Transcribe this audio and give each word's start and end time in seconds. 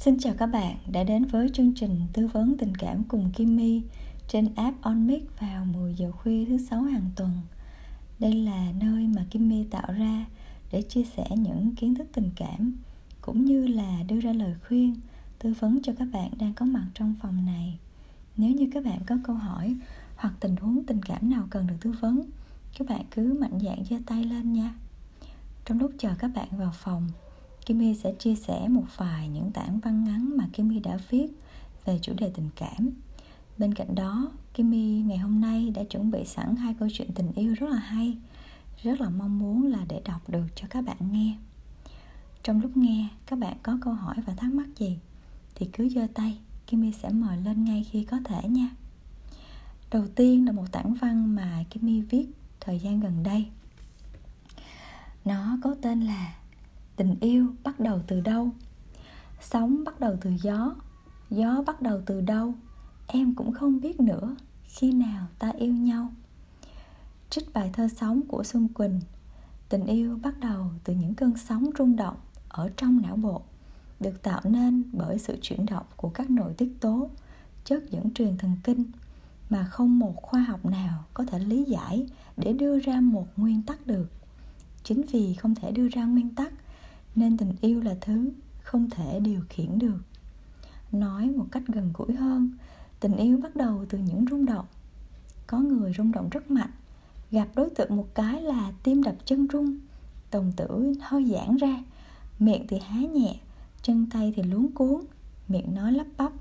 Xin 0.00 0.18
chào 0.18 0.34
các 0.38 0.46
bạn 0.46 0.76
đã 0.92 1.04
đến 1.04 1.24
với 1.24 1.48
chương 1.52 1.74
trình 1.74 2.00
tư 2.12 2.26
vấn 2.26 2.56
tình 2.58 2.74
cảm 2.74 3.04
cùng 3.04 3.30
Kimmy 3.32 3.82
trên 4.28 4.54
app 4.54 4.82
OnMic 4.82 5.40
vào 5.40 5.64
10 5.64 5.94
giờ 5.94 6.12
khuya 6.12 6.44
thứ 6.44 6.58
sáu 6.58 6.82
hàng 6.82 7.10
tuần. 7.16 7.30
Đây 8.18 8.32
là 8.32 8.72
nơi 8.80 9.06
mà 9.06 9.26
Kimmy 9.30 9.64
tạo 9.64 9.92
ra 9.92 10.26
để 10.72 10.82
chia 10.82 11.04
sẻ 11.04 11.26
những 11.30 11.74
kiến 11.74 11.94
thức 11.94 12.08
tình 12.12 12.30
cảm 12.36 12.76
cũng 13.20 13.44
như 13.44 13.66
là 13.66 14.02
đưa 14.08 14.20
ra 14.20 14.32
lời 14.32 14.54
khuyên, 14.68 14.94
tư 15.38 15.54
vấn 15.60 15.82
cho 15.82 15.92
các 15.98 16.08
bạn 16.12 16.30
đang 16.38 16.54
có 16.54 16.66
mặt 16.66 16.86
trong 16.94 17.14
phòng 17.22 17.46
này. 17.46 17.78
Nếu 18.36 18.50
như 18.50 18.70
các 18.72 18.84
bạn 18.84 19.00
có 19.06 19.16
câu 19.24 19.36
hỏi 19.36 19.76
hoặc 20.16 20.34
tình 20.40 20.56
huống 20.56 20.84
tình 20.86 21.02
cảm 21.02 21.30
nào 21.30 21.46
cần 21.50 21.66
được 21.66 21.76
tư 21.80 21.94
vấn, 22.00 22.22
các 22.78 22.88
bạn 22.88 23.04
cứ 23.10 23.36
mạnh 23.40 23.58
dạn 23.64 23.84
giơ 23.90 23.96
tay 24.06 24.24
lên 24.24 24.52
nha. 24.52 24.74
Trong 25.64 25.78
lúc 25.78 25.90
chờ 25.98 26.14
các 26.18 26.30
bạn 26.34 26.48
vào 26.58 26.72
phòng, 26.74 27.08
Kimmy 27.70 27.94
sẽ 27.94 28.12
chia 28.18 28.34
sẻ 28.34 28.68
một 28.68 28.84
vài 28.96 29.28
những 29.28 29.50
tản 29.52 29.80
văn 29.80 30.04
ngắn 30.04 30.36
mà 30.36 30.48
Kimmy 30.52 30.80
đã 30.80 30.98
viết 31.10 31.26
về 31.84 31.98
chủ 32.02 32.12
đề 32.16 32.30
tình 32.34 32.48
cảm. 32.56 32.90
Bên 33.58 33.74
cạnh 33.74 33.94
đó, 33.94 34.30
Kimmy 34.54 35.02
ngày 35.02 35.18
hôm 35.18 35.40
nay 35.40 35.70
đã 35.70 35.84
chuẩn 35.84 36.10
bị 36.10 36.24
sẵn 36.24 36.56
hai 36.56 36.74
câu 36.74 36.88
chuyện 36.92 37.12
tình 37.14 37.32
yêu 37.32 37.54
rất 37.54 37.70
là 37.70 37.78
hay, 37.78 38.18
rất 38.82 39.00
là 39.00 39.08
mong 39.08 39.38
muốn 39.38 39.66
là 39.66 39.78
để 39.88 40.02
đọc 40.04 40.30
được 40.30 40.46
cho 40.54 40.66
các 40.70 40.84
bạn 40.84 40.96
nghe. 41.12 41.36
Trong 42.42 42.62
lúc 42.62 42.76
nghe, 42.76 43.08
các 43.26 43.38
bạn 43.38 43.56
có 43.62 43.78
câu 43.80 43.94
hỏi 43.94 44.16
và 44.26 44.34
thắc 44.34 44.52
mắc 44.52 44.68
gì 44.76 44.98
thì 45.54 45.68
cứ 45.72 45.88
giơ 45.88 46.06
tay, 46.14 46.38
Kimmy 46.66 46.92
sẽ 46.92 47.08
mời 47.08 47.36
lên 47.36 47.64
ngay 47.64 47.84
khi 47.90 48.04
có 48.04 48.18
thể 48.24 48.48
nha. 48.48 48.70
Đầu 49.90 50.06
tiên 50.14 50.46
là 50.46 50.52
một 50.52 50.72
tản 50.72 50.94
văn 50.94 51.34
mà 51.34 51.64
Kimmy 51.70 52.00
viết 52.00 52.26
thời 52.60 52.78
gian 52.78 53.00
gần 53.00 53.22
đây. 53.22 53.46
Nó 55.24 55.58
có 55.62 55.74
tên 55.82 56.00
là 56.00 56.39
tình 57.00 57.16
yêu 57.20 57.46
bắt 57.64 57.80
đầu 57.80 58.00
từ 58.06 58.20
đâu? 58.20 58.50
Sóng 59.40 59.84
bắt 59.84 60.00
đầu 60.00 60.16
từ 60.20 60.30
gió 60.42 60.74
gió 61.30 61.62
bắt 61.66 61.82
đầu 61.82 62.00
từ 62.06 62.20
đâu? 62.20 62.54
Em 63.06 63.34
cũng 63.34 63.52
không 63.52 63.80
biết 63.80 64.00
nữa, 64.00 64.36
khi 64.64 64.92
nào 64.92 65.26
ta 65.38 65.50
yêu 65.50 65.72
nhau? 65.72 66.12
Trích 67.30 67.52
bài 67.52 67.70
thơ 67.72 67.88
sóng 67.96 68.20
của 68.28 68.44
xuân 68.44 68.68
quỳnh, 68.68 69.00
tình 69.68 69.86
yêu 69.86 70.18
bắt 70.22 70.40
đầu 70.40 70.66
từ 70.84 70.94
những 70.94 71.14
cơn 71.14 71.36
sóng 71.36 71.70
rung 71.78 71.96
động 71.96 72.16
ở 72.48 72.70
trong 72.76 73.02
não 73.02 73.16
bộ, 73.16 73.42
được 74.00 74.22
tạo 74.22 74.40
nên 74.44 74.82
bởi 74.92 75.18
sự 75.18 75.38
chuyển 75.42 75.66
động 75.66 75.86
của 75.96 76.08
các 76.08 76.30
nội 76.30 76.54
tiết 76.58 76.72
tố, 76.80 77.10
chất 77.64 77.90
dẫn 77.90 78.14
truyền 78.14 78.38
thần 78.38 78.52
kinh 78.64 78.84
mà 79.50 79.64
không 79.64 79.98
một 79.98 80.22
khoa 80.22 80.40
học 80.40 80.66
nào 80.66 81.04
có 81.14 81.24
thể 81.24 81.38
lý 81.38 81.64
giải 81.64 82.06
để 82.36 82.52
đưa 82.52 82.78
ra 82.78 83.00
một 83.00 83.26
nguyên 83.36 83.62
tắc 83.62 83.86
được. 83.86 84.10
Chính 84.82 85.02
vì 85.02 85.34
không 85.34 85.54
thể 85.54 85.70
đưa 85.70 85.88
ra 85.88 86.04
nguyên 86.04 86.34
tắc 86.34 86.52
nên 87.16 87.36
tình 87.36 87.52
yêu 87.60 87.80
là 87.80 87.96
thứ 88.00 88.30
không 88.62 88.90
thể 88.90 89.20
điều 89.20 89.40
khiển 89.48 89.78
được. 89.78 89.98
Nói 90.92 91.30
một 91.30 91.46
cách 91.52 91.62
gần 91.66 91.90
gũi 91.94 92.12
hơn, 92.16 92.50
tình 93.00 93.16
yêu 93.16 93.38
bắt 93.42 93.56
đầu 93.56 93.84
từ 93.88 93.98
những 93.98 94.24
rung 94.30 94.46
động. 94.46 94.66
Có 95.46 95.58
người 95.58 95.92
rung 95.96 96.12
động 96.12 96.28
rất 96.28 96.50
mạnh, 96.50 96.70
gặp 97.30 97.48
đối 97.54 97.70
tượng 97.70 97.96
một 97.96 98.06
cái 98.14 98.42
là 98.42 98.72
tim 98.82 99.02
đập 99.02 99.14
chân 99.24 99.46
rung 99.52 99.78
đồng 100.30 100.52
tử 100.56 100.94
hơi 101.00 101.24
giãn 101.24 101.56
ra, 101.56 101.82
miệng 102.38 102.66
thì 102.66 102.78
há 102.78 103.00
nhẹ, 103.00 103.40
chân 103.82 104.06
tay 104.12 104.32
thì 104.36 104.42
luống 104.42 104.72
cuốn, 104.72 105.00
miệng 105.48 105.74
nói 105.74 105.92
lắp 105.92 106.06
bắp. 106.16 106.32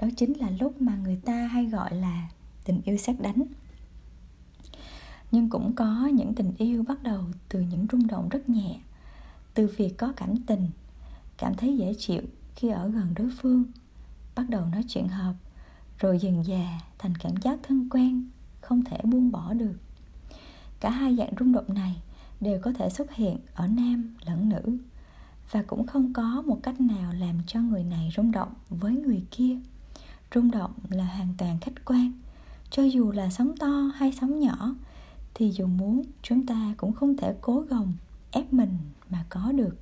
Đó 0.00 0.08
chính 0.16 0.32
là 0.32 0.50
lúc 0.50 0.82
mà 0.82 0.96
người 0.96 1.20
ta 1.24 1.46
hay 1.46 1.66
gọi 1.66 1.94
là 1.94 2.28
tình 2.64 2.80
yêu 2.84 2.96
sát 2.96 3.20
đánh. 3.20 3.42
Nhưng 5.32 5.50
cũng 5.50 5.72
có 5.72 6.06
những 6.14 6.34
tình 6.34 6.52
yêu 6.58 6.82
bắt 6.82 7.02
đầu 7.02 7.24
từ 7.48 7.60
những 7.60 7.86
rung 7.92 8.06
động 8.06 8.28
rất 8.28 8.48
nhẹ 8.48 8.80
từ 9.54 9.66
việc 9.76 9.98
có 9.98 10.12
cảm 10.16 10.36
tình, 10.36 10.70
cảm 11.38 11.54
thấy 11.54 11.76
dễ 11.76 11.94
chịu 11.98 12.22
khi 12.56 12.68
ở 12.68 12.88
gần 12.88 13.14
đối 13.16 13.30
phương, 13.38 13.64
bắt 14.34 14.50
đầu 14.50 14.66
nói 14.66 14.84
chuyện 14.88 15.08
hợp, 15.08 15.34
rồi 15.98 16.18
dần 16.18 16.44
dà 16.44 16.80
thành 16.98 17.14
cảm 17.20 17.32
giác 17.42 17.58
thân 17.62 17.88
quen, 17.90 18.28
không 18.60 18.84
thể 18.84 18.98
buông 19.04 19.32
bỏ 19.32 19.54
được. 19.54 19.74
Cả 20.80 20.90
hai 20.90 21.16
dạng 21.16 21.32
rung 21.38 21.52
động 21.52 21.74
này 21.74 22.02
đều 22.40 22.60
có 22.62 22.72
thể 22.72 22.90
xuất 22.90 23.14
hiện 23.14 23.36
ở 23.54 23.66
nam 23.66 24.14
lẫn 24.26 24.48
nữ, 24.48 24.78
và 25.50 25.62
cũng 25.62 25.86
không 25.86 26.12
có 26.12 26.42
một 26.46 26.58
cách 26.62 26.80
nào 26.80 27.12
làm 27.18 27.38
cho 27.46 27.60
người 27.60 27.84
này 27.84 28.12
rung 28.16 28.32
động 28.32 28.52
với 28.70 28.92
người 28.92 29.24
kia. 29.30 29.56
Rung 30.34 30.50
động 30.50 30.72
là 30.88 31.04
hoàn 31.04 31.34
toàn 31.38 31.60
khách 31.60 31.84
quan, 31.84 32.12
cho 32.70 32.82
dù 32.82 33.12
là 33.12 33.30
sóng 33.30 33.56
to 33.56 33.90
hay 33.94 34.12
sóng 34.20 34.40
nhỏ, 34.40 34.74
thì 35.34 35.50
dù 35.50 35.66
muốn, 35.66 36.02
chúng 36.22 36.46
ta 36.46 36.74
cũng 36.76 36.92
không 36.92 37.16
thể 37.16 37.34
cố 37.40 37.60
gồng 37.60 37.92
ép 38.30 38.52
mình 38.52 38.78
mà 39.12 39.24
có 39.28 39.52
được. 39.52 39.76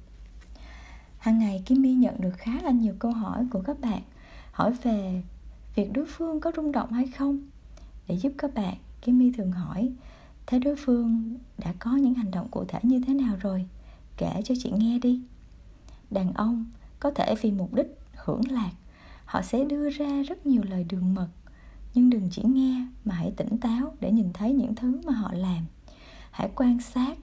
Hàng 1.19 1.39
ngày 1.39 1.63
Kim 1.67 1.83
My 1.83 1.95
nhận 1.95 2.21
được 2.21 2.35
khá 2.37 2.53
là 2.63 2.71
nhiều 2.71 2.95
câu 2.99 3.13
hỏi 3.13 3.47
của 3.51 3.63
các 3.63 3.81
bạn, 3.81 4.03
hỏi 4.53 4.73
về 4.83 5.23
việc 5.75 5.93
đối 5.93 6.07
phương 6.07 6.41
có 6.41 6.53
rung 6.57 6.73
động 6.73 6.93
hay 6.93 7.07
không. 7.07 7.39
Để 8.07 8.17
giúp 8.17 8.33
các 8.39 8.55
bạn, 8.55 8.75
Kim 9.03 9.19
My 9.19 9.33
thường 9.33 9.53
hỏi, 9.53 9.93
thế 10.47 10.59
đối 10.59 10.77
phương 10.77 11.39
đã 11.59 11.75
có 11.79 11.97
những 11.97 12.15
hành 12.15 12.31
động 12.31 12.49
cụ 12.51 12.65
thể 12.69 12.79
như 12.83 13.01
thế 13.07 13.15
nào 13.15 13.37
rồi? 13.41 13.67
Kể 14.17 14.43
cho 14.45 14.55
chị 14.59 14.71
nghe 14.71 14.99
đi. 14.99 15.23
Đàn 16.11 16.33
ông 16.33 16.67
có 17.01 17.11
thể 17.11 17.35
vì 17.41 17.51
mục 17.51 17.75
đích 17.75 17.99
hưởng 18.15 18.51
lạc, 18.51 18.71
họ 19.25 19.43
sẽ 19.43 19.65
đưa 19.65 19.91
ra 19.91 20.23
rất 20.23 20.47
nhiều 20.47 20.63
lời 20.69 20.85
đường 20.85 21.15
mật. 21.15 21.29
Nhưng 21.95 22.11
đừng 22.11 22.29
chỉ 22.31 22.43
nghe 22.45 22.87
mà 23.05 23.15
hãy 23.15 23.33
tỉnh 23.37 23.59
táo 23.59 23.95
để 24.01 24.11
nhìn 24.11 24.33
thấy 24.33 24.53
những 24.53 24.75
thứ 24.75 25.01
mà 25.07 25.13
họ 25.13 25.33
làm. 25.33 25.65
Hãy 26.31 26.51
quan 26.55 26.81
sát 26.81 27.19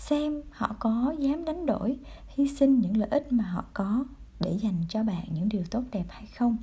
xem 0.00 0.42
họ 0.50 0.76
có 0.78 1.14
dám 1.18 1.44
đánh 1.44 1.66
đổi, 1.66 1.98
hy 2.28 2.48
sinh 2.48 2.80
những 2.80 2.96
lợi 2.96 3.08
ích 3.08 3.32
mà 3.32 3.44
họ 3.44 3.64
có 3.74 4.04
để 4.40 4.58
dành 4.62 4.84
cho 4.88 5.02
bạn 5.02 5.24
những 5.30 5.48
điều 5.48 5.62
tốt 5.70 5.82
đẹp 5.92 6.04
hay 6.08 6.26
không? 6.26 6.56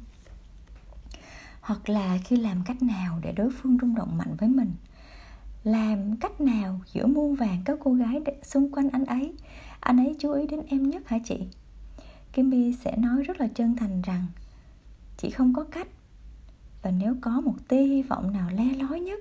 Hoặc 1.61 1.89
là 1.89 2.17
khi 2.23 2.35
làm 2.35 2.63
cách 2.65 2.81
nào 2.81 3.19
để 3.23 3.31
đối 3.31 3.49
phương 3.51 3.77
rung 3.81 3.95
động 3.95 4.17
mạnh 4.17 4.35
với 4.37 4.49
mình? 4.49 4.71
Làm 5.63 6.17
cách 6.17 6.41
nào 6.41 6.79
giữa 6.93 7.07
muôn 7.07 7.35
vàng 7.35 7.61
các 7.65 7.79
cô 7.83 7.93
gái 7.93 8.21
xung 8.43 8.71
quanh 8.71 8.89
anh 8.89 9.05
ấy? 9.05 9.33
Anh 9.79 9.97
ấy 9.97 10.15
chú 10.19 10.31
ý 10.31 10.47
đến 10.47 10.61
em 10.67 10.89
nhất 10.89 11.07
hả 11.07 11.17
chị? 11.25 11.47
Kimmy 12.33 12.73
sẽ 12.73 12.97
nói 12.97 13.23
rất 13.23 13.39
là 13.39 13.47
chân 13.47 13.75
thành 13.75 14.01
rằng, 14.01 14.25
chị 15.17 15.29
không 15.29 15.53
có 15.53 15.63
cách. 15.63 15.87
Và 16.81 16.91
nếu 16.91 17.15
có 17.21 17.41
một 17.41 17.55
tia 17.67 17.81
hy 17.81 18.01
vọng 18.01 18.33
nào 18.33 18.49
le 18.49 18.65
lói 18.65 18.99
nhất, 18.99 19.19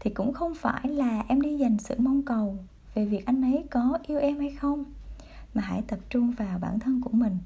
thì 0.00 0.10
cũng 0.10 0.32
không 0.32 0.54
phải 0.54 0.88
là 0.88 1.24
em 1.28 1.40
đi 1.40 1.56
dành 1.56 1.78
sự 1.78 1.94
mong 1.98 2.22
cầu 2.22 2.58
về 2.96 3.04
việc 3.04 3.26
anh 3.26 3.42
ấy 3.42 3.64
có 3.70 3.98
yêu 4.06 4.18
em 4.18 4.38
hay 4.38 4.50
không. 4.50 4.84
Mà 5.54 5.62
hãy 5.62 5.82
tập 5.88 5.98
trung 6.10 6.30
vào 6.30 6.58
bản 6.58 6.78
thân 6.78 7.00
của 7.00 7.10
mình, 7.12 7.38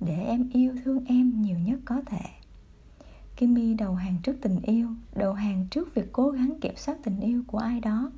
để 0.00 0.24
em 0.24 0.48
yêu 0.52 0.74
thương 0.84 1.04
em 1.04 1.42
nhiều 1.42 1.58
nhất 1.58 1.78
có 1.84 2.02
thể. 2.06 2.20
Kimmy 3.36 3.74
đầu 3.74 3.94
hàng 3.94 4.16
trước 4.22 4.36
tình 4.42 4.60
yêu, 4.62 4.88
đầu 5.16 5.32
hàng 5.32 5.66
trước 5.70 5.94
việc 5.94 6.12
cố 6.12 6.30
gắng 6.30 6.60
kiểm 6.60 6.76
soát 6.76 6.98
tình 7.04 7.20
yêu 7.20 7.42
của 7.46 7.58
ai 7.58 7.80
đó. 7.80 8.10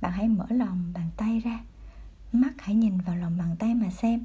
Bạn 0.00 0.12
hãy 0.12 0.28
mở 0.28 0.46
lòng 0.48 0.92
bàn 0.94 1.10
tay 1.16 1.40
ra, 1.40 1.60
mắt 2.32 2.52
hãy 2.58 2.74
nhìn 2.74 2.98
vào 2.98 3.16
lòng 3.16 3.36
bàn 3.38 3.56
tay 3.58 3.74
mà 3.74 3.90
xem. 3.90 4.24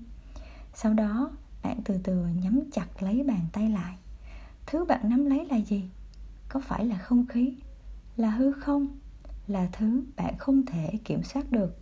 Sau 0.73 0.93
đó, 0.93 1.31
bạn 1.63 1.77
từ 1.85 1.99
từ 2.03 2.25
nhắm 2.43 2.59
chặt 2.71 3.03
lấy 3.03 3.23
bàn 3.23 3.45
tay 3.53 3.69
lại. 3.69 3.95
Thứ 4.65 4.85
bạn 4.85 5.09
nắm 5.09 5.25
lấy 5.25 5.45
là 5.45 5.57
gì? 5.57 5.89
Có 6.49 6.59
phải 6.59 6.85
là 6.85 6.97
không 6.97 7.25
khí? 7.27 7.53
Là 8.17 8.29
hư 8.29 8.51
không? 8.51 8.87
Là 9.49 9.67
thứ 9.71 10.03
bạn 10.15 10.37
không 10.37 10.65
thể 10.65 10.91
kiểm 11.05 11.23
soát 11.23 11.51
được. 11.51 11.77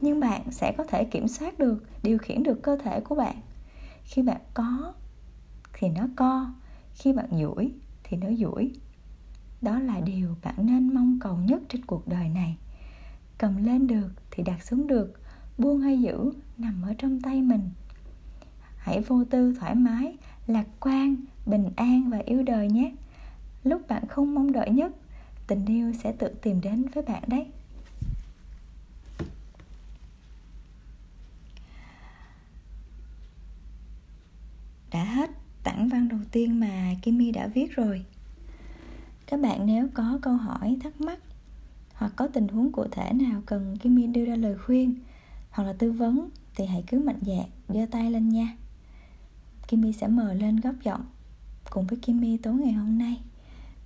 Nhưng 0.00 0.20
bạn 0.20 0.42
sẽ 0.50 0.72
có 0.78 0.84
thể 0.84 1.04
kiểm 1.04 1.28
soát 1.28 1.58
được, 1.58 1.84
điều 2.02 2.18
khiển 2.18 2.42
được 2.42 2.62
cơ 2.62 2.76
thể 2.76 3.00
của 3.00 3.14
bạn. 3.14 3.36
Khi 4.04 4.22
bạn 4.22 4.40
có, 4.54 4.94
thì 5.72 5.88
nó 5.88 6.08
co. 6.16 6.52
Khi 6.94 7.12
bạn 7.12 7.28
duỗi, 7.40 7.72
thì 8.04 8.16
nó 8.16 8.28
duỗi. 8.38 8.72
Đó 9.62 9.78
là 9.78 10.00
điều 10.00 10.36
bạn 10.42 10.54
nên 10.58 10.94
mong 10.94 11.18
cầu 11.20 11.36
nhất 11.36 11.62
trên 11.68 11.84
cuộc 11.84 12.08
đời 12.08 12.28
này. 12.28 12.56
Cầm 13.38 13.64
lên 13.64 13.86
được 13.86 14.08
thì 14.30 14.42
đặt 14.42 14.62
xuống 14.62 14.86
được, 14.86 15.20
buông 15.58 15.80
hay 15.80 16.00
giữ 16.00 16.32
nằm 16.58 16.82
ở 16.82 16.94
trong 16.98 17.20
tay 17.20 17.42
mình. 17.42 17.70
Hãy 18.76 19.00
vô 19.00 19.24
tư 19.24 19.54
thoải 19.60 19.74
mái, 19.74 20.16
lạc 20.46 20.66
quan, 20.80 21.16
bình 21.46 21.70
an 21.76 22.10
và 22.10 22.18
yêu 22.18 22.42
đời 22.42 22.68
nhé. 22.68 22.92
Lúc 23.64 23.88
bạn 23.88 24.06
không 24.06 24.34
mong 24.34 24.52
đợi 24.52 24.70
nhất 24.70 24.92
tình 25.48 25.66
yêu 25.66 25.92
sẽ 26.02 26.12
tự 26.12 26.28
tìm 26.42 26.60
đến 26.60 26.86
với 26.94 27.02
bạn 27.02 27.22
đấy. 27.26 27.46
Đã 34.92 35.04
hết 35.04 35.30
tảng 35.62 35.88
văn 35.88 36.08
đầu 36.08 36.20
tiên 36.32 36.60
mà 36.60 36.94
Kimmy 37.02 37.32
đã 37.32 37.46
viết 37.46 37.76
rồi. 37.76 38.04
Các 39.26 39.40
bạn 39.40 39.66
nếu 39.66 39.88
có 39.94 40.18
câu 40.22 40.36
hỏi, 40.36 40.76
thắc 40.82 41.00
mắc 41.00 41.18
hoặc 41.92 42.12
có 42.16 42.28
tình 42.32 42.48
huống 42.48 42.72
cụ 42.72 42.84
thể 42.90 43.12
nào 43.12 43.42
cần 43.46 43.76
Kimmy 43.78 44.06
đưa 44.06 44.24
ra 44.24 44.36
lời 44.36 44.56
khuyên 44.58 44.94
hoặc 45.50 45.64
là 45.64 45.72
tư 45.72 45.92
vấn 45.92 46.28
thì 46.54 46.66
hãy 46.66 46.84
cứ 46.86 46.98
mạnh 46.98 47.20
dạn 47.22 47.46
giơ 47.68 47.86
tay 47.90 48.10
lên 48.10 48.28
nha. 48.28 48.56
Kimmy 49.68 49.92
sẽ 49.92 50.08
mời 50.08 50.34
lên 50.34 50.60
góc 50.60 50.74
giọng 50.82 51.04
cùng 51.70 51.86
với 51.86 51.98
Kimmy 51.98 52.36
tối 52.36 52.54
ngày 52.54 52.72
hôm 52.72 52.98
nay 52.98 53.20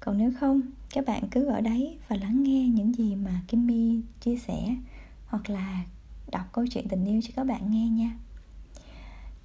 còn 0.04 0.19
nếu 0.19 0.32
không, 0.40 0.60
các 0.94 1.06
bạn 1.06 1.28
cứ 1.31 1.44
ở 1.44 1.60
đấy 1.60 1.99
và 2.08 2.16
lắng 2.16 2.43
nghe 2.43 2.69
những 2.69 2.94
gì 2.94 3.16
mà 3.16 3.40
Kimmy 3.49 4.00
chia 4.20 4.37
sẻ, 4.37 4.76
hoặc 5.26 5.50
là 5.50 5.84
đọc 6.32 6.44
câu 6.52 6.66
chuyện 6.70 6.88
tình 6.88 7.04
yêu 7.04 7.20
cho 7.25 7.31
các 7.37 7.44
bạn 7.44 7.70
nghe 7.70 7.88
nha. 7.88 8.16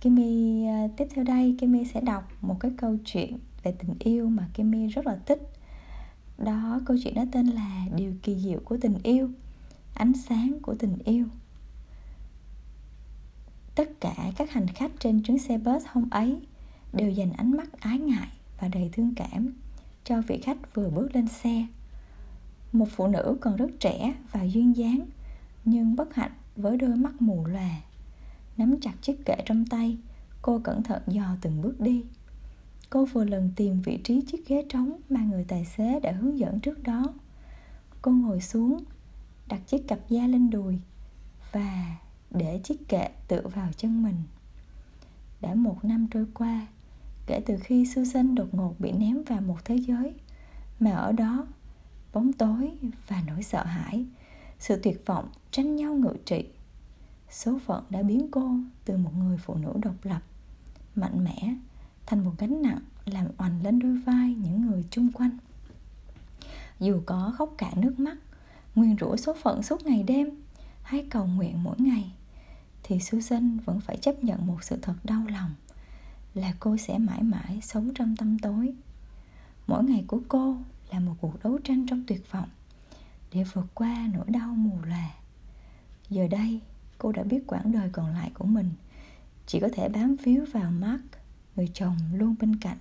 Kimmy 0.02 0.66
à, 0.66 0.88
tiếp 0.98 1.08
theo 1.10 1.24
đây, 1.24 1.56
kimmy 1.60 1.86
sẽ 1.86 2.02
đọc 2.02 2.32
một 2.42 2.58
cái 2.60 2.72
câu 2.78 2.98
chuyện 3.06 3.38
về 3.64 3.72
tình 3.72 3.96
yêu 4.00 4.30
mà 4.30 4.48
kimmy 4.54 4.88
rất 4.88 5.08
là 5.08 5.20
thích. 5.26 5.50
Đó, 6.38 6.80
câu 6.86 6.98
chuyện 7.04 7.14
đó 7.14 7.24
tên 7.32 7.48
là 7.48 7.86
điều 7.96 8.14
kỳ 8.24 8.36
diệu 8.36 8.60
của 8.66 8.78
tình 8.82 8.98
yêu, 9.04 9.30
ánh 9.94 10.14
sáng 10.14 10.60
của 10.62 10.76
tình 10.80 10.98
yêu. 11.06 11.26
Tất 13.76 13.90
cả 14.00 14.32
các 14.36 14.52
hành 14.52 14.68
khách 14.68 14.92
trên 15.00 15.24
chuyến 15.24 15.38
xe 15.38 15.58
bus 15.58 15.84
hôm 15.88 16.10
ấy 16.10 16.40
đều 16.94 17.12
dành 17.12 17.32
ánh 17.32 17.52
mắt 17.52 17.80
ái 17.80 18.00
ngại 18.00 18.28
và 18.60 18.68
đầy 18.68 18.90
thương 18.94 19.14
cảm 19.16 19.54
cho 20.08 20.22
vị 20.22 20.38
khách 20.38 20.76
vừa 20.76 20.90
bước 20.90 21.16
lên 21.16 21.28
xe. 21.28 21.68
Một 22.72 22.88
phụ 22.92 23.08
nữ 23.08 23.38
còn 23.42 23.56
rất 23.56 23.68
trẻ 23.80 24.16
và 24.32 24.44
duyên 24.44 24.78
dáng, 24.78 25.06
nhưng 25.66 25.96
bất 25.96 26.16
hạnh 26.16 26.32
với 26.56 26.78
đôi 26.78 26.96
mắt 26.96 27.22
mù 27.22 27.46
lòa. 27.46 27.82
Nắm 28.58 28.76
chặt 28.82 28.94
chiếc 29.02 29.26
kệ 29.26 29.36
trong 29.46 29.66
tay, 29.66 29.98
cô 30.42 30.60
cẩn 30.64 30.84
thận 30.84 31.02
dò 31.08 31.36
từng 31.42 31.62
bước 31.62 31.80
đi. 31.80 32.04
Cô 32.90 33.06
vừa 33.06 33.24
lần 33.24 33.52
tìm 33.56 33.82
vị 33.82 34.00
trí 34.04 34.22
chiếc 34.22 34.48
ghế 34.48 34.66
trống 34.70 35.00
mà 35.10 35.22
người 35.22 35.46
tài 35.48 35.66
xế 35.66 36.00
đã 36.00 36.12
hướng 36.12 36.40
dẫn 36.40 36.60
trước 36.60 36.84
đó. 36.84 37.14
Cô 38.02 38.12
ngồi 38.12 38.42
xuống, 38.42 38.84
đặt 39.48 39.68
chiếc 39.68 39.88
cặp 39.88 40.00
da 40.10 40.28
lên 40.28 40.50
đùi 40.50 40.80
và 41.52 41.98
để 42.32 42.60
chiếc 42.64 42.88
kệ 42.88 43.10
tựa 43.28 43.42
vào 43.42 43.70
chân 43.78 44.04
mình. 44.04 44.24
Đã 45.42 45.54
một 45.56 45.86
năm 45.86 46.08
trôi 46.12 46.26
qua 46.34 46.68
kể 47.28 47.42
từ 47.46 47.58
khi 47.64 47.86
Susan 47.86 48.36
đột 48.36 48.54
ngột 48.54 48.76
bị 48.80 48.92
ném 48.92 49.24
vào 49.24 49.42
một 49.42 49.66
thế 49.66 49.76
giới, 49.76 50.14
mà 50.80 50.92
ở 50.92 51.12
đó, 51.12 51.48
bóng 52.14 52.34
tối 52.34 52.72
và 53.08 53.24
nỗi 53.28 53.44
sợ 53.44 53.64
hãi, 53.64 54.06
sự 54.60 54.80
tuyệt 54.84 55.04
vọng 55.06 55.30
tranh 55.52 55.76
nhau 55.76 55.94
ngự 55.94 56.14
trị. 56.26 56.46
Số 57.30 57.60
phận 57.66 57.84
đã 57.90 58.04
biến 58.04 58.28
cô 58.32 58.52
từ 58.86 58.98
một 58.98 59.12
người 59.18 59.38
phụ 59.38 59.56
nữ 59.56 59.74
độc 59.82 59.96
lập, 60.04 60.22
mạnh 60.96 61.24
mẽ, 61.24 61.56
thành 62.06 62.26
một 62.26 62.32
gánh 62.38 62.62
nặng 62.62 62.80
làm 63.06 63.28
oằn 63.38 63.64
lên 63.64 63.80
đôi 63.80 63.98
vai 63.98 64.36
những 64.44 64.62
người 64.62 64.86
chung 64.92 65.12
quanh. 65.12 65.38
Dù 66.80 67.02
có 67.06 67.34
khóc 67.38 67.54
cả 67.58 67.72
nước 67.76 68.00
mắt, 68.00 68.18
nguyên 68.76 68.96
rủa 69.00 69.16
số 69.16 69.34
phận 69.42 69.64
suốt 69.64 69.86
ngày 69.86 70.04
đêm, 70.04 70.30
hay 70.82 71.08
cầu 71.10 71.26
nguyện 71.26 71.64
mỗi 71.64 71.76
ngày, 71.80 72.12
thì 72.84 73.00
Susan 73.00 73.58
vẫn 73.66 73.80
phải 73.80 73.98
chấp 73.98 74.24
nhận 74.24 74.48
một 74.48 74.64
sự 74.64 74.78
thật 74.82 74.94
đau 75.04 75.24
lòng 75.30 75.52
là 76.38 76.54
cô 76.60 76.78
sẽ 76.78 76.98
mãi 76.98 77.24
mãi 77.24 77.60
sống 77.62 77.92
trong 77.96 78.16
tâm 78.16 78.40
tối. 78.40 78.74
Mỗi 79.68 79.84
ngày 79.84 80.04
của 80.08 80.20
cô 80.28 80.58
là 80.92 81.00
một 81.00 81.14
cuộc 81.22 81.44
đấu 81.44 81.60
tranh 81.64 81.86
trong 81.86 82.04
tuyệt 82.08 82.32
vọng 82.32 82.50
để 83.34 83.44
vượt 83.44 83.68
qua 83.74 84.10
nỗi 84.14 84.26
đau 84.28 84.50
mù 84.50 84.78
lòa. 84.86 85.10
Giờ 86.10 86.28
đây, 86.28 86.62
cô 86.98 87.12
đã 87.12 87.24
biết 87.24 87.48
quãng 87.48 87.72
đời 87.72 87.90
còn 87.92 88.14
lại 88.14 88.32
của 88.34 88.46
mình. 88.46 88.70
Chỉ 89.48 89.60
có 89.60 89.70
thể 89.74 89.90
bám 89.90 90.16
víu 90.16 90.46
vào 90.52 90.72
Mark, 90.72 91.04
người 91.56 91.72
chồng 91.74 91.98
luôn 92.14 92.36
bên 92.40 92.56
cạnh, 92.56 92.78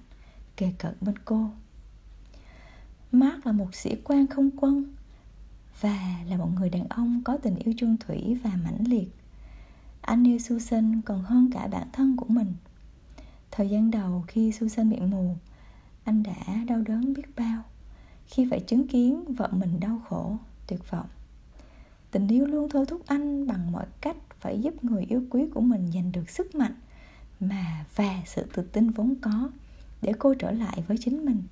kề 0.56 0.72
cận 0.78 0.94
bên 1.00 1.18
cô. 1.18 1.50
Mark 3.12 3.46
là 3.46 3.52
một 3.52 3.74
sĩ 3.74 3.96
quan 4.04 4.26
không 4.26 4.50
quân 4.56 4.94
và 5.80 6.24
là 6.28 6.36
một 6.36 6.48
người 6.54 6.70
đàn 6.70 6.88
ông 6.88 7.22
có 7.24 7.36
tình 7.36 7.56
yêu 7.56 7.74
chung 7.78 7.96
thủy 7.96 8.38
và 8.42 8.50
mãnh 8.64 8.84
liệt. 8.88 9.08
Anh 10.00 10.26
yêu 10.26 10.38
Susan 10.38 11.02
còn 11.02 11.22
hơn 11.22 11.50
cả 11.52 11.66
bản 11.66 11.88
thân 11.92 12.16
của 12.16 12.26
mình 12.28 12.54
thời 13.56 13.68
gian 13.68 13.90
đầu 13.90 14.24
khi 14.28 14.52
Susan 14.52 14.90
bị 14.90 15.00
mù, 15.00 15.36
anh 16.04 16.22
đã 16.22 16.64
đau 16.66 16.82
đớn 16.82 17.14
biết 17.14 17.36
bao. 17.36 17.62
Khi 18.26 18.46
phải 18.50 18.60
chứng 18.60 18.88
kiến, 18.88 19.24
vợ 19.36 19.48
mình 19.52 19.80
đau 19.80 20.00
khổ, 20.08 20.36
tuyệt 20.66 20.90
vọng. 20.90 21.06
Tình 22.10 22.28
yêu 22.28 22.46
luôn 22.46 22.68
thôi 22.68 22.86
thúc 22.86 23.02
anh 23.06 23.46
bằng 23.46 23.72
mọi 23.72 23.86
cách 24.00 24.16
phải 24.40 24.60
giúp 24.60 24.84
người 24.84 25.04
yêu 25.08 25.22
quý 25.30 25.46
của 25.54 25.60
mình 25.60 25.90
giành 25.94 26.12
được 26.12 26.30
sức 26.30 26.54
mạnh 26.54 26.74
mà 27.40 27.84
và 27.94 28.22
sự 28.26 28.46
tự 28.54 28.62
tin 28.62 28.90
vốn 28.90 29.14
có 29.20 29.50
để 30.02 30.12
cô 30.18 30.34
trở 30.34 30.50
lại 30.50 30.84
với 30.86 30.96
chính 31.00 31.24
mình, 31.24 31.42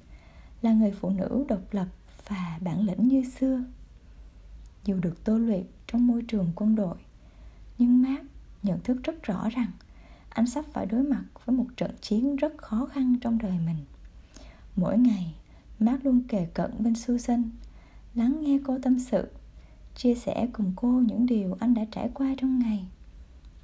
là 0.63 0.73
người 0.73 0.93
phụ 1.01 1.11
nữ 1.11 1.45
độc 1.49 1.61
lập 1.71 1.89
và 2.29 2.59
bản 2.61 2.87
lĩnh 2.87 3.09
như 3.09 3.25
xưa. 3.25 3.65
Dù 4.85 4.99
được 5.03 5.25
tô 5.25 5.39
luyện 5.39 5.65
trong 5.87 6.07
môi 6.07 6.23
trường 6.29 6.53
quân 6.55 6.77
đội, 6.77 6.97
nhưng 7.79 8.03
Mark 8.03 8.25
nhận 8.63 8.81
thức 8.81 9.03
rất 9.03 9.23
rõ 9.23 9.49
rằng 9.49 9.71
anh 10.35 10.47
sắp 10.47 10.65
phải 10.73 10.87
đối 10.87 11.03
mặt 11.03 11.25
với 11.45 11.57
một 11.57 11.67
trận 11.77 11.91
chiến 12.01 12.37
rất 12.37 12.59
khó 12.59 12.87
khăn 12.87 13.17
trong 13.21 13.39
đời 13.39 13.59
mình. 13.67 13.77
Mỗi 14.77 14.99
ngày, 14.99 15.35
Mark 15.79 16.05
luôn 16.05 16.23
kề 16.29 16.47
cận 16.55 16.71
bên 16.79 16.95
Susan, 16.95 17.51
lắng 18.15 18.41
nghe 18.41 18.59
cô 18.65 18.79
tâm 18.83 18.99
sự, 18.99 19.29
chia 19.95 20.15
sẻ 20.15 20.49
cùng 20.53 20.73
cô 20.77 20.89
những 20.89 21.27
điều 21.27 21.57
anh 21.61 21.75
đã 21.75 21.85
trải 21.91 22.11
qua 22.15 22.35
trong 22.39 22.59
ngày. 22.59 22.87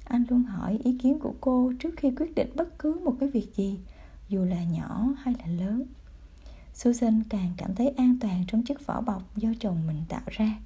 Anh 0.03 0.23
luôn 0.29 0.43
hỏi 0.43 0.79
ý 0.83 0.97
kiến 0.97 1.19
của 1.19 1.33
cô 1.41 1.73
trước 1.79 1.89
khi 1.97 2.11
quyết 2.11 2.35
định 2.35 2.49
bất 2.55 2.79
cứ 2.79 2.99
một 3.03 3.15
cái 3.19 3.29
việc 3.29 3.55
gì, 3.55 3.79
dù 4.29 4.45
là 4.45 4.63
nhỏ 4.63 5.07
hay 5.17 5.35
là 5.39 5.47
lớn. 5.47 5.83
Susan 6.73 7.23
càng 7.29 7.53
cảm 7.57 7.75
thấy 7.75 7.89
an 7.89 8.17
toàn 8.21 8.43
trong 8.47 8.63
chiếc 8.63 8.85
vỏ 8.85 9.01
bọc 9.01 9.37
do 9.37 9.49
chồng 9.59 9.87
mình 9.87 10.01
tạo 10.09 10.21
ra. 10.27 10.59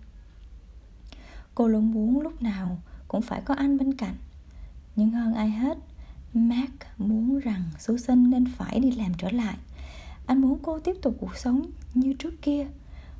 Cô 1.55 1.67
luôn 1.67 1.91
muốn 1.91 2.21
lúc 2.21 2.41
nào 2.41 2.77
cũng 3.07 3.21
phải 3.21 3.41
có 3.41 3.53
anh 3.53 3.77
bên 3.77 3.93
cạnh, 3.93 4.15
nhưng 4.95 5.11
hơn 5.11 5.33
ai 5.33 5.49
hết 5.49 5.77
mark 6.35 6.71
muốn 6.97 7.39
rằng 7.39 7.63
susan 7.79 8.29
nên 8.29 8.45
phải 8.45 8.79
đi 8.79 8.91
làm 8.91 9.13
trở 9.17 9.31
lại. 9.31 9.57
Anh 10.25 10.41
muốn 10.41 10.59
cô 10.61 10.79
tiếp 10.79 10.95
tục 11.01 11.17
cuộc 11.19 11.37
sống 11.37 11.65
như 11.93 12.13
trước 12.13 12.41
kia. 12.41 12.67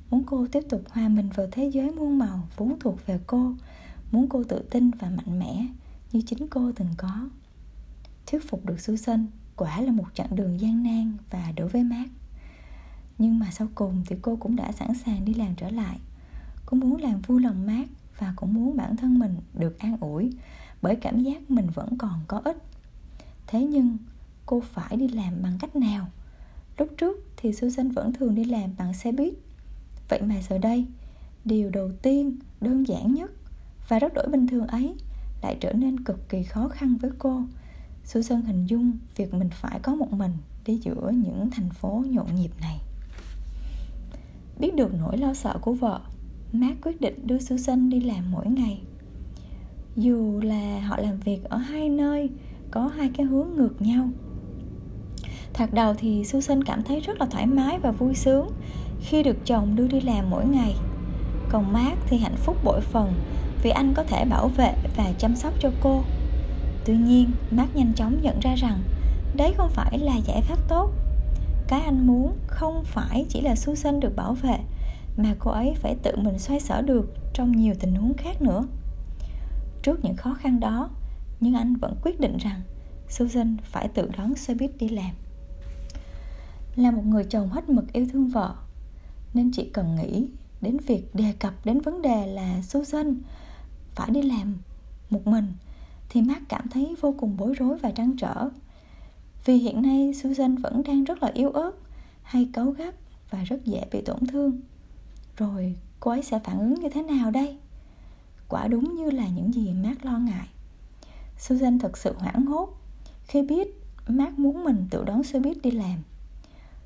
Muốn 0.10 0.24
cô 0.26 0.48
tiếp 0.52 0.64
tục 0.70 0.82
hòa 0.90 1.08
mình 1.08 1.30
vào 1.30 1.48
thế 1.52 1.72
giới 1.74 1.92
muôn 1.92 2.18
màu 2.18 2.48
vốn 2.58 2.80
thuộc 2.80 3.06
về 3.06 3.20
cô. 3.28 3.54
Muốn 4.12 4.28
cô 4.30 4.44
tự 4.44 4.64
tin 4.72 4.92
và 4.92 5.10
mạnh 5.10 5.40
mẽ 5.40 5.68
như 6.12 6.22
chính 6.22 6.48
cô 6.48 6.72
từng 6.76 6.90
có. 6.98 7.30
Thuyết 8.28 8.50
phục 8.50 8.66
được 8.66 8.80
Susan 8.80 9.26
quả 9.56 9.82
là 9.82 9.92
một 9.92 10.08
chặng 10.14 10.36
đường 10.36 10.60
gian 10.60 10.84
nan 10.84 11.18
và 11.30 11.54
đối 11.56 11.68
với 11.68 11.84
Mark 11.84 12.10
nhưng 13.18 13.40
mà 13.40 13.52
sau 13.52 13.68
cùng 13.76 14.04
thì 14.08 14.16
cô 14.22 14.36
cũng 14.36 14.56
đã 14.56 14.72
sẵn 14.72 14.94
sàng 14.94 15.26
đi 15.26 15.34
làm 15.34 15.56
trở 15.56 15.70
lại. 15.70 16.00
Cô 16.66 16.78
muốn 16.78 17.02
làm 17.02 17.22
vui 17.22 17.42
lòng 17.42 17.66
Mark 17.66 17.90
và 18.20 18.34
cũng 18.36 18.54
muốn 18.54 18.78
bản 18.78 18.98
thân 18.98 19.20
mình 19.20 19.36
được 19.54 19.80
an 19.80 19.98
ủi 20.00 20.34
bởi 20.82 20.96
cảm 20.96 21.24
giác 21.24 21.52
mình 21.52 21.68
vẫn 21.74 21.98
còn 21.98 22.20
có 22.28 22.42
ích 22.44 22.58
thế 23.48 23.64
nhưng, 23.64 23.98
cô 24.46 24.62
phải 24.74 24.98
đi 24.98 25.08
làm 25.08 25.42
bằng 25.42 25.58
cách 25.60 25.76
nào? 25.76 26.08
Lúc 26.78 26.90
trước 26.98 27.18
thì 27.38 27.54
Susan 27.54 27.92
vẫn 27.92 28.14
thường 28.14 28.36
đi 28.36 28.44
làm 28.44 28.70
bằng 28.78 28.94
xe 28.94 29.12
buýt. 29.12 29.34
Vậy 30.10 30.22
mà 30.22 30.36
giờ 30.50 30.58
đây, 30.58 30.86
điều 31.46 31.70
đầu 31.70 31.92
tiên, 32.02 32.40
đơn 32.62 32.88
giản 32.88 33.14
nhất 33.14 33.32
và 33.90 34.00
rất 34.00 34.14
đổi 34.14 34.28
bình 34.28 34.48
thường 34.48 34.68
ấy 34.68 34.96
lại 35.42 35.58
trở 35.60 35.74
nên 35.74 36.04
cực 36.04 36.30
kỳ 36.30 36.44
khó 36.44 36.68
khăn 36.68 36.98
với 37.02 37.12
cô. 37.20 37.42
Susan 38.04 38.42
hình 38.42 38.66
dung 38.66 38.92
việc 39.16 39.34
mình 39.34 39.50
phải 39.52 39.80
có 39.80 39.96
một 39.96 40.14
mình 40.14 40.32
đi 40.66 40.78
giữa 40.84 41.12
những 41.16 41.50
thành 41.52 41.70
phố 41.70 42.04
nhộn 42.10 42.36
nhịp 42.36 42.52
này. 42.62 42.80
Biết 44.60 44.76
được 44.76 44.94
nỗi 44.94 45.18
lo 45.18 45.34
sợ 45.34 45.58
của 45.62 45.74
vợ 45.74 46.02
Mark 46.52 46.82
quyết 46.82 47.02
định 47.02 47.28
đưa 47.28 47.40
Susan 47.40 47.90
đi 47.90 48.00
làm 48.00 48.32
mỗi 48.32 48.48
ngày. 48.48 48.82
Dù 49.96 50.40
là 50.44 50.80
họ 50.80 50.98
làm 50.98 51.20
việc 51.20 51.44
ở 51.44 51.58
hai 51.58 51.90
nơi 51.90 52.30
có 52.76 52.88
hai 52.98 53.10
cái 53.18 53.26
hướng 53.26 53.48
ngược 53.56 53.82
nhau. 53.82 54.10
Thật 55.54 55.74
đầu 55.74 55.94
thì 55.98 56.26
Susan 56.26 56.64
cảm 56.64 56.84
thấy 56.84 57.00
rất 57.00 57.20
là 57.20 57.26
thoải 57.26 57.46
mái 57.46 57.80
và 57.80 57.92
vui 57.92 58.16
sướng 58.16 58.52
Khi 59.02 59.24
được 59.24 59.46
chồng 59.46 59.76
đưa 59.76 59.88
đi 59.88 60.02
làm 60.02 60.30
mỗi 60.30 60.46
ngày. 60.46 60.76
Còn 61.50 61.74
Mark 61.74 61.98
thì 62.08 62.18
hạnh 62.18 62.36
phúc 62.36 62.58
bội 62.64 62.82
phần 62.82 63.14
vì 63.64 63.70
anh 63.70 63.94
có 63.94 64.04
thể 64.04 64.26
bảo 64.26 64.48
vệ 64.48 64.74
và 64.98 65.12
chăm 65.18 65.36
sóc 65.36 65.54
cho 65.60 65.72
cô. 65.82 66.04
Tuy 66.86 66.98
nhiên, 66.98 67.32
mark 67.52 67.76
nhanh 67.76 67.94
chóng 67.94 68.22
nhận 68.22 68.40
ra 68.40 68.56
rằng 68.56 68.82
đấy 69.36 69.54
không 69.58 69.70
phải 69.70 70.00
là 70.00 70.18
giải 70.18 70.42
pháp 70.42 70.60
tốt. 70.68 70.92
Cái 71.68 71.82
anh 71.82 72.08
muốn 72.08 72.38
không 72.48 72.84
phải 72.86 73.26
chỉ 73.30 73.42
là 73.42 73.56
susan 73.56 74.00
được 74.00 74.16
bảo 74.16 74.34
vệ, 74.34 74.58
mà 75.18 75.36
cô 75.40 75.52
ấy 75.52 75.74
phải 75.76 75.96
tự 76.04 76.16
mình 76.16 76.40
xoay 76.40 76.60
sở 76.60 76.82
được 76.82 77.14
trong 77.34 77.52
nhiều 77.52 77.74
tình 77.80 77.96
huống 77.96 78.14
khác 78.14 78.42
nữa. 78.42 78.66
Trước 79.84 80.06
những 80.06 80.16
khó 80.16 80.34
khăn 80.34 80.60
đó 80.60 80.90
nhưng 81.40 81.54
anh 81.54 81.76
vẫn 81.76 81.96
quyết 82.02 82.20
định 82.20 82.38
rằng 82.38 82.62
susan 83.10 83.58
phải 83.64 83.88
tự 83.88 84.10
đón 84.18 84.36
xe 84.36 84.54
buýt 84.54 84.78
đi 84.78 84.90
làm. 84.90 85.16
Là 86.76 86.92
một 86.92 87.06
người 87.06 87.24
chồng 87.24 87.50
hết 87.50 87.70
mực 87.70 87.94
yêu 87.94 88.08
thương 88.14 88.28
vợ, 88.28 88.56
nên 89.34 89.52
chỉ 89.52 89.70
cần 89.74 89.96
nghĩ 89.96 90.28
đến 90.62 90.78
việc 90.78 91.16
đề 91.16 91.34
cập 91.40 91.66
đến 91.66 91.82
vấn 91.82 92.02
đề 92.02 92.28
là 92.28 92.62
Susan 92.62 93.18
phải 93.96 94.10
đi 94.10 94.22
làm 94.22 94.58
một 95.10 95.28
mình 95.28 95.54
thì 96.10 96.22
Mark 96.22 96.50
cảm 96.50 96.70
thấy 96.70 96.96
vô 97.02 97.16
cùng 97.18 97.38
bối 97.38 97.54
rối 97.54 97.78
và 97.78 97.92
trăn 97.92 98.18
trở. 98.18 98.50
Vì 99.46 99.58
hiện 99.58 99.82
nay 99.82 100.14
Susan 100.14 100.56
vẫn 100.56 100.84
đang 100.84 101.04
rất 101.04 101.24
là 101.24 101.32
yếu 101.34 101.50
ớt, 101.50 101.72
hay 102.24 102.50
cấu 102.54 102.72
gắt 102.72 102.96
và 103.30 103.44
rất 103.44 103.66
dễ 103.66 103.86
bị 103.92 104.02
tổn 104.02 104.28
thương. 104.28 104.62
Rồi 105.38 105.76
cô 106.00 106.12
ấy 106.12 106.24
sẽ 106.24 106.40
phản 106.40 106.60
ứng 106.60 106.74
như 106.74 106.90
thế 106.90 107.04
nào 107.04 107.32
đây? 107.32 107.58
Quả 108.48 108.68
đúng 108.68 108.96
như 108.96 109.12
là 109.12 109.28
những 109.28 109.54
gì 109.54 109.74
Mark 109.74 110.06
lo 110.06 110.18
ngại. 110.18 110.48
Susan 111.38 111.80
thật 111.80 111.98
sự 111.98 112.14
hoảng 112.18 112.46
hốt 112.46 112.70
khi 113.24 113.42
biết 113.42 113.82
Mark 114.08 114.40
muốn 114.40 114.64
mình 114.64 114.88
tự 114.90 115.04
đón 115.04 115.24
xe 115.24 115.40
buýt 115.40 115.62
đi 115.62 115.72
làm. 115.72 116.04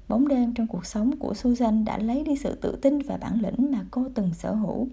Bóng 0.07 0.27
đêm 0.27 0.53
trong 0.53 0.67
cuộc 0.67 0.85
sống 0.85 1.17
của 1.17 1.33
Susan 1.33 1.85
đã 1.85 1.97
lấy 1.97 2.23
đi 2.23 2.35
sự 2.35 2.55
tự 2.55 2.75
tin 2.81 2.99
và 2.99 3.17
bản 3.17 3.41
lĩnh 3.41 3.71
mà 3.71 3.85
cô 3.91 4.07
từng 4.13 4.33
sở 4.33 4.53
hữu. 4.53 4.87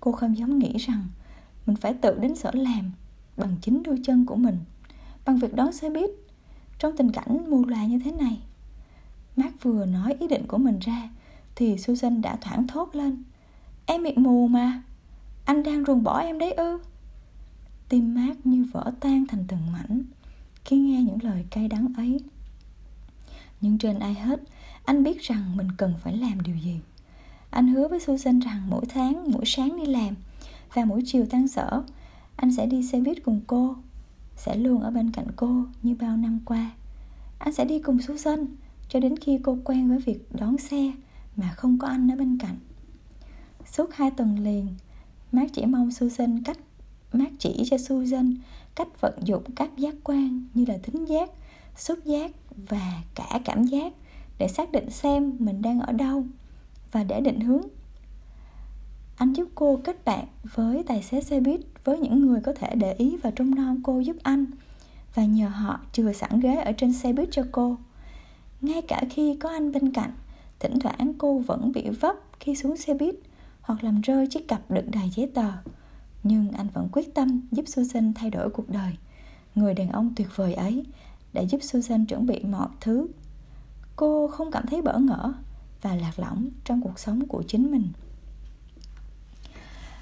Cô 0.00 0.12
không 0.12 0.38
dám 0.38 0.58
nghĩ 0.58 0.78
rằng 0.78 1.04
mình 1.66 1.76
phải 1.76 1.94
tự 1.94 2.18
đến 2.18 2.36
sở 2.36 2.50
làm 2.54 2.92
bằng 3.36 3.56
chính 3.60 3.82
đôi 3.82 3.98
chân 4.04 4.26
của 4.26 4.36
mình, 4.36 4.58
bằng 5.24 5.38
việc 5.38 5.54
đón 5.54 5.72
xe 5.72 5.90
buýt. 5.90 6.10
Trong 6.78 6.96
tình 6.96 7.12
cảnh 7.12 7.50
mù 7.50 7.64
loà 7.64 7.84
như 7.84 8.00
thế 8.04 8.12
này, 8.12 8.40
Mark 9.36 9.62
vừa 9.62 9.86
nói 9.86 10.16
ý 10.20 10.28
định 10.28 10.46
của 10.46 10.58
mình 10.58 10.78
ra 10.78 11.08
Thì 11.54 11.78
Susan 11.78 12.22
đã 12.22 12.36
thoảng 12.40 12.66
thốt 12.66 12.94
lên. 12.96 13.22
Em 13.86 14.02
bị 14.02 14.12
mù 14.16 14.46
mà, 14.46 14.82
Anh 15.44 15.62
đang 15.62 15.84
ruồng 15.84 16.02
bỏ 16.02 16.18
em 16.18 16.38
đấy 16.38 16.52
ư? 16.52 16.78
Tim 17.90 18.14
mát 18.14 18.46
như 18.46 18.64
vỡ 18.72 18.92
tan 19.00 19.24
thành 19.28 19.44
từng 19.48 19.72
mảnh 19.72 20.02
Khi 20.64 20.76
nghe 20.78 21.02
những 21.02 21.18
lời 21.22 21.44
cay 21.50 21.68
đắng 21.68 21.92
ấy. 21.96 22.20
Nhưng 23.60 23.78
trên 23.78 23.98
ai 23.98 24.14
hết 24.14 24.40
Anh 24.84 25.02
biết 25.02 25.22
rằng 25.22 25.56
mình 25.56 25.68
cần 25.76 25.94
phải 26.00 26.16
làm 26.16 26.40
điều 26.40 26.56
gì. 26.56 26.80
Anh 27.50 27.68
hứa 27.68 27.88
với 27.88 28.00
Susan 28.00 28.38
rằng 28.38 28.70
mỗi 28.70 28.86
tháng, 28.88 29.32
mỗi 29.32 29.44
sáng 29.46 29.76
đi 29.76 29.86
làm 29.86 30.14
Và 30.74 30.84
mỗi 30.84 31.02
chiều 31.06 31.26
tan 31.30 31.48
sở 31.48 31.82
Anh 32.36 32.52
sẽ 32.52 32.66
đi 32.66 32.82
xe 32.82 33.00
buýt 33.00 33.24
cùng 33.24 33.40
cô 33.46 33.76
Sẽ 34.36 34.56
luôn 34.56 34.80
ở 34.82 34.90
bên 34.90 35.10
cạnh 35.10 35.26
cô 35.36 35.64
như 35.82 35.94
bao 36.00 36.16
năm 36.16 36.40
qua. 36.44 36.70
Anh 37.38 37.52
sẽ 37.52 37.64
đi 37.64 37.78
cùng 37.78 38.02
Susan 38.02 38.46
cho 38.88 39.00
đến 39.00 39.16
khi 39.16 39.38
cô 39.42 39.58
quen 39.64 39.88
với 39.88 39.98
việc 39.98 40.32
đón 40.32 40.58
xe 40.58 40.92
mà 41.36 41.50
không 41.56 41.78
có 41.78 41.88
anh 41.88 42.10
ở 42.10 42.16
bên 42.16 42.38
cạnh. 42.38 42.56
Suốt 43.66 43.94
hai 43.94 44.10
tuần 44.10 44.38
liền 44.38 44.68
Mark 45.32 45.52
chỉ 45.52 45.66
mong 45.66 45.90
Susan 45.90 46.42
cách 46.42 46.58
mát 47.12 47.30
chỉ 47.38 47.62
cho 47.70 47.78
Susan 47.78 48.34
cách 48.74 49.00
vận 49.00 49.14
dụng 49.24 49.42
các 49.56 49.70
giác 49.76 49.94
quan 50.04 50.44
như 50.54 50.64
là 50.68 50.78
thính 50.82 51.04
giác, 51.04 51.30
xúc 51.76 51.98
giác 52.04 52.30
và 52.68 53.02
cả 53.14 53.40
cảm 53.44 53.64
giác 53.64 53.92
để 54.38 54.48
xác 54.48 54.72
định 54.72 54.90
xem 54.90 55.32
mình 55.38 55.62
đang 55.62 55.80
ở 55.80 55.92
đâu 55.92 56.24
và 56.92 57.04
để 57.04 57.20
định 57.20 57.40
hướng. 57.40 57.62
Anh 59.16 59.32
giúp 59.32 59.48
cô 59.54 59.80
kết 59.84 60.04
bạn 60.04 60.26
với 60.54 60.82
tài 60.82 61.02
xế 61.02 61.20
xe 61.20 61.40
buýt 61.40 61.60
với 61.84 61.98
những 61.98 62.20
người 62.20 62.40
có 62.40 62.52
thể 62.52 62.74
để 62.74 62.92
ý 62.92 63.16
và 63.22 63.30
trông 63.30 63.54
nom 63.54 63.82
cô 63.82 63.98
giúp 63.98 64.16
anh 64.22 64.46
và 65.14 65.24
nhờ 65.24 65.48
họ 65.48 65.80
chừa 65.92 66.12
sẵn 66.12 66.40
ghế 66.40 66.56
ở 66.56 66.72
trên 66.72 66.92
xe 66.92 67.12
buýt 67.12 67.28
cho 67.32 67.42
cô. 67.52 67.76
Ngay 68.60 68.82
cả 68.82 69.02
khi 69.10 69.36
có 69.36 69.48
anh 69.48 69.72
bên 69.72 69.92
cạnh 69.92 70.10
Thỉnh 70.60 70.78
thoảng 70.80 71.12
cô 71.18 71.38
vẫn 71.38 71.72
bị 71.72 71.88
vấp 71.88 72.16
khi 72.40 72.54
xuống 72.54 72.76
xe 72.76 72.94
buýt 72.94 73.14
Hoặc 73.60 73.84
làm 73.84 74.00
rơi 74.00 74.26
chiếc 74.26 74.48
cặp 74.48 74.70
đựng 74.70 74.90
đầy 74.90 75.10
giấy 75.16 75.30
tờ 75.34 75.52
nhưng 76.22 76.50
anh 76.50 76.66
vẫn 76.68 76.88
quyết 76.92 77.14
tâm 77.14 77.40
giúp 77.50 77.64
Susan 77.68 78.12
thay 78.14 78.30
đổi 78.30 78.50
cuộc 78.50 78.68
đời. 78.70 78.96
Người 79.54 79.74
đàn 79.74 79.88
ông 79.88 80.12
tuyệt 80.16 80.28
vời 80.36 80.54
ấy 80.54 80.86
đã 81.32 81.42
giúp 81.42 81.62
Susan 81.62 82.06
chuẩn 82.06 82.26
bị 82.26 82.44
mọi 82.44 82.68
thứ. 82.80 83.06
Cô 83.96 84.28
không 84.28 84.50
cảm 84.50 84.66
thấy 84.66 84.82
bỡ 84.82 84.98
ngỡ 84.98 85.32
và 85.82 85.94
lạc 85.94 86.18
lõng 86.18 86.48
trong 86.64 86.80
cuộc 86.82 86.98
sống 86.98 87.26
của 87.26 87.42
chính 87.42 87.70
mình. 87.70 87.88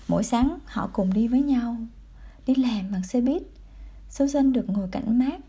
Mỗi 0.08 0.24
sáng, 0.24 0.58
họ 0.64 0.90
cùng 0.92 1.12
đi 1.12 1.28
với 1.28 1.42
nhau, 1.42 1.76
Đi 2.48 2.54
làm 2.54 2.92
bằng 2.92 3.02
xe 3.02 3.20
buýt. 3.20 3.42
Susan 4.10 4.52
được 4.52 4.70
ngồi 4.70 4.88
cạnh 4.92 5.18
mát 5.18 5.40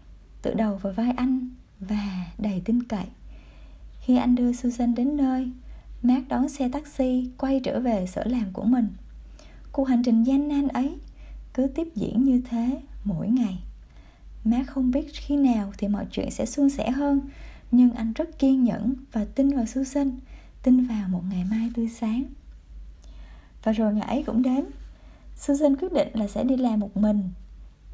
Tự 0.41 0.53
đầu 0.53 0.75
vào 0.75 0.93
vai 0.93 1.11
anh 1.11 1.49
và 1.79 2.25
đầy 2.37 2.61
tin 2.65 2.83
cậy. 2.83 3.05
Khi 4.01 4.17
anh 4.17 4.35
đưa 4.35 4.53
Susan 4.53 4.95
đến 4.95 5.17
nơi, 5.17 5.51
Mark 6.01 6.27
đón 6.27 6.49
xe 6.49 6.69
taxi 6.69 7.29
quay 7.37 7.61
trở 7.63 7.79
về 7.79 8.05
sở 8.05 8.23
làm 8.25 8.53
của 8.53 8.63
mình 8.63 8.87
cuộc 9.79 9.85
hành 9.85 10.03
trình 10.03 10.23
gian 10.23 10.47
nan 10.47 10.67
ấy 10.67 10.97
cứ 11.53 11.67
tiếp 11.67 11.87
diễn 11.95 12.23
như 12.23 12.41
thế 12.49 12.81
mỗi 13.03 13.27
ngày. 13.27 13.59
Má 14.43 14.63
không 14.67 14.91
biết 14.91 15.07
khi 15.13 15.35
nào 15.35 15.73
thì 15.77 15.87
mọi 15.87 16.05
chuyện 16.11 16.31
sẽ 16.31 16.45
suôn 16.45 16.69
sẻ 16.69 16.91
hơn, 16.91 17.21
nhưng 17.71 17.91
anh 17.91 18.13
rất 18.13 18.39
kiên 18.39 18.63
nhẫn 18.63 18.93
và 19.11 19.25
tin 19.35 19.49
vào 19.49 19.65
Susan 19.65 20.11
tin 20.63 20.85
vào 20.85 21.09
một 21.09 21.21
ngày 21.29 21.43
mai 21.51 21.71
tươi 21.75 21.89
sáng. 21.89 22.23
Và 23.63 23.71
rồi 23.71 23.93
ngày 23.93 24.07
ấy 24.07 24.23
cũng 24.23 24.41
đến 24.41 24.65
Susan 25.35 25.75
quyết 25.75 25.93
định 25.93 26.07
là 26.13 26.27
sẽ 26.27 26.43
đi 26.43 26.57
làm 26.57 26.79
một 26.79 26.97
mình. 26.97 27.29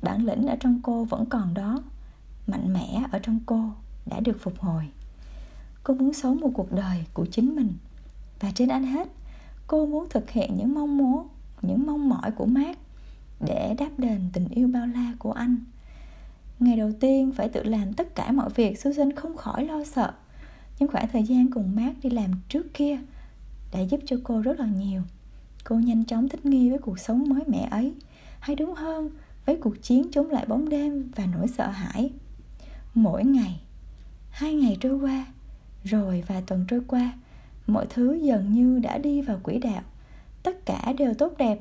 Bản 0.02 0.26
lĩnh 0.26 0.48
ở 0.48 0.56
trong 0.60 0.80
cô 0.84 1.04
vẫn 1.04 1.26
còn 1.26 1.54
đó, 1.54 1.84
mạnh 2.48 2.74
mẽ 2.74 3.04
ở 3.12 3.20
trong 3.20 3.40
cô 3.46 3.70
đã 4.06 4.20
được 4.20 4.38
phục 4.42 4.60
hồi. 4.60 4.84
Cô 5.84 5.94
muốn 5.94 6.14
sống 6.14 6.40
một 6.40 6.52
cuộc 6.54 6.72
đời 6.72 7.06
của 7.14 7.26
chính 7.26 7.56
mình. 7.56 7.74
Và 8.40 8.52
trên 8.56 8.70
anh 8.70 8.84
hết, 8.84 9.08
cô 9.68 9.86
muốn 9.86 10.08
thực 10.10 10.30
hiện 10.30 10.58
những 10.58 10.74
mong 10.74 10.98
muốn 10.98 11.28
những 11.68 11.86
mong 11.86 12.10
mỏi 12.10 12.32
của 12.32 12.46
Mark 12.46 12.78
để 13.48 13.76
đáp 13.78 13.90
đền 13.98 14.20
tình 14.34 14.48
yêu 14.48 14.68
bao 14.68 14.88
la 14.88 15.14
của 15.20 15.32
anh. 15.32 15.58
Ngày 16.60 16.78
đầu 16.78 16.92
tiên, 17.00 17.32
phải 17.32 17.50
tự 17.50 17.64
làm 17.64 17.94
tất 17.94 18.16
cả 18.16 18.32
mọi 18.32 18.50
việc 18.50 18.80
Susan 18.80 19.12
không 19.12 19.38
khỏi 19.38 19.66
lo 19.66 19.84
sợ. 19.84 20.14
Nhưng 20.80 20.90
khoảng 20.90 21.08
thời 21.08 21.24
gian 21.24 21.52
cùng 21.52 21.76
Mark 21.76 22.04
đi 22.04 22.10
làm 22.10 22.32
trước 22.50 22.74
kia 22.74 23.00
đã 23.74 23.80
giúp 23.80 24.00
cho 24.06 24.18
cô 24.24 24.42
rất 24.42 24.60
là 24.60 24.66
nhiều. 24.66 25.02
Cô 25.64 25.76
nhanh 25.76 26.06
chóng 26.06 26.30
thích 26.30 26.46
nghi 26.46 26.70
với 26.70 26.80
cuộc 26.80 27.00
sống 27.00 27.30
mới 27.30 27.42
mẻ 27.48 27.68
ấy. 27.72 27.94
Hay 28.40 28.56
đúng 28.56 28.74
hơn, 28.74 29.10
với 29.46 29.58
cuộc 29.58 29.82
chiến 29.82 30.12
chống 30.12 30.30
lại 30.30 30.46
bóng 30.48 30.70
đêm 30.70 31.12
và 31.16 31.26
nỗi 31.26 31.48
sợ 31.48 31.68
hãi. 31.68 32.12
Mỗi 32.94 33.26
ngày, 33.26 33.62
hai 34.30 34.54
ngày 34.54 34.78
trôi 34.80 35.00
qua, 35.00 35.26
rồi 35.84 36.24
vài 36.28 36.44
tuần 36.48 36.66
trôi 36.68 36.82
qua, 36.88 37.14
mọi 37.68 37.86
thứ 37.90 38.14
dần 38.14 38.54
như 38.54 38.80
đã 38.80 38.98
đi 38.98 39.22
vào 39.22 39.40
quỹ 39.44 39.60
đạo 39.60 39.82
tất 40.46 40.66
cả 40.66 40.94
đều 40.98 41.14
tốt 41.14 41.34
đẹp. 41.38 41.60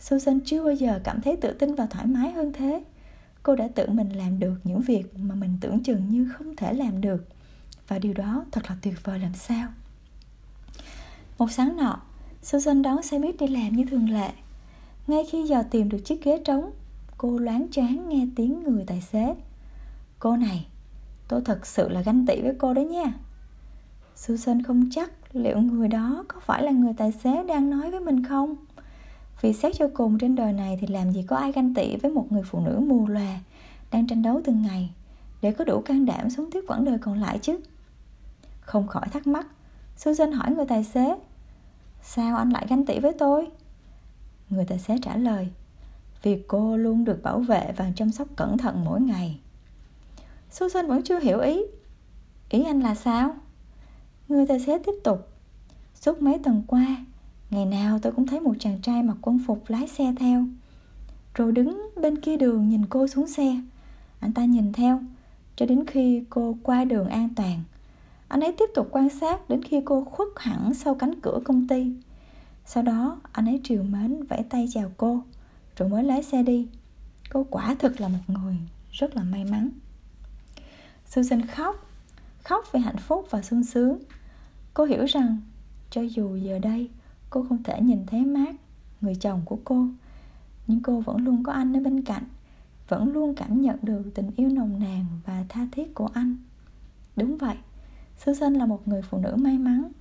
Susan 0.00 0.40
chưa 0.44 0.64
bao 0.64 0.74
giờ 0.74 1.00
cảm 1.04 1.22
thấy 1.22 1.36
tự 1.36 1.52
tin 1.52 1.74
và 1.74 1.86
thoải 1.86 2.06
mái 2.06 2.30
hơn 2.30 2.52
thế. 2.52 2.84
Cô 3.42 3.56
đã 3.56 3.68
tự 3.74 3.86
mình 3.88 4.08
làm 4.08 4.40
được 4.40 4.54
những 4.64 4.80
việc 4.80 5.18
mà 5.18 5.34
mình 5.34 5.58
tưởng 5.60 5.82
chừng 5.82 6.08
như 6.08 6.28
không 6.34 6.56
thể 6.56 6.72
làm 6.72 7.00
được. 7.00 7.28
Và 7.88 7.98
điều 7.98 8.14
đó 8.14 8.44
thật 8.52 8.60
là 8.68 8.76
tuyệt 8.82 8.94
vời 9.04 9.18
làm 9.18 9.34
sao. 9.34 9.68
Một 11.38 11.50
sáng 11.50 11.76
nọ, 11.76 12.00
susan 12.42 12.82
đón 12.82 13.02
xe 13.02 13.18
buýt 13.18 13.36
đi 13.38 13.46
làm 13.46 13.76
như 13.76 13.84
thường 13.90 14.10
lệ. 14.10 14.30
Ngay 15.06 15.24
khi 15.30 15.46
giờ 15.46 15.62
tìm 15.70 15.88
được 15.88 15.98
chiếc 16.04 16.24
ghế 16.24 16.42
trống, 16.44 16.70
cô 17.18 17.38
loáng 17.38 17.66
choáng 17.70 18.08
nghe 18.08 18.26
tiếng 18.36 18.62
người 18.62 18.84
tài 18.86 19.00
xế. 19.00 19.34
Cô 20.18 20.36
này, 20.36 20.66
tôi 21.28 21.40
thật 21.44 21.66
sự 21.66 21.88
là 21.88 22.00
ganh 22.00 22.26
tị 22.26 22.40
với 22.42 22.54
cô 22.58 22.74
đấy 22.74 22.84
nha. 22.84 23.12
Susan 24.18 24.62
không 24.62 24.88
chắc 24.90 25.10
liệu 25.32 25.58
người 25.58 25.88
đó 25.88 26.24
có 26.28 26.40
phải 26.40 26.62
là 26.62 26.70
người 26.70 26.92
tài 26.96 27.12
xế 27.12 27.42
đang 27.42 27.70
nói 27.70 27.90
với 27.90 28.00
mình 28.00 28.24
không 28.26 28.56
vì 29.40 29.52
xét 29.52 29.72
cho 29.78 29.88
cùng 29.94 30.18
trên 30.18 30.36
đời 30.36 30.52
này 30.52 30.78
thì 30.80 30.86
làm 30.86 31.12
gì 31.12 31.22
có 31.22 31.36
ai 31.36 31.52
ganh 31.52 31.74
tị 31.74 31.96
với 31.96 32.10
một 32.10 32.32
người 32.32 32.42
phụ 32.42 32.60
nữ 32.60 32.80
mù 32.86 33.06
lòa 33.06 33.40
đang 33.90 34.06
tranh 34.06 34.22
đấu 34.22 34.40
từng 34.44 34.62
ngày 34.62 34.90
để 35.42 35.52
có 35.52 35.64
đủ 35.64 35.80
can 35.80 36.06
đảm 36.06 36.30
sống 36.30 36.50
tiếp 36.50 36.60
quãng 36.68 36.84
đời 36.84 36.98
còn 36.98 37.20
lại 37.20 37.38
chứ 37.42 37.60
không 38.60 38.86
khỏi 38.86 39.08
thắc 39.12 39.26
mắc 39.26 39.46
Susan 39.96 40.32
hỏi 40.32 40.50
người 40.50 40.66
tài 40.66 40.84
xế, 40.84 41.16
Sao 42.02 42.36
anh 42.36 42.50
lại 42.50 42.66
ganh 42.68 42.86
tị 42.86 42.98
với 42.98 43.12
tôi? 43.18 43.48
Người 44.50 44.64
tài 44.64 44.78
xế 44.78 44.98
trả 45.02 45.16
lời, 45.16 45.48
Vì 46.22 46.42
cô 46.48 46.76
luôn 46.76 47.04
được 47.04 47.22
bảo 47.22 47.38
vệ 47.38 47.72
và 47.76 47.90
chăm 47.96 48.10
sóc 48.10 48.28
cẩn 48.36 48.58
thận 48.58 48.84
mỗi 48.84 49.00
ngày 49.00 49.40
Susan 50.50 50.86
vẫn 50.86 51.02
chưa 51.02 51.20
hiểu 51.20 51.40
ý 51.40 51.62
Ý 52.50 52.64
anh 52.64 52.80
là 52.80 52.94
sao? 52.94 53.34
Người 54.28 54.46
tài 54.46 54.60
xế 54.60 54.78
tiếp 54.78 54.92
tục. 55.04 55.28
Suốt 55.94 56.22
mấy 56.22 56.38
tuần 56.44 56.62
qua, 56.66 56.96
Ngày 57.50 57.66
nào 57.66 57.98
tôi 57.98 58.12
cũng 58.12 58.26
thấy 58.26 58.40
một 58.40 58.54
chàng 58.58 58.80
trai 58.82 59.02
mặc 59.02 59.16
quân 59.22 59.40
phục 59.46 59.64
lái 59.68 59.88
xe 59.88 60.14
theo. 60.18 60.44
Rồi 61.34 61.52
đứng 61.52 61.90
bên 61.96 62.20
kia 62.20 62.36
đường 62.36 62.68
nhìn 62.68 62.86
cô 62.86 63.06
xuống 63.06 63.26
xe. 63.26 63.60
Anh 64.20 64.32
ta 64.32 64.44
nhìn 64.44 64.72
theo, 64.72 65.00
Cho 65.56 65.66
đến 65.66 65.86
khi 65.86 66.24
cô 66.30 66.56
qua 66.62 66.84
đường 66.84 67.08
an 67.08 67.28
toàn. 67.36 67.62
Anh 68.28 68.40
ấy 68.40 68.52
tiếp 68.58 68.70
tục 68.74 68.88
quan 68.90 69.08
sát 69.08 69.48
đến 69.48 69.62
khi 69.62 69.80
cô 69.84 70.04
khuất 70.04 70.28
hẳn 70.36 70.74
sau 70.74 70.94
cánh 70.94 71.20
cửa 71.20 71.40
công 71.44 71.68
ty. 71.68 71.92
Sau 72.66 72.82
đó, 72.82 73.20
anh 73.32 73.46
ấy 73.46 73.60
triều 73.64 73.82
mến 73.82 74.22
vẫy 74.24 74.42
tay 74.50 74.68
chào 74.72 74.92
cô, 74.96 75.22
Rồi 75.76 75.88
mới 75.88 76.04
lái 76.04 76.22
xe 76.22 76.42
đi. 76.42 76.68
Cô 77.30 77.46
quả 77.50 77.76
thực 77.78 78.00
là 78.00 78.08
một 78.08 78.18
người 78.26 78.56
rất 78.92 79.16
là 79.16 79.22
may 79.22 79.44
mắn. 79.44 79.70
Susan 81.06 81.46
khóc 81.46 81.88
Khóc 82.44 82.64
vì 82.72 82.80
hạnh 82.80 82.96
phúc 82.96 83.26
và 83.30 83.42
sung 83.42 83.64
sướng. 83.64 83.98
Cô 84.78 84.84
hiểu 84.84 85.04
rằng, 85.04 85.36
cho 85.90 86.00
dù 86.00 86.36
giờ 86.36 86.58
đây 86.58 86.90
cô 87.30 87.44
không 87.48 87.62
thể 87.62 87.80
nhìn 87.80 88.06
thấy 88.06 88.24
mát 88.24 88.54
người 89.00 89.14
chồng 89.14 89.42
của 89.44 89.58
cô, 89.64 89.86
nhưng 90.66 90.80
cô 90.82 91.00
vẫn 91.00 91.16
luôn 91.16 91.42
có 91.42 91.52
anh 91.52 91.76
ở 91.76 91.80
bên 91.80 92.02
cạnh, 92.02 92.22
vẫn 92.88 93.12
luôn 93.12 93.34
cảm 93.34 93.60
nhận 93.60 93.76
được 93.82 94.02
tình 94.14 94.30
yêu 94.36 94.48
nồng 94.48 94.80
nàn 94.80 95.04
và 95.26 95.44
tha 95.48 95.66
thiết 95.72 95.94
của 95.94 96.08
anh. 96.14 96.36
Đúng 97.16 97.36
vậy, 97.36 97.56
Susan 98.18 98.54
là 98.54 98.66
một 98.66 98.88
người 98.88 99.02
phụ 99.02 99.18
nữ 99.18 99.36
may 99.36 99.58
mắn. 99.58 99.92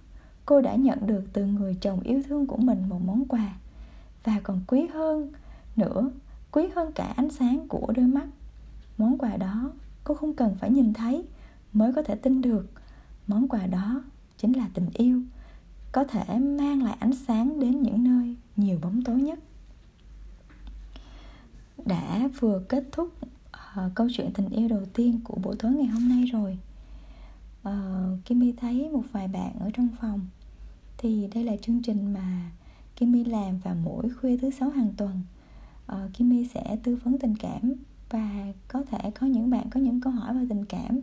Cô 0.46 0.62
đã 0.62 0.76
nhận 0.76 1.08
được 1.08 1.24
từ 1.34 1.46
người 1.46 1.78
chồng 1.82 2.00
yêu 2.00 2.22
thương 2.28 2.48
của 2.48 2.58
mình 2.58 2.90
một 2.90 3.00
món 3.06 3.26
quà. 3.26 3.56
Và 4.24 4.40
còn 4.44 4.62
quý 4.68 4.88
hơn 4.94 5.32
nữa, 5.76 6.12
quý 6.52 6.64
hơn 6.76 6.92
cả 6.92 7.14
ánh 7.16 7.30
sáng 7.30 7.68
của 7.68 7.94
đôi 7.96 8.06
mắt. 8.08 8.28
Món 8.98 9.18
quà 9.18 9.38
đó 9.38 9.72
cô 10.04 10.14
không 10.14 10.34
cần 10.34 10.56
phải 10.56 10.72
nhìn 10.72 10.94
thấy 10.94 11.26
mới 11.74 11.94
có 11.94 12.04
thể 12.04 12.16
tin 12.16 12.42
được. 12.42 12.72
Món 13.28 13.48
quà 13.48 13.66
đó 13.66 14.04
chính 14.38 14.58
là 14.58 14.70
tình 14.74 14.90
yêu 14.94 15.22
có 15.92 16.04
thể 16.04 16.40
mang 16.40 16.84
lại 16.84 16.98
ánh 17.00 17.14
sáng 17.14 17.60
đến 17.60 17.82
những 17.82 18.04
nơi 18.04 18.36
nhiều 18.56 18.80
bóng 18.82 19.04
tối 19.04 19.22
nhất. 19.22 19.40
Đã 21.86 22.30
vừa 22.40 22.64
kết 22.70 22.84
thúc 22.92 23.14
uh, 23.86 23.92
câu 23.96 24.08
chuyện 24.14 24.32
tình 24.34 24.50
yêu 24.50 24.68
đầu 24.68 24.86
tiên 24.94 25.20
của 25.24 25.36
buổi 25.44 25.56
tối 25.60 25.72
ngày 25.72 25.88
hôm 25.88 26.10
nay 26.10 26.26
rồi. 26.26 26.58
Ờ, 27.64 28.10
uh, 28.14 28.26
Kimmy 28.26 28.52
thấy 28.52 28.90
một 28.90 29.04
vài 29.12 29.28
bạn 29.28 29.60
ở 29.60 29.70
trong 29.74 29.88
phòng. 30.02 30.28
Thì 30.98 31.28
đây 31.34 31.44
là 31.44 31.56
chương 31.62 31.82
trình 31.82 32.14
mà 32.14 32.52
Kimmy 32.96 33.24
làm 33.24 33.60
vào 33.60 33.76
mỗi 33.84 34.10
khuya 34.10 34.38
thứ 34.38 34.50
sáu 34.52 34.70
hàng 34.70 34.94
tuần. 34.98 35.22
Ờ, 35.86 36.06
uh, 36.06 36.14
Kimmy 36.14 36.48
sẽ 36.54 36.78
tư 36.84 36.98
vấn 37.04 37.20
tình 37.20 37.36
cảm 37.36 37.74
và 38.10 38.54
có 38.68 38.84
thể 38.84 39.12
có 39.12 39.28
những 39.28 39.50
bạn 39.50 39.70
có 39.70 39.80
những 39.80 40.02
câu 40.02 40.14
hỏi 40.14 40.34
về 40.34 40.46
tình 40.50 40.66
cảm 40.66 41.00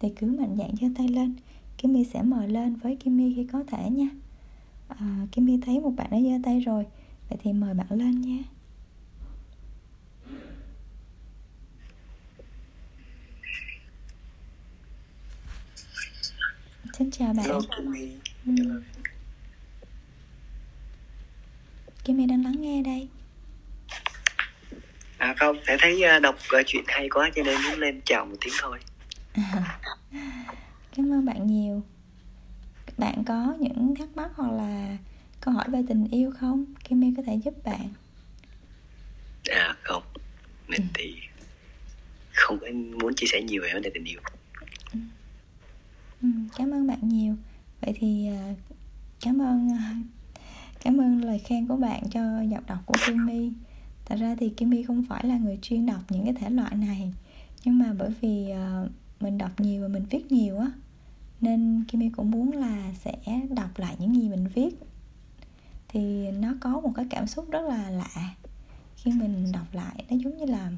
thì 0.00 0.12
cứ 0.16 0.26
mạnh 0.26 0.56
dạn 0.58 0.70
giơ 0.80 0.86
tay 0.96 1.08
lên. 1.08 1.34
Kimmy 1.78 2.04
sẽ 2.04 2.22
mời 2.22 2.48
lên 2.48 2.76
với 2.76 2.96
Kimmy 2.96 3.32
khi 3.36 3.46
có 3.52 3.64
thể 3.66 3.90
nha 3.90 4.06
à, 4.88 5.26
Kimmy 5.32 5.58
thấy 5.66 5.80
một 5.80 5.90
bạn 5.96 6.10
đã 6.10 6.16
giơ 6.20 6.38
tay 6.44 6.60
rồi 6.60 6.86
vậy 7.28 7.38
thì 7.42 7.52
mời 7.52 7.74
bạn 7.74 7.86
lên 7.90 8.20
nha 8.20 8.42
xin 16.98 17.10
chào 17.10 17.34
bạn 17.34 17.46
Hello, 17.46 17.60
Kimmy. 17.76 18.12
ừ. 18.46 18.82
Kimmy 22.04 22.26
đang 22.26 22.44
lắng 22.44 22.60
nghe 22.60 22.82
đây 22.82 23.08
À 25.18 25.34
không, 25.38 25.56
tại 25.66 25.76
thấy 25.80 26.02
ờ, 26.02 26.18
đọc 26.20 26.36
ờ, 26.48 26.62
chuyện 26.66 26.84
hay 26.86 27.08
quá 27.08 27.30
cho 27.34 27.42
nên 27.42 27.62
muốn 27.62 27.78
lên 27.78 28.00
chào 28.04 28.26
một 28.26 28.36
tiếng 28.40 28.54
thôi. 28.60 28.78
Cảm 30.96 31.12
ơn 31.12 31.24
bạn 31.24 31.46
nhiều 31.46 31.82
Bạn 32.98 33.24
có 33.24 33.56
những 33.60 33.94
thắc 33.98 34.16
mắc 34.16 34.30
hoặc 34.36 34.52
là 34.52 34.98
câu 35.40 35.54
hỏi 35.54 35.64
về 35.68 35.82
tình 35.88 36.08
yêu 36.10 36.30
không? 36.38 36.64
Kimmy 36.84 37.14
có 37.16 37.22
thể 37.22 37.34
giúp 37.44 37.54
bạn 37.64 37.88
À 39.50 39.76
không, 39.82 40.02
mình 40.68 40.80
Ừ. 40.80 40.86
thì 40.94 41.14
không 42.32 42.58
có 42.60 42.66
muốn 43.00 43.14
chia 43.16 43.26
sẻ 43.32 43.42
nhiều 43.42 43.62
về 43.62 43.70
vấn 43.72 43.82
đề 43.82 43.90
tình 43.94 44.04
yêu. 44.04 44.20
ừ, 46.22 46.28
Cảm 46.56 46.70
ơn 46.70 46.86
bạn 46.86 47.08
nhiều 47.08 47.34
Vậy 47.80 47.94
thì 47.98 48.26
à, 48.26 48.54
cảm 49.20 49.40
ơn 49.42 49.70
à, 49.72 49.94
cảm 50.84 51.00
ơn 51.00 51.24
lời 51.24 51.38
khen 51.38 51.66
của 51.66 51.76
bạn 51.76 52.02
cho 52.10 52.40
giọng 52.42 52.66
đọc 52.66 52.78
của 52.86 52.94
Kimmy 53.06 53.52
Thật 54.04 54.16
ra 54.20 54.34
thì 54.40 54.48
Kimmy 54.48 54.82
không 54.82 55.04
phải 55.08 55.24
là 55.26 55.38
người 55.38 55.58
chuyên 55.62 55.86
đọc 55.86 56.00
những 56.08 56.24
cái 56.24 56.34
thể 56.40 56.50
loại 56.50 56.74
này 56.76 57.12
Nhưng 57.64 57.78
mà 57.78 57.92
bởi 57.98 58.10
vì 58.20 58.50
à, 58.50 58.84
mình 59.20 59.38
đọc 59.38 59.60
nhiều 59.60 59.82
và 59.82 59.88
mình 59.88 60.04
viết 60.10 60.32
nhiều 60.32 60.58
á 60.58 60.70
Nên 61.44 61.84
Kimmy 61.88 62.08
cũng 62.08 62.30
muốn 62.30 62.52
là 62.52 62.92
sẽ 63.04 63.40
đọc 63.50 63.70
lại 63.76 63.96
những 63.98 64.14
gì 64.14 64.28
mình 64.28 64.46
viết. 64.54 64.70
Thì 65.88 66.30
nó 66.30 66.54
có 66.60 66.80
một 66.80 66.92
cái 66.96 67.06
cảm 67.10 67.26
xúc 67.26 67.50
rất 67.50 67.60
là 67.68 67.90
lạ. 67.90 68.34
Khi 68.96 69.10
mình 69.12 69.52
đọc 69.52 69.66
lại 69.72 70.04
nó 70.10 70.16
giống 70.16 70.36
như 70.36 70.44
là 70.44 70.70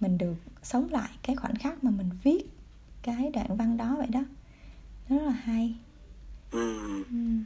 mình 0.00 0.18
được 0.18 0.36
sống 0.62 0.88
lại 0.90 1.08
cái 1.22 1.36
khoảnh 1.36 1.54
khắc 1.54 1.84
mà 1.84 1.90
mình 1.90 2.10
viết 2.22 2.42
cái 3.02 3.30
đoạn 3.30 3.56
văn 3.56 3.76
đó 3.76 3.94
vậy 3.98 4.06
đó. 4.06 4.24
Rất 5.08 5.22
là 5.22 5.32
hay. 5.32 5.74
Ừm, 6.50 7.04
Ừ. 7.10 7.44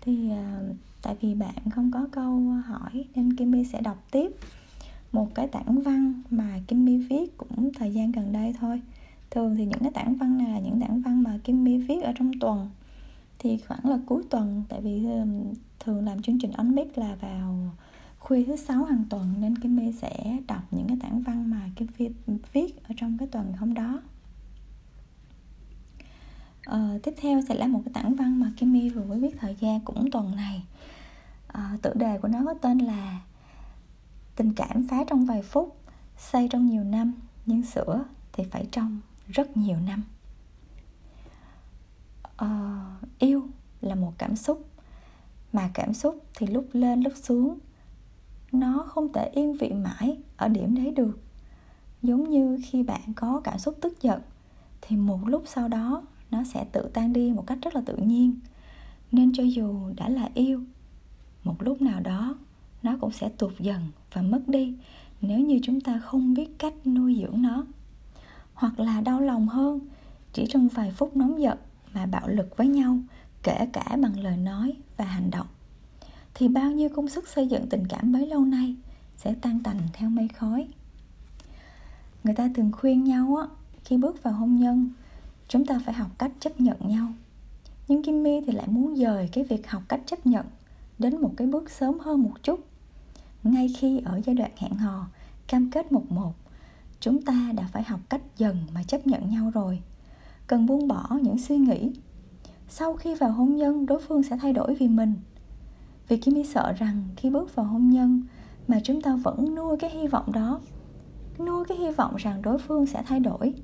thì 0.00 0.30
à, 0.30 0.60
tại 1.02 1.16
vì 1.20 1.34
bạn 1.34 1.70
không 1.74 1.90
có 1.92 2.08
câu 2.12 2.40
hỏi 2.66 3.04
nên 3.14 3.36
Kimmy 3.36 3.64
sẽ 3.64 3.80
đọc 3.80 4.04
tiếp 4.10 4.30
một 5.12 5.34
cái 5.34 5.48
tản 5.48 5.82
văn 5.82 6.22
mà 6.30 6.60
Kimmy 6.68 6.98
viết 6.98 7.38
cũng 7.38 7.72
thời 7.74 7.94
gian 7.94 8.12
gần 8.12 8.32
đây 8.32 8.54
thôi 8.60 8.82
thường 9.30 9.56
thì 9.56 9.64
những 9.64 9.80
cái 9.80 9.90
tản 9.90 10.14
văn 10.14 10.38
này 10.38 10.50
là 10.50 10.58
những 10.58 10.80
tản 10.80 11.02
văn 11.02 11.22
mà 11.22 11.38
Kim 11.44 11.64
My 11.64 11.78
viết 11.78 12.02
ở 12.02 12.12
trong 12.18 12.32
tuần. 12.40 12.70
Thì 13.38 13.58
khoảng 13.68 13.88
là 13.88 13.98
cuối 14.06 14.22
tuần 14.30 14.62
tại 14.68 14.80
vì 14.80 15.06
thường 15.78 16.04
làm 16.04 16.22
chương 16.22 16.38
trình 16.40 16.52
on 16.52 16.74
mic 16.74 16.98
là 16.98 17.16
vào 17.20 17.70
khuya 18.18 18.44
thứ 18.44 18.56
sáu 18.56 18.84
hàng 18.84 19.04
tuần 19.10 19.34
nên 19.38 19.58
Kim 19.58 19.76
My 19.76 19.92
sẽ 19.92 20.36
đọc 20.48 20.62
những 20.70 20.86
cái 20.88 20.96
tản 21.00 21.22
văn 21.22 21.50
mà 21.50 21.70
Kim 21.76 21.88
viết, 21.96 22.10
viết 22.52 22.82
ở 22.88 22.94
trong 22.96 23.18
cái 23.18 23.28
tuần 23.28 23.52
hôm 23.52 23.74
đó. 23.74 24.00
À, 26.62 26.98
tiếp 27.02 27.14
theo 27.20 27.40
sẽ 27.48 27.54
là 27.54 27.66
một 27.66 27.82
cái 27.84 27.92
tản 27.94 28.14
văn 28.14 28.40
mà 28.40 28.52
Kim 28.56 28.72
My 28.72 28.88
vừa 28.88 29.04
mới 29.04 29.20
viết 29.20 29.36
thời 29.40 29.56
gian 29.60 29.80
cũng 29.80 30.10
tuần 30.10 30.36
này. 30.36 30.62
À, 31.46 31.76
Tựa 31.82 31.94
đề 31.94 32.18
của 32.18 32.28
nó 32.28 32.44
có 32.44 32.54
tên 32.54 32.78
là 32.78 33.20
Tình 34.36 34.52
cảm 34.52 34.86
phá 34.90 35.04
trong 35.06 35.26
vài 35.26 35.42
phút 35.42 35.76
Xây 36.18 36.48
trong 36.48 36.66
nhiều 36.66 36.84
năm 36.84 37.12
Nhưng 37.46 37.62
sửa 37.62 38.04
thì 38.32 38.44
phải 38.50 38.66
trong 38.70 39.00
rất 39.28 39.56
nhiều 39.56 39.76
năm. 39.86 40.02
À, 42.36 42.80
Yêu 43.18 43.48
là 43.80 43.94
một 43.94 44.12
cảm 44.18 44.36
xúc 44.36 44.68
Mà 45.52 45.70
cảm 45.74 45.94
xúc 45.94 46.24
thì 46.34 46.46
lúc 46.46 46.68
lên 46.72 47.02
lúc 47.02 47.12
xuống 47.22 47.58
Nó 48.52 48.84
không 48.88 49.12
thể 49.12 49.30
yên 49.34 49.56
vị 49.56 49.72
mãi 49.72 50.18
ở 50.36 50.48
điểm 50.48 50.74
đấy 50.74 50.90
được. 50.90 51.18
Giống 52.02 52.30
như 52.30 52.58
khi 52.64 52.82
bạn 52.82 53.00
có 53.16 53.40
cảm 53.44 53.58
xúc 53.58 53.78
tức 53.80 54.02
giận 54.02 54.20
Thì 54.80 54.96
một 54.96 55.28
lúc 55.28 55.42
sau 55.46 55.68
đó 55.68 56.02
nó 56.30 56.44
sẽ 56.44 56.64
tự 56.72 56.90
tan 56.94 57.12
đi 57.12 57.30
một 57.30 57.46
cách 57.46 57.58
rất 57.62 57.74
là 57.74 57.80
tự 57.86 57.96
nhiên. 57.96 58.40
Nên 59.12 59.32
cho 59.32 59.42
dù 59.42 59.90
đã 59.96 60.08
là 60.08 60.28
yêu 60.34 60.64
một 61.44 61.62
lúc 61.62 61.82
nào 61.82 62.00
đó 62.00 62.36
nó 62.82 62.96
cũng 63.00 63.12
sẽ 63.12 63.28
tụt 63.28 63.58
dần 63.58 63.80
và 64.12 64.22
mất 64.22 64.48
đi 64.48 64.74
nếu 65.20 65.40
như 65.40 65.60
chúng 65.62 65.80
ta 65.80 65.98
không 65.98 66.34
biết 66.34 66.58
cách 66.58 66.86
nuôi 66.86 67.18
dưỡng 67.22 67.42
nó 67.42 67.66
hoặc 68.56 68.80
là 68.80 69.00
đau 69.00 69.20
lòng 69.20 69.48
hơn. 69.48 69.80
Chỉ 70.32 70.46
trong 70.48 70.68
vài 70.68 70.90
phút 70.90 71.16
nóng 71.16 71.40
giận 71.40 71.58
mà 71.94 72.06
bạo 72.06 72.28
lực 72.28 72.56
với 72.56 72.68
nhau, 72.68 72.98
kể 73.42 73.68
cả 73.72 73.96
bằng 74.02 74.20
lời 74.20 74.36
nói 74.36 74.76
và 74.96 75.04
hành 75.04 75.30
động, 75.30 75.46
thì 76.34 76.48
bao 76.48 76.70
nhiêu 76.70 76.88
công 76.96 77.08
sức 77.08 77.28
xây 77.28 77.48
dựng 77.48 77.66
tình 77.68 77.86
cảm 77.86 78.12
bấy 78.12 78.26
lâu 78.26 78.44
nay 78.44 78.76
sẽ 79.16 79.34
tan 79.42 79.62
tành 79.62 79.80
theo 79.92 80.10
mây 80.10 80.28
khói. 80.28 80.68
Người 82.24 82.34
ta 82.34 82.50
thường 82.54 82.72
khuyên 82.72 83.04
nhau 83.04 83.36
á, 83.36 83.46
khi 83.84 83.96
bước 83.96 84.22
vào 84.22 84.34
hôn 84.34 84.54
nhân, 84.54 84.90
chúng 85.48 85.66
ta 85.66 85.80
phải 85.84 85.94
học 85.94 86.10
cách 86.18 86.32
chấp 86.40 86.60
nhận 86.60 86.76
nhau. 86.80 87.08
Nhưng 87.88 88.02
Kim 88.02 88.22
My 88.22 88.40
thì 88.46 88.52
lại 88.52 88.68
muốn 88.68 88.96
dời 88.96 89.28
cái 89.32 89.44
việc 89.44 89.70
học 89.70 89.82
cách 89.88 90.00
chấp 90.06 90.26
nhận 90.26 90.46
đến 90.98 91.20
một 91.20 91.32
cái 91.36 91.46
bước 91.46 91.70
sớm 91.70 91.98
hơn 91.98 92.22
một 92.22 92.42
chút. 92.42 92.66
Ngay 93.44 93.68
khi 93.78 94.00
ở 94.04 94.20
giai 94.26 94.34
đoạn 94.34 94.50
hẹn 94.56 94.74
hò, 94.74 95.06
cam 95.46 95.70
kết 95.70 95.92
một 95.92 96.12
một 96.12 96.32
chúng 97.00 97.22
ta 97.22 97.52
đã 97.56 97.68
phải 97.72 97.82
học 97.82 98.00
cách 98.08 98.22
dần 98.36 98.56
mà 98.74 98.82
chấp 98.82 99.06
nhận 99.06 99.30
nhau 99.30 99.50
rồi. 99.54 99.82
Cần 100.46 100.66
buông 100.66 100.88
bỏ 100.88 101.18
những 101.22 101.38
suy 101.38 101.56
nghĩ. 101.56 101.92
Sau 102.68 102.94
khi 102.94 103.14
vào 103.14 103.32
hôn 103.32 103.56
nhân, 103.56 103.86
đối 103.86 104.00
phương 104.00 104.22
sẽ 104.22 104.38
thay 104.42 104.52
đổi 104.52 104.74
vì 104.74 104.88
mình. 104.88 105.14
Vì 106.08 106.16
Kimmy 106.16 106.44
sợ 106.44 106.72
rằng 106.72 107.02
khi 107.16 107.30
bước 107.30 107.54
vào 107.54 107.66
hôn 107.66 107.90
nhân 107.90 108.22
mà 108.68 108.80
chúng 108.84 109.02
ta 109.02 109.16
vẫn 109.16 109.54
nuôi 109.54 109.76
cái 109.76 109.90
hy 109.90 110.06
vọng 110.06 110.32
đó, 110.32 110.60
nuôi 111.38 111.64
cái 111.68 111.78
hy 111.78 111.90
vọng 111.90 112.16
rằng 112.16 112.42
đối 112.42 112.58
phương 112.58 112.86
sẽ 112.86 113.02
thay 113.06 113.20
đổi, 113.20 113.54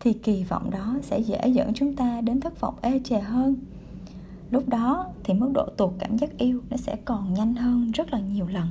thì 0.00 0.12
kỳ 0.12 0.44
vọng 0.44 0.70
đó 0.70 0.96
sẽ 1.02 1.18
dễ 1.18 1.48
dẫn 1.48 1.74
chúng 1.74 1.96
ta 1.96 2.20
đến 2.20 2.40
thất 2.40 2.60
vọng 2.60 2.74
ê 2.80 3.00
chề 3.04 3.20
hơn. 3.20 3.56
Lúc 4.50 4.68
đó 4.68 5.06
thì 5.24 5.34
mức 5.34 5.50
độ 5.54 5.68
tụt 5.76 5.90
cảm 5.98 6.18
giác 6.18 6.38
yêu 6.38 6.60
nó 6.70 6.76
sẽ 6.76 6.96
còn 6.96 7.34
nhanh 7.34 7.54
hơn 7.54 7.90
rất 7.90 8.12
là 8.12 8.20
nhiều 8.20 8.46
lần. 8.46 8.66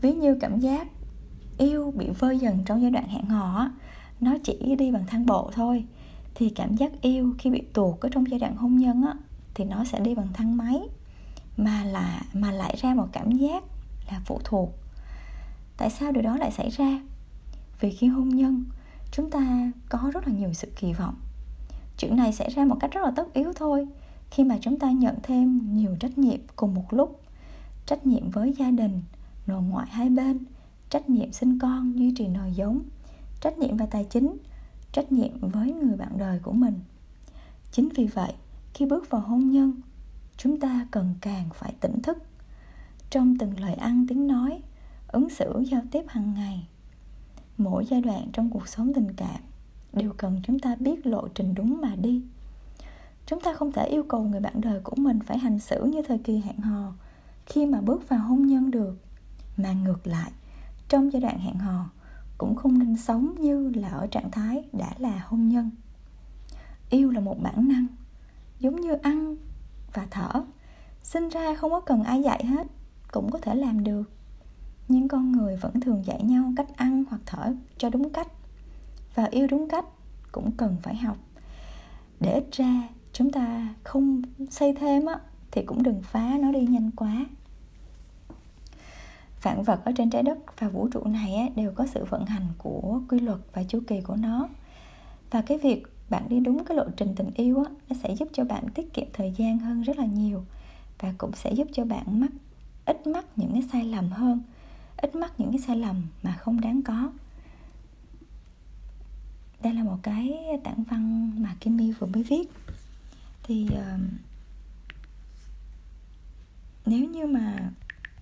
Ví 0.00 0.12
như 0.12 0.38
cảm 0.40 0.60
giác 0.60 0.88
yêu 1.58 1.92
bị 1.96 2.08
vơi 2.18 2.38
dần 2.38 2.62
trong 2.64 2.82
giai 2.82 2.90
đoạn 2.90 3.08
hẹn 3.08 3.24
hò 3.24 3.70
nó 4.20 4.36
chỉ 4.44 4.76
đi 4.78 4.90
bằng 4.90 5.04
thang 5.06 5.26
bộ 5.26 5.50
thôi. 5.54 5.84
Thì 6.34 6.50
cảm 6.50 6.76
giác 6.76 6.92
yêu 7.00 7.34
khi 7.38 7.50
bị 7.50 7.62
tuột 7.72 8.00
ở 8.00 8.08
trong 8.12 8.30
giai 8.30 8.40
đoạn 8.40 8.56
hôn 8.56 8.76
nhân 8.76 9.02
á, 9.02 9.14
thì 9.54 9.64
nó 9.64 9.84
sẽ 9.84 10.00
đi 10.00 10.14
bằng 10.14 10.28
thang 10.34 10.56
máy 10.56 10.80
mà 11.56 11.84
là 11.84 12.22
mà 12.32 12.52
lại 12.52 12.76
ra 12.80 12.94
một 12.94 13.06
cảm 13.12 13.32
giác 13.32 13.64
là 14.10 14.20
phụ 14.24 14.40
thuộc. 14.44 14.70
Tại 15.76 15.90
sao 15.90 16.12
điều 16.12 16.22
đó 16.22 16.36
lại 16.36 16.50
xảy 16.50 16.70
ra? 16.70 17.00
Vì 17.80 17.90
khi 17.90 18.06
hôn 18.06 18.28
nhân 18.28 18.64
chúng 19.12 19.30
ta 19.30 19.72
có 19.88 20.10
rất 20.14 20.28
là 20.28 20.34
nhiều 20.34 20.52
sự 20.52 20.68
kỳ 20.76 20.92
vọng. 20.92 21.14
Chuyện 21.98 22.16
này 22.16 22.32
xảy 22.32 22.50
ra 22.50 22.64
một 22.64 22.76
cách 22.80 22.90
rất 22.92 23.04
là 23.04 23.12
tất 23.16 23.32
yếu 23.32 23.52
thôi 23.56 23.86
khi 24.30 24.44
mà 24.44 24.58
chúng 24.60 24.78
ta 24.78 24.90
nhận 24.90 25.16
thêm 25.22 25.74
nhiều 25.76 25.96
trách 26.00 26.18
nhiệm 26.18 26.40
cùng 26.56 26.74
một 26.74 26.92
lúc. 26.92 27.20
Trách 27.86 28.06
nhiệm 28.06 28.30
với 28.30 28.54
gia 28.58 28.70
đình 28.70 29.02
nội 29.46 29.62
ngoại 29.62 29.86
hai 29.90 30.08
bên 30.08 30.44
trách 30.90 31.10
nhiệm 31.10 31.32
sinh 31.32 31.58
con 31.58 31.98
duy 31.98 32.12
trì 32.16 32.28
nòi 32.28 32.52
giống, 32.52 32.82
trách 33.40 33.58
nhiệm 33.58 33.76
về 33.76 33.86
tài 33.90 34.04
chính, 34.04 34.36
trách 34.92 35.12
nhiệm 35.12 35.38
với 35.40 35.72
người 35.72 35.96
bạn 35.96 36.18
đời 36.18 36.38
của 36.38 36.52
mình. 36.52 36.80
Chính 37.72 37.88
vì 37.94 38.06
vậy, 38.06 38.32
khi 38.74 38.86
bước 38.86 39.10
vào 39.10 39.20
hôn 39.20 39.50
nhân, 39.50 39.72
chúng 40.36 40.60
ta 40.60 40.86
cần 40.90 41.14
càng 41.20 41.48
phải 41.54 41.74
tỉnh 41.80 42.02
thức. 42.02 42.18
Trong 43.10 43.38
từng 43.38 43.60
lời 43.60 43.74
ăn 43.74 44.06
tiếng 44.08 44.26
nói, 44.26 44.62
ứng 45.08 45.30
xử 45.30 45.64
giao 45.70 45.82
tiếp 45.90 46.04
hàng 46.08 46.34
ngày, 46.34 46.68
mỗi 47.58 47.86
giai 47.90 48.00
đoạn 48.00 48.28
trong 48.32 48.50
cuộc 48.50 48.68
sống 48.68 48.92
tình 48.94 49.12
cảm 49.16 49.40
đều 49.92 50.12
cần 50.16 50.40
chúng 50.42 50.58
ta 50.58 50.76
biết 50.80 51.06
lộ 51.06 51.28
trình 51.28 51.54
đúng 51.54 51.80
mà 51.80 51.96
đi. 51.96 52.22
Chúng 53.26 53.40
ta 53.40 53.54
không 53.54 53.72
thể 53.72 53.86
yêu 53.86 54.02
cầu 54.02 54.24
người 54.24 54.40
bạn 54.40 54.60
đời 54.60 54.80
của 54.80 54.96
mình 54.96 55.18
phải 55.20 55.38
hành 55.38 55.58
xử 55.58 55.84
như 55.84 56.02
thời 56.02 56.18
kỳ 56.18 56.38
hẹn 56.38 56.58
hò 56.58 56.92
khi 57.46 57.66
mà 57.66 57.80
bước 57.80 58.08
vào 58.08 58.20
hôn 58.20 58.46
nhân 58.46 58.70
được, 58.70 58.98
mà 59.56 59.72
ngược 59.72 60.06
lại 60.06 60.30
trong 60.88 61.12
giai 61.12 61.22
đoạn 61.22 61.38
hẹn 61.38 61.58
hò, 61.58 61.90
cũng 62.38 62.56
không 62.56 62.78
nên 62.78 62.96
sống 62.96 63.34
như 63.40 63.72
là 63.74 63.88
ở 63.88 64.06
trạng 64.06 64.30
thái 64.30 64.64
đã 64.72 64.90
là 64.98 65.24
hôn 65.26 65.48
nhân. 65.48 65.70
Yêu 66.90 67.10
là 67.10 67.20
một 67.20 67.42
bản 67.42 67.68
năng, 67.68 67.86
giống 68.58 68.80
như 68.80 68.92
ăn 68.92 69.36
và 69.92 70.06
thở, 70.10 70.44
sinh 71.02 71.28
ra 71.28 71.54
không 71.54 71.70
có 71.70 71.80
cần 71.80 72.02
ai 72.02 72.22
dạy 72.22 72.46
hết, 72.46 72.66
cũng 73.12 73.30
có 73.30 73.38
thể 73.38 73.54
làm 73.54 73.84
được. 73.84 74.10
Nhưng 74.88 75.08
con 75.08 75.32
người 75.32 75.56
vẫn 75.56 75.80
thường 75.80 76.04
dạy 76.04 76.22
nhau 76.22 76.52
cách 76.56 76.76
ăn 76.76 77.04
hoặc 77.10 77.20
thở 77.26 77.54
cho 77.78 77.90
đúng 77.90 78.10
cách, 78.10 78.28
và 79.14 79.24
yêu 79.24 79.46
đúng 79.50 79.68
cách 79.68 79.84
cũng 80.32 80.52
cần 80.52 80.76
phải 80.82 80.96
học. 80.96 81.16
Để 82.20 82.32
ít 82.32 82.44
ra 82.52 82.88
chúng 83.12 83.30
ta 83.30 83.74
không 83.84 84.22
xây 84.50 84.74
thêm 84.74 85.06
á, 85.06 85.20
thì 85.50 85.62
cũng 85.66 85.82
đừng 85.82 86.02
phá 86.02 86.38
nó 86.40 86.52
đi 86.52 86.66
nhanh 86.66 86.90
quá 86.90 87.26
vạn 89.42 89.62
vật 89.62 89.80
ở 89.84 89.92
trên 89.96 90.10
trái 90.10 90.22
đất 90.22 90.38
và 90.58 90.68
vũ 90.68 90.88
trụ 90.88 91.04
này 91.04 91.52
đều 91.56 91.72
có 91.74 91.86
sự 91.94 92.04
vận 92.04 92.26
hành 92.26 92.46
của 92.58 93.00
quy 93.08 93.20
luật 93.20 93.38
và 93.52 93.62
chu 93.64 93.80
kỳ 93.86 94.00
của 94.00 94.16
nó. 94.16 94.48
Và 95.30 95.42
cái 95.42 95.58
việc 95.58 95.82
bạn 96.10 96.28
đi 96.28 96.40
đúng 96.40 96.64
cái 96.64 96.76
lộ 96.76 96.84
trình 96.96 97.14
tình 97.16 97.30
yêu 97.34 97.64
á, 97.64 97.70
nó 97.88 97.96
sẽ 98.02 98.14
giúp 98.14 98.28
cho 98.32 98.44
bạn 98.44 98.64
tiết 98.74 98.94
kiệm 98.94 99.06
thời 99.12 99.32
gian 99.36 99.58
hơn 99.58 99.82
rất 99.82 99.98
là 99.98 100.04
nhiều 100.04 100.44
và 100.98 101.14
cũng 101.18 101.32
sẽ 101.32 101.52
giúp 101.52 101.68
cho 101.72 101.84
bạn 101.84 102.20
mắc 102.20 102.30
ít 102.84 103.06
mắc 103.06 103.24
những 103.36 103.52
cái 103.52 103.62
sai 103.72 103.84
lầm 103.84 104.10
hơn 104.10 104.42
ít 104.96 105.14
mắc 105.14 105.32
những 105.38 105.50
cái 105.50 105.60
sai 105.60 105.76
lầm 105.76 106.02
mà 106.22 106.32
không 106.32 106.60
đáng 106.60 106.82
có. 106.82 107.10
Đây 109.62 109.74
là 109.74 109.84
một 109.84 109.98
cái 110.02 110.38
tản 110.64 110.84
văn 110.90 111.32
mà 111.42 111.54
Kimmy 111.60 111.92
vừa 111.92 112.06
mới 112.06 112.22
viết. 112.22 112.50
Thì 113.42 113.68
uh, 113.72 114.00
nếu 116.86 117.04
như 117.10 117.26
mà 117.26 117.70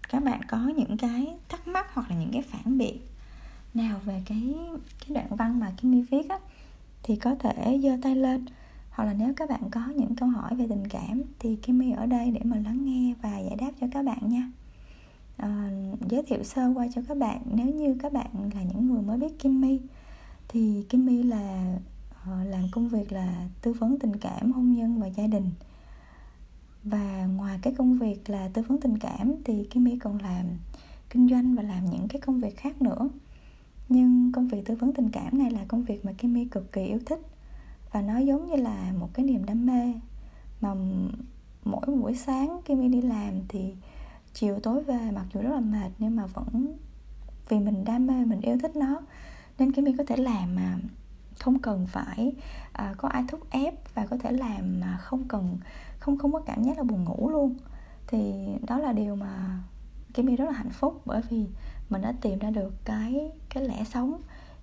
các 0.09 0.25
bạn 0.25 0.41
có 0.49 0.59
những 0.77 0.97
cái 0.97 1.35
thắc 1.49 1.69
mắc 1.69 1.95
hoặc 1.95 2.11
là 2.11 2.17
những 2.17 2.31
cái 2.33 2.43
phản 2.43 2.79
biện 2.79 2.97
nào 3.75 4.01
về 4.05 4.23
cái 4.27 4.55
cái 5.01 5.15
đoạn 5.15 5.37
văn 5.37 5.61
mà 5.61 5.73
Kimmy 5.77 6.03
viết 6.03 6.29
á 6.29 6.39
thì 7.03 7.17
có 7.17 7.35
thể 7.35 7.81
giơ 7.83 7.97
tay 8.03 8.17
lên. 8.17 8.45
Hoặc 8.91 9.05
là 9.05 9.13
nếu 9.13 9.35
các 9.37 9.49
bạn 9.49 9.71
có 9.71 9.81
những 9.97 10.17
câu 10.17 10.29
hỏi 10.29 10.55
về 10.55 10.67
tình 10.69 10.89
cảm 10.89 11.23
thì 11.39 11.57
Kimmy 11.57 11.93
ở 11.93 12.07
đây 12.07 12.31
để 12.31 12.41
mà 12.45 12.57
lắng 12.57 12.85
nghe 12.85 13.15
và 13.23 13.39
giải 13.39 13.57
đáp 13.61 13.71
cho 13.81 13.87
các 13.93 14.03
bạn 14.03 14.19
nha. 14.29 14.51
À, 15.37 15.71
giới 16.09 16.23
thiệu 16.23 16.45
sơ 16.45 16.73
qua 16.75 16.87
cho 16.95 17.03
các 17.09 17.17
bạn 17.17 17.43
nếu 17.53 17.67
như 17.67 17.97
các 18.03 18.13
bạn 18.13 18.51
là 18.55 18.63
những 18.63 18.87
người 18.87 19.03
mới 19.03 19.19
biết 19.19 19.39
Kimmy 19.39 19.81
thì 20.49 20.85
Kimmy 20.89 21.23
là 21.23 21.77
ờ, 22.25 22.45
làm 22.45 22.63
công 22.73 22.89
việc 22.89 23.13
là 23.13 23.49
tư 23.63 23.73
vấn 23.73 23.99
tình 23.99 24.17
cảm 24.17 24.53
hôn 24.53 24.75
nhân 24.75 25.01
và 25.01 25.07
gia 25.07 25.27
đình 25.27 25.51
và 26.85 27.27
ngoài 27.27 27.59
cái 27.63 27.75
công 27.79 27.99
việc 27.99 28.31
là 28.31 28.49
tư 28.49 28.63
vấn 28.63 28.81
tình 28.81 28.99
cảm 28.99 29.35
thì 29.45 29.65
Kimmy 29.65 29.99
còn 29.99 30.19
làm 30.23 30.47
kinh 31.11 31.29
doanh 31.29 31.55
và 31.55 31.63
làm 31.63 31.91
những 31.91 32.09
cái 32.09 32.21
công 32.21 32.41
việc 32.41 32.57
khác 32.57 32.83
nữa. 32.83 33.09
Nhưng 33.89 34.33
công 34.33 34.49
việc 34.49 34.67
tư 34.67 34.75
vấn 34.75 34.93
tình 34.93 35.11
cảm 35.11 35.39
này 35.39 35.51
là 35.51 35.65
công 35.69 35.85
việc 35.85 36.05
mà 36.05 36.13
Kimmy 36.13 36.45
cực 36.45 36.73
kỳ 36.73 36.85
yêu 36.85 36.99
thích. 37.07 37.21
Và 37.93 38.03
nó 38.03 38.19
giống 38.19 38.47
như 38.47 38.57
là 38.57 38.93
một 38.99 39.11
cái 39.15 39.27
niềm 39.27 39.45
đam 39.45 39.67
mê 39.67 39.95
mà 40.61 40.75
mỗi 41.65 41.87
buổi 41.87 42.15
sáng 42.15 42.61
Kimmy 42.65 42.89
đi 42.89 43.01
làm 43.01 43.33
thì 43.49 43.75
chiều 44.33 44.61
tối 44.61 44.83
về 44.83 45.11
mặc 45.15 45.27
dù 45.35 45.41
rất 45.41 45.51
là 45.51 45.61
mệt 45.61 45.91
nhưng 45.99 46.17
mà 46.17 46.27
vẫn 46.27 46.77
vì 47.49 47.59
mình 47.59 47.85
đam 47.85 48.07
mê 48.07 48.25
mình 48.25 48.41
yêu 48.41 48.59
thích 48.63 48.77
nó 48.77 49.01
nên 49.59 49.73
Kimmy 49.73 49.93
có 49.99 50.05
thể 50.05 50.17
làm 50.17 50.55
mà 50.55 50.79
không 51.39 51.59
cần 51.59 51.87
phải 51.87 52.33
à, 52.73 52.95
có 52.99 53.09
ai 53.09 53.25
thúc 53.29 53.51
ép 53.51 53.95
và 53.95 54.07
có 54.07 54.17
thể 54.19 54.33
làm 54.33 54.81
mà 54.81 54.97
không 54.97 55.29
cần 55.29 55.59
không 56.05 56.19
không 56.19 56.33
có 56.33 56.41
cảm 56.41 56.63
giác 56.63 56.79
là 56.79 56.83
buồn 56.83 57.05
ngủ 57.05 57.29
luôn. 57.29 57.55
Thì 58.07 58.33
đó 58.67 58.79
là 58.79 58.93
điều 58.93 59.17
mà 59.17 59.59
Kimmy 60.15 60.37
rất 60.37 60.45
là 60.45 60.53
hạnh 60.53 60.71
phúc 60.71 61.03
bởi 61.05 61.23
vì 61.31 61.47
mình 61.91 62.03
đã 62.03 62.13
tìm 62.21 62.39
ra 62.39 62.51
được 62.51 62.75
cái 62.85 63.33
cái 63.49 63.65
lẽ 63.65 63.85
sống 63.85 64.21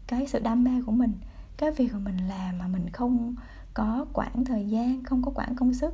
cái 0.08 0.28
sự 0.28 0.40
đam 0.40 0.64
mê 0.64 0.72
của 0.86 0.92
mình 0.92 1.14
cái 1.58 1.72
việc 1.72 1.94
mà 1.94 2.00
mình 2.00 2.18
làm 2.28 2.58
mà 2.58 2.68
mình 2.68 2.90
không 2.90 3.36
có 3.74 4.06
quản 4.14 4.46
thời 4.46 4.68
gian 4.68 5.04
không 5.04 5.22
có 5.22 5.32
quản 5.36 5.56
công 5.56 5.74
sức 5.74 5.94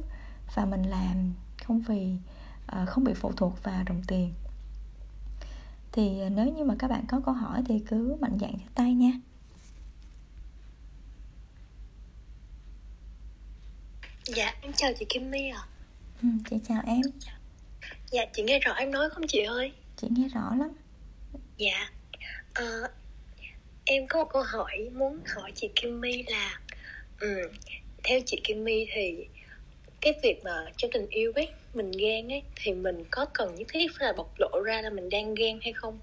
và 0.56 0.66
mình 0.66 0.84
làm 0.84 1.34
không 1.64 1.80
vì 1.80 2.18
uh, 2.82 2.90
không 2.90 3.04
bị 3.04 3.14
phụ 3.14 3.32
thuộc 3.32 3.64
vào 3.64 3.84
đồng 3.84 4.02
tiền. 4.08 4.34
Thì 5.92 6.20
ờ, 6.20 6.30
nếu 6.30 6.46
như 6.54 6.64
mà 6.64 6.76
các 6.80 6.88
bạn 6.88 7.06
có 7.08 7.20
câu 7.20 7.34
hỏi 7.34 7.64
thì 7.66 7.80
cứ 7.80 8.18
mạnh 8.20 8.38
dạn 8.42 8.54
cho 8.54 8.66
tay 8.76 8.94
nha. 8.94 9.12
Dạ, 14.28 14.54
em 14.62 14.74
chào 14.74 14.92
chị 15.00 15.06
Kim 15.10 15.32
My 15.32 15.50
ạ 15.50 15.58
à. 15.58 15.68
ừ, 16.22 16.28
Chị 16.50 16.56
chào 16.68 16.84
em 16.88 17.02
Dạ, 18.12 18.26
chị 18.34 18.44
nghe 18.44 18.60
rõ 18.60 18.74
em 18.74 18.92
nói 18.92 19.10
không 19.10 19.28
chị 19.28 19.40
ơi? 19.40 19.72
Chị 19.98 20.08
nghe 20.12 20.28
rõ 20.28 20.56
lắm 20.60 20.70
Dạ 21.58 21.90
à, 22.54 22.64
Em 23.86 24.08
có 24.08 24.24
một 24.24 24.30
câu 24.34 24.44
hỏi 24.44 24.90
muốn 24.94 25.20
hỏi 25.36 25.52
chị 25.56 25.70
Kim 25.76 26.02
My 26.02 26.24
là 26.28 26.60
um, 27.22 27.54
Theo 28.04 28.20
chị 28.26 28.42
Kim 28.44 28.64
My 28.64 28.86
thì 28.94 29.28
cái 30.02 30.14
việc 30.24 30.44
mà 30.44 30.66
trong 30.78 30.92
tình 30.94 31.08
yêu 31.10 31.32
ấy 31.36 31.50
mình 31.74 31.92
ghen 31.92 32.32
ấy 32.32 32.44
thì 32.56 32.74
mình 32.74 33.04
có 33.12 33.26
cần 33.34 33.56
nhất 33.56 33.68
thiết 33.72 33.88
phải 34.00 34.08
là 34.08 34.14
bộc 34.14 34.34
lộ 34.40 34.62
ra 34.66 34.82
là 34.82 34.90
mình 34.90 35.10
đang 35.10 35.36
ghen 35.36 35.60
hay 35.64 35.74
không 35.74 36.00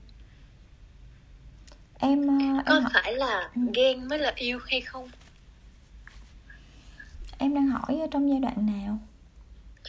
em 1.98 2.22
uh, 2.22 2.66
có 2.66 2.74
em 2.74 2.84
phải 2.94 3.14
là 3.14 3.50
ừ. 3.54 3.60
ghen 3.74 4.08
mới 4.08 4.18
là 4.18 4.32
yêu 4.36 4.58
hay 4.66 4.80
không 4.80 5.08
em 7.38 7.54
đang 7.54 7.66
hỏi 7.66 8.00
ở 8.00 8.06
trong 8.10 8.30
giai 8.30 8.40
đoạn 8.40 8.66
nào? 8.66 8.98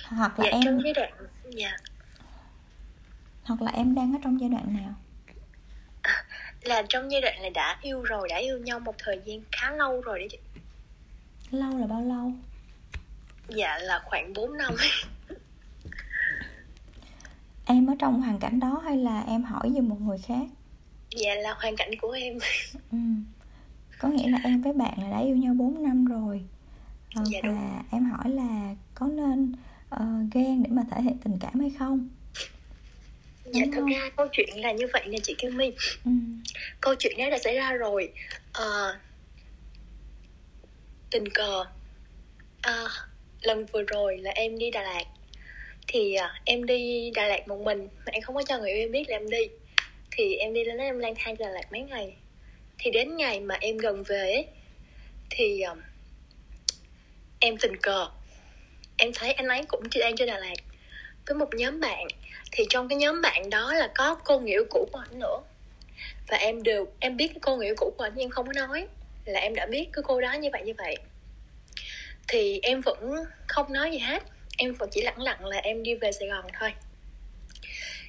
Hoặc 0.10 0.40
là 0.40 0.46
dạ, 0.46 0.52
em 0.52 0.62
trong 0.66 0.82
giai 0.84 0.94
đoạn 0.94 1.14
dạ. 1.50 1.78
Hoặc 3.44 3.62
là 3.62 3.72
em 3.72 3.96
đang 3.96 4.14
ở 4.14 4.20
trong 4.24 4.40
giai 4.40 4.50
đoạn 4.50 4.78
nào? 4.78 4.94
Là 6.62 6.84
trong 6.90 7.12
giai 7.12 7.22
đoạn 7.22 7.42
là 7.42 7.50
đã 7.50 7.78
yêu 7.82 8.02
rồi 8.02 8.28
đã 8.30 8.38
yêu 8.38 8.60
nhau 8.60 8.80
một 8.80 8.96
thời 8.98 9.22
gian 9.26 9.40
khá 9.52 9.72
lâu 9.72 10.02
rồi 10.02 10.20
đấy 10.20 10.28
chị. 10.32 10.38
Lâu 11.52 11.78
là 11.78 11.88
bao 11.88 12.02
lâu? 12.02 12.32
Dạ 13.50 13.78
là 13.78 14.02
khoảng 14.06 14.34
4 14.34 14.58
năm. 14.58 14.76
Em 17.66 17.88
ở 17.88 17.94
trong 18.00 18.22
hoàn 18.22 18.40
cảnh 18.40 18.60
đó 18.60 18.82
hay 18.86 18.98
là 18.98 19.22
em 19.22 19.44
hỏi 19.44 19.72
về 19.76 19.82
một 19.82 20.02
người 20.02 20.18
khác? 20.18 20.48
Dạ 21.12 21.36
là 21.36 21.54
hoàn 21.54 21.76
cảnh 21.76 21.90
của 22.02 22.12
em. 22.12 22.38
Ừ. 22.92 22.98
có 24.00 24.08
nghĩa 24.08 24.30
là 24.30 24.40
em 24.44 24.62
với 24.62 24.74
bạn 24.74 24.94
là 25.04 25.10
đã 25.10 25.20
yêu 25.20 25.36
nhau 25.36 25.54
4 25.54 25.84
năm 25.84 26.06
rồi 26.06 26.46
dạ, 27.24 27.40
và 27.44 27.50
đúng. 27.50 27.84
em 27.92 28.06
hỏi 28.12 28.30
là 28.30 28.76
có 28.94 29.08
nên 29.08 29.56
uh, 29.96 30.34
ghen 30.34 30.64
để 30.64 30.70
mà 30.70 30.82
thể 30.92 31.02
hiện 31.02 31.18
tình 31.24 31.38
cảm 31.40 31.60
hay 31.60 31.72
không? 31.80 32.10
Dạ 33.46 33.62
đúng 33.66 33.72
thực 33.72 33.82
không? 33.82 33.90
ra 33.90 34.10
câu 34.18 34.28
chuyện 34.32 34.50
là 34.62 34.72
như 34.72 34.86
vậy 34.94 35.04
nè 35.08 35.18
chị 35.24 35.36
Kim 35.38 35.58
My. 35.58 35.72
Ừ. 36.06 36.12
câu 36.82 36.96
chuyện 37.00 37.18
đó 37.18 37.30
đã 37.30 37.38
xảy 37.38 37.56
ra 37.56 37.72
rồi. 37.72 38.14
Uh, 38.50 38.96
tình 41.12 41.30
cờ. 41.34 41.66
Uh, 42.68 42.92
lần 43.42 43.66
vừa 43.66 43.84
rồi 43.84 44.18
là 44.18 44.32
em 44.32 44.58
đi 44.58 44.72
Đà 44.72 44.84
Lạt. 44.84 45.06
Thì 45.88 46.16
uh, 46.18 46.42
em 46.46 46.66
đi 46.66 47.12
Đà 47.16 47.28
Lạt 47.28 47.48
một 47.48 47.62
mình 47.62 47.88
mà 48.06 48.12
em 48.12 48.22
không 48.22 48.36
có 48.36 48.44
cho 48.44 48.60
người 48.60 48.72
yêu 48.72 48.80
em 48.80 48.92
biết 48.92 49.10
là 49.10 49.18
em 49.18 49.30
đi. 49.30 49.48
Thì 50.12 50.36
em 50.36 50.54
đi 50.54 50.64
lên 50.64 50.78
đó 50.78 50.84
em 50.84 51.00
lang 51.00 51.14
thang 51.18 51.36
Đà 51.38 51.50
Lạt 51.50 51.72
mấy 51.72 51.82
ngày. 51.82 52.16
Thì 52.78 52.92
đến 52.92 53.18
ngày 53.18 53.40
mà 53.40 53.56
em 53.62 53.78
gần 53.78 54.04
về 54.04 54.34
ấy, 54.34 54.48
thì 55.30 55.62
uh, 55.72 55.78
em 57.46 57.58
tình 57.58 57.78
cờ. 57.78 58.08
Em 58.98 59.12
thấy 59.14 59.34
anh 59.34 59.48
ấy 59.48 59.64
cũng 59.68 59.84
đang 60.00 60.16
trên 60.16 60.28
Đà 60.28 60.38
Lạt. 60.38 60.56
Với 61.28 61.36
một 61.36 61.50
nhóm 61.54 61.80
bạn, 61.80 62.08
thì 62.52 62.66
trong 62.70 62.90
cái 62.90 62.98
nhóm 62.98 63.22
bạn 63.22 63.50
đó 63.50 63.74
là 63.74 63.92
có 63.96 64.16
cô 64.16 64.40
nghĩa 64.40 64.60
cũ 64.70 64.90
của 64.92 65.00
anh 65.00 65.20
nữa. 65.20 65.40
Và 66.28 66.38
em 66.38 66.64
đều, 66.64 66.88
em 67.00 67.18
biết 67.18 67.28
cái 67.28 67.40
cô 67.42 67.58
nghĩa 67.58 67.74
cũ 67.78 67.94
của 67.98 68.04
anh 68.04 68.12
nhưng 68.16 68.26
em 68.26 68.30
không 68.30 68.48
có 68.48 68.54
nói 68.54 68.88
là 69.26 69.40
em 69.40 69.56
đã 69.56 69.66
biết 69.66 69.90
cái 69.94 70.04
cô 70.04 70.22
đó 70.22 70.34
như 70.34 70.50
vậy 70.54 70.62
như 70.66 70.74
vậy. 70.78 70.98
Thì 72.28 72.60
em 72.64 72.82
vẫn 72.82 73.16
không 73.48 73.74
nói 73.74 73.92
gì 73.92 73.98
hết. 73.98 74.24
Em 74.58 74.74
vẫn 74.74 74.90
chỉ 74.92 75.02
lặng 75.02 75.22
lặng 75.22 75.46
là 75.46 75.58
em 75.58 75.84
đi 75.84 75.96
về 75.96 76.12
sài 76.12 76.28
gòn 76.28 76.46
thôi. 76.60 76.74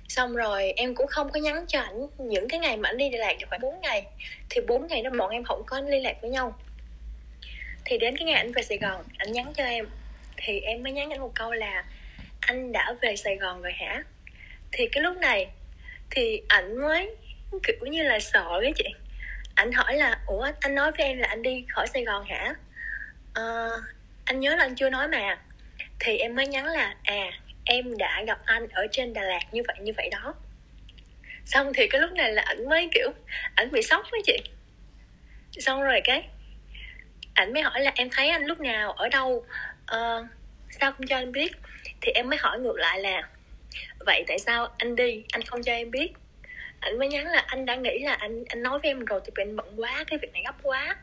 Xong 0.08 0.36
rồi 0.36 0.72
em 0.76 0.94
cũng 0.94 1.06
không 1.06 1.30
có 1.30 1.40
nhắn 1.40 1.64
cho 1.68 1.80
ảnh 1.80 2.06
những 2.18 2.48
cái 2.48 2.60
ngày 2.60 2.76
mà 2.76 2.88
anh 2.88 2.96
đi 2.96 3.08
Đà 3.10 3.18
Lạt 3.18 3.34
được 3.40 3.46
khoảng 3.48 3.60
4 3.60 3.80
ngày. 3.80 4.04
Thì 4.50 4.60
4 4.60 4.86
ngày 4.86 5.02
đó 5.02 5.10
bọn 5.18 5.30
em 5.30 5.44
không 5.44 5.62
có 5.66 5.80
liên 5.80 6.02
lạc 6.02 6.16
với 6.20 6.30
nhau 6.30 6.58
thì 7.88 7.98
đến 7.98 8.16
cái 8.16 8.24
ngày 8.24 8.34
anh 8.34 8.52
về 8.52 8.62
Sài 8.62 8.78
Gòn 8.78 9.04
anh 9.18 9.32
nhắn 9.32 9.52
cho 9.56 9.64
em. 9.64 9.86
Thì 10.36 10.60
em 10.60 10.82
mới 10.82 10.92
nhắn 10.92 11.10
anh 11.10 11.20
một 11.20 11.32
câu 11.34 11.52
là 11.52 11.84
anh 12.40 12.72
đã 12.72 12.94
về 13.02 13.16
Sài 13.16 13.36
Gòn 13.36 13.62
rồi 13.62 13.72
hả? 13.72 14.02
Thì 14.72 14.88
cái 14.92 15.02
lúc 15.02 15.16
này 15.16 15.46
thì 16.10 16.42
ảnh 16.48 16.80
mới 16.80 17.16
kiểu 17.62 17.76
như 17.80 18.02
là 18.02 18.18
sợ 18.20 18.58
cái 18.62 18.72
chị. 18.76 18.88
Ảnh 19.54 19.72
hỏi 19.72 19.96
là 19.96 20.18
ủa 20.26 20.48
anh 20.60 20.74
nói 20.74 20.92
với 20.92 21.06
em 21.06 21.18
là 21.18 21.28
anh 21.28 21.42
đi 21.42 21.64
khỏi 21.68 21.86
Sài 21.86 22.04
Gòn 22.04 22.24
hả? 22.26 22.54
À, 23.34 23.68
anh 24.24 24.40
nhớ 24.40 24.56
là 24.56 24.64
anh 24.64 24.74
chưa 24.74 24.90
nói 24.90 25.08
mà. 25.08 25.38
Thì 26.00 26.18
em 26.18 26.34
mới 26.34 26.46
nhắn 26.46 26.64
là 26.66 26.94
à 27.02 27.30
em 27.64 27.98
đã 27.98 28.22
gặp 28.26 28.38
anh 28.44 28.66
ở 28.72 28.86
trên 28.92 29.12
Đà 29.12 29.22
Lạt 29.22 29.40
như 29.52 29.62
vậy 29.66 29.76
như 29.80 29.92
vậy 29.96 30.08
đó. 30.12 30.34
Xong 31.44 31.72
thì 31.74 31.88
cái 31.88 32.00
lúc 32.00 32.12
này 32.12 32.32
là 32.32 32.42
ảnh 32.42 32.68
mới 32.68 32.88
kiểu 32.94 33.10
ảnh 33.54 33.70
bị 33.70 33.82
sốc 33.82 34.06
với 34.10 34.20
chị. 34.26 34.38
Xong 35.52 35.82
rồi 35.82 36.00
cái 36.04 36.28
ảnh 37.36 37.52
mới 37.52 37.62
hỏi 37.62 37.80
là 37.80 37.92
em 37.94 38.08
thấy 38.10 38.28
anh 38.28 38.44
lúc 38.44 38.60
nào 38.60 38.92
ở 38.92 39.08
đâu? 39.08 39.44
Uh, 39.82 40.26
sao 40.70 40.92
không 40.92 41.06
cho 41.06 41.16
anh 41.16 41.32
biết? 41.32 41.52
Thì 42.00 42.12
em 42.12 42.28
mới 42.28 42.38
hỏi 42.38 42.58
ngược 42.58 42.76
lại 42.76 43.00
là 43.00 43.28
vậy 44.06 44.24
tại 44.26 44.38
sao 44.38 44.68
anh 44.78 44.96
đi? 44.96 45.24
Anh 45.32 45.42
không 45.42 45.62
cho 45.62 45.72
em 45.72 45.90
biết. 45.90 46.12
Anh 46.80 46.98
mới 46.98 47.08
nhắn 47.08 47.26
là 47.26 47.44
anh 47.46 47.66
đã 47.66 47.74
nghĩ 47.74 47.98
là 47.98 48.12
anh 48.12 48.44
anh 48.48 48.62
nói 48.62 48.78
với 48.78 48.90
em 48.90 49.04
rồi 49.04 49.20
thì 49.24 49.32
anh 49.36 49.56
bận 49.56 49.80
quá 49.80 50.04
cái 50.06 50.18
việc 50.18 50.32
này 50.32 50.42
gấp 50.44 50.54
quá. 50.62 50.96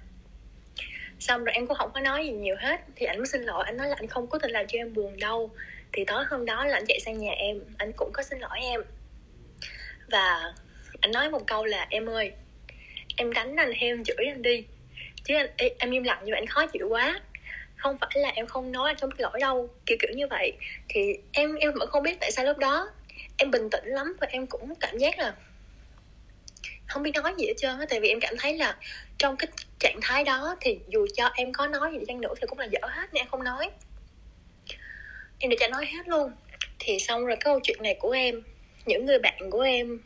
Xong 1.20 1.44
rồi 1.44 1.54
em 1.54 1.68
cũng 1.68 1.78
không 1.78 1.92
có 1.94 2.00
nói 2.00 2.26
gì 2.26 2.32
nhiều 2.32 2.56
hết. 2.60 2.82
Thì 2.96 3.06
anh 3.06 3.18
mới 3.18 3.28
xin 3.28 3.42
lỗi 3.42 3.64
anh 3.66 3.78
nói 3.78 3.90
là 3.90 3.96
anh 4.00 4.08
không 4.08 4.28
có 4.28 4.40
tình 4.40 4.52
làm 4.52 4.68
cho 4.68 4.80
em 4.80 4.94
buồn 4.94 5.20
đâu. 5.20 5.52
Thì 5.94 6.06
tối 6.06 6.24
hôm 6.30 6.46
đó 6.46 6.66
là 6.66 6.78
anh 6.78 6.86
chạy 6.88 7.00
sang 7.00 7.18
nhà 7.18 7.32
em 7.32 7.60
anh 7.78 7.92
cũng 7.96 8.12
có 8.14 8.24
xin 8.24 8.40
lỗi 8.40 8.60
em. 8.62 8.82
Và 10.12 10.54
anh 11.02 11.12
nói 11.12 11.30
một 11.30 11.48
câu 11.48 11.66
là 11.66 11.88
em 11.90 12.10
ơi 12.10 12.32
em 13.18 13.34
đánh 13.34 13.56
anh 13.56 13.72
hay 13.72 13.90
em 13.90 14.04
chửi 14.04 14.26
anh 14.28 14.42
đi 14.42 14.66
chứ 15.24 15.36
anh, 15.36 15.74
em 15.80 15.92
im 15.92 16.04
lặng 16.04 16.20
như 16.24 16.32
vậy 16.32 16.40
anh 16.40 16.48
khó 16.48 16.66
chịu 16.66 16.88
quá. 16.90 17.22
Không 17.76 17.98
phải 18.02 18.10
là 18.16 18.30
em 18.30 18.46
không 18.46 18.72
nói 18.72 18.90
anh 18.90 18.96
không 18.96 19.10
biết 19.10 19.20
lỗi 19.20 19.40
đâu 19.40 19.70
kiểu 19.86 19.98
kiểu 20.02 20.12
như 20.16 20.28
vậy. 20.28 20.54
Thì 20.90 21.18
em 21.32 21.56
em 21.56 21.72
vẫn 21.74 21.90
không 21.90 22.04
biết 22.04 22.18
tại 22.20 22.32
sao 22.32 22.46
lúc 22.46 22.58
đó 22.58 22.92
em 23.38 23.52
bình 23.52 23.70
tĩnh 23.70 23.86
lắm 23.86 24.16
và 24.22 24.28
em 24.30 24.48
cũng 24.48 24.74
cảm 24.80 24.98
giác 24.98 25.20
là 25.20 25.36
không 26.88 27.04
biết 27.04 27.12
nói 27.14 27.34
gì 27.38 27.48
hết 27.48 27.54
trơn 27.58 27.80
á. 27.80 27.86
Tại 27.90 28.00
vì 28.00 28.10
em 28.10 28.20
cảm 28.20 28.34
thấy 28.40 28.58
là 28.58 28.76
trong 29.18 29.38
cái 29.38 29.48
trạng 29.80 30.00
thái 30.02 30.24
đó 30.24 30.56
thì 30.62 30.80
dù 30.88 31.08
cho 31.16 31.32
em 31.36 31.54
có 31.54 31.68
nói 31.68 31.92
gì 31.92 32.00
đi 32.00 32.06
chăng 32.08 32.22
nữa 32.22 32.34
thì 32.42 32.48
cũng 32.48 32.60
là 32.60 32.66
dở 32.72 32.80
hết 32.82 33.14
nên 33.14 33.22
em 33.22 33.28
không 33.28 33.44
nói. 33.44 33.70
Em 35.40 35.50
để 35.50 35.58
cho 35.60 35.68
nói 35.68 35.86
hết 35.86 36.08
luôn. 36.08 36.32
Thì 36.80 37.00
xong 37.00 37.26
rồi 37.26 37.36
cái 37.36 37.42
câu 37.46 37.60
chuyện 37.64 37.78
này 37.84 37.96
của 38.00 38.12
em 38.12 38.42
những 38.86 39.06
người 39.06 39.20
bạn 39.20 39.50
của 39.50 39.62
em 39.62 40.00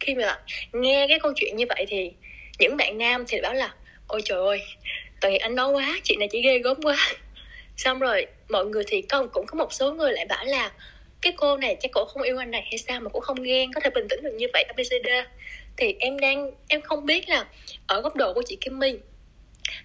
khi 0.00 0.14
mà 0.14 0.38
nghe 0.72 1.06
cái 1.08 1.18
câu 1.22 1.32
chuyện 1.36 1.56
như 1.56 1.64
vậy 1.68 1.86
thì 1.88 2.12
những 2.58 2.76
bạn 2.76 2.98
nam 2.98 3.24
thì 3.28 3.40
bảo 3.40 3.54
là 3.54 3.74
ôi 4.14 4.22
trời 4.24 4.38
ơi 4.38 4.62
tội 5.20 5.32
nghiệp 5.32 5.38
anh 5.38 5.54
nói 5.54 5.72
quá 5.72 6.00
chị 6.02 6.16
này 6.16 6.28
chỉ 6.32 6.42
ghê 6.42 6.58
gớm 6.58 6.82
quá. 6.82 6.96
Xong 7.76 7.98
rồi 7.98 8.26
mọi 8.48 8.66
người 8.66 8.84
thì 8.86 9.02
có 9.02 9.26
cũng 9.26 9.46
có 9.46 9.56
một 9.58 9.72
số 9.72 9.92
người 9.92 10.12
lại 10.12 10.26
bảo 10.26 10.44
là 10.44 10.72
cái 11.20 11.32
cô 11.36 11.56
này 11.56 11.76
chắc 11.80 11.92
cổ 11.92 12.04
không 12.04 12.22
yêu 12.22 12.38
anh 12.38 12.50
này 12.50 12.62
hay 12.62 12.78
sao 12.78 13.00
mà 13.00 13.08
cũng 13.08 13.22
không 13.22 13.42
ghen 13.42 13.72
có 13.72 13.80
thể 13.80 13.90
bình 13.90 14.06
tĩnh 14.08 14.22
được 14.22 14.34
như 14.34 14.46
vậy 14.52 14.62
abcd 14.62 15.08
thì 15.76 15.94
em 16.00 16.20
đang 16.20 16.50
em 16.68 16.80
không 16.80 17.06
biết 17.06 17.28
là 17.28 17.46
ở 17.86 18.00
góc 18.00 18.16
độ 18.16 18.34
của 18.34 18.42
chị 18.46 18.56
Kim 18.60 18.78
My 18.78 18.92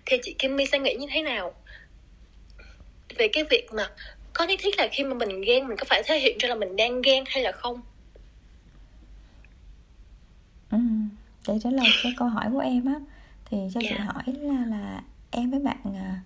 thì 0.06 0.18
chị 0.24 0.36
Kim 0.40 0.56
My 0.56 0.66
sẽ 0.66 0.80
nghĩ 0.80 0.94
như 0.94 1.08
thế 1.12 1.22
nào? 1.22 1.54
Về 3.18 3.28
cái 3.28 3.44
việc 3.44 3.74
mà 3.74 3.90
có 4.34 4.46
nhất 4.46 4.60
thiết 4.64 4.78
là 4.78 4.88
khi 4.92 5.04
mà 5.04 5.14
mình 5.14 5.42
ghen 5.42 5.68
mình 5.68 5.78
có 5.78 5.86
phải 5.86 6.04
thể 6.06 6.20
hiện 6.20 6.38
ra 6.38 6.50
là 6.50 6.56
mình 6.56 6.76
đang 6.76 7.02
ghen 7.02 7.24
hay 7.28 7.44
là 7.44 7.52
không? 7.52 7.82
Ừ, 10.72 10.78
để 11.48 11.54
trả 11.64 11.70
lời 11.70 11.88
cái 12.04 12.14
câu 12.18 12.28
hỏi 12.28 12.46
của 12.54 12.60
em 12.60 12.86
á 12.86 13.19
thì 13.50 13.58
cho 13.74 13.80
yeah. 13.84 13.90
chị 13.90 13.96
dạ. 13.98 14.04
hỏi 14.04 14.24
là 14.26 14.66
là 14.66 15.02
em 15.32 15.52
với 15.52 15.60
bạn 15.60 15.96
à, 15.96 16.20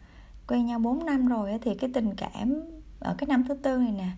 quen 0.47 0.65
nhau 0.65 0.79
4 0.79 1.05
năm 1.05 1.27
rồi 1.27 1.51
á, 1.51 1.57
thì 1.62 1.71
cái 1.79 1.89
tình 1.93 2.15
cảm 2.17 2.53
ở 2.99 3.15
cái 3.17 3.27
năm 3.27 3.43
thứ 3.47 3.53
tư 3.53 3.77
này 3.77 3.91
nè 3.91 4.09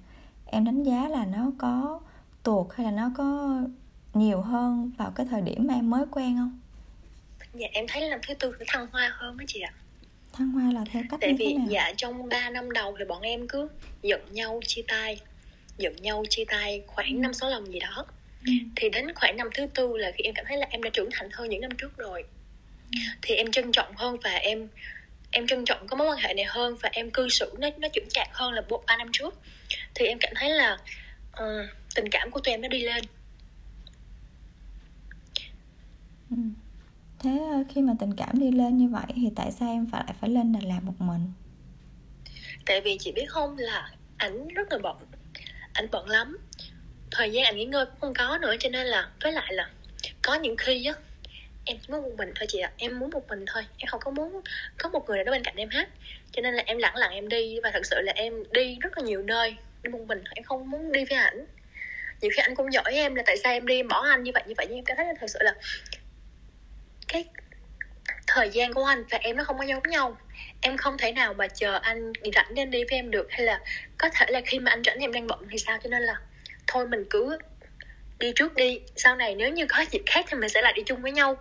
em 0.45 0.65
đánh 0.65 0.83
giá 0.83 1.09
là 1.09 1.25
nó 1.25 1.51
có 1.57 2.01
tuột 2.43 2.67
hay 2.75 2.85
là 2.85 2.91
nó 2.91 3.11
có 3.17 3.59
nhiều 4.13 4.41
hơn 4.41 4.91
vào 4.97 5.11
cái 5.15 5.25
thời 5.29 5.41
điểm 5.41 5.67
mà 5.67 5.73
em 5.73 5.89
mới 5.89 6.05
quen 6.11 6.35
không 6.37 6.59
dạ 7.53 7.67
em 7.71 7.85
thấy 7.87 8.09
năm 8.09 8.19
thứ 8.27 8.33
tư 8.33 8.55
nó 8.59 8.65
thăng 8.67 8.87
hoa 8.91 9.11
hơn 9.13 9.37
đó 9.37 9.45
chị 9.47 9.59
ạ 9.59 9.73
thăng 10.33 10.51
hoa 10.51 10.71
là 10.71 10.83
theo 10.91 11.03
cách 11.09 11.19
tại 11.21 11.31
như 11.31 11.35
vì 11.39 11.45
thế 11.45 11.57
nào? 11.57 11.67
dạ 11.69 11.93
trong 11.97 12.29
3 12.29 12.49
năm 12.49 12.71
đầu 12.71 12.95
thì 12.99 13.05
bọn 13.05 13.21
em 13.21 13.47
cứ 13.47 13.69
giận 14.01 14.21
nhau 14.31 14.59
chia 14.67 14.81
tay 14.87 15.21
giận 15.77 15.95
nhau 15.95 16.23
chia 16.29 16.45
tay 16.47 16.83
khoảng 16.87 17.15
ừ. 17.15 17.19
năm 17.19 17.33
sáu 17.33 17.49
lần 17.49 17.71
gì 17.71 17.79
đó 17.79 18.05
ừ. 18.45 18.51
thì 18.75 18.89
đến 18.89 19.13
khoảng 19.15 19.37
năm 19.37 19.49
thứ 19.53 19.67
tư 19.73 19.97
là 19.97 20.11
khi 20.15 20.23
em 20.23 20.33
cảm 20.33 20.45
thấy 20.47 20.57
là 20.57 20.67
em 20.69 20.83
đã 20.83 20.89
trưởng 20.93 21.09
thành 21.11 21.29
hơn 21.33 21.49
những 21.49 21.61
năm 21.61 21.71
trước 21.77 21.97
rồi. 21.97 22.23
Thì 23.21 23.35
em 23.35 23.51
trân 23.51 23.71
trọng 23.71 23.95
hơn 23.95 24.17
và 24.23 24.31
em 24.31 24.67
em 25.31 25.47
trân 25.47 25.65
trọng 25.65 25.87
cái 25.87 25.97
mối 25.97 26.07
quan 26.07 26.17
hệ 26.17 26.33
này 26.33 26.45
hơn 26.45 26.75
và 26.81 26.89
em 26.91 27.11
cư 27.11 27.29
xử 27.29 27.53
nó 27.59 27.69
nó 27.77 27.87
chững 27.93 28.09
chạc 28.09 28.27
hơn 28.31 28.53
là 28.53 28.61
ba 28.87 28.97
năm 28.97 29.07
trước. 29.13 29.39
Thì 29.95 30.05
em 30.05 30.17
cảm 30.21 30.33
thấy 30.35 30.49
là 30.49 30.77
uh, 31.31 31.69
tình 31.95 32.09
cảm 32.11 32.31
của 32.31 32.39
tụi 32.39 32.53
em 32.53 32.61
nó 32.61 32.67
đi 32.67 32.83
lên. 32.83 33.03
Ừ. 36.29 36.37
thế 37.19 37.39
ờ, 37.51 37.63
khi 37.69 37.81
mà 37.81 37.93
tình 37.99 38.15
cảm 38.15 38.39
đi 38.39 38.51
lên 38.51 38.77
như 38.77 38.87
vậy 38.87 39.05
thì 39.15 39.29
tại 39.35 39.51
sao 39.51 39.69
em 39.69 39.87
phải 39.91 40.03
lại 40.05 40.15
phải 40.21 40.29
lên 40.29 40.53
Đà 40.53 40.59
Lạt 40.63 40.79
một 40.83 40.93
mình? 40.99 41.31
Tại 42.65 42.81
vì 42.81 42.97
chị 42.99 43.11
biết 43.11 43.25
không 43.27 43.57
là 43.57 43.91
ảnh 44.17 44.47
rất 44.47 44.71
là 44.71 44.77
bận 44.77 44.97
ảnh 45.73 45.87
bận 45.91 46.09
lắm. 46.09 46.37
Thời 47.11 47.31
gian 47.31 47.45
ảnh 47.45 47.55
nghỉ 47.55 47.65
ngơi 47.65 47.85
cũng 47.85 47.99
không 47.99 48.13
có 48.13 48.37
nữa 48.37 48.55
cho 48.59 48.69
nên 48.69 48.87
là 48.87 49.09
với 49.21 49.31
lại 49.31 49.53
là 49.53 49.69
có 50.21 50.35
những 50.35 50.57
khi 50.57 50.85
á 50.85 50.93
em 51.65 51.77
chỉ 51.81 51.93
muốn 51.93 52.01
một 52.01 52.11
mình 52.17 52.31
thôi 52.35 52.47
chị 52.49 52.59
ạ. 52.59 52.71
À. 52.71 52.77
em 52.77 52.99
muốn 52.99 53.09
một 53.09 53.27
mình 53.27 53.45
thôi. 53.47 53.63
Em 53.77 53.87
không 53.87 53.99
có 54.03 54.11
muốn 54.11 54.41
có 54.77 54.89
một 54.89 55.07
người 55.07 55.17
nào 55.17 55.23
đó 55.23 55.31
bên 55.31 55.43
cạnh 55.43 55.55
em 55.55 55.69
hết. 55.69 55.89
Cho 56.31 56.41
nên 56.41 56.53
là 56.53 56.63
em 56.65 56.77
lẳng 56.77 56.95
lặng 56.95 57.11
em 57.11 57.29
đi. 57.29 57.59
Và 57.63 57.71
thật 57.73 57.85
sự 57.85 58.01
là 58.01 58.13
em 58.15 58.43
đi 58.51 58.77
rất 58.81 58.97
là 58.97 59.03
nhiều 59.03 59.23
nơi. 59.23 59.55
Đi 59.83 59.89
một 59.89 60.01
mình. 60.07 60.21
Thôi 60.25 60.33
em 60.35 60.43
không 60.43 60.71
muốn 60.71 60.91
đi 60.91 61.05
với 61.05 61.17
ảnh. 61.17 61.45
Nhiều 62.21 62.31
khi 62.35 62.41
anh 62.41 62.55
cũng 62.55 62.73
giỏi 62.73 62.93
em 62.93 63.15
là 63.15 63.23
tại 63.25 63.37
sao 63.37 63.53
em 63.53 63.67
đi 63.67 63.83
bỏ 63.83 64.05
anh 64.09 64.23
như 64.23 64.31
vậy 64.33 64.43
như 64.47 64.53
vậy. 64.57 64.65
Nhưng 64.69 64.77
em 64.77 64.85
cảm 64.85 64.97
thấy 64.97 65.05
là 65.05 65.13
thật 65.19 65.27
sự 65.29 65.39
là 65.41 65.55
cái 67.07 67.25
thời 68.27 68.49
gian 68.49 68.73
của 68.73 68.85
anh 68.85 69.03
và 69.09 69.17
em 69.17 69.37
nó 69.37 69.43
không 69.43 69.57
có 69.57 69.63
giống 69.63 69.83
nhau. 69.83 70.17
Em 70.61 70.77
không 70.77 70.97
thể 70.97 71.11
nào 71.11 71.33
mà 71.33 71.47
chờ 71.47 71.79
anh 71.81 72.11
rảnh 72.35 72.53
nên 72.53 72.71
đi 72.71 72.83
với 72.83 72.97
em 72.99 73.11
được. 73.11 73.27
Hay 73.31 73.41
là 73.41 73.59
có 73.97 74.09
thể 74.09 74.25
là 74.29 74.41
khi 74.45 74.59
mà 74.59 74.71
anh 74.71 74.83
rảnh 74.83 74.99
em 74.99 75.11
đang 75.11 75.27
bận 75.27 75.47
thì 75.51 75.57
sao? 75.57 75.77
Cho 75.83 75.89
nên 75.89 76.01
là 76.01 76.15
thôi 76.67 76.87
mình 76.87 77.05
cứ 77.09 77.37
đi 78.19 78.31
trước 78.35 78.55
đi. 78.55 78.81
Sau 78.95 79.15
này 79.15 79.35
nếu 79.35 79.49
như 79.49 79.65
có 79.65 79.85
dịp 79.91 80.01
khác 80.05 80.25
thì 80.29 80.37
mình 80.37 80.49
sẽ 80.49 80.61
lại 80.61 80.73
đi 80.73 80.83
chung 80.85 81.01
với 81.01 81.11
nhau 81.11 81.37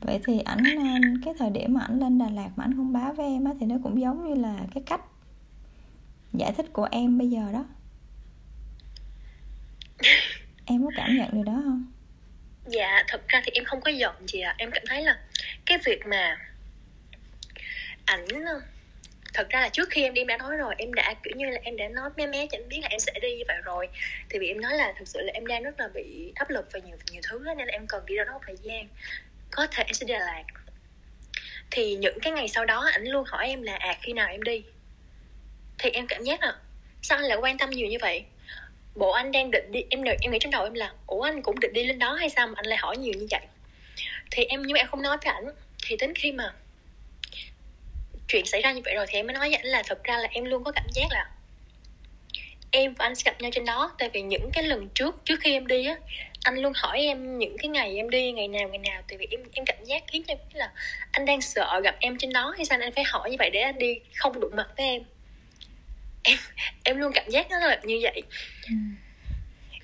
vậy 0.00 0.20
thì 0.26 0.40
ảnh 0.44 0.64
ờ, 0.76 0.84
cái 1.24 1.34
thời 1.38 1.50
điểm 1.50 1.74
mà 1.74 1.80
ảnh 1.80 2.00
lên 2.00 2.18
Đà 2.18 2.30
Lạt 2.30 2.50
mà 2.56 2.64
ảnh 2.64 2.76
không 2.76 2.92
báo 2.92 3.12
với 3.12 3.26
em 3.26 3.44
á 3.44 3.52
thì 3.60 3.66
nó 3.66 3.76
cũng 3.82 4.00
giống 4.00 4.28
như 4.28 4.42
là 4.42 4.56
cái 4.74 4.82
cách 4.86 5.00
giải 6.32 6.52
thích 6.56 6.66
của 6.72 6.88
em 6.90 7.18
bây 7.18 7.30
giờ 7.30 7.42
đó. 7.52 7.64
Em 10.66 10.84
có 10.84 10.90
cảm 10.96 11.16
nhận 11.16 11.30
được 11.32 11.42
đó 11.46 11.60
không? 11.64 11.92
Dạ 12.66 13.04
thật 13.08 13.28
ra 13.28 13.42
thì 13.44 13.50
em 13.54 13.64
không 13.64 13.80
có 13.80 13.90
giận 13.90 14.14
gì 14.26 14.40
ạ. 14.40 14.50
À. 14.50 14.54
em 14.58 14.70
cảm 14.70 14.82
thấy 14.86 15.02
là 15.02 15.18
cái 15.66 15.78
việc 15.84 16.06
mà 16.06 16.36
ảnh 18.04 18.24
thật 19.34 19.48
ra 19.48 19.60
là 19.60 19.68
trước 19.68 19.90
khi 19.90 20.02
em 20.02 20.14
đi 20.14 20.20
em 20.20 20.26
đã 20.26 20.36
nói 20.36 20.56
rồi 20.56 20.74
em 20.78 20.94
đã 20.94 21.14
kiểu 21.22 21.34
như 21.36 21.46
là 21.46 21.58
em 21.62 21.76
đã 21.76 21.88
nói 21.88 22.10
mé 22.16 22.26
mé 22.26 22.46
cho 22.46 22.58
anh 22.58 22.68
biết 22.68 22.78
là 22.82 22.88
em 22.88 23.00
sẽ 23.00 23.12
đi 23.22 23.36
như 23.36 23.44
vậy 23.48 23.56
rồi. 23.64 23.88
Thì 24.28 24.38
vì 24.38 24.48
em 24.48 24.60
nói 24.60 24.76
là 24.76 24.94
thực 24.98 25.08
sự 25.08 25.20
là 25.20 25.32
em 25.32 25.46
đang 25.46 25.62
rất 25.62 25.80
là 25.80 25.88
bị 25.94 26.32
áp 26.34 26.50
lực 26.50 26.68
và 26.72 26.78
nhiều 26.78 26.96
nhiều 27.12 27.22
thứ 27.30 27.42
nên 27.46 27.58
là 27.58 27.72
em 27.72 27.86
cần 27.86 28.06
đi 28.06 28.14
ra 28.14 28.24
đó 28.24 28.32
một 28.32 28.40
thời 28.46 28.56
gian 28.62 28.88
có 29.50 29.66
thể 29.66 29.82
em 29.86 29.94
sẽ 29.94 30.06
đi 30.06 30.12
Đà 30.12 30.18
Lạt. 30.18 30.44
Thì 31.70 31.96
những 31.96 32.18
cái 32.22 32.32
ngày 32.32 32.48
sau 32.48 32.64
đó, 32.64 32.88
ảnh 32.92 33.04
luôn 33.04 33.24
hỏi 33.26 33.48
em 33.48 33.62
là 33.62 33.76
à 33.76 33.96
khi 34.02 34.12
nào 34.12 34.28
em 34.28 34.42
đi? 34.42 34.62
Thì 35.78 35.90
em 35.90 36.06
cảm 36.06 36.24
giác 36.24 36.42
là, 36.42 36.54
sao 37.02 37.18
anh 37.18 37.24
lại 37.24 37.38
quan 37.40 37.58
tâm 37.58 37.70
nhiều 37.70 37.86
như 37.86 37.98
vậy? 38.00 38.24
Bộ 38.94 39.10
anh 39.10 39.32
đang 39.32 39.50
định 39.50 39.72
đi, 39.72 39.80
em 39.90 40.02
em 40.20 40.32
nghĩ 40.32 40.38
trong 40.40 40.50
đầu 40.50 40.64
em 40.64 40.74
là, 40.74 40.92
ủa, 41.06 41.22
anh 41.22 41.42
cũng 41.42 41.60
định 41.60 41.72
đi 41.72 41.84
lên 41.84 41.98
đó 41.98 42.14
hay 42.14 42.30
sao 42.30 42.46
mà 42.46 42.52
anh 42.56 42.66
lại 42.66 42.78
hỏi 42.78 42.96
nhiều 42.96 43.12
như 43.18 43.26
vậy? 43.30 43.46
Thì 44.30 44.44
em, 44.44 44.62
nhưng 44.62 44.72
mà 44.72 44.80
em 44.80 44.86
không 44.86 45.02
nói 45.02 45.16
với 45.24 45.34
ảnh. 45.34 45.46
Thì 45.86 45.96
đến 45.96 46.14
khi 46.14 46.32
mà 46.32 46.52
chuyện 48.28 48.46
xảy 48.46 48.62
ra 48.62 48.72
như 48.72 48.80
vậy 48.84 48.94
rồi 48.94 49.06
thì 49.08 49.18
em 49.18 49.26
mới 49.26 49.34
nói 49.34 49.48
với 49.48 49.56
ảnh 49.56 49.66
là 49.66 49.82
thật 49.86 50.04
ra 50.04 50.18
là 50.18 50.28
em 50.30 50.44
luôn 50.44 50.64
có 50.64 50.72
cảm 50.72 50.86
giác 50.94 51.06
là 51.10 51.30
em 52.70 52.94
và 52.94 53.04
anh 53.04 53.14
sẽ 53.14 53.22
gặp 53.24 53.40
nhau 53.40 53.50
trên 53.54 53.64
đó. 53.64 53.92
Tại 53.98 54.10
vì 54.12 54.22
những 54.22 54.50
cái 54.52 54.64
lần 54.64 54.88
trước 54.88 55.16
trước 55.24 55.40
khi 55.40 55.52
em 55.52 55.66
đi 55.66 55.86
á 55.86 55.96
anh 56.44 56.58
luôn 56.58 56.72
hỏi 56.76 57.00
em 57.00 57.38
những 57.38 57.56
cái 57.58 57.68
ngày 57.68 57.96
em 57.96 58.10
đi 58.10 58.32
ngày 58.32 58.48
nào 58.48 58.68
ngày 58.68 58.78
nào. 58.78 59.02
Tại 59.08 59.18
vì 59.18 59.26
em 59.30 59.40
em 59.52 59.64
cảm 59.64 59.84
giác 59.84 60.02
khiến 60.06 60.22
cho 60.28 60.34
em 60.34 60.38
là 60.52 60.72
anh 61.10 61.24
đang 61.24 61.40
sợ 61.40 61.80
gặp 61.84 61.96
em 62.00 62.18
trên 62.18 62.32
đó 62.32 62.54
hay 62.56 62.64
sao 62.64 62.78
anh 62.80 62.92
phải 62.92 63.04
hỏi 63.04 63.30
như 63.30 63.36
vậy 63.38 63.50
để 63.50 63.60
anh 63.60 63.78
đi 63.78 63.98
không 64.14 64.40
đụng 64.40 64.56
mặt 64.56 64.68
với 64.76 64.86
em. 64.86 65.02
Em 66.22 66.38
em 66.84 66.96
luôn 66.96 67.12
cảm 67.14 67.30
giác 67.30 67.50
nó 67.50 67.58
là 67.58 67.80
như 67.82 67.98
vậy. 68.02 68.22
Ừ. 68.66 68.74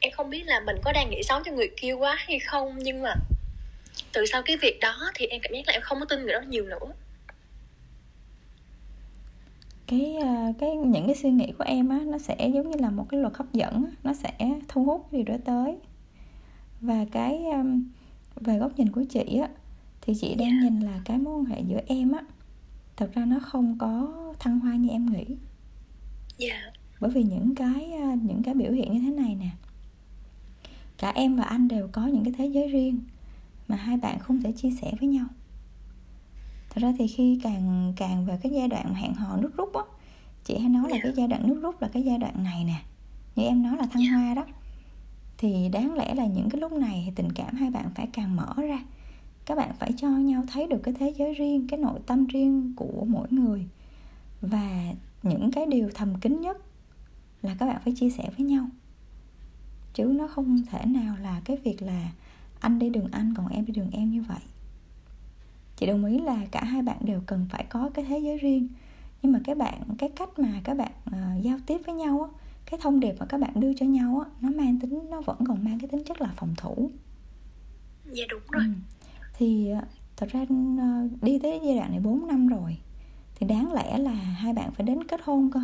em 0.01 0.13
không 0.13 0.31
biết 0.31 0.43
là 0.47 0.61
mình 0.61 0.77
có 0.85 0.93
đang 0.93 1.11
nghĩ 1.11 1.23
xấu 1.23 1.41
cho 1.45 1.53
người 1.53 1.71
kia 1.77 1.93
quá 1.93 2.15
hay 2.15 2.39
không 2.39 2.79
nhưng 2.79 3.03
mà 3.03 3.15
từ 4.13 4.27
sau 4.27 4.43
cái 4.43 4.57
việc 4.57 4.81
đó 4.81 5.11
thì 5.15 5.27
em 5.27 5.41
cảm 5.41 5.53
giác 5.53 5.63
là 5.67 5.73
em 5.73 5.83
không 5.83 6.01
có 6.01 6.07
tin 6.07 6.23
người 6.25 6.33
đó 6.33 6.41
nhiều 6.49 6.65
nữa 6.65 6.93
cái 9.87 10.17
ờ, 10.17 10.53
cái 10.59 10.77
những 10.77 11.07
cái 11.07 11.15
suy 11.15 11.31
nghĩ 11.31 11.53
của 11.59 11.65
em 11.65 11.89
á 11.89 12.01
nó 12.07 12.19
sẽ 12.19 12.49
giống 12.55 12.71
như 12.71 12.77
là 12.79 12.91
một 12.91 13.07
cái 13.09 13.21
luật 13.21 13.37
hấp 13.37 13.53
dẫn 13.53 13.87
nó 14.05 14.15
sẽ 14.15 14.61
thu 14.69 14.85
hút 14.85 15.13
điều 15.13 15.25
đó 15.25 15.35
tới 15.45 15.77
và 16.81 17.07
cái 17.13 17.45
về 18.41 18.59
góc 18.59 18.79
nhìn 18.79 18.93
của 18.93 19.05
chị 19.11 19.39
á 19.43 19.49
thì 20.01 20.15
chị 20.21 20.35
đang 20.35 20.51
yeah. 20.51 20.63
nhìn 20.63 20.81
là 20.81 21.01
cái 21.05 21.19
mối 21.19 21.35
quan 21.35 21.45
hệ 21.45 21.61
giữa 21.61 21.81
em 21.87 22.13
á 22.13 22.23
thật 22.97 23.11
ra 23.15 23.25
nó 23.25 23.39
không 23.43 23.79
có 23.79 24.15
thăng 24.39 24.61
hoa 24.61 24.77
như 24.77 24.89
em 24.89 25.07
nghĩ 25.07 25.25
yeah. 26.39 26.61
bởi 27.01 27.11
vì 27.11 27.23
những 27.23 27.55
cái 27.55 27.93
ờ, 27.93 28.09
những 28.23 28.43
cái 28.43 28.55
biểu 28.55 28.73
hiện 28.73 28.93
như 28.93 29.01
thế 29.01 29.11
này 29.11 29.35
nè 29.35 29.51
cả 30.99 31.13
em 31.15 31.37
và 31.37 31.45
anh 31.45 31.69
đều 31.69 31.89
có 31.93 32.07
những 32.07 32.25
cái 32.25 32.35
thế 32.39 32.47
giới 32.47 32.69
riêng 32.69 33.01
mà 33.69 33.77
hai 33.77 33.97
bạn 33.97 34.19
không 34.19 34.43
thể 34.43 34.53
chia 34.53 34.71
sẻ 34.71 34.93
với 35.01 35.09
nhau 35.09 35.27
thật 36.77 36.83
ra 36.83 36.93
thì 36.99 37.07
khi 37.07 37.41
càng 37.43 37.93
càng 37.97 38.27
về 38.27 38.39
cái 38.43 38.53
giai 38.53 38.69
đoạn 38.69 38.95
hẹn 38.95 39.15
hò 39.15 39.37
nước 39.37 39.57
rút 39.57 39.75
á 39.75 39.83
chị 40.45 40.59
hay 40.59 40.69
nói 40.69 40.91
là 40.91 40.97
cái 41.03 41.13
giai 41.17 41.29
đoạn 41.29 41.49
nước 41.49 41.61
rút 41.63 41.83
là 41.83 41.89
cái 41.89 42.03
giai 42.03 42.19
đoạn 42.19 42.45
này 42.45 42.65
nè. 42.65 42.83
Như 43.37 43.45
em 43.45 43.63
nói 43.63 43.77
là 43.77 43.87
thăng 43.87 44.07
hoa 44.07 44.35
đó. 44.35 44.45
Thì 45.39 45.69
đáng 45.69 45.95
lẽ 45.95 46.15
là 46.15 46.27
những 46.27 46.51
cái 46.51 46.61
lúc 46.61 46.73
này 46.73 47.03
thì 47.07 47.13
tình 47.15 47.33
cảm 47.33 47.55
hai 47.55 47.71
bạn 47.71 47.91
phải 47.95 48.09
càng 48.13 48.37
mở 48.37 48.55
ra. 48.57 48.79
Các 49.47 49.55
bạn 49.55 49.71
phải 49.79 49.93
cho 49.97 50.09
nhau 50.09 50.43
thấy 50.53 50.67
được 50.67 50.81
cái 50.83 50.95
thế 50.99 51.15
giới 51.17 51.35
riêng 51.35 51.67
cái 51.69 51.79
nội 51.79 52.01
tâm 52.07 52.27
riêng 52.27 52.73
của 52.77 53.05
mỗi 53.09 53.29
người. 53.31 53.67
Và 54.41 54.93
những 55.23 55.51
cái 55.51 55.67
điều 55.67 55.91
thầm 55.95 56.21
kín 56.21 56.41
nhất 56.41 56.57
là 57.43 57.57
các 57.59 57.67
bạn 57.67 57.81
phải 57.85 57.95
chia 57.97 58.11
sẻ 58.11 58.31
với 58.37 58.47
nhau. 58.47 58.69
Chứ 59.95 60.05
nó 60.05 60.27
không 60.27 60.63
thể 60.71 60.87
nào 60.87 61.17
là 61.23 61.41
cái 61.45 61.57
việc 61.65 61.83
là 61.83 62.13
anh 62.61 62.79
đi 62.79 62.91
đường 62.91 63.09
anh 63.13 63.35
còn 63.37 63.49
em 63.49 63.65
đi 63.65 63.73
đường 63.73 63.91
em 63.91 64.11
như 64.11 64.23
vậy 64.23 64.41
chị 65.77 65.87
đồng 65.87 66.05
ý 66.05 66.19
là 66.19 66.47
cả 66.51 66.65
hai 66.65 66.83
bạn 66.83 66.97
đều 67.01 67.21
cần 67.27 67.47
phải 67.51 67.65
có 67.69 67.91
cái 67.95 68.05
thế 68.05 68.19
giới 68.19 68.39
riêng. 68.39 68.69
Nhưng 69.23 69.33
mà 69.33 69.41
cái 69.45 69.55
bạn 69.55 69.83
cái 69.99 70.11
cách 70.17 70.39
mà 70.39 70.61
các 70.65 70.77
bạn 70.77 70.93
uh, 71.11 71.43
giao 71.43 71.59
tiếp 71.67 71.81
với 71.87 71.95
nhau 71.95 72.23
á 72.23 72.39
cái 72.71 72.81
thông 72.83 73.01
điệp 73.01 73.15
mà 73.19 73.27
các 73.27 73.41
bạn 73.41 73.61
đưa 73.61 73.73
cho 73.75 73.87
nhau 73.87 74.25
á 74.25 74.31
nó 74.41 74.51
mang 74.51 74.81
tính 74.81 75.11
nó 75.11 75.21
vẫn 75.21 75.37
còn 75.49 75.65
mang 75.65 75.81
cái 75.81 75.89
tính 75.89 76.05
chất 76.05 76.21
là 76.21 76.33
phòng 76.37 76.55
thủ. 76.57 76.91
Dạ 78.05 78.25
đúng 78.31 78.41
rồi. 78.51 78.65
Ừ. 78.65 78.71
thì 79.39 79.73
uh, 79.79 79.85
thật 80.17 80.29
ra 80.33 80.43
uh, 80.43 81.23
đi 81.23 81.39
tới 81.39 81.61
giai 81.65 81.77
đoạn 81.77 81.91
này 81.91 82.01
4 82.01 82.27
năm 82.27 82.49
rồi 82.49 82.77
thì 83.35 83.47
đáng 83.47 83.73
lẽ 83.73 83.99
là 83.99 84.13
hai 84.13 84.53
bạn 84.53 84.73
phải 84.73 84.87
đến 84.87 85.05
kết 85.05 85.21
hôn 85.25 85.51
cơ. 85.51 85.61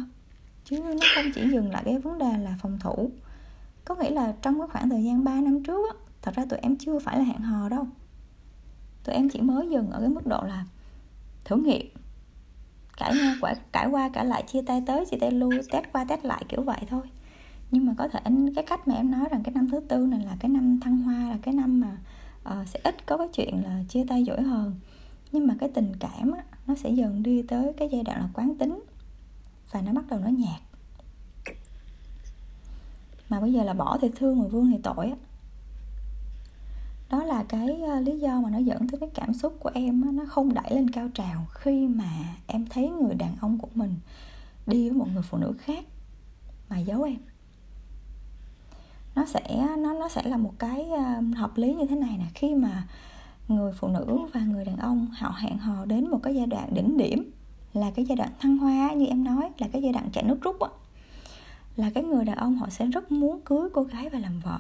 Chứ 0.64 0.79
nó 0.79 1.07
không 1.14 1.33
chỉ 1.35 1.48
dừng 1.53 1.70
lại 1.70 1.83
cái 1.85 1.98
vấn 1.98 2.18
đề 2.18 2.38
là 2.38 2.57
phòng 2.62 2.79
thủ. 2.81 3.11
Có 3.85 3.94
nghĩa 3.94 4.11
là 4.11 4.35
trong 4.42 4.59
cái 4.59 4.68
khoảng 4.68 4.90
thời 4.90 5.05
gian 5.05 5.25
3 5.25 5.40
năm 5.40 5.62
trước 5.62 5.90
á 5.92 5.98
thật 6.22 6.35
ra 6.35 6.44
tụi 6.44 6.59
em 6.59 6.77
chưa 6.77 6.98
phải 6.98 7.18
là 7.18 7.25
hẹn 7.25 7.40
hò 7.40 7.68
đâu 7.68 7.87
tụi 9.04 9.14
em 9.14 9.28
chỉ 9.28 9.40
mới 9.40 9.68
dừng 9.70 9.90
ở 9.90 10.00
cái 10.00 10.08
mức 10.08 10.26
độ 10.26 10.42
là 10.42 10.64
thử 11.44 11.56
nghiệm. 11.56 11.86
Cãi 12.96 13.14
nhau 13.14 13.34
quả 13.40 13.54
cãi 13.72 13.86
qua 13.86 14.10
cả 14.12 14.24
lại 14.24 14.44
chia 14.46 14.62
tay 14.62 14.82
tới 14.86 15.04
chia 15.10 15.16
tay 15.20 15.30
lui 15.30 15.60
test 15.70 15.84
qua 15.92 16.04
test 16.04 16.24
lại 16.24 16.44
kiểu 16.48 16.62
vậy 16.62 16.78
thôi. 16.88 17.02
Nhưng 17.70 17.86
mà 17.86 17.94
có 17.98 18.08
thể 18.08 18.20
cái 18.54 18.64
cách 18.64 18.88
mà 18.88 18.94
em 18.94 19.10
nói 19.10 19.28
rằng 19.30 19.42
cái 19.42 19.54
năm 19.54 19.68
thứ 19.70 19.80
tư 19.88 20.06
này 20.06 20.20
là 20.26 20.36
cái 20.40 20.48
năm 20.48 20.80
thăng 20.80 20.98
hoa 20.98 21.30
là 21.30 21.38
cái 21.42 21.54
năm 21.54 21.80
mà 21.80 21.96
uh, 22.60 22.68
sẽ 22.68 22.80
ít 22.84 23.06
có 23.06 23.16
cái 23.16 23.28
chuyện 23.32 23.62
là 23.64 23.82
chia 23.88 24.04
tay 24.08 24.24
dỗi 24.24 24.42
hờn 24.42 24.74
nhưng 25.32 25.46
mà 25.46 25.54
cái 25.60 25.68
tình 25.68 25.92
cảm 26.00 26.32
á, 26.32 26.44
nó 26.66 26.74
sẽ 26.74 26.90
dần 26.90 27.22
đi 27.22 27.42
tới 27.42 27.72
cái 27.76 27.88
giai 27.92 28.02
đoạn 28.02 28.20
là 28.20 28.28
quán 28.34 28.58
tính 28.58 28.82
và 29.70 29.80
nó 29.80 29.92
bắt 29.92 30.04
đầu 30.08 30.20
nó 30.20 30.28
nhạt. 30.28 30.60
Mà 33.28 33.40
bây 33.40 33.52
giờ 33.52 33.64
là 33.64 33.74
bỏ 33.74 33.98
thì 34.00 34.08
thương 34.16 34.38
mà 34.38 34.46
vương 34.46 34.70
thì 34.70 34.78
tội 34.82 35.06
á 35.06 35.16
đó 37.12 37.25
là 37.25 37.44
cái 37.48 37.83
ờ, 37.83 38.01
lý 38.01 38.18
do 38.18 38.40
mà 38.40 38.51
nó 38.51 38.59
dẫn 38.59 38.88
tới 38.88 39.01
cái 39.01 39.09
cảm 39.14 39.35
xúc 39.35 39.57
của 39.61 39.70
em 39.75 40.16
nó 40.16 40.25
không 40.29 40.55
đẩy 40.55 40.70
lên 40.70 40.90
cao 40.90 41.09
trào 41.14 41.46
khi 41.51 41.88
mà 41.88 42.11
em 42.46 42.66
thấy 42.70 42.88
người 42.88 43.14
đàn 43.14 43.37
ông 43.40 43.59
của 43.59 43.68
mình 43.75 43.94
đi 44.66 44.88
với 44.88 44.98
một 44.98 45.07
người 45.14 45.22
phụ 45.22 45.38
nữ 45.38 45.53
khác 45.59 45.85
mà 46.68 46.79
giấu 46.79 47.03
em. 47.03 47.16
Nó 49.14 49.25
sẽ, 49.25 49.66
nó 49.79 49.94
nó 49.94 50.09
sẽ 50.09 50.22
là 50.22 50.37
một 50.37 50.53
cái 50.59 50.85
ờ, 50.85 51.20
hợp 51.37 51.57
lý 51.57 51.75
như 51.75 51.87
thế 51.87 51.96
này 51.96 52.16
nè, 52.18 52.25
khi 52.35 52.55
mà 52.55 52.87
người 53.48 53.72
phụ 53.72 53.88
nữ 53.88 54.18
và 54.33 54.40
người 54.40 54.64
đàn 54.64 54.77
ông 54.77 55.07
họ 55.07 55.35
hẹn 55.38 55.59
hò 55.59 55.85
đến 55.85 56.11
một 56.11 56.20
cái 56.22 56.35
giai 56.35 56.46
đoạn 56.46 56.75
đỉnh 56.75 56.96
điểm, 56.96 57.31
là 57.72 57.90
cái 57.90 58.05
giai 58.05 58.16
đoạn 58.16 58.31
thăng 58.40 58.59
hoa 58.59 58.92
như 58.92 59.07
em 59.07 59.25
nói, 59.25 59.51
là 59.59 59.68
cái 59.72 59.83
giai 59.83 59.92
đoạn 59.92 60.09
chạy 60.12 60.25
nước 60.25 60.38
rút 60.42 60.61
á, 60.61 60.68
là 61.77 61.90
cái 61.94 62.05
người 62.05 62.25
đàn 62.25 62.37
ông 62.37 62.57
họ 62.57 62.68
sẽ 62.70 62.87
rất 62.87 63.12
muốn 63.12 63.40
cưới 63.40 63.68
cô 63.72 63.83
gái 63.83 64.09
và 64.09 64.18
làm 64.18 64.40
vợ 64.40 64.59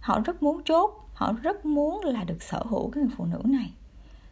họ 0.00 0.20
rất 0.20 0.42
muốn 0.42 0.62
chốt, 0.64 1.10
họ 1.14 1.32
rất 1.42 1.66
muốn 1.66 2.04
là 2.04 2.24
được 2.24 2.42
sở 2.42 2.62
hữu 2.68 2.90
cái 2.90 3.02
người 3.02 3.12
phụ 3.16 3.24
nữ 3.24 3.40
này. 3.44 3.72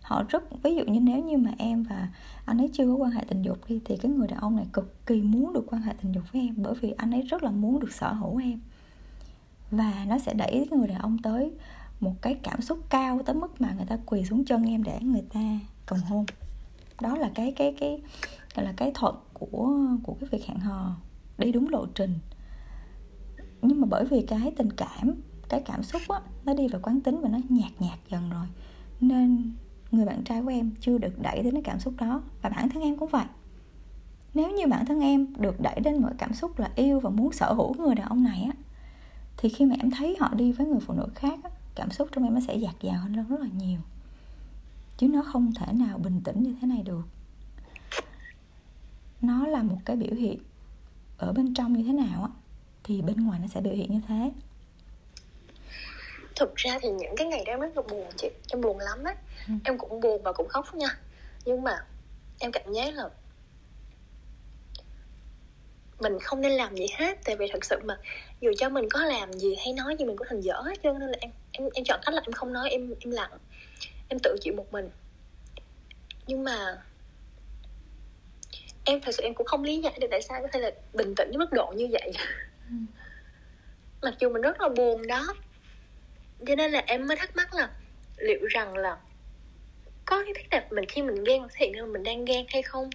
Họ 0.03 0.25
rất, 0.29 0.63
ví 0.63 0.75
dụ 0.75 0.85
như 0.85 1.01
nếu 1.01 1.25
như 1.25 1.37
mà 1.37 1.51
em 1.59 1.83
và 1.83 2.09
anh 2.45 2.59
ấy 2.59 2.71
chưa 2.73 2.87
có 2.87 2.95
quan 2.95 3.11
hệ 3.11 3.25
tình 3.29 3.43
dục 3.43 3.59
đi, 3.69 3.81
thì 3.85 3.97
cái 3.97 4.13
người 4.13 4.29
đàn 4.29 4.41
ông 4.41 4.57
này 4.57 4.67
cực 4.73 5.07
kỳ 5.07 5.23
muốn 5.23 5.53
được 5.53 5.65
quan 5.67 5.83
hệ 5.83 5.93
tình 6.03 6.13
dục 6.13 6.25
với 6.33 6.43
em, 6.43 6.55
bởi 6.57 6.75
vì 6.81 6.91
anh 6.91 7.11
ấy 7.11 7.23
rất 7.23 7.43
là 7.43 7.51
muốn 7.51 7.81
được 7.81 7.93
sở 7.93 8.13
hữu 8.13 8.37
em. 8.37 8.61
Và 9.71 10.05
nó 10.09 10.19
sẽ 10.19 10.35
đẩy 10.35 10.67
cái 10.71 10.79
người 10.79 10.89
đàn 10.89 10.99
ông 10.99 11.19
tới 11.23 11.53
một 12.01 12.15
cái 12.23 12.35
cảm 12.43 12.61
xúc 12.61 12.79
cao 12.91 13.21
tới 13.27 13.35
mức 13.35 13.61
mà 13.61 13.73
người 13.77 13.87
ta 13.87 13.99
quỳ 14.07 14.25
xuống 14.25 14.45
chân 14.45 14.65
em 14.65 14.83
để 14.83 14.99
người 15.01 15.25
ta 15.35 15.41
cầu 15.87 15.99
hôn. 16.09 16.25
Đó 17.01 17.17
là 17.17 17.31
cái 17.35 17.53
cái 17.57 17.77
cái, 17.81 18.03
gọi 18.57 18.65
là 18.65 18.73
cái 18.77 18.93
thuận 18.95 19.15
của 19.33 19.77
của 20.03 20.17
cái 20.21 20.29
việc 20.33 20.47
hẹn 20.47 20.59
hò 20.59 20.97
đi 21.39 21.53
đúng 21.53 21.69
lộ 21.69 21.87
trình. 21.87 22.19
Nhưng 23.63 23.81
mà 23.81 23.87
bởi 23.91 24.05
vì 24.05 24.23
cái 24.23 24.53
tình 24.57 24.73
cảm 24.73 25.15
cái 25.49 25.63
cảm 25.67 25.83
xúc 25.83 26.03
á 26.09 26.21
nó 26.45 26.55
đi 26.55 26.69
vào 26.69 26.81
quán 26.85 27.01
tính 27.01 27.21
và 27.21 27.29
nó 27.29 27.39
nhạt 27.49 27.73
nhạt 27.79 27.99
dần 28.09 28.31
rồi. 28.31 28.47
Nên 29.01 29.53
người 29.91 30.07
bạn 30.07 30.25
trai 30.25 30.43
của 30.43 30.49
em 30.49 30.71
chưa 30.81 30.99
được 30.99 31.23
đẩy 31.23 31.43
đến 31.43 31.53
cái 31.55 31.63
cảm 31.63 31.81
xúc 31.81 31.95
đó 31.99 32.23
và 32.43 32.51
bản 32.51 32.69
thân 32.69 32.83
em 32.83 32.97
cũng 32.97 33.09
vậy. 33.09 33.27
Nếu 34.35 34.51
như 34.51 34.67
bản 34.67 34.87
thân 34.87 35.01
em 35.01 35.27
được 35.39 35.61
đẩy 35.61 35.81
đến 35.81 36.03
mọi 36.03 36.13
cảm 36.19 36.35
xúc 36.35 36.59
là 36.59 36.71
yêu 36.75 37.01
và 37.01 37.11
muốn 37.11 37.33
sở 37.33 37.53
hữu 37.53 37.75
người 37.75 37.95
đàn 37.95 38.09
ông 38.09 38.23
này 38.23 38.43
á 38.43 38.53
thì 39.37 39.49
khi 39.49 39.65
mà 39.65 39.75
em 39.81 39.91
thấy 39.91 40.17
họ 40.21 40.35
đi 40.35 40.53
với 40.53 40.67
người 40.67 40.81
phụ 40.81 40.95
nữ 40.95 41.07
khác 41.15 41.39
á, 41.43 41.51
cảm 41.75 41.91
xúc 41.91 42.09
trong 42.13 42.25
em 42.25 42.35
nó 42.35 42.41
sẽ 42.41 42.57
dạt 42.57 42.75
dào 42.83 43.01
hơn 43.01 43.13
rất 43.13 43.41
là 43.41 43.49
nhiều. 43.59 43.81
Chứ 44.97 45.09
nó 45.09 45.23
không 45.23 45.53
thể 45.55 45.73
nào 45.73 45.99
bình 45.99 46.21
tĩnh 46.25 46.43
như 46.43 46.57
thế 46.61 46.69
này 46.69 46.83
được. 46.83 47.07
Nó 49.23 49.47
là 49.47 49.63
một 49.63 49.79
cái 49.85 49.97
biểu 49.97 50.15
hiện 50.15 50.39
ở 51.19 51.33
bên 51.33 51.55
trong 51.55 51.73
như 51.73 51.85
thế 51.85 51.93
nào 51.93 52.23
á 52.23 52.29
thì 52.85 53.03
bên 53.03 53.17
ngoài 53.17 53.41
nó 53.41 53.47
sẽ 53.47 53.61
biểu 53.61 53.75
hiện 53.75 53.93
như 53.93 54.01
thế 54.09 54.33
thực 56.39 56.55
ra 56.57 56.79
thì 56.83 56.89
những 56.89 57.17
cái 57.17 57.27
ngày 57.27 57.45
đó 57.47 57.53
em 57.53 57.61
rất 57.61 57.77
là 57.77 57.83
buồn 57.83 58.07
chị. 58.17 58.31
Em 58.49 58.61
buồn 58.61 58.79
lắm 58.79 59.05
á. 59.05 59.15
Ừ. 59.49 59.55
em 59.65 59.79
cũng 59.79 60.01
buồn 60.01 60.23
và 60.23 60.33
cũng 60.33 60.49
khóc 60.49 60.75
nha. 60.75 60.99
Nhưng 61.45 61.63
mà 61.63 61.85
em 62.39 62.53
cảm 62.53 62.73
giác 62.73 62.95
là 62.95 63.09
mình 66.01 66.19
không 66.21 66.41
nên 66.41 66.53
làm 66.53 66.77
gì 66.77 66.87
hết. 66.97 67.19
Tại 67.25 67.37
vì 67.37 67.47
thật 67.53 67.65
sự 67.65 67.77
mà 67.85 67.99
dù 68.41 68.53
cho 68.59 68.69
mình 68.69 68.89
có 68.91 69.05
làm 69.05 69.33
gì 69.33 69.57
hay 69.65 69.73
nói 69.73 69.97
gì 69.99 70.05
mình 70.05 70.17
cũng 70.17 70.27
thành 70.31 70.41
dở 70.41 70.61
hết 70.65 70.79
trơn. 70.83 70.99
Nên 70.99 71.09
là 71.09 71.19
em 71.21 71.31
em 71.53 71.69
em 71.75 71.85
chọn 71.85 72.01
cách 72.07 72.15
là 72.15 72.23
em 72.27 72.33
không 72.33 72.53
nói 72.53 72.71
em 72.71 72.95
em 73.01 73.11
lặng. 73.11 73.39
Em 74.09 74.19
tự 74.23 74.37
chịu 74.41 74.55
một 74.57 74.73
mình. 74.73 74.91
Nhưng 76.27 76.45
mà 76.45 76.83
em 78.85 79.01
thật 79.01 79.13
sự 79.15 79.23
em 79.23 79.35
cũng 79.35 79.47
không 79.47 79.65
lý 79.65 79.81
giải 79.81 79.99
được 80.01 80.09
tại 80.11 80.23
sao 80.23 80.43
có 80.43 80.49
thể 80.53 80.61
là 80.61 80.71
bình 80.93 81.15
tĩnh 81.15 81.31
đến 81.31 81.39
mức 81.39 81.53
độ 81.53 81.73
như 81.77 81.89
vậy. 81.91 82.13
Ừ. 82.69 82.75
mặc 84.03 84.15
dù 84.21 84.31
mình 84.31 84.43
rất 84.43 84.61
là 84.61 84.69
buồn 84.69 85.07
đó 85.07 85.35
cho 86.47 86.55
nên 86.55 86.71
là 86.71 86.83
em 86.87 87.07
mới 87.07 87.17
thắc 87.17 87.37
mắc 87.37 87.55
là 87.55 87.71
liệu 88.17 88.47
rằng 88.47 88.77
là 88.77 88.97
có 90.05 90.23
cái 90.25 90.35
thích 90.37 90.47
đẹp 90.51 90.73
mình 90.73 90.85
khi 90.89 91.03
mình 91.03 91.25
ghen 91.25 91.43
thì 91.55 91.73
mình 91.93 92.03
đang 92.03 92.25
ghen 92.25 92.47
hay 92.49 92.63
không? 92.63 92.91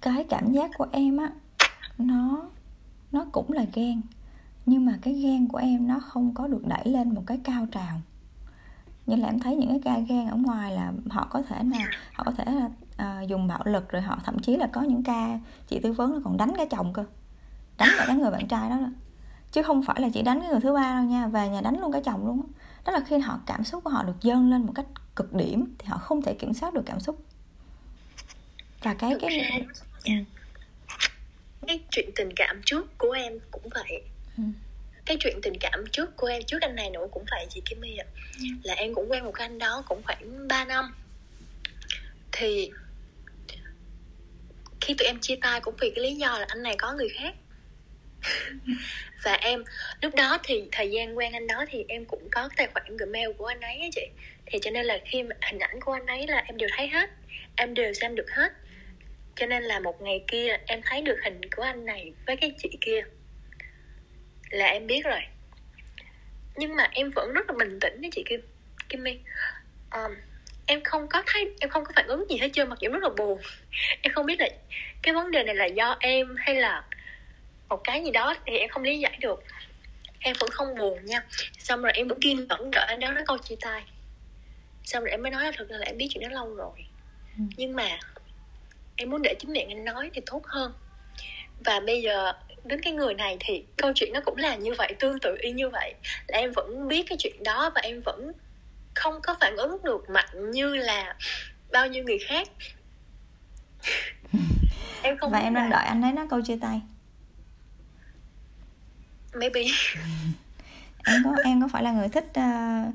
Cái 0.00 0.24
cảm 0.30 0.52
giác 0.52 0.70
của 0.78 0.86
em 0.92 1.16
á 1.16 1.30
nó 1.98 2.48
nó 3.12 3.26
cũng 3.32 3.52
là 3.52 3.64
ghen. 3.74 4.00
Nhưng 4.66 4.86
mà 4.86 4.98
cái 5.02 5.14
ghen 5.14 5.48
của 5.48 5.58
em 5.58 5.88
nó 5.88 6.00
không 6.00 6.34
có 6.34 6.46
được 6.46 6.66
đẩy 6.66 6.84
lên 6.84 7.14
một 7.14 7.22
cái 7.26 7.40
cao 7.44 7.66
trào. 7.72 8.00
Như 9.06 9.16
là 9.16 9.26
em 9.26 9.40
thấy 9.40 9.56
những 9.56 9.68
cái 9.68 9.80
ca 9.84 10.00
ghen 10.08 10.28
ở 10.28 10.36
ngoài 10.36 10.72
là 10.72 10.92
họ 11.10 11.26
có 11.30 11.42
thể 11.42 11.56
là 11.72 11.78
họ 12.12 12.24
có 12.24 12.32
thể 12.32 12.44
là 12.44 12.68
uh, 13.22 13.28
dùng 13.28 13.46
bạo 13.48 13.62
lực 13.64 13.88
rồi 13.88 14.02
họ 14.02 14.18
thậm 14.24 14.38
chí 14.38 14.56
là 14.56 14.68
có 14.72 14.80
những 14.80 15.02
ca 15.02 15.38
chị 15.68 15.80
tư 15.82 15.92
vấn 15.92 16.14
là 16.14 16.20
còn 16.24 16.36
đánh 16.36 16.52
cả 16.56 16.64
chồng 16.70 16.92
cơ. 16.92 17.04
Đánh 17.78 17.88
cả 17.98 18.04
cái 18.06 18.16
người 18.16 18.30
bạn 18.30 18.48
trai 18.48 18.70
đó, 18.70 18.76
đó 18.76 18.88
chứ 19.54 19.62
không 19.62 19.82
phải 19.82 20.00
là 20.00 20.08
chỉ 20.14 20.22
đánh 20.22 20.40
cái 20.40 20.48
người 20.50 20.60
thứ 20.60 20.72
ba 20.72 20.94
đâu 20.94 21.04
nha 21.04 21.26
về 21.26 21.48
nhà 21.48 21.60
đánh 21.60 21.80
luôn 21.80 21.92
cả 21.92 22.00
chồng 22.04 22.26
luôn 22.26 22.40
đó 22.84 22.92
là 22.92 23.00
khi 23.08 23.18
họ 23.18 23.40
cảm 23.46 23.64
xúc 23.64 23.84
của 23.84 23.90
họ 23.90 24.02
được 24.02 24.20
dâng 24.20 24.50
lên 24.50 24.66
một 24.66 24.72
cách 24.74 24.86
cực 25.16 25.34
điểm 25.34 25.74
thì 25.78 25.86
họ 25.88 25.98
không 25.98 26.22
thể 26.22 26.34
kiểm 26.34 26.54
soát 26.54 26.74
được 26.74 26.82
cảm 26.86 27.00
xúc. 27.00 27.22
Và 28.82 28.94
cái 28.94 29.12
cái 29.20 29.62
ừ. 30.04 30.12
cái 31.66 31.80
chuyện 31.90 32.10
tình 32.16 32.28
cảm 32.36 32.60
trước 32.64 32.98
của 32.98 33.10
em 33.10 33.32
cũng 33.50 33.68
vậy. 33.74 34.02
Ừ. 34.38 34.42
cái 35.06 35.16
chuyện 35.20 35.38
tình 35.42 35.54
cảm 35.60 35.84
trước 35.92 36.16
của 36.16 36.26
em 36.26 36.42
trước 36.46 36.62
anh 36.62 36.74
này 36.74 36.90
nữa 36.90 37.06
cũng 37.10 37.24
vậy 37.30 37.46
chị 37.50 37.62
Kim 37.64 37.80
My 37.80 37.96
ạ. 37.96 38.06
Ừ. 38.38 38.44
là 38.62 38.74
em 38.74 38.94
cũng 38.94 39.10
quen 39.10 39.24
một 39.24 39.34
anh 39.34 39.58
đó 39.58 39.82
cũng 39.88 40.02
khoảng 40.04 40.48
3 40.48 40.64
năm. 40.64 40.94
Thì 42.32 42.70
khi 44.80 44.94
tụi 44.98 45.06
em 45.06 45.20
chia 45.20 45.36
tay 45.36 45.60
cũng 45.60 45.74
vì 45.80 45.92
cái 45.94 46.04
lý 46.04 46.14
do 46.14 46.38
là 46.38 46.46
anh 46.48 46.62
này 46.62 46.76
có 46.78 46.92
người 46.92 47.08
khác 47.08 47.34
và 49.24 49.32
em 49.32 49.64
lúc 50.02 50.14
đó 50.14 50.38
thì 50.44 50.64
thời 50.72 50.90
gian 50.90 51.18
quen 51.18 51.32
anh 51.32 51.46
đó 51.46 51.64
thì 51.68 51.84
em 51.88 52.04
cũng 52.04 52.28
có 52.30 52.48
tài 52.56 52.66
khoản 52.66 52.96
gmail 52.96 53.28
của 53.38 53.46
anh 53.46 53.60
ấy 53.60 53.78
á 53.80 53.88
chị. 53.92 54.06
Thì 54.46 54.58
cho 54.62 54.70
nên 54.70 54.86
là 54.86 54.98
khi 55.04 55.22
mà 55.22 55.36
hình 55.50 55.58
ảnh 55.58 55.80
của 55.80 55.92
anh 55.92 56.06
ấy 56.06 56.26
là 56.26 56.44
em 56.46 56.56
đều 56.56 56.68
thấy 56.76 56.88
hết 56.88 57.10
em 57.56 57.74
đều 57.74 57.92
xem 57.92 58.14
được 58.14 58.30
hết. 58.30 58.52
Cho 59.36 59.46
nên 59.46 59.62
là 59.62 59.80
một 59.80 60.02
ngày 60.02 60.24
kia 60.26 60.56
em 60.66 60.80
thấy 60.84 61.02
được 61.02 61.16
hình 61.24 61.40
của 61.56 61.62
anh 61.62 61.84
này 61.84 62.12
với 62.26 62.36
cái 62.36 62.52
chị 62.58 62.68
kia 62.80 63.04
là 64.50 64.66
em 64.66 64.86
biết 64.86 65.04
rồi. 65.04 65.20
Nhưng 66.56 66.76
mà 66.76 66.88
em 66.92 67.10
vẫn 67.10 67.32
rất 67.32 67.50
là 67.50 67.54
bình 67.58 67.78
tĩnh 67.80 68.00
với 68.00 68.10
chị 68.12 68.24
kim 68.26 68.40
kim 68.88 69.02
my 69.02 69.12
um, 69.12 69.20
ờ, 69.90 70.08
em 70.66 70.82
không 70.84 71.08
có 71.08 71.22
thấy 71.26 71.50
em 71.60 71.70
không 71.70 71.84
có 71.84 71.92
phản 71.96 72.06
ứng 72.06 72.30
gì 72.30 72.36
hết 72.36 72.48
trơn 72.52 72.68
mặc 72.68 72.78
dù 72.80 72.90
rất 72.90 73.02
là 73.02 73.08
buồn. 73.16 73.40
Em 74.02 74.12
không 74.12 74.26
biết 74.26 74.40
là 74.40 74.48
cái 75.02 75.14
vấn 75.14 75.30
đề 75.30 75.42
này 75.42 75.54
là 75.54 75.66
do 75.66 75.96
em 76.00 76.34
hay 76.38 76.54
là 76.54 76.82
một 77.74 77.80
cái 77.84 78.04
gì 78.04 78.10
đó 78.10 78.34
thì 78.46 78.58
em 78.58 78.68
không 78.68 78.82
lý 78.82 78.98
giải 78.98 79.18
được. 79.20 79.44
Em 80.20 80.36
vẫn 80.40 80.50
không 80.50 80.74
buồn 80.78 81.04
nha. 81.04 81.24
Xong 81.58 81.82
rồi 81.82 81.92
em 81.92 82.08
vẫn 82.08 82.20
kiên 82.20 82.46
nhẫn 82.48 82.70
đợi 82.70 82.84
anh 82.88 83.00
đó 83.00 83.12
nói 83.12 83.24
câu 83.26 83.38
chia 83.38 83.56
tay. 83.60 83.82
Xong 84.84 85.02
rồi 85.02 85.10
em 85.10 85.22
mới 85.22 85.30
nói 85.30 85.44
là 85.44 85.50
ra 85.50 85.76
là 85.76 85.86
em 85.86 85.96
biết 85.96 86.08
chuyện 86.10 86.22
đó 86.22 86.34
lâu 86.34 86.54
rồi. 86.54 86.72
Ừ. 87.38 87.44
nhưng 87.56 87.76
mà 87.76 87.98
em 88.96 89.10
muốn 89.10 89.22
để 89.22 89.34
chính 89.38 89.52
miệng 89.52 89.68
anh 89.68 89.84
nói 89.84 90.10
thì 90.14 90.20
tốt 90.26 90.42
hơn. 90.44 90.72
Và 91.64 91.80
bây 91.80 92.02
giờ 92.02 92.32
đến 92.64 92.80
cái 92.80 92.92
người 92.92 93.14
này 93.14 93.36
thì 93.40 93.64
câu 93.76 93.92
chuyện 93.94 94.12
nó 94.12 94.20
cũng 94.20 94.36
là 94.36 94.54
như 94.54 94.74
vậy 94.78 94.94
tương 94.98 95.20
tự 95.20 95.36
y 95.40 95.52
như 95.52 95.68
vậy. 95.68 95.94
Là 96.28 96.38
em 96.38 96.52
vẫn 96.52 96.88
biết 96.88 97.02
cái 97.08 97.18
chuyện 97.18 97.42
đó 97.42 97.70
và 97.74 97.80
em 97.80 98.00
vẫn 98.00 98.32
không 98.94 99.22
có 99.22 99.36
phản 99.40 99.56
ứng 99.56 99.76
được 99.82 100.10
mạnh 100.10 100.50
như 100.50 100.76
là 100.76 101.16
bao 101.72 101.86
nhiêu 101.86 102.04
người 102.04 102.18
khác. 102.18 102.48
Em 105.02 105.18
không 105.18 105.30
và 105.30 105.38
em 105.38 105.54
đang 105.54 105.70
đợi 105.70 105.84
anh 105.84 106.02
ấy 106.02 106.12
nói 106.12 106.26
câu 106.30 106.40
chia 106.42 106.56
tay 106.60 106.80
maybe. 109.36 109.60
Em 111.06 111.22
có 111.24 111.34
em 111.44 111.60
có 111.60 111.68
phải 111.68 111.82
là 111.82 111.92
người 111.92 112.08
thích 112.08 112.24
uh, 112.24 112.94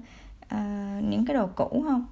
uh, 0.56 1.04
những 1.04 1.26
cái 1.26 1.34
đồ 1.34 1.48
cũ 1.56 1.84
không? 1.88 2.06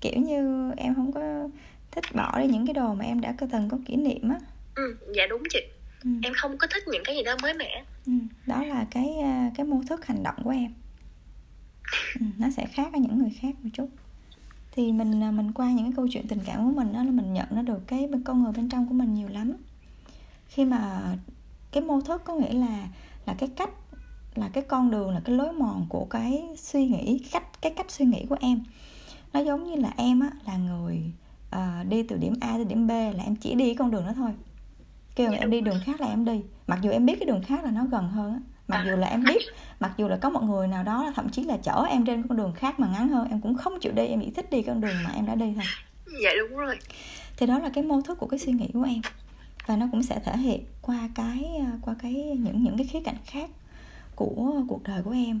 Kiểu 0.00 0.16
như 0.16 0.70
em 0.76 0.94
không 0.94 1.12
có 1.12 1.48
thích 1.90 2.04
bỏ 2.14 2.38
đi 2.38 2.46
những 2.46 2.66
cái 2.66 2.74
đồ 2.74 2.94
mà 2.94 3.04
em 3.04 3.20
đã 3.20 3.34
có 3.38 3.46
từng 3.52 3.68
có 3.68 3.78
kỷ 3.86 3.96
niệm 3.96 4.28
á. 4.28 4.38
Ừ 4.74 4.96
dạ 5.14 5.26
đúng 5.30 5.42
chị. 5.50 5.60
Ừ. 6.04 6.10
em 6.22 6.32
không 6.36 6.58
có 6.58 6.66
thích 6.66 6.82
những 6.88 7.02
cái 7.04 7.16
gì 7.16 7.22
đó 7.22 7.36
mới 7.42 7.54
mẻ. 7.54 7.84
Ừ, 8.06 8.12
đó 8.46 8.64
là 8.64 8.86
cái 8.90 9.08
uh, 9.18 9.56
cái 9.56 9.66
mô 9.66 9.82
thức 9.88 10.06
hành 10.06 10.22
động 10.22 10.36
của 10.44 10.50
em. 10.50 10.72
Ừ, 12.20 12.26
nó 12.38 12.50
sẽ 12.56 12.66
khác 12.66 12.88
với 12.92 13.00
những 13.00 13.18
người 13.18 13.32
khác 13.40 13.54
một 13.62 13.70
chút. 13.72 13.88
Thì 14.72 14.92
mình 14.92 15.36
mình 15.36 15.52
qua 15.52 15.70
những 15.70 15.84
cái 15.86 15.92
câu 15.96 16.08
chuyện 16.12 16.28
tình 16.28 16.40
cảm 16.46 16.64
của 16.64 16.80
mình 16.80 16.92
đó 16.92 17.04
là 17.04 17.10
mình 17.10 17.34
nhận 17.34 17.46
nó 17.50 17.62
được 17.62 17.86
cái 17.86 18.08
con 18.24 18.42
người 18.42 18.52
bên 18.52 18.68
trong 18.68 18.88
của 18.88 18.94
mình 18.94 19.14
nhiều 19.14 19.28
lắm. 19.28 19.52
Khi 20.48 20.64
mà 20.64 21.02
cái 21.72 21.82
mô 21.82 22.00
thức 22.00 22.22
có 22.24 22.34
nghĩa 22.34 22.52
là 22.52 22.88
là 23.26 23.34
cái 23.38 23.48
cách 23.56 23.70
là 24.34 24.48
cái 24.48 24.64
con 24.68 24.90
đường 24.90 25.10
là 25.10 25.20
cái 25.24 25.36
lối 25.36 25.52
mòn 25.52 25.86
của 25.88 26.04
cái 26.04 26.48
suy 26.56 26.86
nghĩ 26.86 27.18
cái 27.18 27.28
cách 27.32 27.60
cái 27.62 27.72
cách 27.76 27.90
suy 27.90 28.04
nghĩ 28.04 28.26
của 28.28 28.36
em. 28.40 28.60
Nó 29.32 29.40
giống 29.40 29.64
như 29.64 29.76
là 29.76 29.90
em 29.96 30.20
á 30.20 30.30
là 30.46 30.56
người 30.56 31.02
uh, 31.56 31.88
đi 31.88 32.02
từ 32.02 32.16
điểm 32.16 32.34
A 32.40 32.52
tới 32.52 32.64
điểm 32.64 32.86
B 32.86 32.90
là 32.90 33.24
em 33.24 33.36
chỉ 33.36 33.54
đi 33.54 33.74
con 33.74 33.90
đường 33.90 34.06
đó 34.06 34.12
thôi. 34.16 34.30
Kêu 35.14 35.30
dạ, 35.32 35.38
em 35.38 35.50
đi 35.50 35.60
đường 35.60 35.80
khác 35.84 36.00
là 36.00 36.06
em 36.06 36.24
đi. 36.24 36.40
Mặc 36.66 36.78
dù 36.82 36.90
em 36.90 37.06
biết 37.06 37.16
cái 37.20 37.26
đường 37.26 37.42
khác 37.42 37.64
là 37.64 37.70
nó 37.70 37.84
gần 37.84 38.08
hơn 38.08 38.32
á 38.32 38.40
mặc 38.68 38.78
à. 38.78 38.84
dù 38.86 38.96
là 38.96 39.06
em 39.06 39.24
biết 39.24 39.42
mặc 39.80 39.92
dù 39.96 40.08
là 40.08 40.16
có 40.16 40.30
một 40.30 40.42
người 40.42 40.68
nào 40.68 40.82
đó 40.82 41.04
là 41.04 41.12
thậm 41.16 41.28
chí 41.28 41.44
là 41.44 41.56
chở 41.56 41.84
em 41.90 42.04
trên 42.04 42.28
con 42.28 42.38
đường 42.38 42.52
khác 42.52 42.80
mà 42.80 42.88
ngắn 42.92 43.08
hơn 43.08 43.28
em 43.30 43.40
cũng 43.40 43.54
không 43.54 43.80
chịu 43.80 43.92
đi 43.92 44.06
em 44.06 44.20
chỉ 44.20 44.30
thích 44.30 44.50
đi 44.50 44.62
con 44.62 44.80
đường 44.80 44.96
mà 45.04 45.10
em 45.14 45.26
đã 45.26 45.34
đi 45.34 45.52
thôi. 45.54 45.64
Dạ 46.22 46.30
đúng 46.38 46.58
rồi. 46.58 46.78
Thì 47.36 47.46
đó 47.46 47.58
là 47.58 47.68
cái 47.68 47.84
mô 47.84 48.00
thức 48.00 48.18
của 48.18 48.26
cái 48.26 48.38
suy 48.38 48.52
nghĩ 48.52 48.68
của 48.72 48.82
em 48.82 49.00
và 49.66 49.76
nó 49.76 49.88
cũng 49.92 50.02
sẽ 50.02 50.20
thể 50.24 50.36
hiện 50.36 50.64
qua 50.82 51.08
cái 51.14 51.44
à, 51.60 51.72
qua 51.82 51.94
cái 51.98 52.14
những 52.14 52.62
những 52.62 52.76
cái 52.76 52.86
khía 52.86 53.00
cạnh 53.04 53.16
khác 53.24 53.50
của 54.14 54.62
cuộc 54.68 54.82
đời 54.82 55.02
của 55.02 55.10
em. 55.10 55.40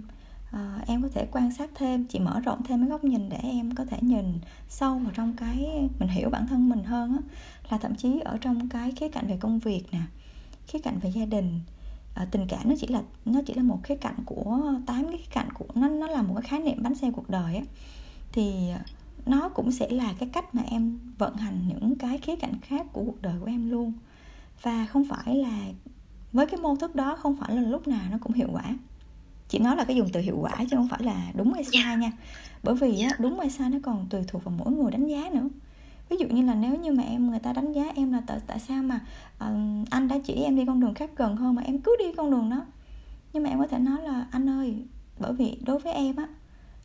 À, 0.50 0.78
em 0.86 1.02
có 1.02 1.08
thể 1.14 1.26
quan 1.32 1.52
sát 1.52 1.70
thêm 1.74 2.04
chị 2.04 2.18
mở 2.18 2.40
rộng 2.40 2.62
thêm 2.62 2.80
cái 2.80 2.88
góc 2.88 3.04
nhìn 3.04 3.28
để 3.28 3.38
em 3.42 3.74
có 3.74 3.84
thể 3.84 3.98
nhìn 4.00 4.38
sâu 4.68 4.98
vào 4.98 5.12
trong 5.14 5.32
cái 5.36 5.88
mình 5.98 6.08
hiểu 6.08 6.30
bản 6.30 6.46
thân 6.46 6.68
mình 6.68 6.84
hơn 6.84 7.12
á. 7.12 7.18
Là 7.70 7.78
thậm 7.78 7.94
chí 7.94 8.20
ở 8.24 8.38
trong 8.40 8.68
cái 8.68 8.92
khía 8.92 9.08
cạnh 9.08 9.26
về 9.26 9.36
công 9.40 9.58
việc 9.58 9.84
nè 9.92 10.00
khía 10.66 10.78
cạnh 10.78 10.98
về 10.98 11.10
gia 11.10 11.24
đình 11.24 11.60
à, 12.14 12.26
tình 12.30 12.46
cảm 12.48 12.68
nó 12.68 12.74
chỉ 12.80 12.86
là 12.86 13.02
nó 13.24 13.40
chỉ 13.46 13.54
là 13.54 13.62
một 13.62 13.78
khía 13.82 13.96
cạnh 13.96 14.16
của 14.24 14.74
tám 14.86 15.04
cái 15.04 15.16
khía 15.18 15.30
cạnh 15.32 15.48
của 15.54 15.66
nó 15.74 15.88
nó 15.88 16.06
là 16.06 16.22
một 16.22 16.34
cái 16.34 16.42
khái 16.42 16.60
niệm 16.60 16.82
bánh 16.82 16.94
xe 16.94 17.10
cuộc 17.10 17.30
đời 17.30 17.56
á. 17.56 17.62
Thì 18.32 18.70
nó 19.26 19.48
cũng 19.48 19.72
sẽ 19.72 19.90
là 19.90 20.14
cái 20.18 20.28
cách 20.32 20.54
mà 20.54 20.62
em 20.70 20.98
vận 21.18 21.36
hành 21.36 21.68
những 21.68 21.96
cái 21.98 22.18
khía 22.18 22.36
cạnh 22.36 22.54
khác 22.62 22.86
của 22.92 23.04
cuộc 23.04 23.22
đời 23.22 23.34
của 23.40 23.46
em 23.46 23.70
luôn 23.70 23.92
và 24.62 24.86
không 24.86 25.04
phải 25.04 25.36
là 25.36 25.58
với 26.32 26.46
cái 26.46 26.60
mô 26.60 26.76
thức 26.76 26.94
đó 26.94 27.16
không 27.16 27.36
phải 27.36 27.56
là 27.56 27.62
lúc 27.62 27.88
nào 27.88 28.00
nó 28.10 28.18
cũng 28.20 28.32
hiệu 28.32 28.48
quả. 28.52 28.64
Chị 29.48 29.58
nói 29.58 29.76
là 29.76 29.84
cái 29.84 29.96
dùng 29.96 30.08
từ 30.12 30.20
hiệu 30.20 30.38
quả 30.40 30.52
chứ 30.70 30.76
không 30.76 30.88
phải 30.88 31.02
là 31.02 31.32
đúng 31.34 31.52
hay 31.54 31.64
sai 31.64 31.96
nha. 31.96 32.12
Bởi 32.62 32.74
vì 32.74 33.00
á, 33.00 33.10
đúng 33.18 33.38
hay 33.38 33.50
sai 33.50 33.70
nó 33.70 33.78
còn 33.82 34.06
tùy 34.10 34.22
thuộc 34.28 34.44
vào 34.44 34.54
mỗi 34.58 34.72
người 34.72 34.90
đánh 34.90 35.06
giá 35.06 35.30
nữa. 35.32 35.48
Ví 36.08 36.16
dụ 36.16 36.26
như 36.28 36.42
là 36.42 36.54
nếu 36.54 36.76
như 36.76 36.92
mà 36.92 37.02
em 37.02 37.30
người 37.30 37.38
ta 37.38 37.52
đánh 37.52 37.72
giá 37.72 37.84
em 37.94 38.12
là 38.12 38.22
tại 38.26 38.40
tại 38.46 38.58
sao 38.58 38.82
mà 38.82 39.00
uh, 39.44 39.88
anh 39.90 40.08
đã 40.08 40.18
chỉ 40.24 40.34
em 40.34 40.56
đi 40.56 40.64
con 40.66 40.80
đường 40.80 40.94
khác 40.94 41.10
gần 41.16 41.36
hơn 41.36 41.54
mà 41.54 41.62
em 41.62 41.80
cứ 41.80 41.96
đi 41.98 42.04
con 42.16 42.30
đường 42.30 42.50
đó. 42.50 42.64
Nhưng 43.32 43.42
mà 43.42 43.48
em 43.48 43.58
có 43.58 43.66
thể 43.66 43.78
nói 43.78 44.02
là 44.02 44.26
anh 44.30 44.48
ơi 44.48 44.84
bởi 45.18 45.32
vì 45.32 45.58
đối 45.66 45.78
với 45.78 45.92
em 45.92 46.16
á 46.16 46.28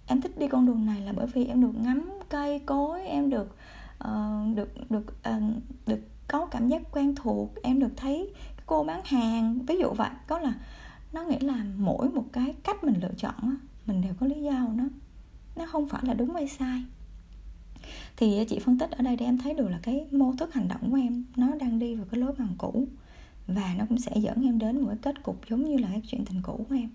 em 0.08 0.22
thích 0.22 0.40
đi 0.40 0.48
con 0.48 0.66
đường 0.66 0.86
này 0.86 1.02
là 1.02 1.14
bởi 1.14 1.28
vì 1.28 1.46
em 1.46 1.62
được 1.62 1.82
ngắm 1.82 2.10
cây 2.30 2.60
cối 2.60 3.02
em 3.02 3.30
được 3.30 3.56
uh, 4.04 4.56
được 4.56 4.92
được 4.92 5.14
uh, 5.30 5.44
được 5.88 6.00
có 6.28 6.46
cảm 6.46 6.68
giác 6.68 6.82
quen 6.92 7.16
thuộc 7.16 7.56
em 7.64 7.80
được 7.80 7.92
thấy 7.96 8.34
cô 8.66 8.84
bán 8.84 9.02
hàng. 9.06 9.60
Ví 9.68 9.78
dụ 9.80 9.90
vậy 9.94 10.10
có 10.28 10.40
là 10.40 10.54
nó 11.14 11.24
nghĩa 11.24 11.40
là 11.40 11.66
mỗi 11.78 12.10
một 12.10 12.26
cái 12.34 12.54
cách 12.64 12.84
mình 12.84 13.00
lựa 13.02 13.14
chọn 13.18 13.36
á, 13.42 13.56
mình 13.86 14.02
đều 14.02 14.14
có 14.20 14.28
lý 14.28 14.42
do 14.42 14.66
của 14.66 14.74
nó 14.74 14.84
nó 15.58 15.66
không 15.66 15.88
phải 15.88 16.02
là 16.06 16.14
đúng 16.14 16.34
hay 16.34 16.48
sai. 16.48 16.84
Thì 18.18 18.46
chị 18.50 18.60
phân 18.60 18.78
tích 18.78 18.92
ở 18.92 19.04
đây 19.04 19.16
để 19.16 19.26
em 19.26 19.38
thấy 19.38 19.54
được 19.54 19.70
là 19.70 19.80
cái 19.84 20.08
mô 20.12 20.34
thức 20.34 20.54
hành 20.54 20.68
động 20.68 20.92
của 20.92 20.98
em 20.98 21.26
nó 21.36 21.56
đang 21.60 21.80
đi 21.80 21.96
vào 21.96 22.06
cái 22.12 22.20
lối 22.20 22.34
mòn 22.38 22.56
cũ. 22.58 22.88
Và 23.48 23.76
nó 23.78 23.86
cũng 23.90 23.98
sẽ 23.98 24.12
dẫn 24.16 24.44
em 24.44 24.60
đến 24.60 24.82
một 24.82 24.88
cái 24.88 24.98
kết 25.02 25.24
cục 25.24 25.50
giống 25.50 25.64
như 25.64 25.78
là 25.78 25.88
cái 25.92 26.02
chuyện 26.08 26.26
tình 26.26 26.42
cũ 26.42 26.66
của 26.70 26.76
em. 26.76 26.90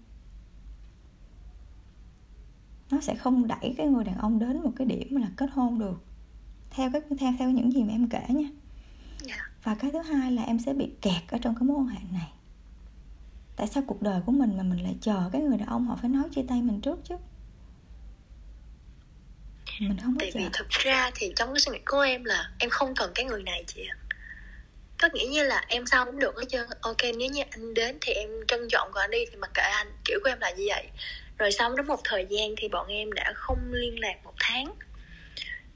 Nó 2.91 3.01
sẽ 3.01 3.15
không 3.15 3.47
đẩy 3.47 3.75
cái 3.77 3.87
người 3.87 4.05
đàn 4.05 4.19
ông 4.19 4.39
đến 4.39 4.63
một 4.63 4.73
cái 4.77 4.87
điểm 4.87 5.17
là 5.17 5.31
kết 5.37 5.51
hôn 5.53 5.79
được. 5.79 6.05
Theo 6.71 6.91
cái 6.93 7.03
theo 7.19 7.33
theo 7.39 7.51
những 7.51 7.73
gì 7.73 7.83
mà 7.83 7.93
em 7.93 8.09
kể 8.09 8.23
nha 8.29 8.49
và 9.65 9.75
cái 9.75 9.91
thứ 9.93 9.99
hai 9.99 10.33
là 10.33 10.43
em 10.43 10.59
sẽ 10.59 10.73
bị 10.73 10.91
kẹt 11.01 11.23
ở 11.29 11.39
trong 11.43 11.55
cái 11.55 11.63
mối 11.63 11.77
quan 11.77 11.87
hệ 11.87 12.01
này. 12.13 12.33
Tại 13.57 13.67
sao 13.67 13.83
cuộc 13.87 14.03
đời 14.03 14.21
của 14.27 14.33
mình 14.33 14.57
mà 14.57 14.63
mình 14.63 14.83
lại 14.83 14.95
chờ 15.01 15.31
cái 15.33 15.43
người 15.43 15.59
đàn 15.59 15.69
ông 15.69 15.87
họ 15.87 15.99
phải 16.01 16.11
nói 16.11 16.25
chia 16.35 16.43
tay 16.49 16.63
mình 16.63 16.81
trước 16.81 16.99
chứ? 17.05 17.15
Mình 19.81 19.97
không 20.03 20.15
có 20.15 20.19
tại 20.21 20.31
vì 20.35 20.49
thực 20.53 20.69
ra 20.69 21.11
thì 21.15 21.33
trong 21.37 21.49
cái 21.55 21.61
suy 21.61 21.73
nghĩ 21.73 21.79
của 21.87 22.01
em 22.01 22.25
là 22.25 22.51
em 22.59 22.71
không 22.71 22.95
cần 22.95 23.13
cái 23.15 23.25
người 23.25 23.43
này 23.43 23.65
chị 23.67 23.87
ạ. 23.91 23.97
Có 24.99 25.09
nghĩa 25.13 25.27
như 25.27 25.45
là 25.45 25.65
em 25.69 25.87
sao 25.87 26.05
cũng 26.05 26.19
được 26.19 26.37
hết 26.37 26.45
trơn. 26.49 26.67
Ok 26.81 26.97
nếu 27.03 27.31
như 27.31 27.43
anh 27.51 27.75
đến 27.75 27.99
thì 28.01 28.13
em 28.13 28.31
trân 28.49 28.61
trọng 28.71 28.91
còn 28.93 29.01
anh 29.01 29.11
đi 29.11 29.25
thì 29.31 29.37
mặc 29.37 29.51
kệ 29.55 29.63
anh 29.63 29.93
kiểu 30.05 30.19
của 30.23 30.29
em 30.29 30.41
là 30.41 30.51
như 30.51 30.65
vậy. 30.69 30.89
Rồi 31.39 31.53
xong 31.53 31.77
đến 31.77 31.87
một 31.87 32.01
thời 32.05 32.27
gian 32.31 32.55
thì 32.57 32.69
bọn 32.69 32.87
em 32.87 33.13
đã 33.13 33.33
không 33.35 33.59
liên 33.73 34.01
lạc 34.01 34.15
một 34.25 34.35
tháng 34.41 34.75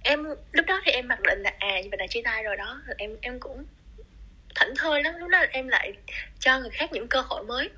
em 0.07 0.25
lúc 0.53 0.67
đó 0.67 0.81
thì 0.85 0.93
em 0.93 1.09
mặc 1.09 1.21
định 1.23 1.43
là 1.43 1.53
à 1.59 1.81
như 1.81 1.89
vậy 1.91 1.99
là 1.99 2.07
chia 2.07 2.23
tay 2.25 2.43
rồi 2.43 2.57
đó. 2.57 2.83
Em 2.99 3.17
em 3.21 3.41
cũng 3.41 3.65
thảnh 4.55 4.75
thơi 4.77 5.03
lắm. 5.03 5.15
Lúc 5.19 5.29
đó 5.29 5.45
em 5.51 5.69
lại 5.69 5.93
cho 6.41 6.61
người 6.61 6.71
khác 6.71 6.93
những 6.93 7.09
cơ 7.09 7.21
hội 7.21 7.45
mới. 7.45 7.71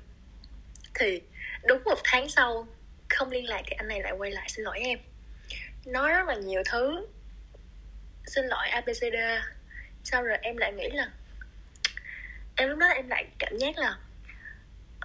Thì 0.93 1.21
đúng 1.67 1.83
một 1.83 1.99
tháng 2.03 2.29
sau 2.29 2.67
không 3.09 3.31
liên 3.31 3.49
lạc 3.49 3.61
thì 3.67 3.75
anh 3.77 3.87
này 3.87 4.01
lại 4.01 4.13
quay 4.17 4.31
lại 4.31 4.49
xin 4.49 4.65
lỗi 4.65 4.79
em. 4.79 4.99
Nói 5.85 6.13
rất 6.13 6.27
là 6.27 6.35
nhiều 6.35 6.63
thứ. 6.65 7.07
Xin 8.25 8.45
lỗi 8.45 8.67
abcd 8.67 9.15
sau 10.03 10.23
rồi 10.23 10.37
em 10.41 10.57
lại 10.57 10.73
nghĩ 10.73 10.89
là 10.89 11.09
em 12.55 12.69
lúc 12.69 12.77
đó 12.77 12.87
em 12.87 13.07
lại 13.07 13.25
cảm 13.39 13.57
giác 13.57 13.77
là 13.77 13.97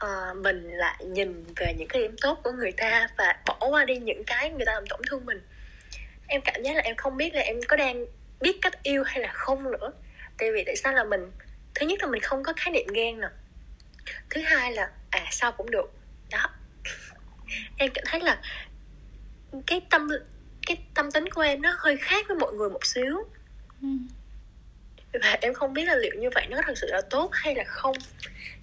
uh, 0.05 0.37
mình 0.37 0.71
lại 0.71 1.05
nhìn 1.05 1.45
về 1.57 1.75
những 1.79 1.89
cái 1.89 2.03
điểm 2.03 2.17
tốt 2.21 2.41
của 2.45 2.53
người 2.53 2.73
ta 2.73 3.09
và 3.19 3.37
bỏ 3.47 3.57
qua 3.61 3.85
đi 3.85 3.97
những 3.97 4.25
cái 4.25 4.51
người 4.51 4.67
ta 4.67 4.73
làm 4.73 4.87
tổn 4.87 5.01
thương 5.11 5.27
mình 5.27 5.41
em 6.35 6.41
cảm 6.41 6.63
giác 6.63 6.77
là 6.77 6.83
em 6.83 6.97
không 6.97 7.17
biết 7.17 7.35
là 7.35 7.41
em 7.41 7.61
có 7.69 7.77
đang 7.77 8.07
biết 8.41 8.59
cách 8.63 8.83
yêu 8.83 9.03
hay 9.03 9.21
là 9.21 9.33
không 9.33 9.73
nữa. 9.73 9.93
Tại 10.39 10.53
vì 10.53 10.63
tại 10.67 10.77
sao 10.77 10.93
là 10.93 11.05
mình 11.05 11.31
thứ 11.75 11.87
nhất 11.87 12.03
là 12.03 12.07
mình 12.07 12.21
không 12.21 12.43
có 12.43 12.53
khái 12.57 12.73
niệm 12.73 12.87
ghen 12.95 13.21
nè. 13.21 13.29
Thứ 14.31 14.41
hai 14.41 14.73
là 14.73 14.91
à 15.11 15.27
sao 15.31 15.53
cũng 15.53 15.71
được. 15.71 15.93
Đó. 16.31 16.51
Em 17.79 17.91
cảm 17.95 18.05
thấy 18.07 18.21
là 18.21 18.41
cái 19.67 19.81
tâm 19.91 20.09
cái 20.67 20.77
tâm 20.95 21.11
tính 21.11 21.31
của 21.31 21.41
em 21.41 21.63
nó 21.63 21.75
hơi 21.79 21.97
khác 21.97 22.25
với 22.29 22.37
mọi 22.37 22.53
người 22.53 22.71
một 22.71 22.87
xíu. 22.87 23.25
Ừ. 23.83 23.89
và 25.23 25.39
em 25.41 25.55
không 25.55 25.73
biết 25.75 25.85
là 25.85 25.95
liệu 25.95 26.13
như 26.19 26.31
vậy 26.35 26.47
nó 26.51 26.61
thật 26.67 26.79
sự 26.79 26.87
là 26.91 27.01
tốt 27.11 27.31
hay 27.33 27.55
là 27.55 27.65
không. 27.65 27.97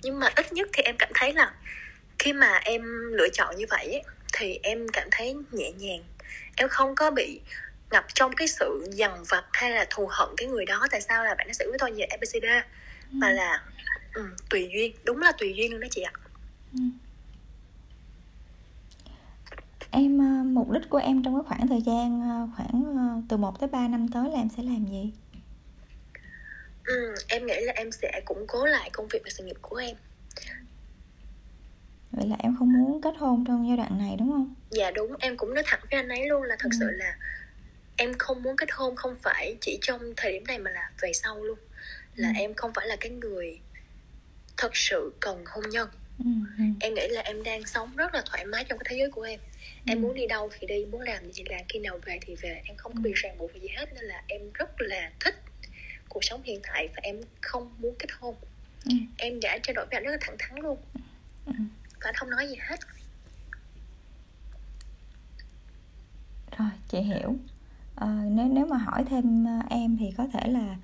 Nhưng 0.01 0.19
mà 0.19 0.29
ít 0.35 0.53
nhất 0.53 0.69
thì 0.73 0.83
em 0.83 0.95
cảm 0.99 1.09
thấy 1.13 1.33
là 1.33 1.53
khi 2.19 2.33
mà 2.33 2.59
em 2.63 3.11
lựa 3.11 3.29
chọn 3.33 3.55
như 3.55 3.65
vậy 3.69 3.85
ấy, 3.85 4.03
thì 4.33 4.59
em 4.63 4.87
cảm 4.93 5.07
thấy 5.11 5.35
nhẹ 5.51 5.71
nhàng 5.71 6.03
em 6.55 6.69
không 6.69 6.95
có 6.95 7.11
bị 7.11 7.41
ngập 7.91 8.05
trong 8.13 8.33
cái 8.35 8.47
sự 8.47 8.87
dằn 8.91 9.23
vặt 9.29 9.45
hay 9.53 9.71
là 9.71 9.85
thù 9.89 10.07
hận 10.11 10.29
cái 10.37 10.47
người 10.47 10.65
đó 10.65 10.87
tại 10.91 11.01
sao 11.01 11.23
là 11.23 11.35
bạn 11.35 11.47
nó 11.47 11.53
xử 11.53 11.69
với 11.69 11.79
tôi 11.79 11.91
như 11.91 12.03
abcd 12.09 12.43
ừ. 12.43 12.59
mà 13.11 13.31
là 13.31 13.63
ừ, 14.13 14.25
tùy 14.49 14.69
duyên 14.73 14.95
đúng 15.03 15.17
là 15.17 15.31
tùy 15.31 15.53
duyên 15.57 15.71
luôn 15.71 15.79
đó 15.79 15.87
chị 15.91 16.01
ạ 16.01 16.11
ừ. 16.73 16.79
em 19.91 20.19
ờ, 20.19 20.43
mục 20.43 20.71
đích 20.71 20.89
của 20.89 20.97
em 20.97 21.23
trong 21.23 21.35
cái 21.35 21.43
khoảng 21.47 21.67
thời 21.67 21.81
gian 21.81 22.21
ờ, 22.21 22.47
khoảng 22.57 22.83
ờ, 22.97 23.21
từ 23.29 23.37
1 23.37 23.59
tới 23.59 23.69
3 23.69 23.87
năm 23.87 24.07
tới 24.07 24.29
là 24.29 24.39
em 24.39 24.49
sẽ 24.57 24.63
làm 24.63 24.85
gì 24.85 25.11
ừ, 26.83 27.15
em 27.27 27.45
nghĩ 27.45 27.59
là 27.61 27.73
em 27.73 27.91
sẽ 27.91 28.21
củng 28.25 28.45
cố 28.47 28.65
lại 28.65 28.89
công 28.93 29.07
việc 29.07 29.19
và 29.23 29.29
sự 29.29 29.43
nghiệp 29.43 29.57
của 29.61 29.75
em 29.75 29.95
vậy 32.11 32.27
là 32.27 32.35
em 32.39 32.55
không 32.59 32.73
muốn 32.73 33.01
kết 33.01 33.13
hôn 33.17 33.43
trong 33.47 33.67
giai 33.67 33.77
đoạn 33.77 33.97
này 33.97 34.15
đúng 34.19 34.31
không 34.31 34.53
dạ 34.69 34.91
đúng 34.91 35.15
em 35.19 35.37
cũng 35.37 35.53
nói 35.53 35.63
thẳng 35.67 35.79
với 35.91 35.99
anh 35.99 36.09
ấy 36.09 36.27
luôn 36.27 36.43
là 36.43 36.55
thật 36.59 36.69
ừ. 36.71 36.77
sự 36.79 36.85
là 36.89 37.15
em 37.97 38.13
không 38.17 38.43
muốn 38.43 38.55
kết 38.57 38.69
hôn 38.71 38.95
không 38.95 39.15
phải 39.21 39.57
chỉ 39.61 39.79
trong 39.81 40.13
thời 40.17 40.31
điểm 40.31 40.43
này 40.47 40.59
mà 40.59 40.71
là 40.71 40.91
về 41.01 41.13
sau 41.13 41.43
luôn 41.43 41.59
là 42.15 42.27
ừ. 42.27 42.33
em 42.39 42.53
không 42.53 42.71
phải 42.75 42.87
là 42.87 42.95
cái 42.95 43.11
người 43.11 43.59
thật 44.57 44.75
sự 44.75 45.13
cần 45.19 45.43
hôn 45.45 45.69
nhân 45.69 45.89
ừ, 46.19 46.25
ừ. 46.57 46.63
em 46.79 46.93
nghĩ 46.93 47.07
là 47.07 47.21
em 47.21 47.43
đang 47.43 47.65
sống 47.65 47.95
rất 47.95 48.13
là 48.13 48.23
thoải 48.25 48.45
mái 48.45 48.63
trong 48.63 48.79
cái 48.79 48.85
thế 48.89 48.97
giới 48.97 49.11
của 49.11 49.21
em 49.21 49.39
em 49.85 49.97
ừ. 49.97 50.01
muốn 50.01 50.13
đi 50.15 50.27
đâu 50.27 50.49
thì 50.59 50.67
đi 50.67 50.85
muốn 50.85 51.01
làm 51.01 51.31
gì 51.31 51.43
thì 51.45 51.55
làm 51.55 51.65
khi 51.69 51.79
nào 51.79 51.99
về 52.05 52.19
thì 52.21 52.35
về 52.35 52.61
em 52.65 52.77
không 52.77 52.93
có 52.95 53.01
bị 53.01 53.11
ràng 53.15 53.37
buộc 53.37 53.51
gì 53.61 53.67
hết 53.77 53.85
nên 53.95 54.03
là 54.03 54.23
em 54.27 54.41
rất 54.53 54.81
là 54.81 55.11
thích 55.19 55.35
cuộc 56.09 56.23
sống 56.23 56.41
hiện 56.43 56.59
tại 56.63 56.87
và 56.87 56.99
em 57.03 57.15
không 57.41 57.75
muốn 57.79 57.95
kết 57.99 58.09
hôn 58.19 58.35
ừ. 58.85 58.91
em 59.17 59.39
đã 59.39 59.57
trao 59.63 59.73
đổi 59.73 59.85
với 59.85 59.97
anh 59.97 60.03
rất 60.03 60.11
là 60.11 60.17
thẳng 60.21 60.35
thắn 60.39 60.59
luôn 60.61 60.77
ừ. 61.45 61.53
Và 62.01 62.09
anh 62.09 62.15
không 62.15 62.29
nói 62.29 62.47
gì 62.49 62.55
hết. 62.69 62.79
Rồi 66.57 66.69
chị 66.87 66.99
hiểu. 66.99 67.35
À, 67.95 68.23
nếu 68.31 68.47
nếu 68.47 68.65
mà 68.65 68.77
hỏi 68.77 69.05
thêm 69.09 69.45
em 69.69 69.97
thì 69.97 70.11
có 70.17 70.27
thể 70.33 70.47
là 70.47 70.75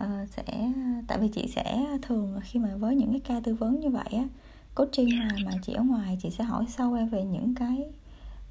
uh, 0.00 0.28
sẽ 0.28 0.72
tại 1.08 1.18
vì 1.18 1.28
chị 1.28 1.52
sẽ 1.54 1.86
thường 2.02 2.40
khi 2.44 2.58
mà 2.58 2.76
với 2.76 2.96
những 2.96 3.10
cái 3.10 3.20
ca 3.20 3.40
tư 3.44 3.54
vấn 3.54 3.80
như 3.80 3.90
vậy 3.90 4.08
á 4.12 4.24
coaching 4.74 5.18
mà 5.18 5.28
mà 5.44 5.52
chị 5.62 5.72
ở 5.72 5.82
ngoài 5.82 6.18
chị 6.22 6.30
sẽ 6.30 6.44
hỏi 6.44 6.64
sâu 6.68 6.94
em 6.94 7.08
về 7.08 7.24
những 7.24 7.54
cái 7.54 7.92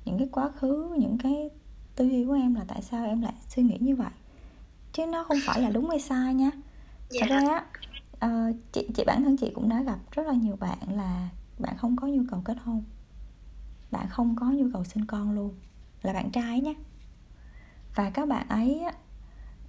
những 0.05 0.17
cái 0.17 0.27
quá 0.31 0.51
khứ 0.51 0.95
những 0.99 1.17
cái 1.23 1.49
tư 1.95 2.05
duy 2.05 2.25
của 2.25 2.33
em 2.33 2.55
là 2.55 2.61
tại 2.67 2.81
sao 2.81 3.05
em 3.05 3.21
lại 3.21 3.33
suy 3.49 3.63
nghĩ 3.63 3.77
như 3.79 3.95
vậy. 3.95 4.11
Chứ 4.93 5.05
nó 5.05 5.23
không 5.23 5.37
phải 5.45 5.61
là 5.61 5.69
đúng 5.69 5.89
hay 5.89 5.99
sai 5.99 6.33
nha. 6.33 6.51
Thật 7.19 7.27
dạ. 7.29 7.41
ra 7.41 7.65
uh, 8.25 8.55
chị 8.71 8.87
chị 8.95 9.03
bản 9.07 9.23
thân 9.23 9.37
chị 9.37 9.51
cũng 9.55 9.69
đã 9.69 9.83
gặp 9.83 9.99
rất 10.11 10.27
là 10.27 10.33
nhiều 10.33 10.55
bạn 10.55 10.77
là 10.95 11.29
bạn 11.59 11.77
không 11.77 11.95
có 11.95 12.07
nhu 12.07 12.23
cầu 12.29 12.41
kết 12.45 12.57
hôn. 12.63 12.83
Bạn 13.91 14.09
không 14.09 14.35
có 14.35 14.45
nhu 14.45 14.67
cầu 14.73 14.83
sinh 14.83 15.05
con 15.05 15.31
luôn. 15.31 15.55
Là 16.01 16.13
bạn 16.13 16.31
trai 16.31 16.61
nhé. 16.61 16.73
Và 17.95 18.09
các 18.09 18.27
bạn 18.27 18.49
ấy 18.49 18.81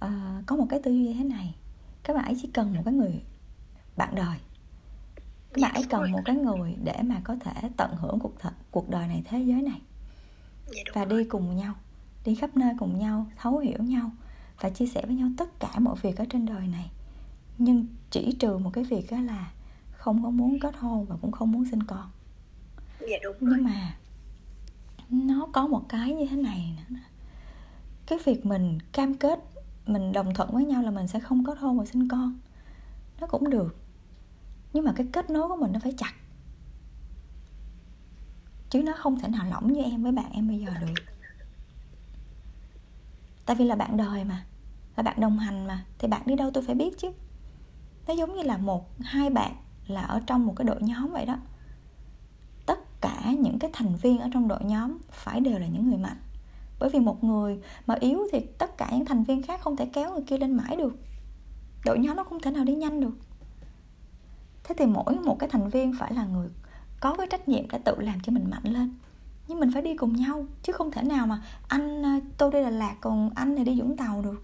uh, 0.05 0.45
có 0.45 0.55
một 0.55 0.65
cái 0.69 0.79
tư 0.83 0.91
duy 0.91 1.07
như 1.07 1.13
thế 1.13 1.23
này. 1.23 1.55
Các 2.03 2.13
bạn 2.13 2.25
ấy 2.25 2.37
chỉ 2.41 2.47
cần 2.53 2.75
một 2.75 2.81
cái 2.85 2.93
người 2.93 3.23
bạn 3.97 4.15
đời. 4.15 4.37
Các 5.53 5.61
bạn 5.61 5.73
ấy 5.73 5.83
cần 5.89 6.11
một 6.11 6.21
cái 6.25 6.35
người 6.35 6.75
để 6.83 7.01
mà 7.03 7.21
có 7.23 7.35
thể 7.39 7.69
tận 7.77 7.95
hưởng 7.95 8.19
cuộc 8.19 8.35
th- 8.41 8.51
cuộc 8.71 8.89
đời 8.89 9.07
này 9.07 9.23
thế 9.25 9.39
giới 9.39 9.61
này. 9.61 9.81
Dạ, 10.67 10.81
và 10.93 11.05
rồi. 11.05 11.23
đi 11.23 11.29
cùng 11.29 11.55
nhau 11.55 11.75
đi 12.25 12.35
khắp 12.35 12.57
nơi 12.57 12.73
cùng 12.79 12.99
nhau 12.99 13.27
thấu 13.37 13.57
hiểu 13.57 13.83
nhau 13.83 14.11
và 14.61 14.69
chia 14.69 14.87
sẻ 14.87 15.03
với 15.05 15.15
nhau 15.15 15.29
tất 15.37 15.59
cả 15.59 15.79
mọi 15.79 15.95
việc 16.01 16.17
ở 16.17 16.25
trên 16.29 16.45
đời 16.45 16.67
này. 16.67 16.91
Nhưng 17.57 17.87
chỉ 18.11 18.35
trừ 18.39 18.57
một 18.57 18.69
cái 18.73 18.83
việc 18.83 19.11
đó 19.11 19.19
là 19.19 19.51
không 20.03 20.23
có 20.23 20.29
muốn 20.29 20.59
kết 20.59 20.75
hôn 20.77 21.05
và 21.05 21.15
cũng 21.21 21.31
không 21.31 21.51
muốn 21.51 21.65
sinh 21.65 21.83
con. 21.83 22.09
Dạ 22.99 23.17
đúng 23.23 23.35
rồi. 23.39 23.49
nhưng 23.55 23.63
mà 23.63 23.97
nó 25.09 25.47
có 25.53 25.67
một 25.67 25.85
cái 25.89 26.13
như 26.13 26.25
thế 26.29 26.35
này 26.35 26.77
nữa 26.77 26.95
cái 28.05 28.19
việc 28.25 28.45
mình 28.45 28.79
cam 28.91 29.13
kết 29.13 29.39
mình 29.85 30.11
đồng 30.11 30.33
thuận 30.33 30.51
với 30.51 30.65
nhau 30.65 30.81
là 30.81 30.91
mình 30.91 31.07
sẽ 31.07 31.19
không 31.19 31.45
kết 31.45 31.57
hôn 31.57 31.79
và 31.79 31.85
sinh 31.85 32.07
con. 32.07 32.39
Nó 33.19 33.27
cũng 33.27 33.49
được. 33.49 33.75
Nhưng 34.73 34.85
mà 34.85 34.93
cái 34.95 35.07
kết 35.11 35.29
nối 35.29 35.47
của 35.47 35.55
mình 35.55 35.71
nó 35.71 35.79
phải 35.79 35.93
chặt. 35.97 36.13
Chứ 38.69 38.83
nó 38.83 38.93
không 38.97 39.19
thể 39.19 39.27
nào 39.27 39.45
lỏng 39.49 39.73
như 39.73 39.83
em 39.83 40.03
với 40.03 40.11
bạn 40.11 40.31
em 40.31 40.47
bây 40.47 40.59
giờ 40.59 40.73
được. 40.81 41.03
Tại 43.45 43.55
vì 43.55 43.65
là 43.65 43.75
bạn 43.75 43.97
đời 43.97 44.23
mà 44.23 44.45
là 44.95 45.03
bạn 45.03 45.19
đồng 45.19 45.39
hành 45.39 45.67
mà 45.67 45.85
thì 45.97 46.07
bạn 46.07 46.21
đi 46.25 46.35
đâu 46.35 46.51
tôi 46.53 46.63
phải 46.63 46.75
biết 46.75 46.97
chứ. 46.97 47.11
Nó 48.07 48.13
giống 48.13 48.35
như 48.35 48.43
là 48.43 48.57
một 48.57 49.01
hai 49.01 49.29
bạn 49.29 49.62
là 49.87 50.01
ở 50.01 50.19
trong 50.27 50.45
một 50.45 50.53
cái 50.55 50.65
đội 50.65 50.81
nhóm 50.81 51.11
vậy 51.11 51.25
đó. 51.25 51.37
Tất 52.65 53.01
cả 53.01 53.31
những 53.39 53.59
cái 53.59 53.69
thành 53.73 53.95
viên 53.95 54.19
ở 54.19 54.29
trong 54.33 54.47
đội 54.47 54.63
nhóm 54.63 54.97
phải 55.11 55.39
đều 55.39 55.59
là 55.59 55.67
những 55.67 55.89
người 55.89 55.97
mạnh. 55.97 56.17
Bởi 56.79 56.89
vì 56.89 56.99
một 56.99 57.23
người 57.23 57.59
mà 57.87 57.95
yếu 57.99 58.27
thì 58.31 58.39
tất 58.39 58.77
cả 58.77 58.89
những 58.91 59.05
thành 59.05 59.23
viên 59.23 59.43
khác 59.43 59.61
không 59.61 59.75
thể 59.75 59.85
kéo 59.85 60.13
người 60.13 60.23
kia 60.27 60.37
lên 60.37 60.57
mãi 60.57 60.75
được. 60.75 60.95
Đội 61.85 61.99
nhóm 61.99 62.15
nó 62.15 62.23
không 62.23 62.39
thể 62.39 62.51
nào 62.51 62.63
đi 62.63 62.75
nhanh 62.75 62.99
được. 62.99 63.17
Thế 64.63 64.75
thì 64.77 64.85
mỗi 64.85 65.15
một 65.15 65.39
cái 65.39 65.49
thành 65.49 65.69
viên 65.69 65.93
phải 65.99 66.13
là 66.13 66.25
người 66.25 66.49
có 66.99 67.15
cái 67.17 67.27
trách 67.27 67.47
nhiệm 67.47 67.69
để 67.69 67.79
tự 67.85 67.95
làm 67.99 68.19
cho 68.19 68.31
mình 68.31 68.49
mạnh 68.49 68.63
lên. 68.63 68.97
Nhưng 69.47 69.59
mình 69.59 69.71
phải 69.73 69.81
đi 69.81 69.97
cùng 69.97 70.13
nhau, 70.13 70.45
chứ 70.63 70.73
không 70.73 70.91
thể 70.91 71.03
nào 71.03 71.27
mà 71.27 71.41
anh 71.67 72.05
à, 72.05 72.19
tôi 72.37 72.51
đi 72.51 72.63
Đà 72.63 72.69
Lạt 72.69 72.95
còn 73.01 73.29
anh 73.35 73.55
này 73.55 73.65
đi 73.65 73.81
Vũng 73.81 73.97
Tàu 73.97 74.21
được 74.21 74.43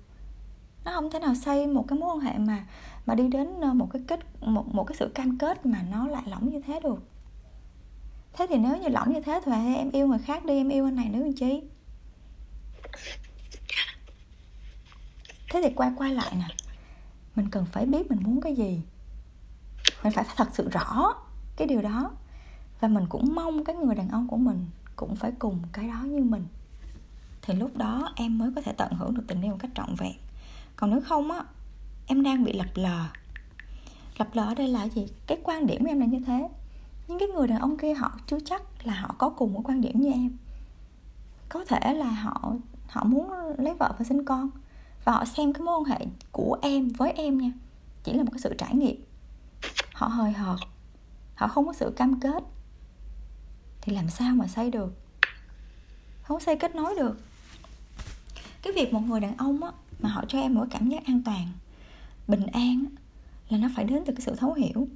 nó 0.86 0.92
không 0.92 1.12
thể 1.12 1.20
nào 1.20 1.36
xây 1.36 1.68
một 1.68 1.86
cái 1.88 2.00
mối 2.00 2.16
quan 2.16 2.20
hệ 2.20 2.38
mà 2.38 2.66
mà 3.06 3.16
đi 3.16 3.28
đến 3.28 3.62
ờ, 3.62 3.74
một 3.74 3.88
cái 3.94 4.02
kết, 4.08 4.20
một 4.42 4.76
một 4.76 4.84
cái 4.84 4.96
sự 5.00 5.12
cam 5.16 5.38
kết 5.38 5.66
mà 5.66 5.82
nó 5.92 6.08
lại 6.08 6.24
lỏng 6.26 6.50
như 6.50 6.62
thế 6.68 6.80
được. 6.84 7.04
Thế 8.34 8.48
thì 8.50 8.58
nếu 8.58 8.78
như 8.78 8.88
lỏng 8.88 9.14
như 9.14 9.22
thế 9.22 9.42
thì 9.46 9.76
em 9.76 9.92
yêu 9.92 10.08
người 10.08 10.20
khác 10.20 10.46
đi, 10.46 10.58
em 10.58 10.70
yêu 10.70 10.86
anh 10.86 10.96
này 10.96 11.10
nữa 11.10 11.20
làm 11.20 11.34
chi? 11.34 11.62
Thế 15.52 15.62
thì 15.64 15.74
quay 15.76 15.92
quay 15.98 16.14
lại 16.14 16.32
nè, 16.32 16.48
mình 17.36 17.50
cần 17.50 17.66
phải 17.66 17.86
biết 17.86 18.12
mình 18.12 18.20
muốn 18.24 18.42
cái 18.42 18.56
gì. 18.56 18.82
Mình 20.04 20.14
phải 20.14 20.26
thật 20.36 20.48
sự 20.54 20.70
rõ 20.70 21.14
cái 21.58 21.68
điều 21.68 21.82
đó. 21.82 22.12
Và 22.80 22.88
mình 22.88 23.06
cũng 23.10 23.36
mong 23.36 23.64
cái 23.64 23.76
người 23.76 23.96
đàn 23.96 24.10
ông 24.10 24.28
của 24.28 24.38
mình 24.38 24.66
cũng 24.96 25.16
phải 25.16 25.32
cùng 25.40 25.60
cái 25.74 25.88
đó 25.88 26.02
như 26.04 26.24
mình. 26.24 26.46
Thì 27.42 27.54
lúc 27.54 27.78
đó 27.78 28.14
em 28.16 28.38
mới 28.38 28.52
có 28.56 28.62
thể 28.62 28.74
tận 28.74 28.94
hưởng 28.94 29.14
được 29.14 29.24
tình 29.28 29.42
yêu 29.42 29.52
một 29.52 29.58
cách 29.60 29.72
trọn 29.76 29.96
vẹn 29.96 30.14
còn 30.80 30.90
nếu 30.90 31.02
không 31.02 31.32
á 31.32 31.44
em 32.06 32.24
đang 32.24 32.44
bị 32.44 32.54
lập 32.54 32.68
lờ. 32.74 33.06
Lập 34.18 34.28
lờ 34.34 34.44
ở 34.44 34.56
đây 34.56 34.68
là 34.68 34.88
gì? 34.88 35.08
Cái 35.28 35.38
quan 35.44 35.68
điểm 35.68 35.84
của 35.84 35.90
em 35.90 36.00
là 36.00 36.06
như 36.06 36.20
thế. 36.28 36.50
Nhưng 37.08 37.20
cái 37.20 37.28
người 37.28 37.48
đàn 37.48 37.60
ông 37.60 37.78
kia 37.78 37.94
họ 37.94 38.12
chưa 38.28 38.40
chắc 38.46 38.62
là 38.84 38.94
họ 38.94 39.16
có 39.18 39.30
cùng 39.30 39.54
một 39.54 39.62
quan 39.64 39.82
điểm 39.82 40.02
như 40.02 40.12
em. 40.12 40.38
Có 41.50 41.66
thể 41.66 41.94
là 41.94 42.10
họ 42.10 42.54
họ 42.88 43.04
muốn 43.04 43.32
lấy 43.58 43.74
vợ 43.80 43.96
và 44.00 44.06
sinh 44.06 44.26
con. 44.26 44.50
Và 45.04 45.12
họ 45.12 45.26
xem 45.26 45.54
cái 45.54 45.62
mối 45.62 45.80
quan 45.80 45.86
hệ 45.86 46.06
của 46.32 46.58
em 46.62 46.90
với 46.90 47.12
em 47.12 47.38
nha 47.38 47.52
chỉ 48.04 48.14
là 48.14 48.24
một 48.24 48.32
cái 48.32 48.40
sự 48.40 48.54
trải 48.58 48.76
nghiệm. 48.76 49.04
Họ 49.94 50.08
hời 50.08 50.32
hợt 50.32 50.60
họ 51.36 51.48
không 51.48 51.66
có 51.66 51.74
sự 51.74 51.94
cam 51.96 52.20
kết. 52.20 52.44
Thì 53.82 53.94
làm 53.94 54.10
sao 54.10 54.36
mà 54.36 54.48
xây 54.48 54.72
được? 54.72 54.94
Không 56.22 56.40
xây 56.40 56.56
kết 56.56 56.76
nối 56.76 56.96
được. 56.96 57.18
Cái 58.62 58.74
việc 58.74 58.94
một 58.94 59.00
người 59.00 59.20
đàn 59.20 59.38
ông 59.38 59.64
á, 59.64 59.72
mà 60.00 60.10
họ 60.10 60.24
cho 60.28 60.40
em 60.40 60.54
một 60.54 60.66
cảm 60.72 60.90
giác 60.90 61.06
an 61.06 61.22
toàn, 61.26 61.48
bình 62.28 62.48
an 62.48 62.86
là 63.50 63.58
nó 63.58 63.68
phải 63.76 63.86
đến 63.86 64.04
từ 64.06 64.14
cái 64.14 64.22
sự 64.22 64.36
thấu 64.36 64.54
hiểu. 64.54 64.88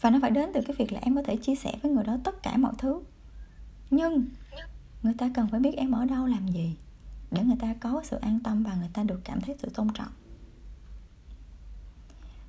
Và 0.00 0.10
nó 0.10 0.18
phải 0.22 0.30
đến 0.30 0.50
từ 0.54 0.60
cái 0.66 0.76
việc 0.78 0.92
là 0.92 1.00
em 1.02 1.16
có 1.16 1.22
thể 1.22 1.36
chia 1.36 1.54
sẻ 1.54 1.74
với 1.82 1.92
người 1.92 2.04
đó 2.04 2.16
tất 2.24 2.42
cả 2.42 2.56
mọi 2.56 2.72
thứ. 2.78 3.02
Nhưng 3.90 4.26
người 5.02 5.14
ta 5.18 5.30
cần 5.34 5.48
phải 5.50 5.60
biết 5.60 5.76
em 5.76 5.92
ở 5.92 6.04
đâu 6.04 6.26
làm 6.26 6.48
gì 6.48 6.76
để 7.30 7.42
người 7.42 7.56
ta 7.60 7.74
có 7.80 8.02
sự 8.04 8.16
an 8.16 8.40
tâm 8.44 8.62
và 8.62 8.74
người 8.74 8.90
ta 8.92 9.02
được 9.02 9.20
cảm 9.24 9.40
thấy 9.40 9.56
sự 9.62 9.68
tôn 9.74 9.88
trọng. 9.94 10.12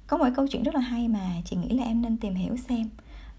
Có 0.07 0.17
một 0.17 0.25
câu 0.35 0.47
chuyện 0.47 0.63
rất 0.63 0.75
là 0.75 0.81
hay 0.81 1.07
mà 1.07 1.41
chị 1.45 1.55
nghĩ 1.55 1.69
là 1.77 1.83
em 1.83 2.01
nên 2.01 2.17
tìm 2.17 2.35
hiểu 2.35 2.57
xem. 2.57 2.89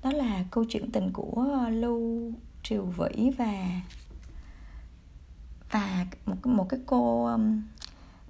Đó 0.03 0.12
là 0.12 0.45
câu 0.51 0.64
chuyện 0.68 0.91
tình 0.91 1.11
của 1.12 1.66
lưu 1.70 2.33
triều 2.62 2.85
vĩ 2.85 3.31
và 3.39 3.81
và 5.70 6.07
một 6.27 6.47
một 6.47 6.68
cái 6.68 6.81
cô 6.87 7.27
um, 7.27 7.62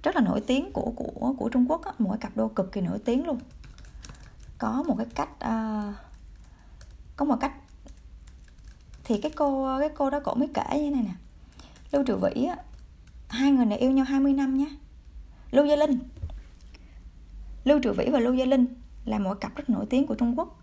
rất 0.03 0.15
là 0.15 0.21
nổi 0.21 0.41
tiếng 0.41 0.71
của 0.71 0.93
của 0.95 1.33
của 1.37 1.49
Trung 1.49 1.65
Quốc 1.69 1.85
á, 1.85 1.91
một 1.99 2.09
cái 2.09 2.19
cặp 2.19 2.37
đôi 2.37 2.49
cực 2.55 2.71
kỳ 2.71 2.81
nổi 2.81 2.99
tiếng 3.05 3.25
luôn. 3.25 3.39
Có 4.57 4.83
một 4.87 4.95
cái 4.97 5.07
cách 5.15 5.29
uh, 5.29 5.95
có 7.15 7.25
một 7.25 7.37
cách 7.41 7.53
thì 9.03 9.21
cái 9.21 9.31
cô 9.35 9.79
cái 9.79 9.89
cô 9.89 10.09
đó 10.09 10.19
cổ 10.19 10.35
mới 10.35 10.47
kể 10.53 10.63
như 10.71 10.89
thế 10.89 10.89
này 10.89 11.03
nè. 11.03 11.13
Lưu 11.91 12.03
Triệu 12.07 12.17
Vĩ 12.17 12.45
á, 12.45 12.57
hai 13.29 13.51
người 13.51 13.65
này 13.65 13.77
yêu 13.77 13.91
nhau 13.91 14.05
20 14.05 14.33
năm 14.33 14.57
nhé. 14.57 14.69
Lưu 15.51 15.65
Gia 15.65 15.75
Linh. 15.75 15.99
Lưu 17.63 17.79
Triệu 17.83 17.93
Vĩ 17.93 18.05
và 18.11 18.19
Lưu 18.19 18.33
Gia 18.33 18.45
Linh 18.45 18.65
là 19.05 19.19
một 19.19 19.33
cặp 19.33 19.55
rất 19.55 19.69
nổi 19.69 19.85
tiếng 19.89 20.07
của 20.07 20.15
Trung 20.15 20.39
Quốc. 20.39 20.59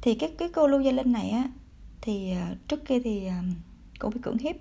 Thì 0.00 0.14
cái 0.14 0.34
cái 0.38 0.48
cô 0.48 0.66
Lưu 0.66 0.80
Gia 0.80 0.92
Linh 0.92 1.12
này 1.12 1.30
á 1.30 1.48
thì 2.00 2.34
uh, 2.52 2.68
trước 2.68 2.84
kia 2.84 3.00
thì 3.04 3.26
à, 3.26 3.42
uh, 3.50 3.56
cô 3.98 4.08
bị 4.08 4.20
cưỡng 4.22 4.38
hiếp. 4.38 4.56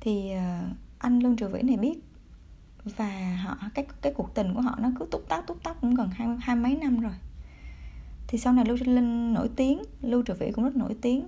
Thì 0.00 0.32
uh, 0.34 0.76
anh 0.98 1.18
Lương 1.18 1.36
Triệu 1.36 1.48
Vĩ 1.48 1.62
này 1.62 1.76
biết 1.76 2.07
và 2.96 3.38
họ 3.44 3.56
cái 3.74 3.86
cái 4.02 4.12
cuộc 4.16 4.34
tình 4.34 4.54
của 4.54 4.60
họ 4.60 4.78
nó 4.80 4.90
cứ 4.98 5.04
túc 5.10 5.28
tắc 5.28 5.46
túc 5.46 5.62
tắc 5.62 5.80
cũng 5.80 5.94
gần 5.94 6.08
hai 6.12 6.28
hai 6.40 6.56
mấy 6.56 6.76
năm 6.76 7.00
rồi. 7.00 7.12
Thì 8.26 8.38
sau 8.38 8.52
này 8.52 8.64
Lưu 8.64 8.78
trinh 8.78 8.94
Linh 8.94 9.32
nổi 9.32 9.50
tiếng 9.56 9.82
Lưu 10.02 10.22
trừ 10.22 10.34
Vĩ 10.34 10.52
cũng 10.52 10.64
rất 10.64 10.76
nổi 10.76 10.96
tiếng. 11.02 11.26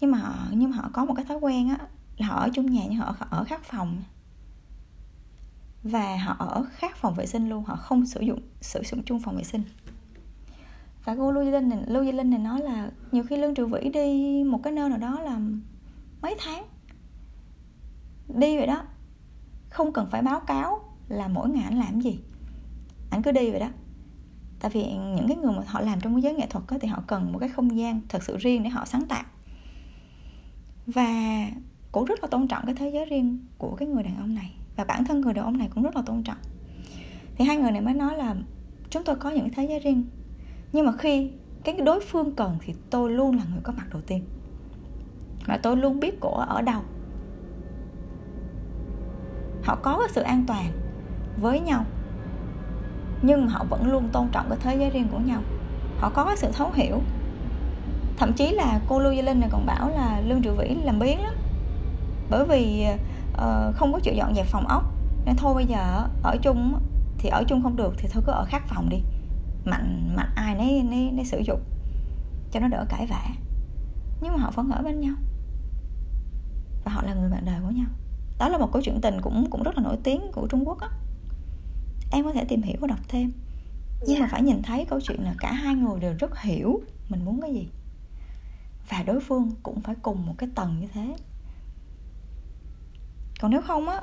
Nhưng 0.00 0.10
mà 0.10 0.18
họ 0.18 0.34
nhưng 0.50 0.70
mà 0.70 0.76
họ 0.76 0.90
có 0.92 1.04
một 1.04 1.14
cái 1.14 1.24
thói 1.24 1.38
quen 1.38 1.68
á 1.68 1.78
là 2.16 2.26
họ 2.26 2.40
ở 2.40 2.48
chung 2.54 2.70
nhà 2.70 2.82
nhưng 2.88 2.98
họ 2.98 3.14
ở 3.30 3.44
khác 3.44 3.64
phòng. 3.64 4.02
Và 5.82 6.16
họ 6.16 6.36
ở 6.38 6.64
khác 6.70 6.96
phòng 6.96 7.14
vệ 7.14 7.26
sinh 7.26 7.48
luôn 7.48 7.64
họ 7.64 7.76
không 7.76 8.06
sử 8.06 8.20
dụng 8.20 8.40
sử 8.60 8.82
dụng 8.84 9.02
chung 9.02 9.20
phòng 9.20 9.36
vệ 9.36 9.44
sinh. 9.44 9.62
Và 11.04 11.16
cô 11.16 11.32
Lưu 11.32 11.44
Gia 11.44 11.50
Linh 11.50 11.68
này, 11.68 11.78
Lưu 11.86 12.04
Gia 12.04 12.12
Linh 12.12 12.30
này 12.30 12.38
nói 12.38 12.60
là 12.60 12.90
nhiều 13.12 13.24
khi 13.28 13.36
Lương 13.36 13.54
trừ 13.54 13.66
Vĩ 13.66 13.90
đi 13.94 14.44
một 14.44 14.60
cái 14.62 14.72
nơi 14.72 14.88
nào 14.88 14.98
đó 14.98 15.20
là 15.20 15.38
mấy 16.22 16.34
tháng. 16.38 16.64
Đi 18.34 18.56
vậy 18.56 18.66
đó 18.66 18.82
không 19.70 19.92
cần 19.92 20.08
phải 20.10 20.22
báo 20.22 20.40
cáo 20.40 20.80
là 21.08 21.28
mỗi 21.28 21.48
ngày 21.48 21.64
anh 21.64 21.78
làm 21.78 22.00
gì. 22.00 22.18
Anh 23.10 23.22
cứ 23.22 23.32
đi 23.32 23.50
vậy 23.50 23.60
đó. 23.60 23.68
Tại 24.60 24.70
vì 24.74 24.84
những 24.92 25.28
cái 25.28 25.36
người 25.36 25.52
mà 25.52 25.62
họ 25.66 25.80
làm 25.80 26.00
trong 26.00 26.14
cái 26.14 26.22
giới 26.22 26.34
nghệ 26.34 26.46
thuật 26.50 26.64
đó, 26.70 26.76
thì 26.80 26.88
họ 26.88 27.02
cần 27.06 27.32
một 27.32 27.38
cái 27.38 27.48
không 27.48 27.78
gian 27.78 28.00
thật 28.08 28.22
sự 28.22 28.36
riêng 28.36 28.62
để 28.62 28.68
họ 28.68 28.84
sáng 28.84 29.06
tạo. 29.06 29.24
Và 30.86 31.46
cũng 31.92 32.04
rất 32.04 32.22
là 32.22 32.28
tôn 32.28 32.48
trọng 32.48 32.66
cái 32.66 32.74
thế 32.74 32.90
giới 32.90 33.04
riêng 33.04 33.38
của 33.58 33.76
cái 33.76 33.88
người 33.88 34.02
đàn 34.02 34.16
ông 34.16 34.34
này. 34.34 34.54
Và 34.76 34.84
bản 34.84 35.04
thân 35.04 35.20
người 35.20 35.34
đàn 35.34 35.44
ông 35.44 35.58
này 35.58 35.68
cũng 35.74 35.82
rất 35.82 35.96
là 35.96 36.02
tôn 36.02 36.22
trọng. 36.22 36.38
Thì 37.36 37.44
hai 37.44 37.56
người 37.56 37.70
này 37.70 37.80
mới 37.80 37.94
nói 37.94 38.16
là 38.16 38.36
chúng 38.90 39.04
tôi 39.04 39.16
có 39.16 39.30
những 39.30 39.50
thế 39.50 39.64
giới 39.64 39.80
riêng. 39.80 40.04
Nhưng 40.72 40.86
mà 40.86 40.92
khi 40.92 41.30
cái 41.64 41.74
đối 41.74 42.00
phương 42.00 42.34
cần 42.34 42.58
thì 42.60 42.74
tôi 42.90 43.10
luôn 43.10 43.36
là 43.36 43.44
người 43.50 43.60
có 43.62 43.72
mặt 43.72 43.86
đầu 43.90 44.02
tiên. 44.06 44.24
Và 45.46 45.58
tôi 45.62 45.76
luôn 45.76 46.00
biết 46.00 46.20
cổ 46.20 46.30
ở 46.30 46.62
đâu 46.62 46.82
họ 49.64 49.76
có 49.82 49.98
cái 49.98 50.08
sự 50.12 50.20
an 50.20 50.44
toàn 50.46 50.72
với 51.40 51.60
nhau 51.60 51.84
nhưng 53.22 53.48
họ 53.48 53.64
vẫn 53.70 53.86
luôn 53.86 54.08
tôn 54.12 54.28
trọng 54.32 54.46
cái 54.48 54.58
thế 54.62 54.76
giới 54.76 54.90
riêng 54.90 55.08
của 55.10 55.18
nhau. 55.18 55.42
Họ 55.98 56.10
có 56.14 56.24
cái 56.24 56.36
sự 56.36 56.48
thấu 56.52 56.70
hiểu. 56.74 57.00
Thậm 58.18 58.32
chí 58.32 58.50
là 58.52 58.80
cô 58.88 58.98
lưu 58.98 59.12
gia 59.12 59.22
linh 59.22 59.40
này 59.40 59.48
còn 59.52 59.66
bảo 59.66 59.88
là 59.88 60.20
lương 60.20 60.42
triệu 60.42 60.54
vĩ 60.54 60.68
làm 60.84 60.98
biến 60.98 61.22
lắm. 61.22 61.34
Bởi 62.30 62.46
vì 62.48 62.86
uh, 63.32 63.76
không 63.76 63.92
có 63.92 64.00
chịu 64.02 64.14
dọn 64.14 64.34
dẹp 64.34 64.46
phòng 64.46 64.66
ốc. 64.68 64.84
Nên 65.24 65.36
thôi 65.36 65.54
bây 65.54 65.66
giờ 65.66 66.08
ở 66.22 66.36
chung 66.42 66.80
thì 67.18 67.28
ở 67.28 67.44
chung 67.48 67.62
không 67.62 67.76
được 67.76 67.94
thì 67.98 68.08
thôi 68.12 68.22
cứ 68.26 68.32
ở 68.32 68.44
khác 68.44 68.62
phòng 68.66 68.88
đi. 68.88 69.02
Mạnh 69.64 70.14
mạnh 70.16 70.30
ai 70.34 70.54
nấy 70.54 70.82
nấy, 70.82 71.10
nấy 71.12 71.24
sử 71.24 71.38
dụng 71.38 71.60
cho 72.52 72.60
nó 72.60 72.68
đỡ 72.68 72.84
cãi 72.88 73.06
vã. 73.06 73.22
Nhưng 74.20 74.32
mà 74.32 74.38
họ 74.38 74.50
vẫn 74.50 74.70
ở 74.70 74.82
bên 74.82 75.00
nhau. 75.00 75.14
Và 76.84 76.92
họ 76.92 77.02
là 77.02 77.14
người 77.14 77.30
bạn 77.30 77.44
đời 77.44 77.60
của 77.64 77.70
nhau 77.70 77.86
đó 78.38 78.48
là 78.48 78.58
một 78.58 78.72
câu 78.72 78.82
chuyện 78.82 79.00
tình 79.00 79.20
cũng 79.20 79.50
cũng 79.50 79.62
rất 79.62 79.76
là 79.76 79.82
nổi 79.82 79.96
tiếng 80.04 80.20
của 80.32 80.46
Trung 80.50 80.68
Quốc 80.68 80.80
á. 80.80 80.88
Em 82.12 82.24
có 82.24 82.32
thể 82.32 82.44
tìm 82.44 82.62
hiểu 82.62 82.76
và 82.80 82.86
đọc 82.86 82.98
thêm. 83.08 83.32
Nhưng 84.00 84.16
yeah. 84.16 84.20
mà 84.20 84.28
phải 84.30 84.42
nhìn 84.42 84.62
thấy 84.62 84.84
câu 84.84 85.00
chuyện 85.00 85.22
là 85.22 85.34
cả 85.38 85.52
hai 85.52 85.74
người 85.74 86.00
đều 86.00 86.14
rất 86.18 86.40
hiểu 86.40 86.82
mình 87.08 87.24
muốn 87.24 87.40
cái 87.40 87.54
gì. 87.54 87.68
Và 88.88 89.02
đối 89.02 89.20
phương 89.20 89.50
cũng 89.62 89.80
phải 89.80 89.94
cùng 90.02 90.26
một 90.26 90.34
cái 90.38 90.48
tầng 90.54 90.80
như 90.80 90.86
thế. 90.94 91.16
Còn 93.40 93.50
nếu 93.50 93.62
không 93.62 93.88
á 93.88 94.02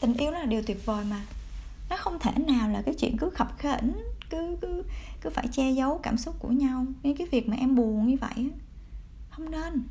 tình 0.00 0.14
yêu 0.14 0.30
nó 0.30 0.38
là 0.38 0.46
điều 0.46 0.62
tuyệt 0.62 0.86
vời 0.86 1.04
mà. 1.10 1.20
Nó 1.90 1.96
không 1.96 2.18
thể 2.18 2.32
nào 2.46 2.68
là 2.68 2.82
cái 2.82 2.94
chuyện 2.94 3.16
cứ 3.18 3.30
khập 3.30 3.58
khểnh 3.58 3.92
cứ 4.30 4.56
cứ 4.60 4.82
cứ 5.20 5.30
phải 5.30 5.48
che 5.52 5.70
giấu 5.70 6.00
cảm 6.02 6.16
xúc 6.16 6.34
của 6.38 6.48
nhau. 6.48 6.86
Nên 7.02 7.16
cái 7.16 7.26
việc 7.30 7.48
mà 7.48 7.56
em 7.56 7.74
buồn 7.74 8.06
như 8.06 8.16
vậy 8.20 8.50
không 9.30 9.50
nên 9.50 9.82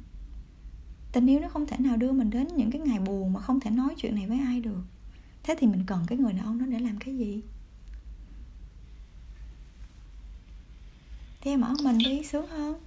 tình 1.14 1.30
yêu 1.30 1.40
nó 1.40 1.50
không 1.50 1.66
thể 1.66 1.78
nào 1.80 1.98
đưa 1.98 2.12
mình 2.12 2.30
đến 2.30 2.48
những 2.56 2.72
cái 2.72 2.82
ngày 2.82 3.00
buồn 3.00 3.34
mà 3.34 3.40
không 3.40 3.60
thể 3.60 3.72
nói 3.72 3.96
chuyện 3.98 4.16
này 4.16 4.28
với 4.28 4.40
ai 4.40 4.60
được. 4.60 4.84
Thế 5.44 5.56
thì 5.60 5.68
mình 5.68 5.84
cần 5.88 6.06
cái 6.08 6.18
người 6.18 6.34
đàn 6.34 6.46
ông 6.46 6.60
đó 6.60 6.66
để 6.66 6.80
làm 6.80 6.98
cái 7.00 7.18
gì? 7.18 7.42
Thì 11.42 11.52
em 11.52 11.62
ở 11.62 11.74
mình 11.84 11.98
đi, 11.98 12.24
sướng 12.24 12.48
hơn. 12.48 12.80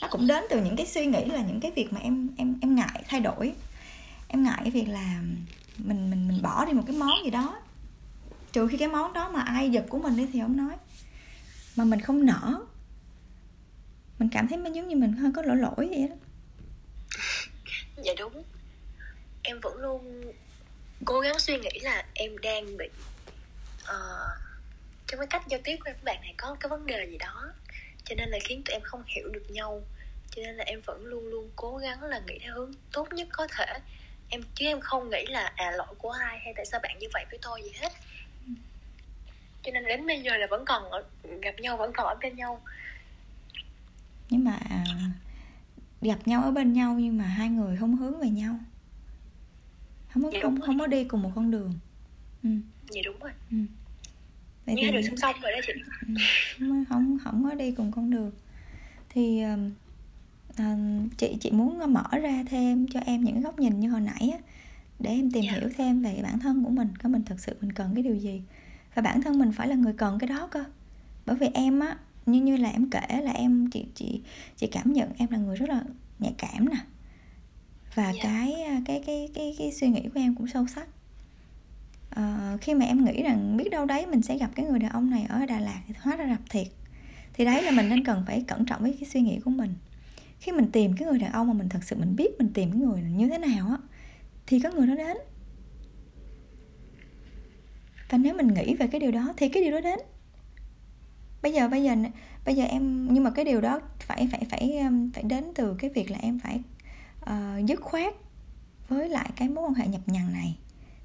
Nó 0.00 0.08
cũng 0.10 0.26
đến 0.26 0.44
từ 0.50 0.64
những 0.64 0.76
cái 0.76 0.86
suy 0.86 1.06
nghĩ 1.06 1.24
là 1.24 1.42
những 1.42 1.60
cái 1.60 1.70
việc 1.70 1.92
mà 1.92 2.00
em 2.00 2.28
em 2.36 2.56
em 2.60 2.74
ngại 2.74 3.04
thay 3.08 3.20
đổi. 3.20 3.54
Em 4.28 4.42
ngại 4.42 4.58
cái 4.60 4.70
việc 4.70 4.88
là 4.88 5.22
mình 5.78 6.10
mình 6.10 6.28
mình 6.28 6.42
bỏ 6.42 6.64
đi 6.64 6.72
một 6.72 6.82
cái 6.86 6.96
món 6.96 7.24
gì 7.24 7.30
đó. 7.30 7.60
Trừ 8.52 8.68
khi 8.68 8.76
cái 8.76 8.88
món 8.88 9.12
đó 9.12 9.30
mà 9.30 9.40
ai 9.40 9.70
giật 9.70 9.84
của 9.88 9.98
mình 9.98 10.16
đi 10.16 10.26
thì 10.32 10.40
không 10.40 10.56
nói. 10.56 10.76
Mà 11.76 11.84
mình 11.84 12.00
không 12.00 12.26
nở 12.26 12.64
mình 14.22 14.30
cảm 14.32 14.48
thấy 14.48 14.58
mình 14.58 14.72
giống 14.72 14.88
như 14.88 14.96
mình 14.96 15.12
hơi 15.12 15.30
có 15.36 15.42
lỗi 15.42 15.56
lỗi 15.56 15.88
vậy 15.90 16.08
đó. 16.10 16.16
Dạ 17.96 18.12
đúng. 18.18 18.42
Em 19.42 19.60
vẫn 19.60 19.76
luôn 19.76 20.32
cố 21.04 21.20
gắng 21.20 21.38
suy 21.38 21.58
nghĩ 21.58 21.78
là 21.80 22.04
em 22.14 22.38
đang 22.38 22.76
bị 22.76 22.88
uh, 23.82 23.90
trong 25.06 25.20
cái 25.20 25.26
cách 25.30 25.42
giao 25.48 25.60
tiếp 25.64 25.76
của 25.76 25.90
em 25.90 25.96
với 25.96 26.04
bạn 26.04 26.22
này 26.22 26.34
có 26.36 26.56
cái 26.60 26.68
vấn 26.68 26.86
đề 26.86 27.06
gì 27.10 27.18
đó 27.18 27.52
cho 28.04 28.14
nên 28.14 28.28
là 28.28 28.38
khiến 28.44 28.62
tụi 28.64 28.72
em 28.72 28.82
không 28.82 29.02
hiểu 29.06 29.28
được 29.32 29.50
nhau. 29.50 29.82
Cho 30.30 30.42
nên 30.42 30.54
là 30.54 30.64
em 30.64 30.80
vẫn 30.80 31.04
luôn 31.04 31.26
luôn 31.26 31.50
cố 31.56 31.76
gắng 31.76 32.02
là 32.02 32.20
nghĩ 32.26 32.38
theo 32.42 32.54
hướng 32.54 32.72
tốt 32.92 33.08
nhất 33.12 33.28
có 33.32 33.46
thể. 33.46 33.78
Em 34.28 34.42
chứ 34.54 34.66
em 34.66 34.80
không 34.80 35.10
nghĩ 35.10 35.26
là 35.26 35.52
à 35.56 35.70
lỗi 35.70 35.94
của 35.98 36.10
ai 36.10 36.38
hay 36.38 36.52
tại 36.56 36.66
sao 36.66 36.80
bạn 36.82 36.98
như 36.98 37.06
vậy 37.12 37.24
với 37.30 37.38
tôi 37.42 37.62
gì 37.62 37.72
hết. 37.80 37.92
Cho 39.62 39.72
nên 39.72 39.84
đến 39.84 40.06
bây 40.06 40.20
giờ 40.20 40.36
là 40.36 40.46
vẫn 40.50 40.64
còn 40.64 40.90
ở, 40.90 41.04
gặp 41.42 41.60
nhau 41.60 41.76
vẫn 41.76 41.92
còn 41.92 42.06
ở 42.06 42.14
bên 42.22 42.36
nhau 42.36 42.62
nhưng 44.32 44.44
mà 44.44 44.58
gặp 46.00 46.18
nhau 46.28 46.42
ở 46.42 46.50
bên 46.50 46.72
nhau 46.72 46.98
nhưng 46.98 47.18
mà 47.18 47.24
hai 47.24 47.48
người 47.48 47.76
không 47.76 47.96
hướng 47.96 48.20
về 48.20 48.30
nhau 48.30 48.58
không 50.12 50.22
có 50.22 50.30
dạ 50.32 50.38
không, 50.42 50.60
không 50.60 50.78
có 50.78 50.86
đi 50.86 51.04
cùng 51.04 51.22
một 51.22 51.30
con 51.34 51.50
đường 51.50 51.72
ừ. 52.42 52.50
dạ 52.90 53.00
đúng 53.04 53.18
rồi 53.20 53.32
ừ. 53.50 53.56
Vậy 54.66 54.74
như 54.74 54.82
thì... 54.86 54.92
đường 54.92 55.02
song 55.02 55.16
song 55.16 55.34
rồi 55.42 55.52
đó 55.52 55.58
chị 55.66 55.72
ừ. 56.06 56.14
không, 56.58 56.84
không 56.88 57.18
không 57.24 57.44
có 57.44 57.54
đi 57.54 57.72
cùng 57.72 57.92
con 57.92 58.10
đường 58.10 58.30
thì 59.08 59.42
à, 60.56 60.76
chị 61.16 61.36
chị 61.40 61.50
muốn 61.50 61.92
mở 61.92 62.04
ra 62.22 62.44
thêm 62.48 62.86
cho 62.88 63.00
em 63.00 63.24
những 63.24 63.40
góc 63.40 63.58
nhìn 63.58 63.80
như 63.80 63.90
hồi 63.90 64.00
nãy 64.00 64.30
á 64.32 64.38
để 64.98 65.10
em 65.10 65.30
tìm 65.30 65.42
yeah. 65.42 65.54
Dạ. 65.54 65.60
hiểu 65.60 65.70
thêm 65.76 66.02
về 66.02 66.20
bản 66.22 66.38
thân 66.38 66.64
của 66.64 66.70
mình 66.70 66.88
có 67.02 67.08
mình 67.08 67.22
thật 67.26 67.40
sự 67.40 67.56
mình 67.60 67.72
cần 67.72 67.94
cái 67.94 68.02
điều 68.02 68.16
gì 68.16 68.42
và 68.94 69.02
bản 69.02 69.22
thân 69.22 69.38
mình 69.38 69.52
phải 69.52 69.68
là 69.68 69.74
người 69.74 69.92
cần 69.92 70.18
cái 70.18 70.28
đó 70.28 70.48
cơ 70.50 70.64
bởi 71.26 71.36
vì 71.36 71.46
em 71.54 71.80
á 71.80 71.96
như 72.26 72.40
như 72.40 72.56
là 72.56 72.70
em 72.70 72.90
kể 72.90 73.20
là 73.22 73.32
em 73.32 73.70
chị 73.70 73.86
chị 73.94 74.22
chị 74.56 74.66
cảm 74.66 74.92
nhận 74.92 75.10
em 75.18 75.30
là 75.30 75.38
người 75.38 75.56
rất 75.56 75.68
là 75.68 75.82
nhạy 76.18 76.34
cảm 76.38 76.68
nè. 76.68 76.76
Và 77.94 78.02
yeah. 78.02 78.16
Dạ. 78.16 78.22
cái 78.24 78.82
cái 78.86 79.02
cái 79.06 79.28
cái 79.34 79.54
cái 79.58 79.72
suy 79.72 79.88
nghĩ 79.88 80.02
của 80.14 80.20
em 80.20 80.34
cũng 80.34 80.46
sâu 80.46 80.66
sắc. 80.66 80.88
Uh, 82.20 82.60
khi 82.60 82.74
mà 82.74 82.84
em 82.84 83.04
nghĩ 83.04 83.22
rằng 83.22 83.56
biết 83.56 83.68
đâu 83.70 83.86
đấy 83.86 84.06
mình 84.06 84.22
sẽ 84.22 84.38
gặp 84.38 84.50
cái 84.54 84.66
người 84.66 84.78
đàn 84.78 84.90
ông 84.90 85.10
này 85.10 85.26
ở 85.28 85.46
Đà 85.46 85.60
Lạt 85.60 85.82
thì 85.88 85.94
hóa 86.00 86.16
ra 86.16 86.26
gặp 86.26 86.40
thiệt. 86.50 86.66
Thì 87.34 87.44
đấy 87.44 87.62
là 87.62 87.70
mình 87.70 87.88
nên 87.88 88.04
cần 88.04 88.24
phải 88.26 88.44
cẩn 88.48 88.66
trọng 88.66 88.82
với 88.82 88.96
cái 89.00 89.08
suy 89.08 89.20
nghĩ 89.20 89.40
của 89.44 89.50
mình. 89.50 89.74
Khi 90.40 90.52
mình 90.52 90.70
tìm 90.72 90.96
cái 90.96 91.08
người 91.08 91.18
đàn 91.18 91.32
ông 91.32 91.48
mà 91.48 91.54
mình 91.54 91.68
thật 91.68 91.80
sự 91.82 91.96
mình 91.96 92.16
biết 92.16 92.38
mình 92.38 92.52
tìm 92.54 92.70
cái 92.70 92.80
người 92.80 93.02
như 93.02 93.28
thế 93.28 93.38
nào 93.38 93.68
á 93.68 93.76
thì 94.46 94.60
có 94.60 94.70
người 94.70 94.86
đó 94.86 94.94
đến. 94.94 95.16
Và 98.10 98.18
nếu 98.18 98.34
mình 98.34 98.54
nghĩ 98.54 98.74
về 98.74 98.86
cái 98.86 99.00
điều 99.00 99.10
đó 99.10 99.32
thì 99.36 99.48
cái 99.48 99.62
điều 99.62 99.72
đó 99.72 99.80
đến 99.80 99.98
bây 101.42 101.52
giờ 101.52 101.68
bây 101.68 101.82
giờ 101.82 101.96
bây 102.44 102.56
giờ 102.56 102.64
em 102.64 103.08
nhưng 103.14 103.24
mà 103.24 103.30
cái 103.30 103.44
điều 103.44 103.60
đó 103.60 103.80
phải 103.98 104.28
phải 104.32 104.46
phải 104.50 104.78
um, 104.78 105.10
phải 105.10 105.22
đến 105.22 105.44
từ 105.54 105.74
cái 105.78 105.90
việc 105.94 106.10
là 106.10 106.18
em 106.22 106.38
phải 106.38 106.60
uh, 107.22 107.66
dứt 107.66 107.80
khoát 107.80 108.14
với 108.88 109.08
lại 109.08 109.30
cái 109.36 109.48
mối 109.48 109.64
quan 109.64 109.74
hệ 109.74 109.86
nhập 109.86 110.00
nhằng 110.06 110.32
này. 110.32 110.56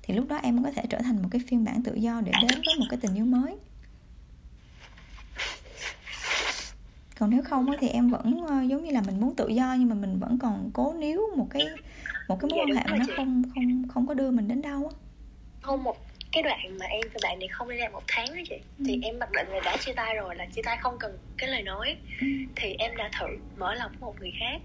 Thì 0.02 0.14
lúc 0.14 0.28
đó 0.28 0.36
em 0.36 0.56
mới 0.56 0.66
có 0.66 0.82
thể 0.82 0.88
trở 0.90 1.00
thành 1.00 1.22
một 1.22 1.30
cái 1.32 1.42
phiên 1.48 1.64
bản 1.64 1.84
tự 1.84 1.96
do 1.96 2.22
để 2.22 2.32
đến 2.42 2.62
với 2.66 2.76
một 2.80 2.86
cái 2.90 3.00
tình 3.02 3.16
yêu 3.16 3.26
mới. 3.26 3.56
Còn 7.20 7.30
nếu 7.30 7.44
không 7.44 7.66
thì 7.80 7.88
em 7.88 8.10
vẫn 8.10 8.44
uh, 8.44 8.70
giống 8.70 8.84
như 8.84 8.92
là 8.92 9.02
mình 9.02 9.22
muốn 9.22 9.36
tự 9.36 9.48
do 9.48 9.76
nhưng 9.80 9.90
mà 9.90 9.96
mình 9.96 10.20
vẫn 10.20 10.40
còn 10.40 10.70
cố 10.74 10.94
níu 10.94 11.22
một 11.38 11.48
cái 11.50 11.68
một 12.28 12.40
cái 12.40 12.50
mối 12.52 12.60
quan 12.60 12.78
hệ 12.78 12.84
mà 12.92 12.98
nó 12.98 13.06
không 13.18 13.44
không 13.56 13.88
không 13.88 14.08
có 14.08 14.14
đưa 14.14 14.32
mình 14.32 14.48
đến 14.48 14.62
đâu 14.62 14.92
á. 14.94 14.98
Không 15.62 15.84
một 15.84 16.07
cái 16.32 16.44
đoạn 16.44 16.78
mà 16.80 16.86
em 16.86 17.02
và 17.14 17.20
bạn 17.24 17.40
này 17.40 17.48
không 17.48 17.70
liên 17.70 17.80
lạc 17.80 17.92
một 17.92 18.04
tháng 18.08 18.28
đó 18.28 18.42
chị 18.50 18.56
ừ. 18.80 18.84
thì 18.88 19.00
em 19.04 19.20
mặc 19.20 19.30
định 19.32 19.48
là 19.50 19.60
đã 19.66 19.78
chia 19.78 19.94
tay 19.94 20.16
rồi 20.16 20.36
là 20.36 20.46
chia 20.46 20.62
tay 20.62 20.78
không 20.82 20.98
cần 21.00 21.18
cái 21.38 21.50
lời 21.50 21.62
nói 21.62 21.96
ừ. 22.22 22.28
thì 22.56 22.76
em 22.80 22.96
đã 22.96 23.10
thử 23.20 23.28
mở 23.58 23.74
lòng 23.74 23.92
với 23.92 24.02
một 24.02 24.16
người 24.20 24.34
khác 24.40 24.62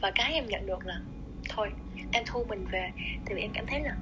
và 0.00 0.10
cái 0.14 0.32
em 0.32 0.48
nhận 0.48 0.66
được 0.66 0.86
là 0.86 1.00
thôi 1.48 1.70
em 2.12 2.24
thu 2.26 2.44
mình 2.48 2.66
về 2.72 2.90
thì 3.26 3.34
em 3.40 3.50
cảm 3.54 3.66
thấy 3.66 3.80
là 3.80 3.94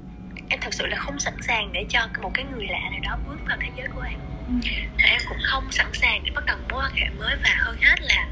em 0.49 0.61
thật 0.63 0.75
sự 0.75 0.87
là 0.87 0.97
không 0.97 1.19
sẵn 1.19 1.35
sàng 1.43 1.73
để 1.73 1.85
cho 1.89 2.09
một 2.23 2.31
cái 2.35 2.45
người 2.53 2.67
lạ 2.67 2.91
nào 2.91 3.01
đó 3.03 3.19
bước 3.29 3.39
vào 3.49 3.57
thế 3.61 3.69
giới 3.77 3.89
của 3.95 4.01
em 4.01 4.19
ừ. 4.49 4.69
em 4.99 5.21
cũng 5.29 5.39
không 5.43 5.73
sẵn 5.73 5.87
sàng 5.93 6.23
để 6.25 6.31
bắt 6.35 6.45
đầu 6.47 6.57
mối 6.71 6.83
quan 6.85 6.95
hệ 6.95 7.11
mới 7.19 7.37
và 7.43 7.55
hơn 7.59 7.77
hết 7.81 7.97
là 8.01 8.29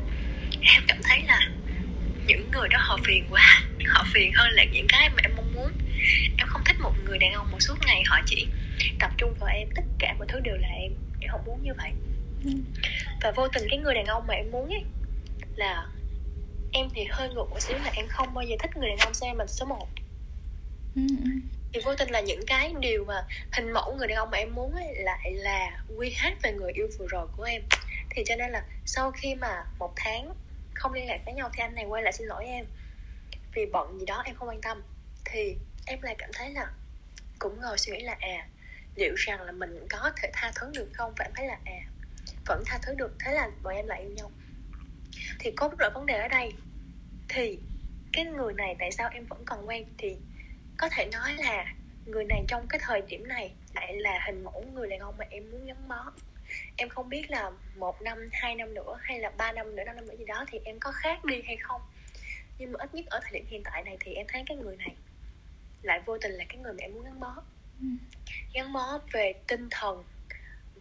em 0.60 0.82
cảm 0.88 0.98
thấy 1.02 1.22
là 1.26 1.48
những 2.26 2.50
người 2.52 2.68
đó 2.68 2.78
họ 2.82 2.98
phiền 3.04 3.26
quá 3.30 3.60
họ 3.86 4.04
phiền 4.14 4.32
hơn 4.34 4.50
là 4.50 4.64
những 4.64 4.86
cái 4.88 5.10
mà 5.10 5.22
em 5.22 5.32
mong 5.36 5.54
muốn 5.54 5.72
em 6.38 6.48
không 6.48 6.62
thích 6.64 6.76
một 6.80 6.92
người 7.04 7.18
đàn 7.18 7.32
ông 7.32 7.50
một 7.50 7.58
suốt 7.60 7.74
ngày 7.86 8.02
họ 8.06 8.20
chỉ 8.26 8.48
tập 9.00 9.10
trung 9.16 9.34
vào 9.40 9.50
em 9.54 9.68
tất 9.74 9.84
cả 9.98 10.14
mọi 10.18 10.26
thứ 10.30 10.40
đều 10.40 10.56
là 10.56 10.68
em 10.68 10.92
em 11.20 11.30
không 11.30 11.44
muốn 11.46 11.62
như 11.62 11.72
vậy. 11.78 11.90
Ừ. 12.44 12.50
và 13.22 13.32
vô 13.36 13.48
tình 13.48 13.66
cái 13.70 13.78
người 13.78 13.94
đàn 13.94 14.06
ông 14.06 14.26
mà 14.26 14.34
em 14.34 14.50
muốn 14.50 14.68
ấy 14.68 14.82
là 15.56 15.86
em 16.72 16.88
thì 16.94 17.04
hơi 17.10 17.28
ngược 17.28 17.50
một 17.50 17.60
xíu 17.60 17.78
là 17.78 17.90
em 17.94 18.06
không 18.08 18.34
bao 18.34 18.44
giờ 18.44 18.56
thích 18.60 18.76
người 18.76 18.88
đàn 18.88 18.98
ông 18.98 19.14
xem 19.14 19.36
mình 19.38 19.48
số 19.48 19.66
1 19.66 19.88
ừ, 20.94 21.02
ừ. 21.24 21.30
thì 21.72 21.80
vô 21.84 21.94
tình 21.94 22.10
là 22.10 22.20
những 22.20 22.40
cái 22.46 22.74
điều 22.80 23.04
mà 23.04 23.26
hình 23.52 23.72
mẫu 23.72 23.94
người 23.94 24.08
đàn 24.08 24.18
ông 24.18 24.30
mà 24.30 24.38
em 24.38 24.54
muốn 24.54 24.72
ấy 24.72 24.94
lại 24.94 25.32
là 25.32 25.82
quy 25.96 26.14
hết 26.16 26.30
về 26.42 26.52
người 26.52 26.72
yêu 26.72 26.88
vừa 26.98 27.06
rồi 27.06 27.26
của 27.36 27.42
em. 27.42 27.62
Thì 28.10 28.22
cho 28.26 28.36
nên 28.36 28.50
là 28.50 28.64
sau 28.86 29.10
khi 29.10 29.34
mà 29.34 29.64
một 29.78 29.92
tháng 29.96 30.34
không 30.74 30.92
liên 30.92 31.06
lạc 31.06 31.18
với 31.24 31.34
nhau 31.34 31.50
thì 31.52 31.62
anh 31.62 31.74
này 31.74 31.84
quay 31.84 32.02
lại 32.02 32.12
xin 32.12 32.26
lỗi 32.26 32.44
em. 32.44 32.64
Vì 33.54 33.66
bận 33.72 33.98
gì 34.00 34.06
đó 34.06 34.22
em 34.26 34.34
không 34.34 34.48
quan 34.48 34.60
tâm. 34.60 34.82
Thì 35.24 35.56
em 35.88 36.02
lại 36.02 36.14
cảm 36.18 36.30
thấy 36.32 36.50
là 36.50 36.70
cũng 37.38 37.60
ngồi 37.60 37.78
suy 37.78 37.92
nghĩ 37.92 38.02
là 38.02 38.16
à 38.20 38.48
liệu 38.96 39.14
rằng 39.16 39.40
là 39.40 39.52
mình 39.52 39.86
có 39.90 40.10
thể 40.16 40.30
tha 40.32 40.52
thứ 40.54 40.70
được 40.74 40.88
không? 40.92 41.12
Và 41.18 41.24
em 41.24 41.32
thấy 41.34 41.46
là 41.46 41.58
à 41.64 41.80
vẫn 42.46 42.62
tha 42.66 42.78
thứ 42.82 42.94
được, 42.94 43.12
thế 43.20 43.32
là 43.32 43.50
bọn 43.62 43.74
em 43.74 43.86
lại 43.86 44.00
yêu 44.00 44.10
nhau. 44.10 44.30
Thì 45.38 45.50
cốt 45.50 45.72
lõi 45.78 45.90
vấn 45.94 46.06
đề 46.06 46.14
ở 46.18 46.28
đây. 46.28 46.52
Thì 47.28 47.58
cái 48.12 48.24
người 48.24 48.54
này 48.54 48.76
tại 48.78 48.92
sao 48.92 49.10
em 49.12 49.26
vẫn 49.26 49.44
còn 49.44 49.68
quen? 49.68 49.86
Thì 49.98 50.16
có 50.78 50.88
thể 50.88 51.08
nói 51.12 51.34
là 51.34 51.74
người 52.06 52.24
này 52.24 52.44
trong 52.48 52.66
cái 52.68 52.80
thời 52.82 53.02
điểm 53.02 53.28
này 53.28 53.52
lại 53.74 53.96
là 53.96 54.20
hình 54.26 54.44
mẫu 54.44 54.64
người 54.74 54.88
đàn 54.88 55.00
ông 55.00 55.14
mà 55.18 55.24
em 55.30 55.50
muốn 55.50 55.66
gắn 55.66 55.88
bó. 55.88 56.12
Em 56.76 56.88
không 56.88 57.08
biết 57.08 57.30
là 57.30 57.50
một 57.76 58.02
năm, 58.02 58.28
hai 58.32 58.54
năm 58.54 58.74
nữa 58.74 58.98
hay 59.00 59.18
là 59.18 59.30
ba 59.30 59.52
năm 59.52 59.76
nữa, 59.76 59.84
năm 59.84 59.96
năm 59.96 60.06
nữa 60.06 60.14
gì 60.18 60.24
đó 60.24 60.44
thì 60.48 60.60
em 60.64 60.80
có 60.80 60.92
khác 60.92 61.24
đi 61.24 61.42
hay 61.46 61.56
không. 61.56 61.82
Nhưng 62.58 62.72
mà 62.72 62.78
ít 62.80 62.94
nhất 62.94 63.06
ở 63.06 63.20
thời 63.22 63.32
điểm 63.32 63.46
hiện 63.48 63.62
tại 63.64 63.82
này 63.82 63.96
thì 64.00 64.14
em 64.14 64.26
thấy 64.28 64.42
cái 64.46 64.56
người 64.56 64.76
này 64.76 64.94
lại 65.82 66.00
vô 66.06 66.18
tình 66.18 66.32
là 66.32 66.44
cái 66.48 66.58
người 66.58 66.72
mà 66.72 66.78
em 66.80 66.94
muốn 66.94 67.04
gắn 67.04 67.20
bó 67.20 67.34
ừ. 67.80 67.86
gắn 68.54 68.72
bó 68.72 68.98
về 69.12 69.32
tinh 69.46 69.68
thần 69.70 70.04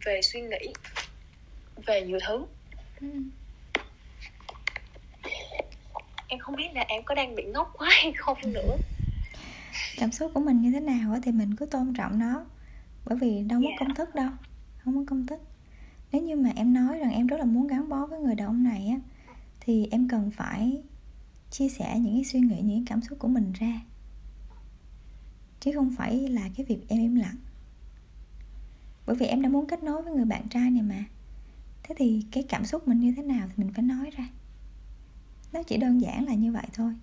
về 0.04 0.20
suy 0.22 0.40
nghĩ 0.40 0.72
về 1.86 2.02
nhiều 2.02 2.18
thứ 2.26 2.46
ừ. 3.00 3.08
em 6.28 6.38
không 6.38 6.56
biết 6.56 6.68
là 6.74 6.84
em 6.88 7.02
có 7.04 7.14
đang 7.14 7.34
bị 7.34 7.44
ngốc 7.44 7.74
quá 7.78 7.88
hay 7.92 8.12
không 8.12 8.38
nữa 8.44 8.76
cảm 9.96 10.12
xúc 10.12 10.30
của 10.34 10.40
mình 10.40 10.60
như 10.60 10.72
thế 10.72 10.80
nào 10.80 11.18
thì 11.22 11.32
mình 11.32 11.56
cứ 11.56 11.66
tôn 11.66 11.94
trọng 11.94 12.18
nó 12.18 12.44
bởi 13.04 13.18
vì 13.18 13.42
đâu 13.42 13.60
có 13.60 13.68
yeah. 13.68 13.80
Dạ. 13.80 13.86
công 13.86 13.94
thức 13.94 14.14
đâu 14.14 14.30
không 14.78 14.94
có 14.94 15.10
công 15.10 15.26
thức 15.26 15.40
nếu 16.12 16.22
như 16.22 16.36
mà 16.36 16.50
em 16.56 16.74
nói 16.74 16.98
rằng 16.98 17.12
em 17.12 17.26
rất 17.26 17.36
là 17.36 17.44
muốn 17.44 17.66
gắn 17.66 17.88
bó 17.88 18.06
với 18.06 18.20
người 18.20 18.34
đàn 18.34 18.46
ông 18.46 18.64
này 18.64 18.88
á 18.88 19.00
thì 19.60 19.88
em 19.90 20.08
cần 20.08 20.30
phải 20.30 20.82
chia 21.50 21.68
sẻ 21.68 21.98
những 21.98 22.14
cái 22.14 22.24
suy 22.24 22.40
nghĩ 22.40 22.60
những 22.62 22.78
cái 22.78 22.84
cảm 22.86 23.02
xúc 23.02 23.18
của 23.18 23.28
mình 23.28 23.52
ra 23.52 23.80
chứ 25.60 25.70
không 25.74 25.94
phải 25.96 26.28
là 26.28 26.48
cái 26.56 26.66
việc 26.66 26.78
em 26.88 27.00
im 27.00 27.14
lặng. 27.14 27.36
Bởi 29.06 29.16
vì 29.16 29.26
em 29.26 29.42
đã 29.42 29.48
muốn 29.48 29.66
kết 29.66 29.82
nối 29.82 30.02
với 30.02 30.12
người 30.12 30.24
bạn 30.24 30.48
trai 30.48 30.70
này 30.70 30.82
mà. 30.82 31.04
Thế 31.82 31.94
thì 31.98 32.24
cái 32.30 32.42
cảm 32.48 32.64
xúc 32.64 32.88
mình 32.88 33.00
như 33.00 33.14
thế 33.16 33.22
nào 33.22 33.48
thì 33.48 33.54
mình 33.56 33.72
phải 33.72 33.84
nói 33.84 34.10
ra. 34.16 34.28
Nó 35.52 35.62
chỉ 35.62 35.76
đơn 35.76 36.00
giản 36.00 36.26
là 36.26 36.34
như 36.34 36.52
vậy 36.52 36.66
thôi. 36.72 36.94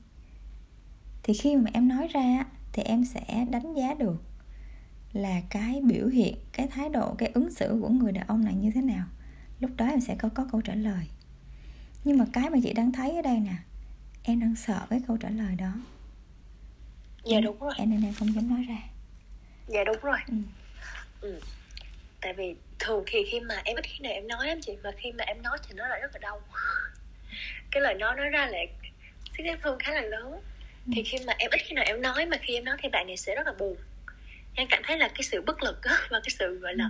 Thì 1.23 1.33
khi 1.33 1.55
mà 1.55 1.69
em 1.73 1.87
nói 1.87 2.07
ra 2.07 2.45
thì 2.73 2.83
em 2.83 3.05
sẽ 3.05 3.45
đánh 3.51 3.73
giá 3.73 3.93
được 3.93 4.23
là 5.13 5.41
cái 5.49 5.81
biểu 5.81 6.07
hiện, 6.07 6.35
cái 6.51 6.67
thái 6.67 6.89
độ, 6.89 7.13
cái 7.13 7.31
ứng 7.33 7.51
xử 7.51 7.79
của 7.81 7.89
người 7.89 8.11
đàn 8.11 8.27
ông 8.27 8.45
này 8.45 8.55
như 8.55 8.71
thế 8.71 8.81
nào. 8.81 9.05
Lúc 9.59 9.71
đó 9.77 9.87
em 9.87 9.99
sẽ 9.99 10.15
có 10.15 10.29
có 10.29 10.47
câu 10.51 10.61
trả 10.61 10.75
lời. 10.75 11.07
Nhưng 12.03 12.17
mà 12.17 12.25
cái 12.33 12.49
mà 12.49 12.57
chị 12.63 12.73
đang 12.73 12.91
thấy 12.91 13.15
ở 13.15 13.21
đây 13.21 13.39
nè, 13.39 13.55
em 14.23 14.39
đang 14.39 14.55
sợ 14.55 14.87
cái 14.89 15.01
câu 15.07 15.17
trả 15.17 15.29
lời 15.29 15.55
đó 15.55 15.73
dạ 17.25 17.39
đúng 17.39 17.59
rồi. 17.59 17.73
em 17.77 17.89
nên 17.89 18.03
em 18.03 18.13
không 18.13 18.33
dám 18.35 18.49
nói 18.49 18.65
ra. 18.69 18.77
Dạ 19.67 19.83
đúng 19.83 19.99
rồi. 20.01 20.17
Ừ. 20.27 20.35
Ừ. 21.21 21.39
tại 22.21 22.33
vì 22.33 22.55
thường 22.79 23.03
thì 23.07 23.19
khi 23.31 23.39
mà 23.39 23.61
em 23.63 23.75
ít 23.75 23.85
khi 23.85 23.99
nào 23.99 24.13
em 24.13 24.27
nói 24.27 24.47
em 24.47 24.61
chị 24.61 24.73
mà 24.83 24.91
khi 24.97 25.11
mà 25.11 25.23
em 25.23 25.41
nói 25.41 25.57
thì 25.67 25.73
nó 25.75 25.87
lại 25.87 25.99
rất 26.01 26.11
là 26.13 26.19
đau. 26.19 26.41
Cái 27.71 27.81
lời 27.81 27.93
nói 27.93 28.15
nói 28.15 28.29
ra 28.29 28.45
lại 28.45 28.67
sức 29.37 29.43
ép 29.43 29.59
thương 29.63 29.79
khá 29.79 29.91
là 29.93 30.01
lớn. 30.01 30.39
Thì 30.95 31.03
khi 31.03 31.17
mà 31.27 31.33
em 31.37 31.51
ít 31.51 31.61
khi 31.65 31.73
nào 31.75 31.85
em 31.85 32.01
nói 32.01 32.25
mà 32.25 32.37
khi 32.41 32.53
em 32.53 32.65
nói 32.65 32.77
thì 32.81 32.89
bạn 32.89 33.07
này 33.07 33.17
sẽ 33.17 33.35
rất 33.35 33.47
là 33.47 33.53
buồn. 33.59 33.77
Em 34.55 34.67
cảm 34.69 34.81
thấy 34.85 34.97
là 34.97 35.07
cái 35.07 35.23
sự 35.23 35.41
bất 35.41 35.63
lực 35.63 35.83
á, 35.83 35.97
và 36.09 36.19
cái 36.19 36.29
sự 36.39 36.59
gọi 36.59 36.75
là 36.75 36.89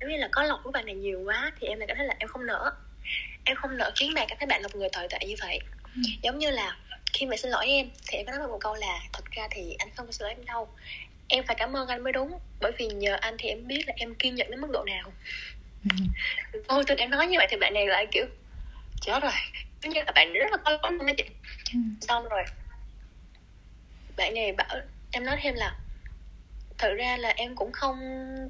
giống 0.00 0.10
như 0.10 0.16
là 0.16 0.28
có 0.32 0.42
lỗi 0.42 0.58
của 0.62 0.70
bạn 0.70 0.86
này 0.86 0.94
nhiều 0.94 1.20
quá 1.24 1.52
thì 1.60 1.66
em 1.66 1.78
lại 1.78 1.86
cảm 1.88 1.96
thấy 1.96 2.06
là 2.06 2.14
em 2.18 2.28
không 2.28 2.46
nỡ. 2.46 2.72
Em 3.44 3.56
không 3.56 3.76
nỡ 3.76 3.92
khiến 3.96 4.14
bạn 4.14 4.26
cảm 4.28 4.38
thấy 4.38 4.46
bạn 4.46 4.62
là 4.62 4.68
một 4.68 4.76
người 4.78 4.88
tồi 4.92 5.06
tệ 5.10 5.18
như 5.26 5.34
vậy. 5.40 5.60
Giống 6.22 6.38
như 6.38 6.50
là 6.50 6.76
khi 7.12 7.26
mà 7.26 7.36
xin 7.36 7.50
lỗi 7.50 7.66
em. 7.66 7.90
Thì 8.08 8.18
em 8.18 8.26
có 8.26 8.32
nói 8.32 8.48
một 8.48 8.58
câu 8.60 8.74
là 8.74 9.00
thật 9.12 9.24
ra 9.30 9.48
thì 9.50 9.74
anh 9.78 9.88
không 9.96 10.06
có 10.06 10.12
xin 10.12 10.24
lỗi 10.24 10.30
em 10.30 10.44
đâu. 10.44 10.68
Em 11.28 11.44
phải 11.46 11.56
cảm 11.58 11.76
ơn 11.76 11.88
anh 11.88 12.04
mới 12.04 12.12
đúng 12.12 12.38
bởi 12.60 12.72
vì 12.78 12.86
nhờ 12.86 13.16
anh 13.20 13.36
thì 13.38 13.48
em 13.48 13.66
biết 13.66 13.84
là 13.86 13.94
em 13.96 14.14
kiên 14.14 14.34
nhẫn 14.34 14.50
đến 14.50 14.60
mức 14.60 14.70
độ 14.72 14.84
nào. 14.84 15.12
Vô 16.68 16.82
tình 16.84 16.98
em 16.98 17.10
nói 17.10 17.26
như 17.26 17.38
vậy 17.38 17.46
thì 17.50 17.56
bạn 17.56 17.74
này 17.74 17.86
lại 17.86 18.06
kiểu 18.12 18.24
chết 19.00 19.22
rồi. 19.22 19.32
Giống 19.82 19.92
như 19.92 20.00
là 20.06 20.12
bạn 20.12 20.32
rất 20.32 20.50
là 20.50 20.56
có 20.56 20.70
lỗi 20.70 20.92
luôn 20.92 21.06
chị. 21.16 21.24
Ừ. 21.72 21.78
xong 22.00 22.28
rồi 22.28 22.44
bạn 24.16 24.34
này 24.34 24.52
bảo 24.52 24.76
em 25.12 25.24
nói 25.24 25.36
thêm 25.42 25.54
là 25.54 25.76
thật 26.78 26.94
ra 26.96 27.16
là 27.16 27.28
em 27.36 27.56
cũng 27.56 27.72
không 27.72 27.96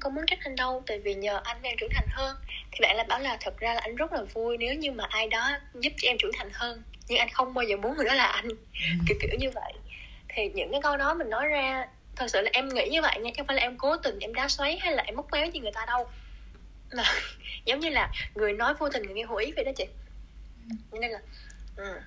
có 0.01 0.09
muốn 0.09 0.25
trách 0.27 0.39
anh 0.43 0.55
đâu 0.55 0.83
tại 0.87 0.99
vì 0.99 1.13
nhờ 1.13 1.41
anh 1.43 1.61
em 1.61 1.75
trưởng 1.79 1.89
thành 1.93 2.07
hơn. 2.09 2.37
Thì 2.71 2.77
bạn 2.81 2.95
lại 2.95 3.05
bảo 3.09 3.19
là 3.19 3.37
thật 3.41 3.57
ra 3.57 3.73
là 3.73 3.81
anh 3.81 3.95
rất 3.95 4.13
là 4.13 4.21
vui 4.33 4.57
nếu 4.57 4.75
như 4.75 4.91
mà 4.91 5.03
ai 5.09 5.27
đó 5.27 5.51
giúp 5.73 5.93
cho 5.97 6.09
em 6.09 6.17
trưởng 6.19 6.31
thành 6.37 6.49
hơn 6.53 6.83
nhưng 7.07 7.19
anh 7.19 7.29
không 7.29 7.53
bao 7.53 7.63
giờ 7.63 7.77
muốn 7.77 7.97
người 7.97 8.05
đó 8.05 8.13
là 8.13 8.25
anh. 8.25 8.47
Kiểu 9.07 9.17
kiểu 9.21 9.39
như 9.39 9.49
vậy. 9.49 9.73
Thì 10.29 10.49
những 10.53 10.71
cái 10.71 10.81
câu 10.83 10.97
đó 10.97 11.13
mình 11.13 11.29
nói 11.29 11.47
ra 11.47 11.87
thật 12.15 12.25
sự 12.29 12.41
là 12.41 12.49
em 12.53 12.69
nghĩ 12.69 12.89
như 12.91 13.01
vậy 13.01 13.19
nha 13.19 13.31
chứ 13.31 13.37
không 13.37 13.47
phải 13.47 13.55
là 13.55 13.61
em 13.61 13.77
cố 13.77 13.97
tình 13.97 14.19
em 14.19 14.33
đá 14.33 14.47
xoáy 14.47 14.77
hay 14.79 14.95
là 14.95 15.03
em 15.03 15.15
móc 15.15 15.31
méo 15.31 15.47
như 15.47 15.61
người 15.61 15.71
ta 15.71 15.85
đâu. 15.85 16.07
Mà 16.95 17.03
giống 17.65 17.79
như 17.79 17.89
là 17.89 18.11
người 18.35 18.53
nói 18.53 18.73
vô 18.73 18.89
tình 18.89 19.03
người 19.03 19.13
nghe 19.13 19.23
hữu 19.23 19.37
ý 19.37 19.51
vậy 19.55 19.63
đó 19.63 19.71
chị. 19.75 19.85
Cho 20.91 20.99
nên 20.99 21.11
là 21.11 21.19
ừ, 21.75 21.99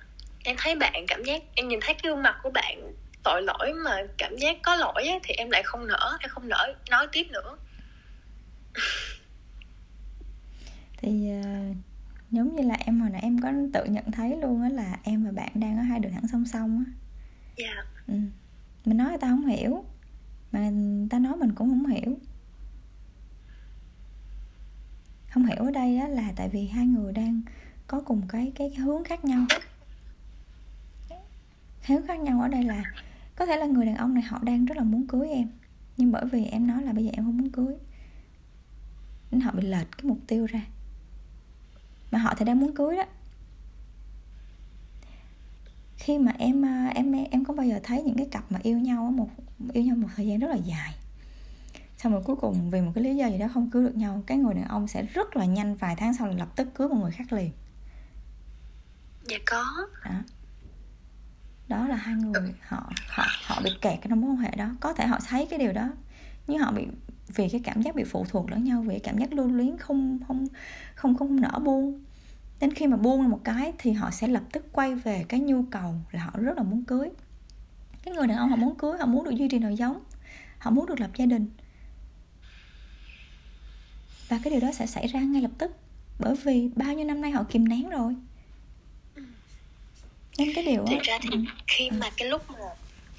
em 0.43 0.55
thấy 0.59 0.75
bạn 0.75 1.05
cảm 1.07 1.23
giác 1.23 1.41
em 1.55 1.67
nhìn 1.67 1.79
thấy 1.81 1.93
cái 1.93 2.11
gương 2.11 2.23
mặt 2.23 2.39
của 2.43 2.49
bạn 2.49 2.93
tội 3.23 3.41
lỗi 3.41 3.73
mà 3.73 3.97
cảm 4.17 4.37
giác 4.37 4.57
có 4.63 4.75
lỗi 4.75 5.07
á, 5.07 5.19
thì 5.23 5.33
em 5.33 5.49
lại 5.49 5.63
không 5.63 5.87
nỡ 5.87 6.17
em 6.19 6.29
không 6.29 6.49
nỡ 6.49 6.73
nói 6.89 7.07
tiếp 7.11 7.27
nữa. 7.29 7.57
Thì 10.97 11.29
ờ, 11.43 11.49
giống 12.31 12.55
như 12.55 12.63
là 12.63 12.75
em 12.75 12.99
hồi 12.99 13.09
nãy 13.09 13.21
em 13.21 13.39
có 13.39 13.53
tự 13.73 13.85
nhận 13.85 14.11
thấy 14.11 14.37
luôn 14.37 14.61
á 14.61 14.69
là 14.69 14.99
em 15.03 15.23
và 15.23 15.31
bạn 15.31 15.51
đang 15.55 15.77
ở 15.77 15.83
hai 15.83 15.99
đường 15.99 16.11
thẳng 16.11 16.27
song 16.27 16.45
song 16.45 16.83
á. 16.85 16.91
Dạ. 17.57 17.83
Ừ. 18.07 18.13
mình 18.85 18.97
nói 18.97 19.09
người 19.09 19.17
ta 19.17 19.29
không 19.29 19.45
hiểu 19.45 19.85
mà 20.51 20.69
người 20.69 21.07
ta 21.09 21.19
nói 21.19 21.37
mình 21.37 21.51
cũng 21.55 21.69
không 21.69 21.85
hiểu. 21.85 22.17
Không 25.29 25.45
hiểu 25.45 25.57
ở 25.57 25.71
đây 25.71 25.97
á 25.97 26.07
là 26.07 26.33
tại 26.35 26.49
vì 26.49 26.67
hai 26.67 26.85
người 26.85 27.13
đang 27.13 27.41
có 27.87 28.01
cùng 28.01 28.21
cái 28.27 28.51
cái, 28.55 28.69
cái 28.69 28.79
hướng 28.79 29.03
khác 29.03 29.25
nhau. 29.25 29.45
Hướng 31.87 32.07
khác 32.07 32.19
nhau 32.19 32.41
ở 32.41 32.47
đây 32.47 32.63
là 32.63 32.83
có 33.35 33.45
thể 33.45 33.57
là 33.57 33.65
người 33.65 33.85
đàn 33.85 33.95
ông 33.95 34.13
này 34.13 34.23
họ 34.23 34.39
đang 34.43 34.65
rất 34.65 34.77
là 34.77 34.83
muốn 34.83 35.07
cưới 35.07 35.29
em 35.29 35.47
nhưng 35.97 36.11
bởi 36.11 36.25
vì 36.25 36.45
em 36.45 36.67
nói 36.67 36.83
là 36.83 36.93
bây 36.93 37.05
giờ 37.05 37.11
em 37.13 37.25
không 37.25 37.37
muốn 37.37 37.49
cưới 37.49 37.75
nên 39.31 39.41
họ 39.41 39.51
bị 39.51 39.67
lệch 39.67 39.91
cái 39.97 40.03
mục 40.03 40.19
tiêu 40.27 40.45
ra 40.45 40.61
mà 42.11 42.19
họ 42.19 42.33
thì 42.37 42.45
đang 42.45 42.59
muốn 42.59 42.75
cưới 42.75 42.95
đó. 42.95 43.03
Khi 45.95 46.17
mà 46.17 46.31
em 46.37 46.65
à, 46.65 46.91
em 46.95 47.11
em 47.31 47.45
có 47.45 47.53
bao 47.53 47.65
giờ 47.65 47.79
thấy 47.83 48.03
những 48.03 48.17
cái 48.17 48.27
cặp 48.31 48.51
mà 48.51 48.59
yêu 48.63 48.79
nhau 48.79 49.13
một 49.15 49.29
yêu 49.73 49.83
nhau 49.83 49.95
một 49.95 50.07
thời 50.15 50.27
gian 50.27 50.39
rất 50.39 50.47
là 50.47 50.55
dài 50.55 50.93
xong 51.97 52.11
rồi 52.11 52.21
cuối 52.25 52.35
cùng 52.35 52.69
vì 52.69 52.81
một 52.81 52.91
cái 52.95 53.03
lý 53.03 53.15
do 53.15 53.27
gì 53.27 53.37
đó 53.37 53.47
không 53.53 53.69
cưới 53.69 53.83
được 53.83 53.95
nhau 53.95 54.23
cái 54.27 54.37
người 54.37 54.53
đàn 54.53 54.67
ông 54.67 54.87
sẽ 54.87 55.01
rất 55.01 55.35
là 55.35 55.45
nhanh 55.45 55.75
vài 55.75 55.95
tháng 55.95 56.13
sau 56.13 56.27
là 56.27 56.33
lập 56.33 56.49
tức 56.55 56.67
cưới 56.75 56.87
một 56.87 56.95
người 56.95 57.11
khác 57.11 57.33
liền. 57.33 57.51
Dạ 59.27 59.37
có. 59.45 59.65
Đó. 60.05 60.21
Đó 61.67 61.87
là 61.87 61.95
hai 61.95 62.15
người 62.15 62.53
họ 62.67 62.91
họ 63.09 63.23
họ 63.45 63.61
bị 63.63 63.71
kẹt 63.81 63.99
trong 64.09 64.21
mối 64.21 64.31
quan 64.31 64.37
hệ 64.37 64.51
đó. 64.57 64.69
Có 64.79 64.93
thể 64.93 65.07
họ 65.07 65.19
thấy 65.27 65.47
cái 65.49 65.59
điều 65.59 65.73
đó 65.73 65.89
nhưng 66.47 66.59
họ 66.59 66.71
bị 66.71 66.87
vì 67.27 67.49
cái 67.49 67.61
cảm 67.63 67.81
giác 67.81 67.95
bị 67.95 68.03
phụ 68.03 68.25
thuộc 68.29 68.51
lẫn 68.51 68.63
nhau 68.63 68.81
vì 68.81 68.89
cái 68.89 68.99
cảm 68.99 69.17
giác 69.17 69.33
lưu 69.33 69.47
luyến 69.47 69.77
không 69.77 70.19
không 70.27 70.47
không 70.95 71.17
không 71.17 71.41
nỡ 71.41 71.59
buông. 71.63 72.03
Đến 72.59 72.73
khi 72.73 72.87
mà 72.87 72.97
buông 72.97 73.29
một 73.29 73.39
cái 73.43 73.73
thì 73.77 73.91
họ 73.91 74.11
sẽ 74.11 74.27
lập 74.27 74.43
tức 74.51 74.65
quay 74.71 74.95
về 74.95 75.25
cái 75.29 75.39
nhu 75.39 75.63
cầu 75.71 75.95
là 76.11 76.23
họ 76.23 76.31
rất 76.39 76.57
là 76.57 76.63
muốn 76.63 76.83
cưới. 76.83 77.09
Cái 78.03 78.13
người 78.13 78.27
đàn 78.27 78.37
ông 78.37 78.49
họ 78.49 78.55
muốn 78.55 78.75
cưới 78.75 78.97
họ 78.99 79.05
muốn 79.05 79.23
được 79.23 79.35
duy 79.35 79.47
trì 79.47 79.59
đời 79.59 79.75
giống 79.75 80.03
họ 80.57 80.71
muốn 80.71 80.85
được 80.85 80.99
lập 80.99 81.09
gia 81.15 81.25
đình. 81.25 81.49
Và 84.27 84.39
cái 84.43 84.51
điều 84.51 84.59
đó 84.59 84.71
sẽ 84.73 84.85
xảy 84.85 85.07
ra 85.07 85.19
ngay 85.19 85.41
lập 85.41 85.51
tức 85.57 85.71
bởi 86.19 86.35
vì 86.43 86.69
bao 86.75 86.93
nhiêu 86.93 87.05
năm 87.05 87.21
nay 87.21 87.31
họ 87.31 87.43
kìm 87.43 87.67
nén 87.67 87.89
rồi. 87.89 88.15
Nên 90.37 90.53
cái 90.55 90.65
điều 90.65 90.85
thực 90.85 90.97
á 90.97 91.01
ra 91.03 91.19
thì 91.21 91.29
khi 91.67 91.89
mà 91.91 92.09
cái 92.17 92.27
lúc 92.27 92.51
mà 92.51 92.59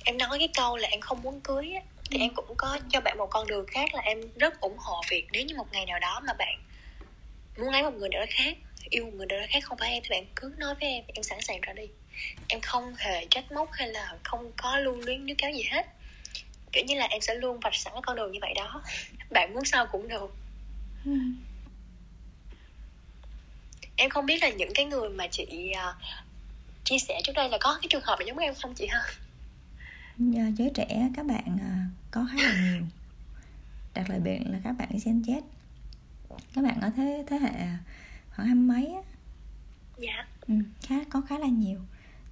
em 0.05 0.19
nói 0.19 0.39
cái 0.39 0.49
câu 0.57 0.77
là 0.77 0.89
em 0.89 1.01
không 1.01 1.23
muốn 1.23 1.41
cưới 1.41 1.73
á, 1.73 1.83
thì 2.11 2.19
em 2.19 2.35
cũng 2.35 2.55
có 2.57 2.79
cho 2.91 3.01
bạn 3.01 3.19
một 3.19 3.27
con 3.31 3.47
đường 3.47 3.67
khác 3.67 3.95
là 3.95 4.01
em 4.01 4.21
rất 4.37 4.61
ủng 4.61 4.77
hộ 4.79 5.03
việc 5.11 5.27
nếu 5.33 5.45
như 5.45 5.57
một 5.57 5.67
ngày 5.73 5.87
nào 5.87 5.99
đó 5.99 6.21
mà 6.27 6.33
bạn 6.39 6.59
muốn 7.59 7.71
lấy 7.71 7.83
một 7.83 7.95
người 7.95 8.09
nào 8.09 8.21
đó 8.21 8.27
khác 8.31 8.57
yêu 8.91 9.05
một 9.05 9.11
người 9.15 9.27
nào 9.27 9.41
đó 9.41 9.47
khác 9.51 9.65
không 9.65 9.79
phải 9.79 9.93
em 9.93 10.03
thì 10.03 10.09
bạn 10.11 10.25
cứ 10.37 10.53
nói 10.59 10.75
với 10.81 10.89
em 10.89 11.05
em 11.15 11.23
sẵn 11.23 11.39
sàng 11.41 11.61
ra 11.61 11.73
đi. 11.73 11.87
Em 12.49 12.61
không 12.61 12.95
hề 12.99 13.27
trách 13.31 13.53
móc 13.53 13.73
hay 13.73 13.89
là 13.89 14.19
không 14.25 14.53
có 14.57 14.79
lưu 14.79 14.97
luyến 14.97 15.27
níu 15.27 15.37
kéo 15.39 15.51
gì 15.51 15.63
hết. 15.63 15.87
Kiểu 16.73 16.85
như 16.85 16.95
là 16.95 17.07
em 17.07 17.21
sẽ 17.21 17.35
luôn 17.35 17.61
vạch 17.61 17.75
sẵn 17.75 17.93
con 18.03 18.17
đường 18.17 18.33
như 18.33 18.39
vậy 18.43 18.55
đó. 18.57 18.83
Bạn 19.31 19.55
muốn 19.55 19.65
sao 19.65 19.87
cũng 19.93 20.09
được. 20.09 20.35
Em 24.01 24.11
không 24.11 24.27
biết 24.27 24.43
là 24.43 24.49
những 24.49 24.73
cái 24.75 24.85
người 24.85 25.09
mà 25.09 25.27
chị 25.27 25.73
à, 25.77 25.95
chia 26.85 26.99
sẻ 26.99 27.21
trước 27.25 27.33
đây 27.33 27.49
là 27.49 27.59
có 27.61 27.79
cái 27.83 27.89
trường 27.91 28.03
hợp 28.05 28.19
giống 28.27 28.39
em 28.39 28.55
không 28.55 28.75
chị 28.75 28.87
ha 28.87 29.01
giới 30.19 30.71
trẻ 30.75 31.11
các 31.15 31.27
bạn 31.27 31.59
à, 31.61 31.89
có 32.11 32.27
khá 32.31 32.43
là 32.43 32.63
nhiều. 32.63 32.83
Đặc 33.95 34.07
biệt 34.25 34.39
là 34.47 34.61
các 34.65 34.73
bạn 34.73 34.89
Gen 35.05 35.23
Z. 35.23 35.41
Các 36.55 36.65
bạn 36.65 36.81
ở 36.81 36.91
thế 36.91 37.25
thế 37.27 37.39
hệ 37.39 37.53
khoảng 38.31 38.49
hai 38.49 38.55
mấy 38.55 38.87
á, 38.87 39.03
dạ. 39.99 40.27
Ừ, 40.47 40.55
khá 40.83 41.05
có 41.05 41.21
khá 41.21 41.39
là 41.39 41.47
nhiều. 41.47 41.81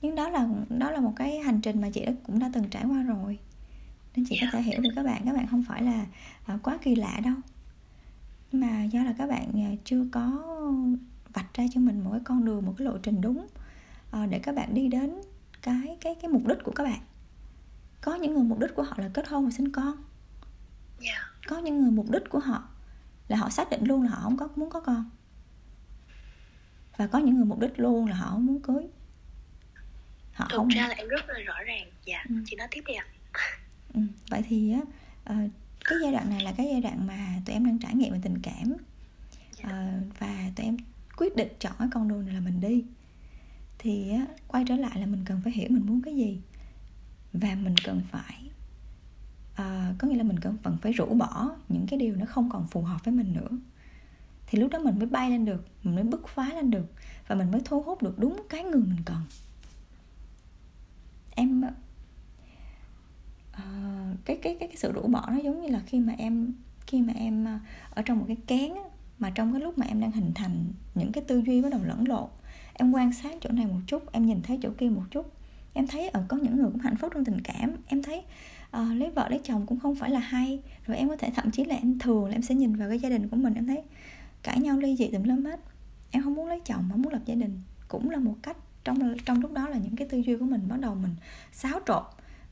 Nhưng 0.03 0.15
đó 0.15 0.29
là 0.29 0.49
đó 0.69 0.91
là 0.91 1.01
một 1.01 1.13
cái 1.17 1.39
hành 1.39 1.61
trình 1.61 1.81
mà 1.81 1.91
chị 1.91 2.05
đã, 2.05 2.13
cũng 2.23 2.39
đã 2.39 2.51
từng 2.53 2.69
trải 2.69 2.85
qua 2.85 3.03
rồi. 3.03 3.39
Nên 4.17 4.27
chị 4.29 4.39
có 4.41 4.47
thể 4.53 4.63
hiểu 4.63 4.81
được 4.81 4.91
các 4.97 5.03
bạn. 5.03 5.23
Các 5.25 5.37
bạn 5.37 5.47
không 5.47 5.65
phải 5.69 5.83
là 5.83 6.07
à, 6.47 6.59
quá 6.63 6.79
kỳ 6.83 6.95
lạ 6.95 7.21
đâu. 7.25 7.35
Nhưng 8.53 8.61
mà 8.61 8.85
do 8.85 9.03
là 9.03 9.15
các 9.19 9.27
bạn 9.27 9.77
chưa 9.85 10.07
có 10.13 10.43
vạch 11.33 11.55
ra 11.55 11.65
cho 11.73 11.81
mình 11.81 12.05
một 12.05 12.11
cái 12.11 12.21
con 12.25 12.45
đường 12.45 12.67
một 12.67 12.75
cái 12.79 12.85
lộ 12.85 12.99
trình 12.99 13.21
đúng 13.21 13.47
à, 14.11 14.27
để 14.27 14.39
các 14.39 14.55
bạn 14.55 14.75
đi 14.75 14.89
đến 14.89 15.15
cái 15.63 15.97
cái 16.01 16.15
cái 16.15 16.31
mục 16.31 16.47
đích 16.47 16.59
của 16.65 16.73
các 16.73 16.85
bạn 16.85 17.01
có 18.07 18.15
những 18.15 18.35
người 18.35 18.45
mục 18.45 18.59
đích 18.59 18.75
của 18.75 18.83
họ 18.83 18.95
là 18.99 19.09
kết 19.15 19.29
hôn 19.29 19.45
và 19.45 19.51
sinh 19.51 19.73
con. 19.73 19.95
Dạ. 21.01 21.19
Có 21.47 21.59
những 21.59 21.81
người 21.81 21.91
mục 21.91 22.11
đích 22.11 22.23
của 22.29 22.39
họ 22.39 22.69
là 23.29 23.37
họ 23.37 23.51
xác 23.51 23.71
định 23.71 23.85
luôn 23.85 24.03
là 24.03 24.11
họ 24.11 24.21
không 24.23 24.37
có 24.37 24.49
muốn 24.57 24.71
có 24.71 24.81
con. 24.81 25.11
Và 26.97 27.07
có 27.07 27.19
những 27.19 27.37
người 27.37 27.45
mục 27.45 27.59
đích 27.61 27.81
luôn 27.81 28.07
là 28.07 28.17
họ 28.17 28.31
không 28.31 28.47
muốn 28.47 28.61
cưới. 28.63 28.83
Họ 30.33 30.47
thực 30.51 30.57
không 30.57 30.69
ra 30.69 30.89
là 30.89 30.95
em 30.95 31.09
rất 31.09 31.29
là 31.29 31.39
rõ 31.47 31.55
ràng. 31.67 31.87
Dạ 32.05 32.25
Ừ. 32.29 32.35
chị 32.47 32.57
nói 32.57 32.69
tiếp 32.71 32.83
đi 32.87 32.95
ạ. 32.95 33.07
Ừ. 33.95 34.01
vậy 34.31 34.43
thì 34.49 34.73
á 34.73 34.81
ờ, 35.25 35.35
cái 35.85 35.99
giai 36.03 36.13
đoạn 36.13 36.31
này 36.31 36.41
là 36.45 36.53
cái 36.57 36.69
giai 36.73 36.81
đoạn 36.81 37.07
mà 37.07 37.27
tụi 37.47 37.53
em 37.55 37.67
đang 37.67 37.79
trải 37.79 37.95
nghiệm 37.95 38.13
về 38.13 38.21
tình 38.23 38.39
cảm. 38.43 38.73
Ờ, 39.63 39.87
và 40.19 40.51
tụi 40.57 40.67
em 40.67 40.77
quyết 41.17 41.37
định 41.37 41.49
chọn 41.61 41.73
cái 41.79 41.89
con 41.93 42.09
đường 42.09 42.27
này 42.27 42.35
là 42.35 42.41
mình 42.41 42.61
đi. 42.61 42.85
Thì 43.79 44.11
á, 44.11 44.27
quay 44.49 44.65
trở 44.69 44.77
lại 44.77 45.01
là 45.01 45.07
mình 45.07 45.23
cần 45.27 45.41
phải 45.45 45.53
hiểu 45.53 45.69
mình 45.71 45.87
muốn 45.87 46.03
cái 46.03 46.17
gì 46.17 46.41
và 47.41 47.55
mình 47.55 47.75
cần 47.85 48.03
phải 48.11 48.51
ờ, 49.57 49.95
có 49.99 50.09
nghĩa 50.09 50.17
là 50.17 50.23
mình 50.23 50.41
cần 50.41 50.57
vẫn 50.63 50.77
phải 50.83 50.93
rũ 50.93 51.07
bỏ 51.07 51.51
những 51.69 51.87
cái 51.87 51.99
điều 51.99 52.17
nó 52.17 52.27
không 52.27 52.51
còn 52.51 52.67
phù 52.67 52.83
hợp 52.83 53.05
với 53.05 53.15
mình 53.15 53.33
nữa. 53.33 53.49
Thì 54.47 54.59
lúc 54.59 54.71
đó 54.71 54.79
mình 54.79 54.99
mới 54.99 55.07
bay 55.07 55.31
lên 55.31 55.45
được 55.45 55.67
mình 55.83 55.95
mới 55.95 56.05
bứt 56.05 56.29
phá 56.29 56.51
lên 56.55 56.71
được 56.71 56.93
và 57.29 57.35
mình 57.35 57.51
mới 57.51 57.61
thu 57.65 57.83
hút 57.83 58.03
được 58.03 58.19
đúng 58.19 58.43
cái 58.49 58.65
người 58.65 58.83
mình 58.83 59.03
cần. 59.05 59.23
Em 61.31 61.63
uh, 61.63 61.71
cái 64.25 64.39
cái 64.43 64.57
cái 64.61 64.69
cái 64.69 64.77
sự 64.77 64.93
rũ 64.93 65.03
bỏ 65.03 65.31
nó 65.31 65.37
giống 65.37 65.63
như 65.63 65.69
là 65.69 65.83
khi 65.87 66.01
mà 66.01 66.15
em 66.19 66.53
khi 66.87 67.03
mà 67.03 67.13
em 67.17 67.47
ở 67.91 68.03
trong 68.03 68.19
một 68.19 68.25
cái 68.29 68.37
kén 68.47 68.75
á, 68.75 68.83
mà 69.19 69.31
trong 69.31 69.53
cái 69.53 69.61
lúc 69.61 69.79
mà 69.79 69.87
em 69.87 70.01
đang 70.01 70.13
hình 70.13 70.33
thành 70.35 70.73
những 70.95 71.13
cái 71.13 71.25
tư 71.25 71.43
duy 71.47 71.63
bắt 71.63 71.73
đầu 71.73 71.81
lẫn 71.85 72.09
lộn 72.09 72.29
em 72.75 72.93
quan 72.93 73.13
sát 73.13 73.35
chỗ 73.41 73.51
này 73.51 73.67
một 73.67 73.81
chút 73.87 74.13
em 74.13 74.27
nhìn 74.27 74.43
thấy 74.43 74.59
chỗ 74.63 74.71
kia 74.79 74.89
một 74.89 75.03
chút 75.11 75.36
em 75.77 75.87
thấy 75.87 76.09
ở 76.09 76.25
có 76.29 76.37
những 76.37 76.57
người 76.57 76.71
cũng 76.73 76.81
hạnh 76.81 76.97
phúc 76.97 77.13
trong 77.15 77.25
tình 77.25 77.41
cảm. 77.41 77.77
Em 77.87 78.03
thấy 78.03 78.23
ờ, 78.71 78.95
lấy 78.95 79.11
vợ 79.11 79.29
lấy 79.29 79.41
chồng 79.45 79.67
cũng 79.67 79.81
không 79.81 79.95
phải 79.95 80.11
là 80.11 80.19
hay. 80.19 80.61
Rồi 80.87 80.97
em 80.97 81.09
có 81.09 81.17
thể 81.17 81.31
thậm 81.35 81.51
chí 81.51 81.65
là 81.65 81.75
em 81.75 81.99
thường 81.99 82.25
là 82.25 82.33
em 82.33 82.43
sẽ 82.43 82.55
nhìn 82.55 82.77
vào 82.77 82.89
cái 82.89 82.99
gia 82.99 83.09
đình 83.09 83.29
của 83.29 83.37
mình 83.37 83.55
em 83.55 83.67
thấy 83.67 83.83
cãi 84.43 84.61
nhau 84.61 84.79
ly 84.79 84.97
dị 84.97 85.09
tùm 85.09 85.23
lum 85.23 85.45
hết. 85.45 85.61
Em 86.11 86.23
không 86.23 86.35
muốn 86.35 86.47
lấy 86.47 86.61
chồng 86.65 86.89
không 86.91 87.03
muốn 87.03 87.13
lập 87.13 87.23
gia 87.25 87.35
đình. 87.35 87.63
Cũng 87.89 88.11
là 88.11 88.19
một 88.19 88.35
cách 88.43 88.57
trong 88.85 89.15
trong 89.27 89.41
lúc 89.41 89.53
đó 89.53 89.69
là 89.69 89.79
những 89.79 89.97
cái 89.97 90.09
tư 90.09 90.19
duy 90.19 90.37
của 90.37 90.45
mình 90.45 90.69
bắt 90.69 90.81
đầu 90.81 90.95
mình 90.95 91.15
xáo 91.53 91.81
trộn. 91.87 92.03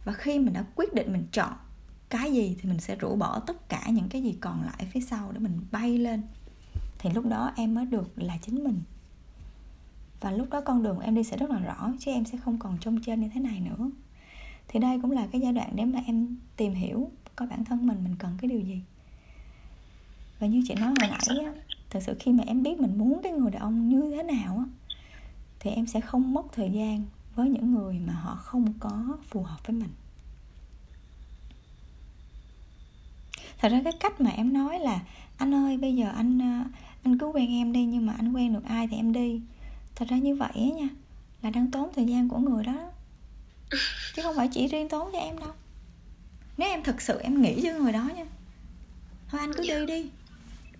Và 0.05 0.13
khi 0.13 0.39
mình 0.39 0.53
đã 0.53 0.65
quyết 0.75 0.95
định 0.95 1.13
mình 1.13 1.25
chọn 1.33 1.53
cái 2.09 2.33
gì 2.33 2.57
thì 2.61 2.69
mình 2.69 2.79
sẽ 2.79 2.97
rũ 2.97 3.17
bỏ 3.17 3.41
tất 3.47 3.69
cả 3.69 3.83
những 3.89 4.09
cái 4.09 4.23
gì 4.23 4.37
còn 4.41 4.63
lại 4.63 4.89
phía 4.93 5.01
sau 5.01 5.33
để 5.33 5.39
mình 5.39 5.61
bay 5.71 5.99
lên. 5.99 6.23
Thì 6.99 7.11
lúc 7.15 7.27
đó 7.27 7.53
em 7.57 7.75
mới 7.75 7.87
được 7.87 8.13
là 8.17 8.39
chính 8.43 8.65
mình 8.65 8.81
và 10.25 10.31
lúc 10.31 10.51
đó 10.51 10.61
con 10.61 10.83
đường 10.83 11.01
em 11.01 11.15
đi 11.15 11.25
sẽ 11.25 11.37
rất 11.37 11.51
là 11.51 11.59
rõ 11.59 11.93
chứ 11.99 12.11
em 12.11 12.25
sẽ 12.25 12.39
không 12.39 12.59
còn 12.59 12.79
trông 12.81 13.01
trên 13.01 13.21
như 13.21 13.29
thế 13.35 13.41
này 13.41 13.61
nữa. 13.61 13.91
Thì 14.69 14.81
đây 14.81 14.99
cũng 15.03 15.11
là 15.11 15.27
cái 15.33 15.41
giai 15.41 15.53
đoạn 15.53 15.71
để 15.75 15.85
mà 15.85 16.01
em 16.07 16.37
tìm 16.57 16.75
hiểu 16.75 17.11
coi 17.37 17.49
bản 17.49 17.65
thân 17.65 17.87
mình 17.87 18.05
mình 18.05 18.15
cần 18.19 18.37
cái 18.41 18.49
điều 18.49 18.61
gì. 18.61 18.83
Và 20.39 20.47
như 20.47 20.63
chị 20.69 20.75
nói 20.75 20.95
hồi 21.01 21.11
nãy 21.11 21.45
á, 21.47 21.53
thật 21.91 22.01
sự 22.03 22.17
khi 22.21 22.33
mà 22.33 22.45
em 22.47 22.63
biết 22.63 22.81
mình 22.81 22.99
muốn 22.99 23.21
cái 23.23 23.33
người 23.33 23.51
đàn 23.51 23.63
ông 23.63 23.89
như 23.89 24.11
thế 24.17 24.23
nào 24.23 24.57
á 24.59 24.65
thì 25.61 25.71
em 25.71 25.87
sẽ 25.87 26.01
không 26.01 26.33
mất 26.33 26.47
thời 26.53 26.71
gian 26.71 27.05
với 27.35 27.51
những 27.51 27.75
người 27.75 27.99
mà 27.99 28.13
họ 28.13 28.35
không 28.35 28.73
có 28.81 29.19
phù 29.31 29.43
hợp 29.43 29.67
với 29.67 29.77
mình. 29.77 29.91
Thật 33.59 33.69
ra 33.69 33.81
cái 33.85 33.93
cách 34.01 34.21
mà 34.21 34.31
em 34.31 34.53
nói 34.53 34.79
là 34.79 35.01
anh 35.37 35.55
ơi 35.55 35.77
bây 35.77 35.95
giờ 35.95 36.13
anh 36.17 36.39
ờ, 36.39 36.81
anh 37.03 37.19
cứ 37.19 37.27
quen 37.27 37.51
em 37.51 37.73
đi 37.73 37.85
nhưng 37.85 38.07
mà 38.07 38.13
anh 38.13 38.33
quen 38.33 38.53
được 38.53 38.65
ai 38.65 38.89
thì 38.89 38.97
em 38.97 39.13
đi 39.13 39.41
thật 39.95 40.09
ra 40.09 40.17
như 40.17 40.35
vậy 40.35 40.53
á 40.55 40.77
nha 40.77 40.89
là 41.43 41.51
đang 41.51 41.71
tốn 41.71 41.91
thời 41.97 42.05
gian 42.05 42.29
của 42.29 42.39
người 42.39 42.65
đó. 42.65 42.91
Chứ 44.17 44.23
không 44.23 44.37
phải 44.37 44.49
chỉ 44.53 44.67
riêng 44.67 44.89
tốn 44.89 45.11
cho 45.13 45.19
em 45.19 45.39
đâu. 45.39 45.53
Nếu 46.57 46.69
em 46.69 46.83
thực 46.83 47.03
sự 47.03 47.19
em 47.19 47.43
nghĩ 47.43 47.61
cho 47.63 47.79
người 47.79 47.93
đó 47.93 48.11
nha. 48.17 48.25
Thôi 49.29 49.41
anh 49.41 49.53
cứ 49.57 49.63
đi 49.63 49.87
đi. 49.87 50.11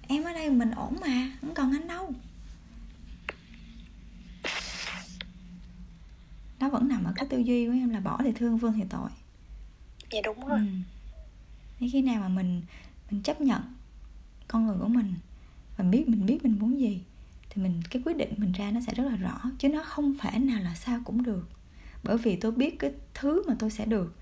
Em 0.09 0.25
ở 0.25 0.33
đây 0.33 0.51
mình 0.51 0.71
ổn 0.71 0.97
mà 1.01 1.31
không 1.41 1.55
cần 1.55 1.73
anh 1.73 1.89
đâu. 1.89 2.13
Nó 6.61 6.69
vẫn 6.69 6.89
nằm 6.89 7.05
ở 7.05 7.13
cái 7.17 7.27
tư 7.31 7.39
duy 7.39 7.67
của 7.67 7.73
em 7.73 7.91
là 7.91 8.01
bỏ 8.01 8.21
thì 8.25 8.33
thương 8.33 8.59
vương 8.59 8.73
thì 8.73 8.85
tội. 8.91 9.11
Dạ 10.11 10.21
đúng 10.25 10.47
rồi. 10.47 10.59
Ừ. 10.59 10.65
Đến 11.81 11.91
khi 11.93 12.03
nào 12.03 12.21
mà 12.21 12.29
mình 12.29 12.63
mình 13.11 13.23
chấp 13.23 13.41
nhận 13.41 13.63
con 14.49 14.67
người 14.67 14.77
của 14.81 14.89
mình 14.89 15.15
và 15.77 15.85
biết 15.85 16.09
mình 16.09 16.27
biết 16.27 16.39
mình 16.43 16.59
muốn 16.59 16.81
gì 16.81 17.03
thì 17.55 17.63
mình, 17.63 17.83
cái 17.91 18.03
quyết 18.05 18.17
định 18.17 18.35
mình 18.37 18.53
ra 18.53 18.71
nó 18.71 18.81
sẽ 18.81 18.95
rất 18.95 19.05
là 19.05 19.17
rõ, 19.17 19.41
chứ 19.59 19.69
nó 19.69 19.83
không 19.83 20.15
phải 20.19 20.39
nào 20.39 20.61
là 20.63 20.75
sao 20.75 21.01
cũng 21.05 21.23
được. 21.23 21.49
Bởi 22.03 22.19
vì 22.19 22.37
tôi 22.37 22.53
biết 22.53 22.79
cái 22.79 22.93
thứ 23.15 23.43
mà 23.49 23.55
tôi 23.59 23.71
sẽ 23.71 23.87
được, 23.87 24.17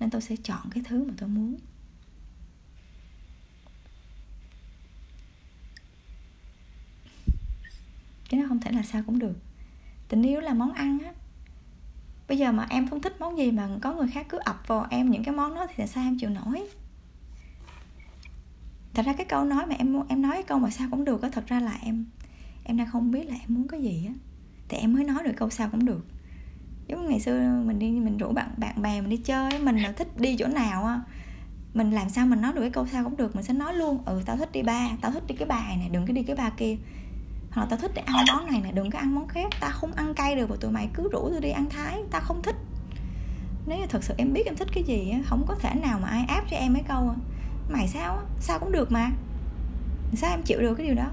nên 0.00 0.10
tôi 0.10 0.20
sẽ 0.20 0.36
chọn 0.36 0.70
cái 0.70 0.84
thứ 0.86 1.04
mà 1.04 1.14
tôi 1.16 1.28
muốn. 1.28 1.56
Chứ 8.28 8.36
nó 8.36 8.44
không 8.48 8.60
thể 8.60 8.72
là 8.72 8.82
sao 8.82 9.02
cũng 9.06 9.18
được. 9.18 9.38
Tình 10.08 10.22
yêu 10.22 10.40
là 10.40 10.54
món 10.54 10.72
ăn 10.72 10.98
á. 11.04 11.12
Bây 12.28 12.38
giờ 12.38 12.52
mà 12.52 12.66
em 12.70 12.88
không 12.88 13.02
thích 13.02 13.20
món 13.20 13.38
gì 13.38 13.50
mà 13.50 13.68
có 13.82 13.94
người 13.94 14.08
khác 14.08 14.26
cứ 14.28 14.38
ập 14.38 14.62
vào 14.66 14.86
em 14.90 15.10
những 15.10 15.24
cái 15.24 15.34
món 15.34 15.54
đó 15.54 15.66
thì 15.74 15.86
sao 15.86 16.04
em 16.04 16.18
chịu 16.18 16.30
nổi? 16.30 16.68
Thật 18.94 19.06
ra 19.06 19.12
cái 19.12 19.26
câu 19.26 19.44
nói 19.44 19.66
mà 19.66 19.74
em 19.74 20.02
em 20.08 20.22
nói 20.22 20.32
cái 20.32 20.42
câu 20.42 20.58
mà 20.58 20.70
sao 20.70 20.88
cũng 20.90 21.04
được 21.04 21.22
á, 21.22 21.28
thật 21.32 21.46
ra 21.46 21.60
là 21.60 21.78
em 21.82 22.06
em 22.66 22.76
đang 22.76 22.90
không 22.90 23.10
biết 23.10 23.28
là 23.28 23.34
em 23.34 23.54
muốn 23.54 23.68
cái 23.68 23.82
gì 23.82 24.04
á. 24.06 24.14
Thì 24.68 24.76
em 24.76 24.92
mới 24.92 25.04
nói 25.04 25.22
được 25.24 25.32
câu 25.36 25.50
sao 25.50 25.68
cũng 25.70 25.84
được. 25.84 26.06
Giống 26.86 27.08
ngày 27.08 27.20
xưa 27.20 27.62
mình 27.64 27.78
đi, 27.78 27.90
mình 27.90 28.18
rủ 28.18 28.32
bạn 28.32 28.50
bạn 28.56 28.82
bè 28.82 29.00
mình 29.00 29.10
đi 29.10 29.16
chơi 29.16 29.58
mình 29.58 29.76
là 29.76 29.92
thích 29.92 30.20
đi 30.20 30.36
chỗ 30.36 30.46
nào 30.46 30.84
á, 30.84 31.00
mình 31.74 31.90
làm 31.90 32.10
sao 32.10 32.26
mình 32.26 32.40
nói 32.40 32.52
được 32.52 32.60
cái 32.60 32.70
câu 32.70 32.86
sao 32.86 33.04
cũng 33.04 33.16
được. 33.16 33.36
Mình 33.36 33.44
sẽ 33.44 33.54
nói 33.54 33.74
luôn 33.74 33.98
ừ 34.04 34.22
tao 34.26 34.36
thích 34.36 34.52
đi 34.52 34.62
ba, 34.62 34.88
tao 35.00 35.10
thích 35.12 35.26
đi 35.26 35.34
cái 35.34 35.48
bài 35.48 35.76
này, 35.76 35.88
đừng 35.92 36.06
có 36.06 36.12
đi 36.12 36.22
cái 36.22 36.36
ba 36.36 36.50
kia. 36.50 36.76
Hoặc 37.50 37.62
là 37.62 37.68
tao 37.70 37.78
thích 37.78 37.90
để 37.94 38.02
ăn 38.02 38.16
món 38.32 38.46
này 38.46 38.60
nè, 38.64 38.72
đừng 38.72 38.90
có 38.90 38.98
ăn 38.98 39.14
món 39.14 39.28
khác. 39.28 39.48
Tao 39.60 39.70
không 39.74 39.92
ăn 39.92 40.14
cay 40.14 40.36
được 40.36 40.48
và 40.48 40.56
tụi 40.60 40.70
mày 40.70 40.88
cứ 40.94 41.08
rủ 41.12 41.30
tôi 41.30 41.40
đi 41.40 41.50
ăn 41.50 41.66
thái, 41.70 41.98
tao 42.10 42.20
không 42.20 42.42
thích. 42.42 42.56
Nếu 43.66 43.78
như 43.78 43.86
thật 43.86 44.04
sự 44.04 44.14
em 44.18 44.32
biết 44.32 44.42
em 44.46 44.56
thích 44.56 44.68
cái 44.72 44.84
gì 44.84 45.10
á, 45.10 45.18
không 45.24 45.44
có 45.48 45.54
thể 45.54 45.74
nào 45.74 45.98
mà 46.02 46.08
ai 46.08 46.24
áp 46.28 46.44
cho 46.50 46.56
em 46.56 46.72
mấy 46.72 46.82
câu 46.88 47.14
mày 47.70 47.88
sao 47.88 48.16
á? 48.16 48.22
Sao 48.40 48.58
cũng 48.58 48.72
được 48.72 48.92
mà. 48.92 49.10
Sao 50.14 50.30
em 50.30 50.42
chịu 50.42 50.60
được 50.60 50.74
cái 50.74 50.86
điều 50.86 50.94
đó? 50.94 51.10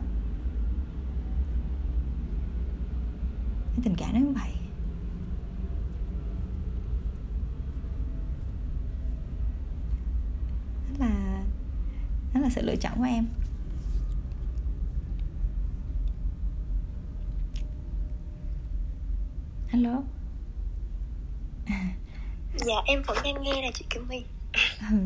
Tình 3.83 3.95
cảm 3.97 4.13
nó 4.13 4.19
như 4.19 4.33
vậy. 4.33 4.51
Đó 10.99 11.05
là 11.05 11.43
đó 12.33 12.39
là 12.41 12.49
sự 12.49 12.61
lựa 12.61 12.75
chọn 12.75 12.93
của 12.97 13.03
em. 13.03 13.27
Alo? 19.71 20.03
Dạ 22.55 22.75
em 22.85 23.01
vẫn 23.07 23.17
đang 23.23 23.41
nghe 23.41 23.61
nè 23.61 23.71
chị 23.73 23.85
Kim 23.89 24.07
My. 24.07 24.23
Ừ. 24.91 24.97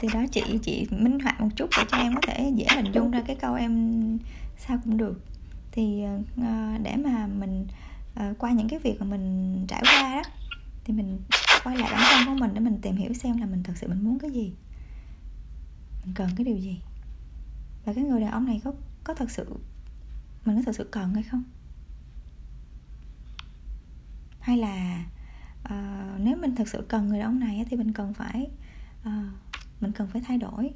thì 0.00 0.08
đó 0.14 0.24
chị 0.32 0.42
chị 0.62 0.86
minh 0.90 1.20
họa 1.20 1.34
một 1.38 1.48
chút 1.56 1.70
để 1.76 1.84
cho 1.90 1.98
em 1.98 2.14
có 2.14 2.20
thể 2.26 2.52
dễ 2.54 2.66
hình 2.70 2.92
dung 2.92 3.10
ra 3.10 3.22
cái 3.26 3.36
câu 3.36 3.54
em 3.54 4.18
sao 4.58 4.78
cũng 4.84 4.96
được. 4.96 5.20
Thì 5.72 6.02
uh, 6.40 6.82
để 6.82 6.96
mà 6.96 7.26
mình 7.26 7.66
uh, 8.20 8.38
qua 8.38 8.52
những 8.52 8.68
cái 8.68 8.78
việc 8.78 9.00
mà 9.00 9.06
mình 9.06 9.64
trải 9.68 9.82
qua 9.84 10.14
đó 10.14 10.30
thì 10.84 10.94
mình 10.94 11.20
quay 11.64 11.76
lại 11.76 11.92
bản 11.92 12.02
thân 12.08 12.26
của 12.26 12.40
mình 12.40 12.54
để 12.54 12.60
mình 12.60 12.78
tìm 12.82 12.96
hiểu 12.96 13.12
xem 13.12 13.38
là 13.38 13.46
mình 13.46 13.62
thật 13.62 13.72
sự 13.76 13.88
mình 13.88 14.04
muốn 14.04 14.18
cái 14.18 14.30
gì. 14.30 14.54
Mình 16.04 16.14
cần 16.14 16.30
cái 16.36 16.44
điều 16.44 16.58
gì? 16.58 16.80
Và 17.84 17.92
cái 17.92 18.04
người 18.04 18.20
đàn 18.20 18.30
ông 18.30 18.46
này 18.46 18.60
có 18.64 18.72
có 19.04 19.14
thật 19.14 19.30
sự 19.30 19.56
mình 20.44 20.56
có 20.56 20.62
thật 20.66 20.76
sự 20.76 20.88
cần 20.90 21.14
hay 21.14 21.22
không? 21.22 21.42
Hay 24.40 24.56
là 24.56 25.04
uh, 25.64 26.20
nếu 26.20 26.36
mình 26.36 26.54
thật 26.54 26.68
sự 26.68 26.86
cần 26.88 27.08
người 27.08 27.18
đàn 27.18 27.28
ông 27.28 27.40
này 27.40 27.66
thì 27.70 27.76
mình 27.76 27.92
cần 27.92 28.14
phải 28.14 28.50
uh, 29.00 29.34
mình 29.80 29.92
cần 29.92 30.08
phải 30.08 30.22
thay 30.26 30.38
đổi. 30.38 30.70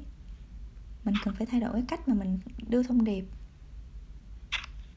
Mình 1.03 1.15
cần 1.23 1.35
phải 1.35 1.47
thay 1.47 1.59
đổi 1.59 1.73
cái 1.73 1.83
cách 1.87 2.07
mà 2.07 2.13
mình 2.13 2.39
đưa 2.67 2.83
thông 2.83 3.03
điệp. 3.03 3.25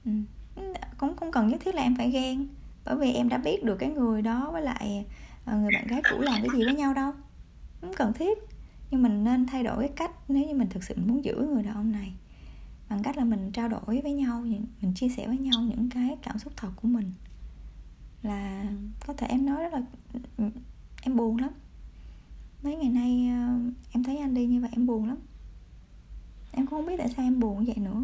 Ừ. 0.05 0.11
Dạ, 0.57 0.89
cũng 0.99 1.17
không 1.17 1.33
cần 1.33 1.49
nhất 1.49 1.61
thiết 1.65 1.75
là 1.75 1.83
em 1.83 1.97
phải 1.97 2.11
ghen. 2.11 2.49
Bởi 2.85 2.97
vì 2.97 3.13
em 3.13 3.29
đã 3.29 3.39
biết 3.39 3.65
được 3.65 3.77
cái 3.77 3.91
người 3.91 4.23
đó 4.23 4.51
với 4.53 4.63
lại 4.63 5.07
ờ, 5.45 5.59
người 5.59 5.71
bạn 5.75 5.87
gái 5.87 6.03
cũ 6.11 6.21
làm 6.21 6.41
cái 6.41 6.49
gì 6.59 6.65
với 6.65 6.75
nhau 6.75 6.95
đâu. 6.95 7.13
Không 7.81 7.93
cần 7.97 8.13
thiết. 8.13 8.39
Nhưng 8.91 9.03
mình 9.03 9.25
nên 9.25 9.47
thay 9.47 9.63
đổi 9.63 9.77
cái 9.79 9.93
cách 9.97 10.11
nếu 10.29 10.47
như 10.47 10.55
mình 10.55 10.69
thực 10.69 10.85
sự 10.85 10.95
muốn 11.07 11.25
giữ 11.25 11.35
người 11.35 11.63
đàn 11.63 11.75
ông 11.75 11.93
này. 11.93 12.13
Bằng 12.89 13.03
cách 13.03 13.17
là 13.17 13.25
mình 13.25 13.51
trao 13.53 13.69
đổi 13.69 14.01
với 14.03 14.13
nhau 14.13 14.41
mình 14.81 14.95
chia 14.95 15.09
sẻ 15.09 15.27
với 15.27 15.39
nhau 15.39 15.61
những 15.63 15.91
cái 15.91 16.17
cảm 16.23 16.39
xúc 16.39 16.53
thật 16.57 16.71
của 16.83 16.89
mình. 16.89 17.13
Là 18.23 18.65
có 19.07 19.15
thể 19.15 19.27
em 19.27 19.47
nói 19.47 19.63
rất 19.63 19.73
là 19.73 19.83
em 21.03 21.17
buồn 21.17 21.37
lắm. 21.37 21.51
Mấy 22.63 22.77
ngày 22.77 22.91
nay 22.91 23.29
ờ, 23.29 23.59
em 23.93 24.05
thấy 24.05 24.19
anh 24.19 24.35
đi 24.35 24.47
như 24.47 24.61
vậy 24.61 24.71
em 24.73 24.87
buồn 24.87 25.09
lắm. 25.09 25.17
Em 26.53 26.67
cũng 26.67 26.79
không 26.79 26.87
biết 26.87 26.97
tại 26.99 27.09
sao 27.17 27.27
em 27.27 27.41
buồn 27.41 27.65
vậy 27.65 27.77
nữa 27.77 28.03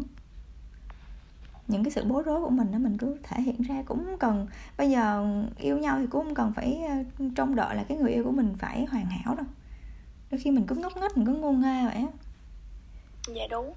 những 1.69 1.83
cái 1.83 1.91
sự 1.91 2.03
bối 2.03 2.23
rối 2.25 2.41
của 2.41 2.49
mình 2.49 2.71
đó 2.71 2.77
mình 2.77 2.97
cứ 2.97 3.17
thể 3.23 3.41
hiện 3.41 3.61
ra 3.61 3.83
cũng 3.85 4.17
cần 4.19 4.47
bây 4.77 4.89
giờ 4.89 5.25
yêu 5.57 5.77
nhau 5.77 5.97
thì 5.99 6.07
cũng 6.09 6.25
không 6.25 6.35
cần 6.35 6.53
phải 6.55 6.81
ờ, 6.89 7.25
trông 7.35 7.55
đợi 7.55 7.75
là 7.75 7.83
cái 7.89 7.97
người 7.97 8.11
yêu 8.11 8.23
của 8.23 8.31
mình 8.31 8.55
phải 8.59 8.85
hoàn 8.85 9.05
hảo 9.05 9.35
đâu. 9.35 9.45
Đôi 10.31 10.41
khi 10.43 10.51
mình 10.51 10.65
cứ 10.67 10.75
ngốc 10.75 10.97
nghếch 10.97 11.17
mình 11.17 11.25
cứ 11.25 11.33
ngu 11.33 11.51
ngơ 11.51 11.85
vậy 11.85 11.95
á. 11.95 12.07
Dạ 13.27 13.47
đúng. 13.49 13.73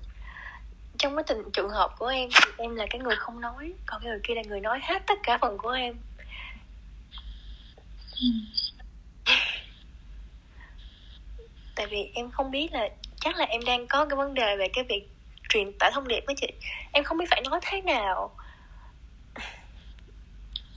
Trong 0.98 1.16
cái 1.16 1.24
tình 1.26 1.38
trường 1.52 1.70
hợp 1.70 1.90
của 1.98 2.06
em 2.06 2.28
thì 2.34 2.50
em 2.56 2.74
là 2.74 2.86
cái 2.90 3.00
người 3.00 3.16
không 3.16 3.40
nói 3.40 3.72
còn 3.86 4.02
cái 4.02 4.10
người 4.10 4.20
kia 4.22 4.34
là 4.34 4.42
người 4.42 4.60
nói 4.60 4.80
hết 4.82 5.02
tất 5.06 5.18
cả 5.22 5.38
phần 5.38 5.58
của 5.58 5.70
em. 5.70 5.96
Ừ. 8.20 8.28
tại 11.74 11.86
vì 11.90 12.10
em 12.14 12.30
không 12.30 12.50
biết 12.50 12.72
là 12.72 12.88
chắc 13.20 13.36
là 13.36 13.44
em 13.44 13.64
đang 13.64 13.86
có 13.86 14.04
cái 14.04 14.16
vấn 14.16 14.34
đề 14.34 14.56
về 14.56 14.68
cái 14.74 14.84
việc 14.88 15.08
truyền 15.52 15.72
tải 15.78 15.90
thông 15.94 16.08
điệp 16.08 16.20
với 16.26 16.36
chị. 16.40 16.46
Em 16.92 17.04
không 17.04 17.18
biết 17.18 17.24
phải 17.30 17.42
nói 17.50 17.60
thế 17.62 17.82
nào. 17.82 18.30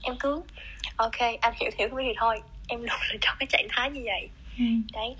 Em 0.02 0.16
cứ 0.20 0.42
ok 0.96 1.18
anh 1.40 1.54
hiểu 1.60 1.70
hiểu 1.78 1.88
biết 1.88 2.02
thì 2.06 2.14
thôi. 2.16 2.40
Em 2.68 2.80
luôn 2.80 3.00
là 3.10 3.16
trong 3.20 3.36
cái 3.38 3.46
trạng 3.50 3.66
thái 3.70 3.90
như 3.90 4.02
vậy. 4.04 4.28
Ừ. 4.58 4.64
đấy. 4.92 5.16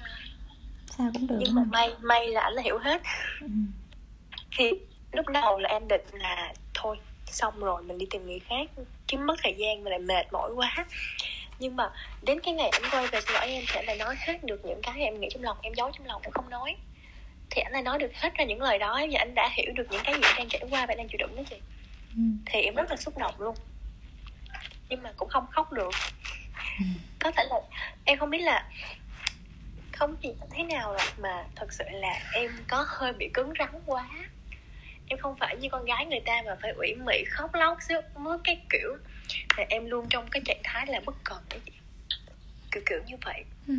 Sao 0.87 1.11
cũng 1.13 1.27
được 1.27 1.37
nhưng 1.41 1.55
mà. 1.55 1.63
may 1.73 1.95
may 2.01 2.29
là 2.29 2.41
anh 2.41 2.53
là 2.53 2.63
hiểu 2.63 2.79
hết. 2.79 3.03
Ừ. 3.41 3.49
thì 4.57 4.71
lúc 5.13 5.29
đầu 5.29 5.59
là 5.59 5.69
em 5.69 5.89
định 5.89 6.05
là 6.13 6.53
thôi 6.75 6.97
xong 7.27 7.61
rồi 7.61 7.83
mình 7.83 7.99
đi 7.99 8.07
tìm 8.11 8.27
người 8.27 8.39
khác. 8.39 8.71
Chứ 9.07 9.19
mất 9.19 9.35
thời 9.43 9.55
gian 9.59 9.85
mà 9.85 9.91
lại 9.91 9.99
mệt 9.99 10.33
mỏi 10.33 10.51
quá. 10.55 10.87
Nhưng 11.59 11.77
mà 11.77 11.91
đến 12.23 12.41
cái 12.41 12.55
ngày 12.55 12.69
anh 12.69 12.83
quay 12.91 13.07
về 13.07 13.21
xin 13.21 13.35
lỗi 13.35 13.47
em 13.47 13.65
anh 13.75 13.85
lại 13.87 13.97
nói 13.97 14.15
hết 14.19 14.45
được 14.45 14.65
những 14.65 14.81
cái 14.83 15.01
em 15.01 15.21
nghĩ 15.21 15.29
trong 15.31 15.43
lòng 15.43 15.57
em 15.63 15.75
giấu 15.75 15.91
trong 15.93 16.07
lòng 16.07 16.23
em 16.23 16.33
không 16.33 16.51
nói 16.51 16.77
thì 17.51 17.63
anh 17.63 17.73
lại 17.73 17.83
nói 17.83 17.99
được 17.99 18.11
hết 18.15 18.35
ra 18.35 18.45
những 18.45 18.63
lời 18.63 18.79
đó 18.79 19.01
và 19.13 19.19
anh 19.19 19.35
đã 19.35 19.51
hiểu 19.53 19.73
được 19.75 19.87
những 19.91 20.03
cái 20.05 20.15
gì 20.15 20.21
đang 20.39 20.49
trải 20.49 20.63
qua 20.71 20.87
và 20.87 20.95
đang 20.95 21.09
chịu 21.09 21.19
đựng 21.19 21.37
đó 21.37 21.43
chị. 21.51 21.57
Ừ. 22.17 22.23
thì 22.47 22.61
em 22.61 22.75
rất 22.75 22.91
là 22.91 22.97
xúc 22.97 23.19
động 23.19 23.35
luôn. 23.39 23.57
Nhưng 24.89 25.03
mà 25.03 25.13
cũng 25.17 25.29
không 25.29 25.47
khóc 25.51 25.73
được. 25.73 25.91
Ừ. 26.79 26.85
có 27.19 27.31
thể 27.31 27.45
là 27.51 27.61
em 28.05 28.19
không 28.19 28.31
biết 28.31 28.39
là 28.39 28.71
không 29.93 30.17
chỉ 30.23 30.29
thế 30.51 30.63
nào 30.63 30.95
là 30.95 31.05
mà 31.19 31.45
thật 31.57 31.73
sự 31.73 31.85
là 31.91 32.21
em 32.33 32.51
có 32.69 32.85
hơi 32.89 33.13
bị 33.13 33.31
cứng 33.35 33.53
rắn 33.59 33.71
quá. 33.87 34.09
Em 35.09 35.19
không 35.19 35.37
phải 35.41 35.57
như 35.57 35.69
con 35.69 35.85
gái 35.85 36.07
người 36.07 36.21
ta 36.27 36.43
mà 36.47 36.57
phải 36.63 36.71
ủy 36.71 36.95
mị 36.95 37.25
khóc 37.25 37.55
lóc 37.55 37.79
xíu 37.89 38.01
mới 38.17 38.39
cái 38.45 38.61
kiểu. 38.71 38.97
Là 39.57 39.65
em 39.69 39.87
luôn 39.87 40.07
trong 40.11 40.29
cái 40.31 40.43
trạng 40.45 40.61
thái 40.65 40.87
là 40.87 41.01
bất 41.07 41.15
cần, 41.25 41.39
đấy 41.51 41.61
chị. 41.67 41.73
Kiểu 42.73 42.83
kiểu 42.87 42.99
như 43.07 43.17
vậy. 43.25 43.45
Ừ. 43.69 43.75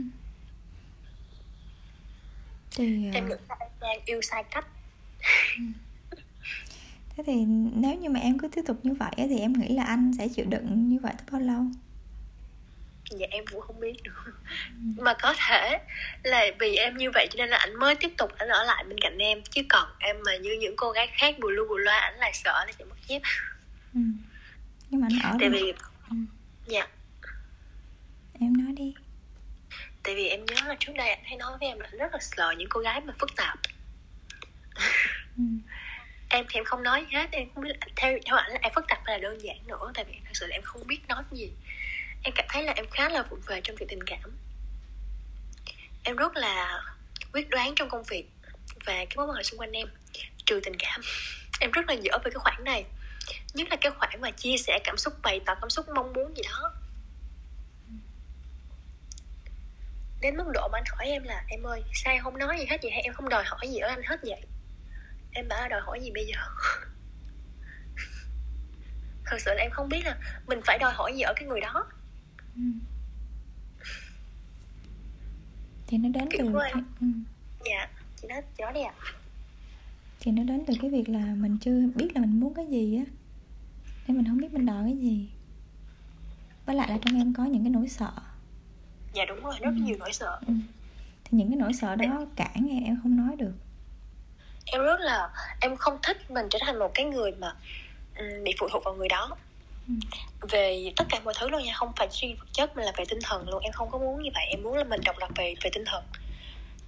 thì 2.71 3.09
em 3.13 3.23
ờ, 3.29 3.29
nghĩ 3.29 3.35
là 3.49 3.55
em 3.59 3.69
đang 3.81 3.99
yêu 4.05 4.21
sai 4.21 4.43
cách. 4.43 4.67
Thế 7.17 7.23
thì 7.27 7.45
nếu 7.75 7.95
như 7.95 8.09
mà 8.09 8.19
em 8.19 8.39
cứ 8.39 8.47
tiếp 8.47 8.61
tục 8.67 8.77
như 8.83 8.93
vậy 8.93 9.11
thì 9.17 9.39
em 9.39 9.53
nghĩ 9.53 9.75
là 9.75 9.83
anh 9.83 10.11
sẽ 10.17 10.27
chịu 10.27 10.45
đựng 10.49 10.89
như 10.89 10.99
vậy 10.99 11.13
tới 11.17 11.25
bao 11.31 11.41
lâu? 11.41 11.63
Dạ 13.11 13.27
em 13.29 13.45
cũng 13.51 13.61
không 13.61 13.79
biết 13.79 14.03
nữa. 14.03 14.31
Mà 14.97 15.13
có 15.21 15.33
thể 15.47 15.79
là 16.23 16.45
vì 16.59 16.75
em 16.75 16.97
như 16.97 17.11
vậy 17.13 17.27
cho 17.31 17.37
nên 17.37 17.49
là 17.49 17.57
anh 17.57 17.75
mới 17.79 17.95
tiếp 17.95 18.11
tục 18.17 18.31
anh 18.37 18.47
ở 18.49 18.63
lại 18.63 18.83
bên 18.87 18.97
cạnh 18.99 19.17
em. 19.17 19.41
Chứ 19.49 19.61
còn 19.69 19.87
em 19.99 20.15
mà 20.25 20.37
như 20.37 20.57
những 20.61 20.73
cô 20.77 20.91
gái 20.91 21.07
khác 21.13 21.39
bù 21.39 21.49
lu 21.49 21.67
bù 21.67 21.77
loa 21.77 21.99
anh 21.99 22.15
lại 22.19 22.31
sợ 22.33 22.65
là 22.65 22.71
sẽ 22.79 22.85
mất 22.85 22.95
dép. 23.07 23.21
Ừ. 23.93 23.99
nhưng 24.89 25.01
mà 25.01 25.07
anh 25.11 25.31
ở 25.33 25.37
tại 25.39 25.49
vì 25.49 25.73
Ừ. 26.09 26.15
dạ. 26.67 26.87
Em 28.39 28.57
nói 28.57 28.73
đi 28.75 28.93
tại 30.07 30.15
vì 30.15 30.27
em 30.27 30.45
nhớ 30.45 30.55
là 30.65 30.75
trước 30.79 30.93
đây 30.95 31.09
anh 31.09 31.23
hay 31.23 31.37
nói 31.37 31.57
với 31.59 31.69
em 31.69 31.79
là 31.79 31.89
rất 31.91 32.13
là 32.13 32.19
sợ 32.21 32.53
những 32.57 32.69
cô 32.69 32.79
gái 32.79 33.01
mà 33.01 33.13
phức 33.19 33.35
tạp. 33.35 33.59
Ừ. 35.37 35.43
em 36.29 36.45
thì 36.49 36.59
em 36.59 36.65
không 36.65 36.83
nói 36.83 37.05
gì 37.05 37.17
hết 37.17 37.31
em 37.31 37.47
không 37.55 37.63
biết 37.63 37.69
là, 37.69 37.87
theo 37.95 38.17
theo 38.25 38.35
ảnh 38.35 38.51
là 38.51 38.59
em 38.61 38.71
phức 38.75 38.85
tạp 38.87 38.99
hay 39.05 39.19
là 39.19 39.29
đơn 39.29 39.43
giản 39.43 39.57
nữa 39.67 39.91
tại 39.93 40.05
vì 40.05 40.13
thật 40.25 40.31
sự 40.33 40.47
là 40.47 40.55
em 40.55 40.61
không 40.61 40.87
biết 40.87 40.99
nói 41.07 41.23
gì. 41.31 41.51
Em 42.23 42.33
cảm 42.35 42.45
thấy 42.49 42.63
là 42.63 42.73
em 42.73 42.85
khá 42.91 43.09
là 43.09 43.21
vụng 43.21 43.41
về 43.47 43.61
trong 43.63 43.75
việc 43.75 43.85
tình 43.89 44.03
cảm. 44.03 44.37
Em 46.03 46.15
rất 46.15 46.35
là 46.35 46.83
quyết 47.33 47.49
đoán 47.49 47.75
trong 47.75 47.89
công 47.89 48.03
việc 48.03 48.25
và 48.85 48.93
cái 48.93 49.15
mối 49.15 49.25
quan 49.25 49.37
hệ 49.37 49.43
xung 49.43 49.59
quanh 49.59 49.71
em 49.71 49.87
trừ 50.45 50.59
tình 50.63 50.75
cảm. 50.79 51.01
Em 51.59 51.71
rất 51.71 51.87
là 51.87 51.93
dở 51.93 52.17
về 52.23 52.31
cái 52.31 52.39
khoản 52.39 52.63
này. 52.63 52.85
Nhất 53.53 53.67
là 53.69 53.75
cái 53.81 53.91
khoản 53.91 54.21
mà 54.21 54.31
chia 54.31 54.57
sẻ 54.57 54.79
cảm 54.83 54.97
xúc 54.97 55.13
bày 55.21 55.39
tỏ 55.45 55.55
cảm 55.61 55.69
xúc 55.69 55.85
mong 55.95 56.13
muốn 56.13 56.37
gì 56.37 56.43
đó 56.49 56.73
đến 60.27 60.37
mức 60.37 60.51
độ 60.53 60.67
mà 60.71 60.77
anh 60.77 60.83
hỏi 60.87 61.07
em 61.07 61.23
là 61.23 61.43
em 61.47 61.63
ơi 61.63 61.83
sao 61.93 62.17
không 62.23 62.37
nói 62.37 62.57
gì 62.59 62.65
hết 62.69 62.77
vậy? 62.81 62.91
Hay 62.91 63.01
em 63.01 63.13
không 63.13 63.29
đòi 63.29 63.43
hỏi 63.45 63.67
gì 63.69 63.77
ở 63.77 63.87
anh 63.87 64.01
hết 64.03 64.19
vậy? 64.23 64.41
Em 65.31 65.47
bảo 65.47 65.69
đòi 65.69 65.81
hỏi 65.81 65.99
gì 66.03 66.11
bây 66.13 66.25
giờ? 66.25 66.35
Thật 69.25 69.37
sự 69.39 69.51
là 69.53 69.61
em 69.61 69.71
không 69.71 69.89
biết 69.89 70.05
là 70.05 70.17
mình 70.47 70.59
phải 70.65 70.77
đòi 70.79 70.93
hỏi 70.93 71.13
gì 71.15 71.21
ở 71.21 71.33
cái 71.35 71.45
người 71.45 71.61
đó. 71.61 71.87
Ừ. 72.55 72.61
thì 75.87 75.97
nó 75.97 76.09
đến 76.09 76.29
Kiểu 76.31 76.45
từ 76.53 76.59
cái, 76.59 76.71
ừ. 77.01 77.07
dạ 77.65 77.89
chị 78.21 78.27
nói 78.27 78.41
chị 78.57 78.63
nói 78.63 78.73
đi 78.73 78.81
ạ. 78.81 78.93
Thì 80.19 80.31
nó 80.31 80.43
đến 80.43 80.63
từ 80.67 80.73
cái 80.81 80.89
việc 80.89 81.09
là 81.09 81.35
mình 81.35 81.57
chưa 81.61 81.81
biết 81.95 82.07
là 82.15 82.21
mình 82.21 82.39
muốn 82.39 82.53
cái 82.53 82.67
gì 82.67 82.97
á. 82.97 83.03
Nên 84.07 84.17
mình 84.17 84.25
không 84.25 84.37
biết 84.37 84.53
mình 84.53 84.65
đòi 84.65 84.83
cái 84.83 84.97
gì. 84.97 85.29
Với 86.65 86.75
lại 86.75 86.89
là 86.89 86.97
trong 87.01 87.15
em 87.15 87.33
có 87.33 87.45
những 87.45 87.63
cái 87.63 87.69
nỗi 87.69 87.87
sợ 87.89 88.11
dạ 89.13 89.25
đúng 89.25 89.43
rồi 89.43 89.55
rất 89.61 89.69
Ừ. 89.75 89.81
nhiều 89.83 89.95
nỗi 89.99 90.13
sợ 90.13 90.39
ừ. 90.47 90.53
thì 91.23 91.37
những 91.37 91.49
cái 91.49 91.57
nỗi 91.57 91.73
sợ 91.73 91.95
đó 91.95 92.25
cản 92.35 92.67
em 92.69 92.83
em 92.83 92.99
không 93.03 93.17
nói 93.17 93.35
được 93.35 93.53
em 94.65 94.81
rất 94.81 94.99
là 94.99 95.29
em 95.61 95.75
không 95.77 95.97
thích 96.03 96.31
mình 96.31 96.45
trở 96.49 96.59
thành 96.61 96.79
một 96.79 96.91
cái 96.93 97.05
người 97.05 97.31
mà 97.31 97.55
ừm, 98.17 98.43
bị 98.43 98.53
phụ 98.59 98.67
thuộc 98.71 98.83
vào 98.85 98.93
người 98.93 99.07
đó 99.07 99.29
Ừ. 99.87 99.93
về 100.49 100.91
tất 100.95 101.05
cả 101.09 101.19
mọi 101.23 101.33
thứ 101.39 101.49
luôn 101.49 101.63
nha 101.63 101.73
không 101.75 101.91
phải 101.95 102.07
chỉ 102.11 102.33
vật 102.33 102.45
chất 102.53 102.75
mà 102.77 102.83
là 102.83 102.91
về 102.97 103.03
tinh 103.09 103.19
thần 103.23 103.49
luôn 103.49 103.63
em 103.63 103.71
không 103.73 103.89
có 103.91 103.97
muốn 103.97 104.21
như 104.23 104.29
vậy 104.33 104.45
em 104.49 104.63
muốn 104.63 104.73
là 104.73 104.83
mình 104.83 105.01
độc 105.05 105.15
lập 105.19 105.29
về 105.35 105.55
về 105.61 105.69
tinh 105.73 105.83
thần 105.85 106.03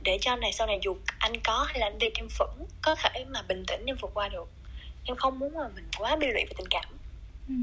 để 0.04 0.18
cho 0.22 0.36
này 0.36 0.54
sau 0.54 0.68
này 0.68 0.80
dù 0.84 0.98
anh 1.20 1.34
có 1.44 1.64
hay 1.70 1.80
là 1.80 1.86
anh 1.86 1.98
đi 2.00 2.08
em 2.16 2.28
vẫn 2.40 2.66
có 2.82 2.96
thể 2.96 3.26
mà 3.30 3.42
bình 3.42 3.64
tĩnh 3.68 3.86
em 3.86 3.96
vượt 4.02 4.12
qua 4.14 4.30
được 4.30 4.50
em 5.04 5.16
không 5.18 5.40
muốn 5.40 5.54
mà 5.54 5.68
mình 5.76 5.86
quá 5.98 6.16
bi 6.16 6.28
lụy 6.28 6.44
về 6.46 6.54
tình 6.58 6.68
cảm 6.70 6.86
ừ. 7.48 7.54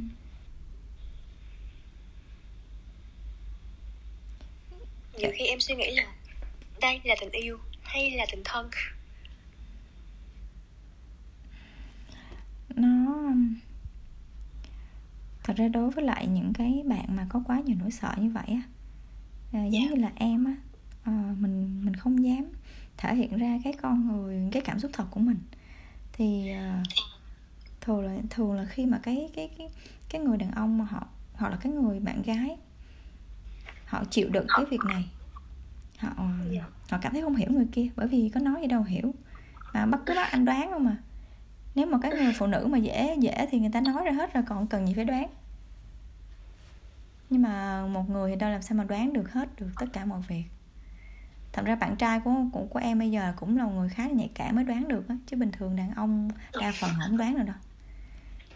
Nhiều 5.18 5.30
khi 5.34 5.44
em 5.46 5.60
suy 5.60 5.74
nghĩ 5.74 5.90
là 5.94 6.06
đây 6.80 7.00
là 7.04 7.14
tình 7.20 7.30
yêu 7.30 7.58
hay 7.82 8.10
là 8.10 8.26
tình 8.30 8.42
thân? 8.44 8.70
Nó 12.76 13.16
thật 15.44 15.54
ra 15.56 15.68
đối 15.68 15.90
với 15.90 16.04
lại 16.04 16.26
những 16.26 16.52
cái 16.52 16.82
bạn 16.86 17.16
mà 17.16 17.26
có 17.28 17.42
quá 17.46 17.60
nhiều 17.60 17.76
nỗi 17.80 17.90
sợ 17.90 18.14
như 18.18 18.30
vậy 18.30 18.44
á 18.48 18.62
à, 19.52 19.64
giống 19.64 19.72
Dạ. 19.72 19.80
như 19.90 19.94
là 19.94 20.12
em 20.16 20.44
á 20.44 20.56
à, 21.02 21.34
mình 21.38 21.84
mình 21.84 21.94
không 21.96 22.24
dám 22.24 22.44
thể 22.96 23.14
hiện 23.14 23.36
ra 23.38 23.58
cái 23.64 23.72
con 23.72 24.08
người 24.08 24.48
cái 24.52 24.62
cảm 24.62 24.78
xúc 24.80 24.90
thật 24.94 25.04
của 25.10 25.20
mình. 25.20 25.38
Thì 26.12 26.50
à, 26.50 26.82
thường 27.80 28.04
là 28.04 28.16
thường 28.30 28.52
là 28.52 28.64
khi 28.64 28.86
mà 28.86 28.98
cái 29.02 29.28
cái 29.34 29.50
cái 29.58 29.68
cái 30.08 30.20
người 30.20 30.36
đàn 30.36 30.50
ông 30.50 30.78
mà 30.78 30.84
họ 30.84 31.06
hoặc 31.32 31.48
là 31.50 31.56
cái 31.56 31.72
người 31.72 32.00
bạn 32.00 32.22
gái 32.22 32.56
họ 33.86 34.04
chịu 34.10 34.28
đựng 34.28 34.46
cái 34.56 34.64
việc 34.70 34.80
này. 34.88 35.08
Họ 35.98 36.08
Dạ. 36.50 36.64
họ 36.90 36.98
cảm 37.02 37.12
thấy 37.12 37.22
không 37.22 37.36
hiểu 37.36 37.48
người 37.50 37.66
kia 37.72 37.88
bởi 37.96 38.06
vì 38.08 38.30
có 38.34 38.40
nói 38.40 38.60
gì 38.60 38.66
đâu 38.66 38.82
hiểu. 38.82 39.14
Mà 39.74 39.86
bắt 39.86 40.00
cứ 40.06 40.14
bắt 40.14 40.30
anh 40.30 40.44
đoán 40.44 40.70
không 40.70 40.84
mà. 40.84 40.96
Nếu 41.74 41.86
mà 41.86 41.98
cái 42.02 42.10
người 42.12 42.32
phụ 42.38 42.46
nữ 42.46 42.66
mà 42.70 42.78
dễ 42.78 43.16
dễ 43.20 43.46
thì 43.50 43.58
người 43.60 43.70
ta 43.72 43.80
nói 43.80 44.04
ra 44.04 44.12
hết 44.12 44.34
rồi 44.34 44.44
còn 44.48 44.66
cần 44.66 44.86
gì 44.86 44.94
phải 44.94 45.04
đoán. 45.04 45.26
Nhưng 47.30 47.42
mà 47.42 47.86
một 47.86 48.10
người 48.10 48.30
thì 48.30 48.36
đâu 48.36 48.50
làm 48.50 48.62
sao 48.62 48.78
mà 48.78 48.84
đoán 48.84 49.12
được 49.12 49.32
hết 49.32 49.60
được 49.60 49.68
tất 49.80 49.86
cả 49.92 50.04
mọi 50.04 50.20
việc. 50.28 50.44
Thật 51.52 51.62
ra 51.66 51.74
bạn 51.76 51.96
trai 51.96 52.20
của 52.20 52.34
của, 52.52 52.66
của 52.70 52.78
em 52.78 52.98
bây 52.98 53.10
giờ 53.10 53.32
cũng 53.36 53.56
là 53.58 53.64
người 53.64 53.88
khá 53.88 54.02
là 54.02 54.12
nhạy 54.14 54.30
cảm 54.34 54.56
mới 54.56 54.64
đoán 54.64 54.88
được 54.88 55.08
á 55.08 55.16
chứ 55.26 55.36
bình 55.36 55.50
thường 55.52 55.76
đàn 55.76 55.94
ông 55.94 56.30
đa 56.60 56.72
phần 56.80 56.90
không 57.06 57.16
đoán 57.16 57.36
được 57.36 57.44
đâu. 57.46 57.56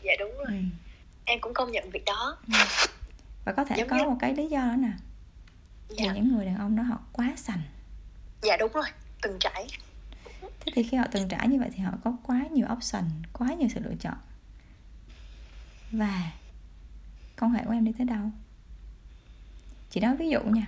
Dạ 0.03 0.13
đúng 0.19 0.31
rồi. 0.39 0.47
Ừ. 0.47 0.55
em 1.25 1.39
cũng 1.41 1.55
công 1.55 1.73
nhận 1.73 1.91
việc 1.91 2.05
đó. 2.07 2.37
Và 3.45 3.53
có 3.53 3.65
thể 3.65 3.77
Giống 3.79 3.89
có 3.89 3.97
như- 3.97 4.05
một 4.05 4.17
cái 4.21 4.35
lý 4.35 4.47
do 4.49 4.61
đó 4.61 4.77
nè 4.77 4.91
dạ. 5.99 6.07
là 6.07 6.13
những 6.13 6.33
người 6.33 6.47
đàn 6.47 6.57
ông 6.57 6.77
đó 6.77 6.83
họ 6.83 6.99
quá 7.13 7.33
sành. 7.37 7.63
Dạ 8.43 8.57
đúng 8.57 8.73
rồi 8.73 8.85
từng 9.23 9.37
trải. 9.41 9.67
Thế 10.41 10.73
thì 10.75 10.83
khi 10.83 10.97
họ 10.97 11.05
từng 11.13 11.29
trải 11.29 11.49
như 11.49 11.59
vậy 11.59 11.71
thì 11.75 11.79
họ 11.83 11.93
có 12.05 12.17
quá 12.23 12.45
nhiều 12.53 12.67
option 12.73 13.05
quá 13.33 13.49
nhiều 13.55 13.69
sự 13.75 13.81
lựa 13.81 13.95
chọn. 14.01 14.17
Và 15.93 16.31
quan 17.41 17.51
hệ 17.53 17.65
của 17.65 17.73
em 17.73 17.85
đi 17.85 17.93
tới 17.99 18.07
đâu? 18.07 18.31
Chị 19.91 20.01
nói 20.01 20.17
ví 20.17 20.29
dụ 20.31 20.41
nha. 20.43 20.67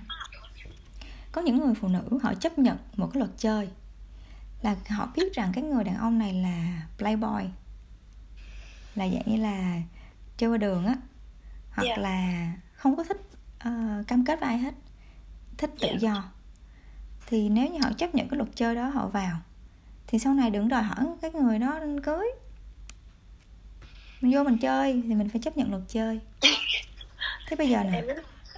Có 1.31 1.41
những 1.41 1.57
người 1.59 1.73
phụ 1.75 1.87
nữ 1.87 2.19
họ 2.23 2.33
chấp 2.33 2.59
nhận 2.59 2.77
một 2.95 3.09
cái 3.13 3.19
luật 3.19 3.31
chơi 3.37 3.69
là 4.61 4.75
họ 4.89 5.11
biết 5.15 5.33
rằng 5.33 5.51
cái 5.53 5.63
người 5.63 5.83
đàn 5.83 5.97
ông 5.97 6.19
này 6.19 6.33
là 6.33 6.83
playboy 6.97 7.43
là 8.95 9.07
dạng 9.09 9.23
như 9.25 9.35
là 9.37 9.81
chơi 10.37 10.49
qua 10.49 10.57
đường 10.57 10.85
á 10.85 10.95
hoặc 11.71 11.83
Dạ. 11.87 11.97
là 11.97 12.51
không 12.73 12.95
có 12.95 13.03
thích 13.03 13.21
ờ, 13.59 14.03
cam 14.07 14.25
kết 14.25 14.39
với 14.39 14.49
ai 14.49 14.57
hết 14.57 14.73
thích 15.57 15.71
tự 15.79 15.87
Dạ. 15.91 15.97
do. 15.99 16.23
Thì 17.27 17.49
nếu 17.49 17.69
như 17.69 17.79
họ 17.83 17.89
chấp 17.97 18.15
nhận 18.15 18.29
cái 18.29 18.37
luật 18.37 18.49
chơi 18.55 18.75
đó 18.75 18.87
họ 18.89 19.07
vào 19.07 19.37
thì 20.07 20.19
sau 20.19 20.33
này 20.33 20.49
đừng 20.49 20.67
đòi 20.69 20.83
hỏi 20.83 21.05
cái 21.21 21.31
người 21.31 21.59
đó 21.59 21.79
cưới. 22.03 22.25
Mình 24.21 24.31
vô 24.33 24.43
mình 24.43 24.57
chơi 24.57 25.01
thì 25.07 25.15
mình 25.15 25.29
phải 25.29 25.41
chấp 25.41 25.57
nhận 25.57 25.69
luật 25.71 25.83
chơi. 25.87 26.19
Thế 27.47 27.55
bây 27.57 27.69
giờ 27.69 27.83
nè 27.91 28.03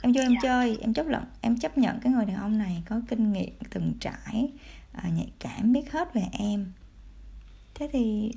em 0.01 0.11
vô 0.13 0.21
em 0.21 0.31
Dạ. 0.31 0.39
chơi 0.43 0.77
em 0.81 0.93
chấp 0.93 1.05
nhận 1.07 1.23
em 1.41 1.57
chấp 1.57 1.77
nhận 1.77 1.99
cái 1.99 2.11
người 2.13 2.25
đàn 2.25 2.35
ông 2.37 2.57
này 2.57 2.83
có 2.89 3.01
kinh 3.09 3.33
nghiệm 3.33 3.53
từng 3.69 3.93
trải 3.99 4.51
à, 4.93 5.09
nhạy 5.09 5.31
cảm 5.39 5.73
biết 5.73 5.91
hết 5.91 6.13
về 6.13 6.23
em. 6.31 6.71
Thế 7.75 7.89
thì 7.93 8.31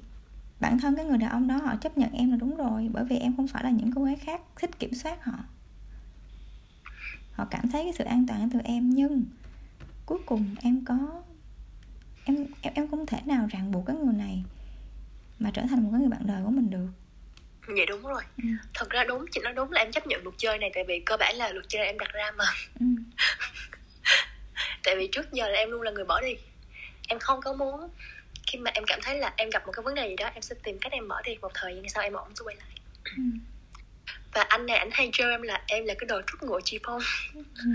bản 0.61 0.78
thân 0.78 0.96
cái 0.96 1.04
người 1.04 1.18
đàn 1.18 1.30
ông 1.30 1.48
đó 1.48 1.56
họ 1.56 1.76
chấp 1.76 1.98
nhận 1.98 2.12
em 2.12 2.30
là 2.30 2.36
đúng 2.36 2.56
rồi 2.56 2.88
bởi 2.92 3.04
vì 3.04 3.16
em 3.16 3.36
không 3.36 3.48
phải 3.48 3.64
là 3.64 3.70
những 3.70 3.90
cô 3.94 4.04
gái 4.04 4.16
khác 4.16 4.40
thích 4.56 4.78
kiểm 4.78 4.94
soát 4.94 5.24
họ 5.24 5.38
họ 7.39 7.45
cảm 7.51 7.68
thấy 7.70 7.82
cái 7.84 7.93
sự 7.99 8.05
an 8.05 8.24
toàn 8.28 8.51
từ 8.53 8.59
em 8.64 8.91
nhưng 8.91 9.24
cuối 10.07 10.18
cùng 10.26 10.55
em 10.62 10.84
có 10.84 11.22
em 12.24 12.47
em 12.61 12.74
em 12.74 12.89
không 12.91 13.07
thể 13.07 13.18
nào 13.26 13.49
ràng 13.51 13.70
buộc 13.72 13.86
cái 13.86 13.97
người 13.97 14.14
này 14.14 14.43
mà 15.39 15.51
trở 15.55 15.62
thành 15.70 15.82
một 15.84 15.89
cái 15.93 16.01
người 16.01 16.09
bạn 16.11 16.20
đời 16.26 16.43
của 16.45 16.51
mình 16.51 16.70
được 16.70 16.89
dạ 17.76 17.84
đúng 17.89 18.03
rồi 18.03 18.22
ừ. 18.43 18.49
thật 18.74 18.91
ra 18.91 19.05
đúng 19.05 19.24
chị 19.32 19.41
nói 19.45 19.53
đúng 19.53 19.72
là 19.72 19.80
em 19.80 19.93
chấp 19.93 20.07
nhận 20.07 20.22
luật 20.22 20.34
chơi 20.39 20.59
này 20.59 20.70
tại 20.74 20.84
vì 20.89 21.01
cơ 21.07 21.16
bản 21.16 21.34
là 21.36 21.53
luật 21.53 21.64
chơi 21.68 21.86
em 21.86 21.99
đặt 21.99 22.09
ra 22.12 22.30
mà 22.36 22.45
Ừ. 22.80 22.86
tại 24.84 24.97
vì 24.97 25.09
trước 25.12 25.32
giờ 25.32 25.49
là 25.49 25.59
em 25.59 25.70
luôn 25.70 25.82
là 25.82 25.91
người 25.91 26.05
bỏ 26.05 26.20
đi 26.20 26.34
em 27.09 27.18
không 27.18 27.41
có 27.41 27.53
muốn 27.53 27.91
khi 28.47 28.59
mà 28.59 28.70
em 28.74 28.84
cảm 28.86 28.99
thấy 29.03 29.18
là 29.18 29.32
em 29.36 29.51
gặp 29.51 29.66
một 29.66 29.72
cái 29.72 29.82
vấn 29.82 29.95
đề 29.95 30.09
gì 30.09 30.16
đó 30.16 30.26
em 30.34 30.43
sẽ 30.43 30.55
tìm 30.62 30.78
cách 30.80 30.93
em 30.93 31.09
bỏ 31.09 31.22
đi 31.24 31.36
một 31.43 31.51
thời 31.55 31.74
gian 31.74 31.89
sau 31.89 32.03
em 32.03 32.12
ổn 32.12 32.28
sẽ 32.34 32.43
quay 32.45 32.57
lại 32.57 32.68
Ừ. 33.16 33.22
và 34.39 34.45
anh 34.49 34.66
này 34.66 34.76
anh 34.76 34.89
hay 34.93 35.11
trêu 35.12 35.30
em 35.30 35.43
là 35.43 35.62
em 35.66 35.84
là 35.84 35.95
cái 35.99 36.07
đồ 36.07 36.20
trút 36.26 36.43
ngựa 36.43 36.59
chi 36.64 36.78
phong 36.86 37.01
Ừ. 37.34 37.70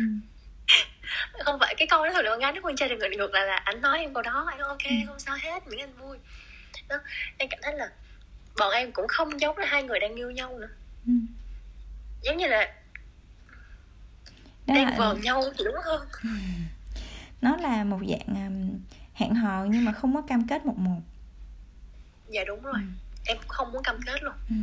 không 1.46 1.60
phải 1.60 1.76
cái 1.78 1.88
câu 1.88 2.06
đó 2.06 2.12
thôi 2.14 2.24
là 2.24 2.30
con 2.30 2.40
gái 2.40 2.52
nó 2.52 2.62
con 2.64 2.76
trai 2.76 2.90
thì 2.90 2.96
ngược 2.96 3.08
ngược 3.18 3.34
lại 3.34 3.46
là 3.48 3.56
anh 3.56 3.82
nói 3.82 4.00
em 4.00 4.14
câu 4.14 4.24
đó 4.24 4.32
nói 4.58 4.68
ok 4.68 4.84
Ừ. 4.84 4.96
không 5.08 5.20
sao 5.20 5.38
hết 5.42 5.68
miễn 5.68 5.80
anh 5.80 5.94
vui 5.98 6.18
đó 6.90 6.98
em 7.38 7.50
cảm 7.50 7.60
thấy 7.64 7.74
là 7.78 7.90
bọn 8.60 8.72
em 8.74 8.92
cũng 8.92 9.08
không 9.08 9.40
giống 9.42 9.58
là 9.58 9.66
hai 9.68 9.84
người 9.84 10.00
đang 10.00 10.16
yêu 10.16 10.32
nhau 10.32 10.60
nữa 10.60 10.68
Ừ. 11.08 11.14
giống 12.22 12.38
như 12.38 12.48
là 12.48 12.74
Đó 14.68 14.76
đang 14.76 14.86
là- 14.90 14.96
vờn 14.98 15.22
nhau 15.22 15.44
thì 15.58 15.64
đúng 15.66 15.76
hơn 15.86 16.08
nó 17.42 17.56
là 17.58 17.84
một 17.84 18.00
dạng 18.10 18.28
um, 18.48 18.80
hẹn 19.14 19.36
hò 19.36 19.66
nhưng 19.70 19.86
mà 19.86 19.92
không 19.92 20.14
có 20.16 20.22
cam 20.22 20.48
kết 20.48 20.66
một 20.66 20.78
một 20.78 21.02
dạ 22.30 22.44
đúng 22.48 22.62
rồi 22.64 22.74
Ừ. 22.76 22.80
em 23.26 23.38
cũng 23.38 23.48
không 23.48 23.72
muốn 23.72 23.84
cam 23.84 24.00
kết 24.06 24.24
luôn 24.24 24.34
ừ. 24.50 24.56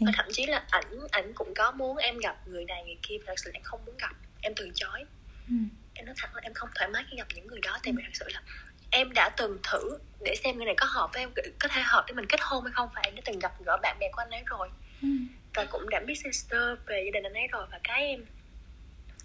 Và 0.00 0.12
thậm 0.14 0.26
chí 0.32 0.46
là 0.46 0.64
ảnh 0.70 0.98
ảnh 1.10 1.32
cũng 1.34 1.54
có 1.54 1.70
muốn 1.70 1.96
em 1.96 2.18
gặp 2.18 2.36
người 2.46 2.64
này 2.64 2.84
người 2.84 2.98
kia 3.02 3.16
thật 3.26 3.34
sự 3.36 3.50
là 3.50 3.56
em 3.58 3.62
không 3.62 3.84
muốn 3.86 3.96
gặp 3.96 4.16
em 4.42 4.52
từ 4.56 4.70
chối 4.74 5.04
ừ. 5.48 5.54
em 5.94 6.06
nói 6.06 6.14
thẳng 6.18 6.34
là 6.34 6.40
em 6.44 6.54
không 6.54 6.68
thoải 6.74 6.90
mái 6.90 7.04
khi 7.10 7.16
gặp 7.16 7.26
những 7.34 7.46
người 7.46 7.60
đó 7.62 7.78
tại 7.82 7.92
vì 7.96 8.02
thật 8.06 8.12
sự 8.12 8.24
là 8.28 8.42
em 8.90 9.12
đã 9.14 9.30
từng 9.36 9.58
thử 9.62 9.98
để 10.24 10.34
xem 10.44 10.56
người 10.56 10.66
này 10.66 10.74
có 10.78 10.86
hợp 10.86 11.10
với 11.12 11.22
em 11.22 11.30
có 11.58 11.68
thể 11.68 11.82
hợp 11.84 12.04
để 12.08 12.14
mình 12.14 12.26
kết 12.28 12.40
hôn 12.42 12.64
hay 12.64 12.72
không 12.72 12.88
và 12.94 13.00
em 13.04 13.14
đã 13.14 13.22
từng 13.24 13.38
gặp 13.38 13.52
gỡ 13.64 13.76
bạn 13.82 13.96
bè 14.00 14.08
của 14.12 14.22
anh 14.22 14.30
ấy 14.30 14.42
rồi 14.46 14.68
ừ. 15.02 15.08
và 15.54 15.64
cũng 15.64 15.88
đã 15.90 16.00
biết 16.06 16.14
sister 16.24 16.62
về 16.86 17.02
gia 17.04 17.10
đình 17.10 17.22
anh 17.22 17.34
ấy 17.34 17.46
rồi 17.52 17.66
và 17.70 17.80
cái 17.82 18.06
em 18.06 18.24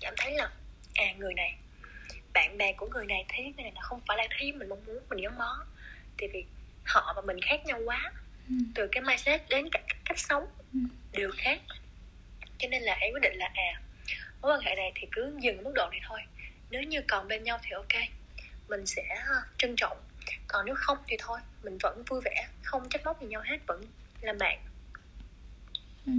cảm 0.02 0.14
thấy 0.18 0.36
là 0.36 0.50
à 0.94 1.06
người 1.18 1.34
này 1.34 1.58
bạn 2.34 2.58
bè 2.58 2.74
của 2.74 2.88
người 2.88 3.06
này 3.06 3.26
thấy 3.30 3.44
người 3.44 3.64
này 3.64 3.72
là 3.76 3.82
không 3.82 4.02
phải 4.08 4.18
là 4.18 4.28
thứ 4.30 4.46
mình 4.58 4.70
mong 4.70 4.86
muốn 4.86 5.00
mình 5.10 5.22
gắn 5.22 5.38
bó 5.38 5.66
thì 6.18 6.28
vì 6.34 6.46
họ 6.86 7.14
và 7.16 7.22
mình 7.22 7.42
khác 7.42 7.66
nhau 7.66 7.80
quá 7.86 8.12
ừ. 8.50 8.56
từ 8.76 8.88
cái 8.92 9.04
mindset 9.04 9.42
đến 9.50 9.70
cả 9.72 9.80
cách 10.06 10.20
sống 10.20 10.46
đều 11.12 11.32
khác. 11.38 11.62
Cho 12.58 12.68
nên 12.68 12.82
là 12.82 12.94
em 12.94 13.14
quyết 13.14 13.22
định 13.22 13.34
là 13.36 13.50
à 13.54 13.82
mối 14.42 14.52
quan 14.52 14.62
hệ 14.62 14.76
này 14.76 14.92
thì 14.96 15.08
cứ 15.12 15.38
dừng 15.42 15.64
mức 15.64 15.72
độ 15.76 15.90
này 15.92 16.00
thôi. 16.08 16.20
Nếu 16.72 16.84
như 16.84 17.02
còn 17.08 17.28
bên 17.28 17.44
nhau 17.44 17.60
thì 17.64 17.72
ok. 17.72 18.02
Mình 18.70 18.86
sẽ 18.86 19.04
ờ, 19.28 19.42
trân 19.58 19.76
trọng. 19.78 19.98
Còn 20.48 20.66
nếu 20.66 20.76
không 20.78 20.98
thì 21.08 21.16
thôi, 21.20 21.40
mình 21.64 21.78
vẫn 21.84 22.04
vui 22.10 22.22
vẻ, 22.26 22.48
không 22.64 22.90
trách 22.90 23.06
móc 23.06 23.22
gì 23.22 23.28
nhau 23.28 23.42
hết, 23.46 23.58
vẫn 23.68 23.82
là 24.22 24.34
bạn. 24.40 24.60
Ừ. 26.06 26.12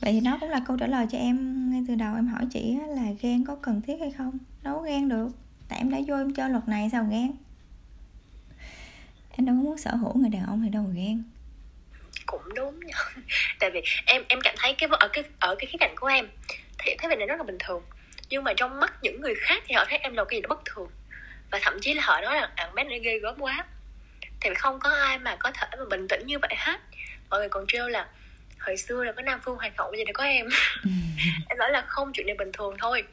vậy 0.00 0.12
thì 0.12 0.20
nó 0.20 0.38
cũng 0.40 0.50
là 0.50 0.60
câu 0.66 0.76
trả 0.80 0.86
lời 0.86 1.06
cho 1.10 1.18
em 1.18 1.70
ngay 1.70 1.84
từ 1.88 1.94
đầu. 1.94 2.14
Em 2.14 2.26
hỏi 2.26 2.46
chị 2.52 2.76
là 2.88 3.06
ghen 3.20 3.44
có 3.44 3.56
cần 3.62 3.80
thiết 3.82 3.96
hay 4.00 4.10
không? 4.10 4.38
Đâu 4.62 4.80
ghen 4.80 5.08
được. 5.08 5.28
Tại 5.68 5.78
em 5.78 5.90
đã 5.90 5.98
vô 6.06 6.16
em 6.16 6.34
chơi 6.34 6.50
luật 6.50 6.68
này, 6.68 6.88
sao 6.92 7.06
ghen 7.10 7.32
em 9.36 9.46
đâu 9.46 9.56
có 9.56 9.62
muốn 9.62 9.78
sở 9.78 9.94
hữu 9.94 10.18
người 10.18 10.30
đàn 10.30 10.46
ông 10.46 10.62
thì 10.62 10.68
đâu 10.68 10.82
mà 10.82 10.94
ghen 10.94 11.22
cũng 12.26 12.54
đúng 12.54 12.80
tại 13.60 13.70
vì 13.70 13.82
em 14.06 14.22
em 14.28 14.40
cảm 14.40 14.54
thấy 14.58 14.74
cái 14.78 14.88
ở 14.92 15.08
cái 15.08 15.24
ở 15.40 15.54
cái 15.58 15.66
khía 15.66 15.78
cạnh 15.80 15.94
của 15.96 16.06
em 16.06 16.28
thì 16.78 16.94
thấy 16.98 17.08
vậy 17.08 17.16
này 17.16 17.26
rất 17.26 17.36
là 17.36 17.42
bình 17.42 17.58
thường. 17.58 17.82
Nhưng 18.30 18.44
mà 18.44 18.52
trong 18.56 18.80
mắt 18.80 18.94
những 19.02 19.20
người 19.20 19.34
khác 19.34 19.62
thì 19.66 19.74
họ 19.74 19.84
thấy 19.88 19.98
em 19.98 20.14
là 20.14 20.24
cái 20.24 20.38
gì 20.38 20.42
đó 20.42 20.48
bất 20.48 20.64
thường. 20.64 20.88
Và 21.50 21.58
thậm 21.62 21.78
chí 21.80 21.94
là 21.94 22.02
họ 22.06 22.20
nói 22.20 22.36
là 22.36 22.50
bạn 22.56 22.74
bé 22.74 22.84
này 22.84 23.00
ghê 23.00 23.18
gớm 23.18 23.38
quá. 23.38 23.64
Thì 24.40 24.50
không 24.54 24.80
có 24.80 24.90
ai 24.90 25.18
mà 25.18 25.36
có 25.36 25.50
thể 25.50 25.66
mà 25.78 25.84
bình 25.90 26.08
tĩnh 26.08 26.26
như 26.26 26.38
vậy 26.38 26.54
hết. 26.56 26.80
Mọi 27.30 27.40
người 27.40 27.48
còn 27.48 27.64
trêu 27.68 27.88
là 27.88 28.08
hồi 28.60 28.76
xưa 28.76 29.04
là 29.04 29.12
có 29.12 29.22
nam 29.22 29.40
phương 29.42 29.56
hoàng 29.56 29.72
hậu 29.76 29.90
bây 29.90 30.00
giờ 30.00 30.04
có 30.14 30.24
em. 30.24 30.48
Em 31.48 31.58
nói 31.58 31.70
là 31.70 31.82
không 31.86 32.12
chuyện 32.14 32.26
này 32.26 32.36
bình 32.38 32.52
thường 32.52 32.76
thôi. 32.78 33.04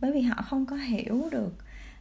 Bởi 0.00 0.12
vì 0.12 0.22
họ 0.22 0.42
không 0.50 0.66
có 0.66 0.76
hiểu 0.76 1.28
được 1.32 1.50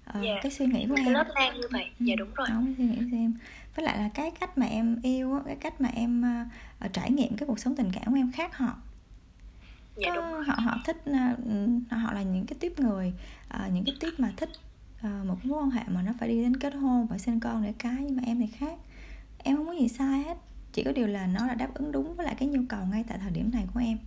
uh, 0.10 0.24
yeah. 0.24 0.26
Dạ. 0.26 0.40
cái 0.44 0.52
suy 0.52 0.66
nghĩ 0.66 0.86
của 0.90 0.96
cái 0.96 1.06
em. 1.06 1.14
lớp 1.14 1.28
lan 1.36 1.60
như 1.60 1.68
vậy. 1.72 1.90
Ừ. 2.00 2.06
dạ 2.06 2.16
đúng 2.18 2.34
rồi. 2.34 2.48
Không 2.48 2.74
suy 2.78 2.84
nghĩ 2.84 2.98
của 2.98 3.18
em 3.18 3.34
với 3.76 3.86
lại 3.86 3.98
là 3.98 4.10
cái 4.14 4.32
cách 4.40 4.58
mà 4.58 4.66
em 4.66 5.02
yêu 5.02 5.42
cái 5.46 5.56
cách 5.56 5.82
mà 5.82 5.90
em 5.90 6.24
uh, 6.86 6.94
trải 6.94 7.12
nghiệm 7.12 7.38
cái 7.38 7.48
cuộc 7.48 7.60
sống 7.60 7.76
tình 7.76 7.92
cảm 7.92 8.06
của 8.06 8.16
em 8.16 8.32
khác 8.32 8.58
họ. 8.58 8.78
Dạ, 9.96 10.16
đúng 10.16 10.44
họ 10.46 10.54
họ 10.58 10.78
thích 10.86 11.04
uh, 11.10 11.92
họ 11.92 12.14
là 12.14 12.22
những 12.22 12.46
cái 12.46 12.58
tiếp 12.60 12.74
người 12.80 13.14
uh, 13.54 13.74
những 13.74 13.86
cái 13.86 13.96
tiếp 14.00 14.10
mà 14.18 14.32
thích 14.38 14.50
uh, 15.08 15.26
một 15.26 15.46
mối 15.46 15.64
quan 15.64 15.72
hệ 15.72 15.84
mà 15.88 16.02
nó 16.02 16.12
phải 16.20 16.30
đi 16.30 16.44
đến 16.44 16.58
kết 16.58 16.74
hôn 16.74 17.08
phải 17.08 17.20
sinh 17.20 17.40
con 17.40 17.64
để 17.64 17.74
cái 17.80 17.98
nhưng 18.00 18.16
mà 18.16 18.24
em 18.26 18.40
thì 18.40 18.48
khác. 18.48 18.74
Em 19.38 19.58
không 19.58 19.66
có 19.66 19.74
gì 19.74 19.88
sai 19.88 20.24
hết 20.24 20.38
chỉ 20.74 20.84
có 20.84 20.92
điều 20.92 21.08
là 21.08 21.28
nó 21.28 21.48
là 21.48 21.54
đáp 21.54 21.74
ứng 21.74 21.92
đúng 21.92 22.16
với 22.16 22.26
lại 22.26 22.36
cái 22.38 22.48
nhu 22.48 22.62
cầu 22.70 22.86
ngay 22.86 23.04
tại 23.08 23.18
thời 23.18 23.32
điểm 23.32 23.52
này 23.54 23.66
của 23.74 23.80
em. 23.80 23.98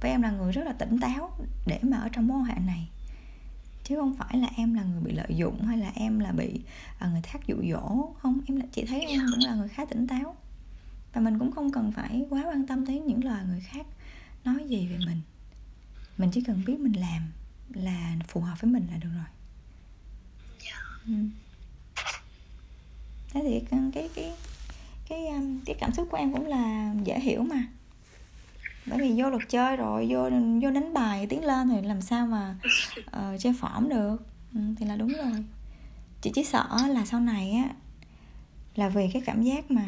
Và 0.00 0.08
em 0.08 0.22
là 0.22 0.30
người 0.30 0.52
rất 0.52 0.62
là 0.64 0.72
tỉnh 0.72 1.00
táo 1.00 1.30
để 1.66 1.78
mà 1.82 1.96
ở 1.96 2.08
trong 2.12 2.26
mối 2.26 2.38
quan 2.38 2.44
hệ 2.44 2.54
này 2.66 2.88
chứ 3.84 3.96
không 3.96 4.14
phải 4.14 4.38
là 4.38 4.48
em 4.56 4.74
là 4.74 4.82
người 4.82 5.00
bị 5.00 5.12
lợi 5.12 5.36
dụng 5.36 5.62
hay 5.62 5.78
là 5.78 5.92
em 5.94 6.18
là 6.18 6.32
bị 6.32 6.60
uh, 7.04 7.12
người 7.12 7.22
khác 7.22 7.40
dụ 7.46 7.56
dỗ. 7.72 8.14
Không 8.18 8.40
em 8.46 8.56
là 8.56 8.66
chị 8.72 8.84
thấy 8.84 9.00
em 9.00 9.20
cũng 9.30 9.40
là 9.44 9.54
người 9.54 9.68
khá 9.68 9.84
tỉnh 9.84 10.06
táo. 10.06 10.36
Và 11.12 11.20
mình 11.20 11.38
cũng 11.38 11.52
không 11.52 11.72
cần 11.72 11.92
phải 11.92 12.26
quá 12.30 12.42
quan 12.46 12.66
tâm 12.66 12.86
tới 12.86 13.00
những 13.00 13.24
lời 13.24 13.44
người 13.48 13.60
khác 13.60 13.86
nói 14.44 14.64
gì 14.68 14.86
về 14.86 14.98
mình. 15.06 15.20
Mình 16.18 16.30
chỉ 16.32 16.40
cần 16.40 16.62
biết 16.66 16.80
mình 16.80 16.92
làm 17.00 17.32
là 17.74 18.16
phù 18.28 18.40
hợp 18.40 18.60
với 18.60 18.70
mình 18.70 18.86
là 18.90 18.96
được 18.96 19.08
rồi. 19.14 19.24
Ừ. 21.06 21.12
thế 23.32 23.40
thì 23.44 23.60
cái 23.70 23.80
cái 23.92 24.08
cái 24.14 24.32
cái, 25.08 25.26
um, 25.26 25.60
cái 25.66 25.76
cảm 25.80 25.92
xúc 25.92 26.08
của 26.10 26.16
em 26.16 26.32
cũng 26.32 26.46
là 26.46 26.94
dễ 27.04 27.20
hiểu 27.20 27.42
mà 27.42 27.66
bởi 28.86 28.98
vì 28.98 29.14
vô 29.16 29.30
luật 29.30 29.42
chơi 29.48 29.76
rồi 29.76 30.06
vô 30.10 30.30
vô 30.62 30.70
đánh 30.70 30.94
bài 30.94 31.26
tiến 31.26 31.44
lên 31.44 31.68
thì 31.68 31.82
làm 31.82 32.00
sao 32.00 32.26
mà 32.26 32.56
uh, 33.00 33.40
chơi 33.40 33.52
phỏm 33.60 33.88
được? 33.88 34.16
Ừ, 34.54 34.60
thì 34.76 34.86
là 34.86 34.96
đúng 34.96 35.08
rồi. 35.08 35.44
Chị 36.20 36.30
chỉ 36.34 36.44
sợ 36.44 36.66
là 36.88 37.04
sau 37.04 37.20
này 37.20 37.50
á 37.50 37.68
là 38.74 38.88
vì 38.88 39.10
cái 39.12 39.22
cảm 39.26 39.42
giác 39.42 39.70
mà 39.70 39.86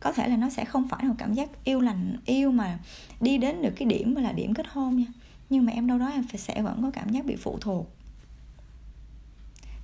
có 0.00 0.12
thể 0.12 0.28
là 0.28 0.36
nó 0.36 0.50
sẽ 0.50 0.64
không 0.64 0.88
phải 0.88 1.02
là 1.02 1.08
một 1.08 1.14
cảm 1.18 1.34
giác 1.34 1.64
yêu 1.64 1.80
lành 1.80 2.16
yêu 2.24 2.50
mà 2.50 2.78
đi 3.20 3.38
đến 3.38 3.62
được 3.62 3.72
cái 3.76 3.88
điểm 3.88 4.14
mà 4.14 4.20
là 4.20 4.32
điểm 4.32 4.54
kết 4.54 4.66
hôn 4.68 4.96
nha. 4.96 5.06
Nhưng 5.50 5.64
mà 5.64 5.72
em 5.72 5.86
đâu 5.86 5.98
đó 5.98 6.08
em 6.08 6.24
phải 6.28 6.38
sẽ 6.38 6.62
vẫn 6.62 6.82
có 6.82 6.90
cảm 6.90 7.08
giác 7.08 7.24
bị 7.24 7.36
phụ 7.36 7.58
thuộc. 7.60 7.96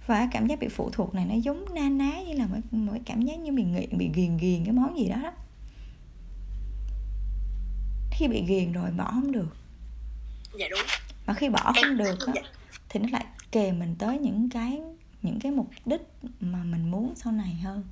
Và 0.06 0.28
cảm 0.32 0.46
giác 0.46 0.59
bị 0.59 0.68
phụ 0.68 0.90
thuộc 0.92 1.14
này 1.14 1.24
nó 1.24 1.34
giống 1.34 1.64
na 1.74 1.88
ná 1.88 2.22
như 2.22 2.32
là 2.32 2.46
một, 2.46 2.59
một 2.70 2.92
cái 2.92 3.02
cảm 3.04 3.22
giác 3.22 3.38
như 3.38 3.52
bị 3.52 3.64
nghiện 3.64 3.98
bị 3.98 4.11
ghiền 4.14 4.36
ghiền 4.36 4.64
cái 4.64 4.72
món 4.72 4.98
gì 4.98 5.09
đó 5.09 5.16
đó 5.22 5.32
khi 8.18 8.28
bị 8.28 8.44
ghiền 8.46 8.72
rồi 8.72 8.90
bỏ 8.90 9.04
không 9.04 9.32
được. 9.32 9.56
Dạ 10.54 10.66
đúng. 10.70 10.80
Và 11.26 11.34
khi 11.34 11.48
bỏ 11.48 11.72
không 11.74 11.96
được 11.96 12.18
đó, 12.26 12.32
dạ. 12.34 12.42
thì 12.88 13.00
nó 13.00 13.08
lại 13.12 13.24
kề 13.50 13.72
mình 13.72 13.94
tới 13.98 14.18
những 14.18 14.50
cái 14.50 14.80
những 15.22 15.40
cái 15.40 15.52
mục 15.52 15.70
đích 15.84 16.00
mà 16.40 16.58
mình 16.64 16.90
muốn 16.90 17.12
sau 17.16 17.32
này 17.32 17.54
hơn. 17.64 17.84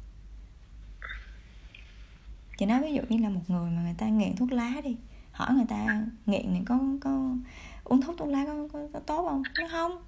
Chị 2.58 2.66
nói 2.66 2.82
ví 2.82 2.92
dụ 2.94 3.02
như 3.08 3.22
là 3.22 3.28
một 3.28 3.40
người 3.48 3.70
mà 3.70 3.82
người 3.82 3.94
ta 3.98 4.06
nghiện 4.06 4.36
thuốc 4.36 4.52
lá 4.52 4.72
đi 4.84 4.96
hỏi 5.32 5.54
người 5.54 5.66
ta 5.68 6.02
nghiện 6.26 6.52
này 6.52 6.62
có 6.66 6.78
có 7.00 7.36
uống 7.84 8.02
thuốc 8.02 8.18
thuốc 8.18 8.28
lá 8.28 8.44
có, 8.46 8.68
có, 8.72 8.78
có 8.92 9.00
tốt 9.00 9.28
không? 9.28 9.42
Nó 9.58 9.68
không. 9.70 10.02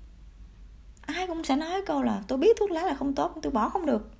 Ai 1.00 1.26
cũng 1.26 1.44
sẽ 1.44 1.56
nói 1.56 1.82
câu 1.86 2.02
là 2.02 2.22
tôi 2.28 2.38
biết 2.38 2.56
thuốc 2.58 2.70
lá 2.70 2.82
là 2.82 2.94
không 2.94 3.14
tốt 3.14 3.38
tôi 3.42 3.52
bỏ 3.52 3.68
không 3.68 3.86
được. 3.86 4.10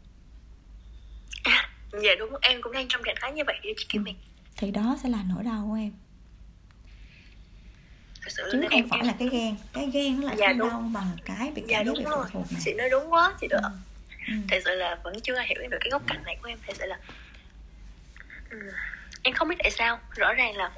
À, 1.43 1.71
dạ 1.93 2.11
đúng 2.19 2.31
em 2.41 2.63
cũng 2.63 2.73
đang 2.73 2.87
trong 2.89 3.03
trạng 3.05 3.17
thái 3.21 3.33
như 3.33 3.43
vậy 3.47 3.57
chị 3.63 3.87
Kim 3.89 4.05
mình 4.05 4.17
thì 4.59 4.71
đó 4.71 4.97
sẽ 5.03 5.09
là 5.09 5.19
nỗi 5.29 5.45
đau 5.45 5.67
của 5.69 5.75
em 5.75 5.93
chứ 8.37 8.43
không 8.53 8.61
em, 8.71 8.89
phải 8.89 8.99
em... 8.99 9.07
là 9.07 9.15
cái 9.19 9.29
ghen 9.29 9.57
cái 9.73 9.91
ghen 9.93 10.21
nó 10.21 10.27
lại 10.27 10.37
dạ, 10.39 10.47
không 10.49 10.59
đúng. 10.59 10.69
đau 10.69 10.91
bằng 10.95 11.17
cái 11.25 11.51
bị 11.51 11.63
dạ, 11.69 11.83
đúng 11.83 11.95
bị 11.95 12.05
phụ 12.05 12.25
thuộc 12.33 12.53
này 12.53 12.63
chị 12.65 12.75
nói 12.75 12.91
đúng 12.91 13.13
quá 13.13 13.35
chị 13.41 13.47
được 13.51 13.61
ừ. 13.63 13.71
ừ. 14.29 14.35
thật 14.49 14.59
sự 14.65 14.75
là 14.75 14.99
vẫn 15.05 15.21
chưa 15.21 15.41
hiểu 15.41 15.69
được 15.71 15.79
cái 15.81 15.91
góc 15.91 16.03
cạnh 16.07 16.23
này 16.25 16.37
của 16.43 16.49
em 16.49 16.59
thật 16.67 16.73
sự 16.79 16.87
là 16.87 16.99
ừ. 18.51 18.59
em 19.23 19.35
không 19.35 19.49
biết 19.49 19.57
tại 19.59 19.71
sao 19.71 19.99
rõ 20.17 20.33
ràng 20.33 20.57
là 20.57 20.71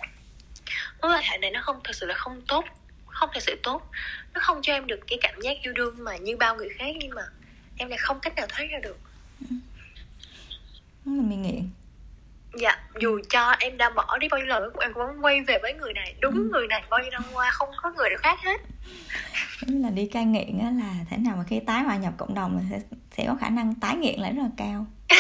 mối 1.03 1.13
quan 1.13 1.23
hệ 1.23 1.39
này 1.39 1.51
nó 1.51 1.61
không 1.63 1.81
thật 1.85 1.93
sự 1.95 2.07
là 2.07 2.15
không 2.15 2.43
tốt 2.49 2.65
không 3.07 3.31
thật 3.35 3.43
sự 3.43 3.61
tốt 3.63 3.91
nó 4.35 4.41
không 4.43 4.59
cho 4.63 4.73
em 4.73 4.87
được 4.87 5.01
cái 5.07 5.19
cảm 5.23 5.41
giác 5.41 5.57
yêu 5.63 5.73
đương 5.73 6.05
mà 6.05 6.17
như 6.17 6.37
bao 6.37 6.57
người 6.57 6.69
khác 6.79 6.97
nhưng 7.01 7.11
mà 7.15 7.23
em 7.77 7.89
lại 7.89 7.99
không 7.99 8.21
cách 8.21 8.37
nào 8.37 8.47
thoát 8.49 8.65
ra 8.71 8.79
được 8.83 8.99
ừ. 9.51 9.57
mình 11.05 11.43
nghiện 11.43 11.71
dạ 12.55 12.79
dù 13.01 13.21
cho 13.31 13.57
em 13.59 13.77
đã 13.77 13.91
bỏ 13.91 14.19
đi 14.19 14.29
bao 14.29 14.39
nhiêu 14.39 14.47
lần 14.47 14.73
em 14.81 14.93
vẫn 14.93 15.25
quay 15.25 15.41
về 15.41 15.59
với 15.63 15.75
người 15.75 15.93
này. 15.93 16.15
Đúng 16.21 16.35
ừ. 16.35 16.49
người 16.53 16.67
này 16.67 16.83
bao 16.91 17.01
nhiêu 17.01 17.11
năm 17.11 17.23
qua 17.33 17.51
không 17.51 17.69
có 17.83 17.93
người 17.97 18.11
nào 18.11 18.19
khác 18.23 18.39
hết. 18.45 18.61
Đúng 19.67 19.83
là 19.83 19.91
đi 19.91 20.07
cai 20.07 20.25
nghiện 20.25 20.59
á 20.59 20.71
là 20.71 20.95
thế 21.11 21.17
nào 21.17 21.37
mà 21.37 21.45
khi 21.49 21.61
tái 21.61 21.83
hòa 21.83 21.97
nhập 21.97 22.13
cộng 22.17 22.35
đồng 22.35 22.67
sẽ, 22.71 22.81
sẽ 23.17 23.25
có 23.29 23.37
khả 23.41 23.49
năng 23.49 23.75
tái 23.75 23.97
nghiện 23.97 24.21
lại 24.21 24.33
rất 24.33 24.43
là 24.43 24.51
cao. 24.57 24.87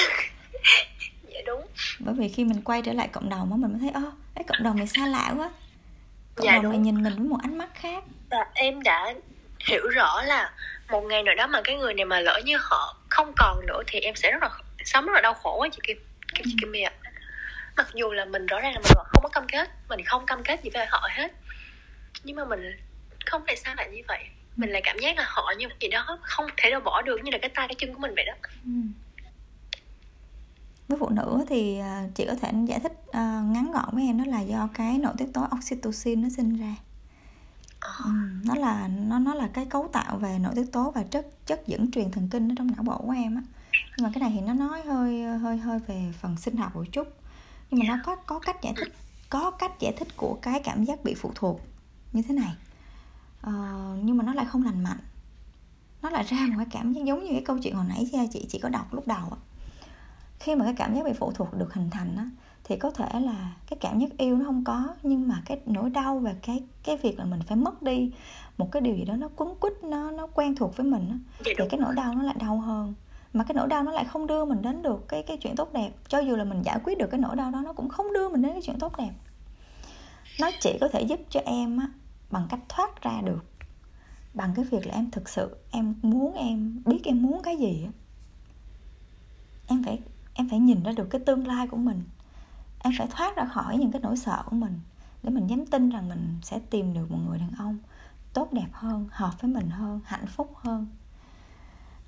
Dạ 1.33 1.41
đúng. 1.47 1.67
Bởi 1.99 2.15
vì 2.19 2.29
khi 2.29 2.45
mình 2.45 2.63
quay 2.65 2.83
trở 2.83 2.93
lại 2.93 3.09
cộng 3.13 3.29
đồng 3.29 3.51
á 3.51 3.57
mình 3.57 3.71
mới 3.73 3.81
thấy 3.81 3.91
ơ 3.91 4.13
cái 4.35 4.45
cộng 4.49 4.63
đồng 4.63 4.77
này 4.77 4.87
xa 4.87 5.07
lạ 5.07 5.35
quá. 5.37 5.51
Cộng 6.35 6.47
dạ, 6.47 6.53
đồng 6.53 6.63
đúng. 6.63 6.73
này 6.73 6.81
nhìn 6.81 7.03
mình 7.03 7.15
với 7.17 7.27
một 7.27 7.39
ánh 7.43 7.59
mắt 7.59 7.69
khác. 7.75 8.05
Và 8.31 8.47
em 8.55 8.83
đã 8.83 9.15
hiểu 9.69 9.89
rõ 9.89 10.23
là 10.23 10.53
một 10.91 11.01
ngày 11.01 11.23
nào 11.23 11.35
đó 11.35 11.47
mà 11.47 11.61
cái 11.65 11.77
người 11.77 11.95
này 11.95 12.05
mà 12.05 12.21
lỡ 12.21 12.41
như 12.45 12.57
họ 12.61 12.97
không 13.09 13.33
còn 13.37 13.67
nữa 13.67 13.83
thì 13.87 14.01
em 14.01 14.15
sẽ 14.15 14.31
rất 14.31 14.43
là 14.43 14.51
sống 14.85 15.07
rất 15.07 15.13
là 15.15 15.21
đau 15.21 15.35
khổ 15.35 15.61
á 15.61 15.69
chị 15.73 15.79
Kim 15.87 15.97
Kim 16.35 16.45
chị 16.45 16.57
Kim 16.61 16.73
ạ 16.87 16.93
mặc 17.77 17.89
dù 17.95 18.13
là 18.13 18.25
mình 18.25 18.47
rõ 18.47 18.61
ràng 18.61 18.73
là 18.73 18.81
mình 18.81 18.93
không 18.95 19.23
có 19.23 19.29
cam 19.33 19.47
kết 19.49 19.71
mình 19.89 20.05
không 20.05 20.27
cam 20.27 20.43
kết 20.45 20.65
gì 20.65 20.71
với 20.75 20.87
họ 20.87 21.09
hết. 21.11 21.33
Nhưng 22.25 22.37
mà 22.37 22.45
mình 22.45 22.61
không 23.27 23.43
tại 23.47 23.57
sao 23.57 23.75
lại 23.75 23.91
như 23.93 24.03
vậy? 24.09 24.25
Mình 24.57 24.71
lại 24.71 24.83
cảm 24.85 24.99
giác 24.99 25.17
là 25.17 25.25
họ 25.27 25.53
như 25.59 25.69
một 25.69 25.75
gì 25.81 25.89
đó 25.89 26.19
không 26.23 26.47
thể 26.57 26.71
nào 26.71 26.81
bỏ 26.81 27.03
được 27.03 27.21
như 27.23 27.31
là 27.31 27.39
cái 27.39 27.51
tay 27.55 27.69
cái 27.69 27.75
chân 27.79 27.95
của 27.95 28.01
mình 28.01 28.13
vậy 28.17 28.25
đó. 28.25 28.33
Ừ. 28.65 28.71
với 30.89 30.99
phụ 30.99 31.09
nữ 31.09 31.45
thì 31.49 31.79
à, 31.79 32.05
chị 32.15 32.27
có 32.27 32.35
thể 32.35 32.53
giải 32.67 32.81
thích 32.81 32.93
uh, 33.09 33.15
ngắn 33.53 33.73
gọn 33.73 33.89
với 33.93 34.05
em 34.07 34.19
đó 34.19 34.25
là 34.27 34.41
do 34.41 34.69
cái 34.75 34.99
nội 34.99 35.13
tiết 35.19 35.27
tố 35.35 35.47
oxytocin 35.59 36.23
nó 36.23 36.29
sinh 36.37 36.57
ra. 36.57 36.75
Oh. 37.77 38.05
ừ, 38.05 38.11
nó 38.45 38.55
là 38.55 38.89
nó 38.89 39.19
nó 39.19 39.35
là 39.35 39.49
cái 39.55 39.67
cấu 39.71 39.89
tạo 39.93 40.17
về 40.17 40.39
nội 40.39 40.53
tiết 40.57 40.73
tố 40.73 40.91
và 40.91 41.03
chất 41.03 41.27
chất 41.47 41.67
dẫn 41.67 41.91
truyền 41.91 42.11
thần 42.11 42.29
kinh 42.29 42.53
ở 42.53 42.55
trong 42.59 42.71
não 42.71 42.83
bộ 42.83 42.99
của 42.99 43.13
em 43.13 43.35
á. 43.37 43.43
Nhưng 43.73 44.05
mà 44.05 44.11
cái 44.15 44.21
này 44.21 44.33
thì 44.35 44.41
nó 44.41 44.55
nói 44.55 44.83
hơi 44.83 45.23
hơi 45.23 45.57
hơi 45.57 45.79
về 45.87 46.13
phần 46.21 46.37
sinh 46.37 46.57
học 46.57 46.77
một 46.77 46.85
chút 46.93 47.20
nhưng 47.71 47.89
mà 47.89 47.97
nó 47.97 48.03
có 48.05 48.17
có 48.17 48.39
cách 48.39 48.63
giải 48.63 48.75
thích 48.77 48.93
có 49.31 49.51
cách 49.51 49.81
giải 49.81 49.93
thích 49.93 50.09
của 50.17 50.39
cái 50.43 50.61
cảm 50.65 50.85
giác 50.85 51.05
bị 51.05 51.15
phụ 51.15 51.33
thuộc 51.35 51.61
như 52.13 52.23
thế 52.23 52.35
này. 52.35 52.55
Uh, 53.47 54.05
nhưng 54.05 54.17
mà 54.17 54.25
nó 54.25 54.35
lại 54.35 54.45
không 54.45 54.65
lành 54.65 54.83
mạnh. 54.83 55.01
Nó 56.03 56.11
lại 56.11 56.25
ra 56.25 56.37
một 56.49 56.55
cái 56.57 56.67
cảm 56.71 56.93
giác 56.93 57.05
giống 57.05 57.25
như 57.25 57.31
cái 57.33 57.43
câu 57.45 57.59
chuyện 57.59 57.75
hồi 57.75 57.85
nãy 57.89 58.11
chị 58.33 58.47
chị 58.49 58.59
có 58.63 58.69
đọc 58.69 58.95
lúc 58.95 59.07
đầu 59.07 59.31
khi 60.41 60.55
mà 60.55 60.65
cái 60.65 60.75
cảm 60.77 60.95
giác 60.95 61.05
bị 61.05 61.13
phụ 61.13 61.33
thuộc 61.35 61.55
được 61.55 61.75
hình 61.75 61.91
thành 61.91 62.17
á 62.17 62.31
thì 62.65 62.77
có 62.77 62.91
thể 62.91 63.21
là 63.21 63.53
cái 63.71 63.79
cảm 63.81 63.99
giác 63.99 64.17
yêu 64.19 64.37
nó 64.37 64.45
không 64.45 64.65
có 64.65 64.89
nhưng 65.03 65.29
mà 65.29 65.43
cái 65.47 65.61
nỗi 65.67 65.91
đau 65.91 66.19
và 66.19 66.35
cái 66.43 66.63
cái 66.85 66.97
việc 66.97 67.19
là 67.19 67.25
mình 67.25 67.41
phải 67.47 67.57
mất 67.57 67.83
đi 67.83 68.13
một 68.59 68.73
cái 68.73 68.83
điều 68.83 68.97
gì 68.97 69.05
đó 69.05 69.17
nó 69.17 69.29
quấn 69.37 69.55
quýt 69.61 69.73
nó 69.83 70.11
nó 70.11 70.27
quen 70.27 70.55
thuộc 70.55 70.77
với 70.77 70.87
mình 70.87 71.09
á 71.11 71.19
Dạ, 71.45 71.53
thì 71.59 71.65
cái 71.71 71.81
nỗi 71.81 71.95
đau 71.95 72.15
nó 72.15 72.23
lại 72.23 72.35
đau 72.39 72.61
hơn 72.61 72.95
mà 73.33 73.45
cái 73.45 73.55
nỗi 73.55 73.69
đau 73.69 73.83
nó 73.83 73.93
lại 73.93 74.05
không 74.05 74.27
đưa 74.27 74.45
mình 74.45 74.63
đến 74.63 74.83
được 74.83 75.09
cái 75.09 75.23
cái 75.23 75.37
chuyện 75.37 75.57
tốt 75.57 75.73
đẹp. 75.73 75.91
Cho 76.09 76.19
dù 76.19 76.37
là 76.37 76.45
mình 76.45 76.63
giải 76.63 76.79
quyết 76.85 76.99
được 76.99 77.07
cái 77.11 77.21
nỗi 77.21 77.37
đau 77.37 77.51
đó, 77.51 77.61
nó 77.65 77.73
cũng 77.73 77.89
không 77.89 78.13
đưa 78.13 78.29
mình 78.29 78.43
đến 78.43 78.53
cái 78.53 78.63
chuyện 78.63 78.79
tốt 78.79 78.97
đẹp. 78.99 79.13
Nó 80.41 80.51
chỉ 80.61 80.79
có 80.81 80.89
thể 80.89 81.03
giúp 81.03 81.21
cho 81.31 81.41
em 81.45 81.79
á, 81.79 81.89
bằng 82.31 82.47
cách 82.51 82.61
thoát 82.69 83.03
ra 83.03 83.21
được. 83.25 83.45
Bằng 84.35 84.53
cái 84.57 84.65
việc 84.65 84.87
là 84.87 84.95
em 84.95 85.11
thực 85.11 85.29
sự, 85.29 85.57
em 85.71 85.95
muốn 86.03 86.35
em, 86.35 86.83
biết 86.87 87.01
em 87.05 87.23
muốn 87.23 87.43
cái 87.43 87.57
gì 87.57 87.85
á. 87.85 87.93
Em 89.67 89.85
phải 89.85 89.99
em 90.35 90.49
phải 90.49 90.59
nhìn 90.59 90.83
ra 90.83 90.93
được 90.93 91.11
cái 91.11 91.21
tương 91.27 91.47
lai 91.47 91.67
của 91.67 91.77
mình. 91.77 92.03
Em 92.79 92.93
phải 92.99 93.07
thoát 93.11 93.37
ra 93.37 93.45
khỏi 93.45 93.79
những 93.79 93.93
cái 93.93 94.01
nỗi 94.03 94.17
sợ 94.17 94.43
của 94.47 94.57
mình 94.57 94.81
để 95.23 95.31
mình 95.31 95.47
dám 95.47 95.67
tin 95.67 95.91
rằng 95.91 96.09
mình 96.09 96.39
sẽ 96.43 96.61
tìm 96.71 96.95
được 96.95 97.11
một 97.11 97.19
người 97.29 97.39
đàn 97.39 97.51
ông 97.59 97.79
tốt 98.33 98.53
đẹp 98.53 98.69
hơn, 98.73 99.09
hợp 99.11 99.33
với 99.41 99.51
mình 99.51 99.71
hơn, 99.71 100.01
hạnh 100.05 100.27
phúc 100.27 100.53
hơn 100.57 100.87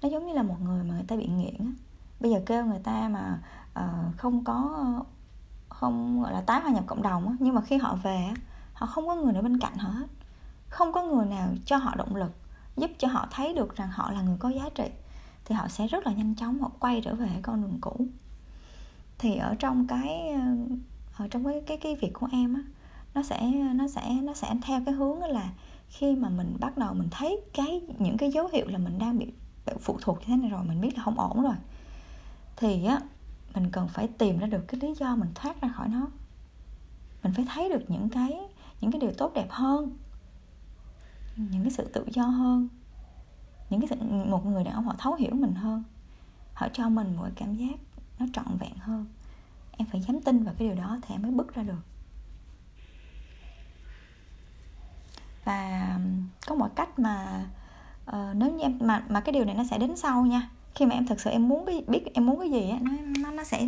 nó 0.03 0.09
giống 0.09 0.27
như 0.27 0.33
là 0.33 0.43
một 0.43 0.57
người 0.65 0.85
mà 0.85 0.95
người 0.95 1.05
ta 1.05 1.17
bị 1.17 1.27
nghiện 1.27 1.55
á. 1.59 1.73
Bây 2.21 2.31
giờ 2.31 2.41
kêu 2.47 2.65
người 2.65 2.81
ta 2.85 3.09
mà 3.09 3.39
uh, 3.81 4.17
không 4.19 4.45
có 4.45 4.87
không 5.69 6.23
gọi 6.23 6.33
là 6.33 6.41
tái 6.41 6.61
hòa 6.61 6.71
nhập 6.71 6.85
cộng 6.87 7.03
đồng 7.03 7.29
á 7.29 7.35
nhưng 7.39 7.55
mà 7.55 7.61
khi 7.61 7.77
họ 7.77 7.99
về 8.03 8.31
họ 8.75 8.87
không 8.87 9.07
có 9.07 9.15
người 9.15 9.35
ở 9.35 9.43
bên 9.43 9.59
cạnh 9.59 9.77
họ 9.77 9.89
hết. 9.89 10.07
Không 10.69 10.93
có 10.93 11.03
người 11.03 11.27
nào 11.27 11.49
cho 11.67 11.77
họ 11.77 11.95
động 11.95 12.17
lực 12.17 12.33
giúp 12.77 12.91
cho 12.99 13.09
họ 13.09 13.29
thấy 13.31 13.55
được 13.55 13.77
rằng 13.77 13.89
họ 13.93 14.11
là 14.11 14.23
người 14.23 14.37
có 14.39 14.49
giá 14.49 14.69
trị 14.75 14.91
thì 15.45 15.55
họ 15.55 15.69
sẽ 15.69 15.87
rất 15.87 16.07
là 16.07 16.13
nhanh 16.13 16.35
chóng 16.35 16.63
họ 16.63 16.71
quay 16.81 17.01
trở 17.05 17.15
về 17.15 17.29
con 17.43 17.63
đường 17.63 17.79
cũ. 17.81 18.07
Thì 19.19 19.37
ở 19.37 19.55
trong 19.59 19.87
cái 19.87 20.35
ở 21.19 21.29
trong 21.29 21.45
cái 21.45 21.63
cái 21.67 21.77
cái 21.77 21.97
việc 21.97 22.13
của 22.13 22.29
em 22.33 22.55
á 22.55 22.63
nó 23.15 23.23
sẽ 23.23 23.43
nó 23.75 23.89
sẽ 23.89 24.15
nó 24.23 24.35
sẽ 24.35 24.55
theo 24.63 24.81
cái 24.87 24.95
hướng 24.95 25.23
là 25.23 25.51
khi 25.89 26.15
mà 26.17 26.29
mình 26.29 26.57
bắt 26.61 26.79
đầu 26.79 26.95
mình 26.95 27.09
thấy 27.11 27.41
cái 27.55 27.83
những 27.99 28.17
cái 28.17 28.31
dấu 28.31 28.49
hiệu 28.53 28.67
là 28.69 28.79
mình 28.79 28.99
đang 28.99 29.19
bị 29.19 29.27
phụ 29.81 29.99
thuộc 30.01 30.19
như 30.19 30.25
thế 30.27 30.37
này 30.37 30.51
rồi 30.51 30.65
mình 30.65 30.81
biết 30.81 30.97
là 30.97 31.03
không 31.05 31.21
ổn 31.21 31.43
rồi. 31.43 31.55
Thì 32.57 32.85
á 32.85 33.01
mình 33.55 33.71
cần 33.71 33.89
phải 33.89 34.09
tìm 34.09 34.39
ra 34.39 34.47
được 34.47 34.65
cái 34.69 34.81
lý 34.81 34.95
do 34.95 35.17
mình 35.17 35.31
thoát 35.35 35.61
ra 35.61 35.69
khỏi 35.77 35.89
nó. 35.89 36.07
Mình 37.23 37.33
phải 37.35 37.47
thấy 37.55 37.69
được 37.69 37.91
những 37.91 38.09
cái 38.09 38.41
những 38.81 38.93
cái 38.93 39.01
điều 39.01 39.13
tốt 39.19 39.33
đẹp 39.35 39.47
hơn 39.51 39.97
những 41.37 41.63
cái 41.63 41.71
sự 41.71 41.91
tự 41.93 42.07
do 42.13 42.25
hơn 42.25 42.69
những 43.71 43.81
cái 43.81 43.89
sự, 43.89 43.97
một 44.27 44.47
người 44.47 44.65
đàn 44.65 44.75
ông 44.75 44.85
họ 44.85 44.95
thấu 44.99 45.15
hiểu 45.15 45.35
mình 45.35 45.55
hơn. 45.55 45.83
Họ 46.55 46.69
cho 46.73 46.89
mình 46.89 47.17
một 47.17 47.23
cái 47.23 47.33
cảm 47.37 47.55
giác 47.55 47.77
nó 48.19 48.27
trọn 48.33 48.59
vẹn 48.59 48.77
hơn. 48.79 49.07
Em 49.73 49.89
phải 49.89 50.01
dám 50.01 50.21
tin 50.21 50.45
vào 50.45 50.55
cái 50.59 50.69
điều 50.69 50.77
đó 50.77 50.99
thì 51.03 51.15
em 51.15 51.23
mới 51.23 51.31
bước 51.31 51.55
ra 51.55 51.63
được. 51.63 51.83
Và 55.45 55.99
có 56.47 56.55
một 56.55 56.69
cách 56.77 56.99
mà 56.99 57.47
uh, 58.11 58.37
nếu 58.37 58.53
như 58.53 58.63
em 58.63 58.79
mà 58.81 59.05
mà 59.09 59.21
cái 59.21 59.33
điều 59.33 59.45
này 59.45 59.55
nó 59.55 59.65
sẽ 59.71 59.79
đến 59.79 59.97
sau 59.97 60.27
nha. 60.27 60.51
Khi 60.75 60.87
mà 60.87 60.95
em 60.95 61.07
thật 61.07 61.21
sự 61.21 61.31
em 61.31 61.49
muốn 61.49 61.67
cái 61.67 61.85
biết 61.89 62.05
em 62.15 62.27
muốn 62.27 62.39
cái 62.39 62.51
gì 62.51 62.71
á 62.71 62.79
nó 62.83 62.93
nó 63.23 63.31
nó 63.31 63.45
sẽ 63.45 63.67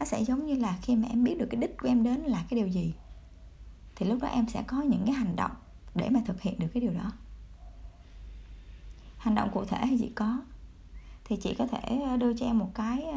nó 0.00 0.06
sẽ 0.06 0.24
giống 0.24 0.46
như 0.46 0.54
là 0.54 0.76
khi 0.82 0.96
mà 0.96 1.08
em 1.10 1.24
biết 1.24 1.38
được 1.38 1.46
cái 1.50 1.60
đích 1.60 1.78
của 1.78 1.88
em 1.88 2.02
đến 2.02 2.20
là 2.20 2.44
cái 2.50 2.60
điều 2.60 2.68
gì 2.68 2.94
thì 3.96 4.06
lúc 4.06 4.18
đó 4.22 4.28
em 4.28 4.46
sẽ 4.48 4.62
có 4.66 4.82
những 4.82 5.02
cái 5.06 5.14
hành 5.14 5.36
động 5.36 5.50
để 5.94 6.08
mà 6.10 6.20
thực 6.26 6.40
hiện 6.40 6.58
được 6.58 6.66
cái 6.74 6.80
điều 6.80 6.92
đó. 6.92 7.12
Hành 9.16 9.34
động 9.34 9.50
cụ 9.52 9.64
thể 9.64 9.78
thì 9.90 9.98
chị 10.00 10.10
có 10.14 10.38
thì 11.24 11.36
chị 11.36 11.54
có 11.58 11.66
thể 11.66 12.16
đưa 12.18 12.36
cho 12.36 12.46
em 12.46 12.58
một 12.58 12.70
cái 12.74 13.04
uh, 13.10 13.16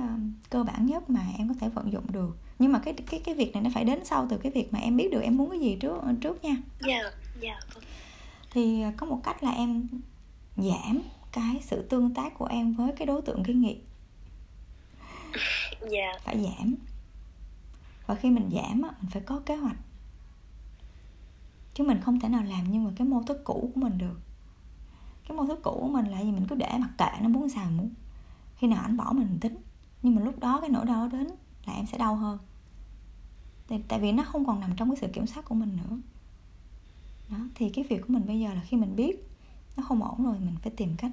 cơ 0.50 0.64
bản 0.64 0.86
nhất 0.86 1.10
mà 1.10 1.22
em 1.38 1.48
có 1.48 1.54
thể 1.60 1.70
vận 1.70 1.92
dụng 1.92 2.12
được. 2.12 2.38
Nhưng 2.60 2.72
mà 2.72 2.80
cái 2.80 2.94
cái 2.94 3.22
cái 3.26 3.36
việc 3.36 3.54
này 3.54 3.64
nó 3.64 3.70
phải 3.74 3.84
đến 3.84 4.06
sau 4.06 4.28
từ 4.30 4.38
cái 4.38 4.52
việc 4.52 4.74
mà 4.74 4.80
em 4.80 4.98
biết 4.98 5.10
được 5.12 5.22
em 5.22 5.38
muốn 5.38 5.50
cái 5.50 5.60
gì 5.60 5.78
trước 5.80 6.02
trước 6.22 6.44
nha. 6.44 6.56
Dạ 6.80 7.02
dạ 7.42 7.60
thì 8.52 8.84
có 8.98 9.06
một 9.06 9.20
cách 9.24 9.44
là 9.44 9.52
em 9.52 9.88
giảm 10.58 11.02
cái 11.32 11.60
sự 11.62 11.88
tương 11.90 12.14
tác 12.14 12.38
của 12.38 12.46
em 12.46 12.74
với 12.74 12.92
cái 12.98 13.06
đối 13.06 13.22
tượng 13.22 13.44
gây 13.44 13.56
nghiện 13.56 13.78
dạ. 15.92 16.20
Phải 16.24 16.44
giảm. 16.44 16.76
Và 18.08 18.16
khi 18.16 18.30
mình 18.30 18.50
giảm 18.54 18.82
á, 18.82 18.90
mình 19.02 19.12
phải 19.12 19.22
có 19.22 19.42
kế 19.46 19.56
hoạch. 19.56 19.78
Chứ 21.74 21.84
mình 21.84 22.02
không 22.02 22.20
thể 22.20 22.30
nào 22.30 22.44
làm 22.44 22.72
như 22.72 22.80
mà 22.80 22.92
cái 22.96 23.08
mô 23.08 23.24
thức 23.24 23.42
cũ 23.44 23.72
của 23.76 23.82
mình 23.82 23.98
được. 23.98 24.20
Cái 25.28 25.38
mô 25.38 25.46
thức 25.46 25.60
cũ 25.64 25.78
của 25.82 25.88
mình 25.88 26.06
là 26.06 26.22
gì? 26.22 26.32
Mình 26.32 26.46
cứ 26.50 26.56
để 26.56 26.78
mặc 26.80 26.90
kệ 26.98 27.22
nó 27.22 27.30
muốn 27.30 27.50
sao 27.50 27.72
muốn. 27.72 27.90
Khi 28.56 28.68
nào 28.68 28.82
anh 28.82 28.98
bỏ 28.98 29.12
mình, 29.14 29.28
mình 29.30 29.40
tính. 29.40 29.58
Nhưng 30.04 30.16
mà 30.16 30.22
lúc 30.22 30.40
đó 30.40 30.60
cái 30.62 30.70
nỗi 30.70 30.86
đau 30.86 31.08
đến 31.08 31.28
là 31.66 31.74
em 31.74 31.86
sẽ 31.86 31.98
đau 31.98 32.16
hơn. 32.16 32.38
Tại, 33.68 33.84
tại 33.88 34.00
vì 34.00 34.12
nó 34.12 34.24
không 34.24 34.46
còn 34.46 34.60
nằm 34.60 34.76
trong 34.76 34.90
cái 34.90 34.98
sự 35.02 35.08
kiểm 35.14 35.28
soát 35.28 35.46
của 35.46 35.56
mình 35.56 35.78
nữa. 35.78 35.98
Đó 37.30 37.38
thì 37.56 37.70
cái 37.70 37.86
việc 37.90 38.02
của 38.02 38.14
mình 38.14 38.28
bây 38.28 38.40
giờ 38.40 38.54
là 38.54 38.62
khi 38.66 38.78
mình 38.78 38.96
biết 38.96 39.27
nó 39.78 39.84
không 39.84 40.04
ổn 40.04 40.26
rồi 40.26 40.40
mình 40.40 40.56
phải 40.64 40.72
tìm 40.78 40.96
cách 40.98 41.12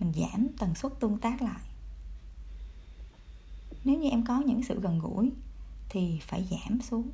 mình 0.00 0.12
giảm 0.16 0.48
tần 0.58 0.74
suất 0.74 0.92
tương 1.00 1.18
tác 1.18 1.42
lại. 1.42 1.60
Nếu 3.84 3.98
như 3.98 4.08
em 4.08 4.24
có 4.24 4.40
những 4.40 4.62
sự 4.62 4.80
gần 4.80 4.98
gũi 4.98 5.32
thì 5.88 6.18
phải 6.22 6.48
giảm 6.50 6.80
xuống. 6.80 7.10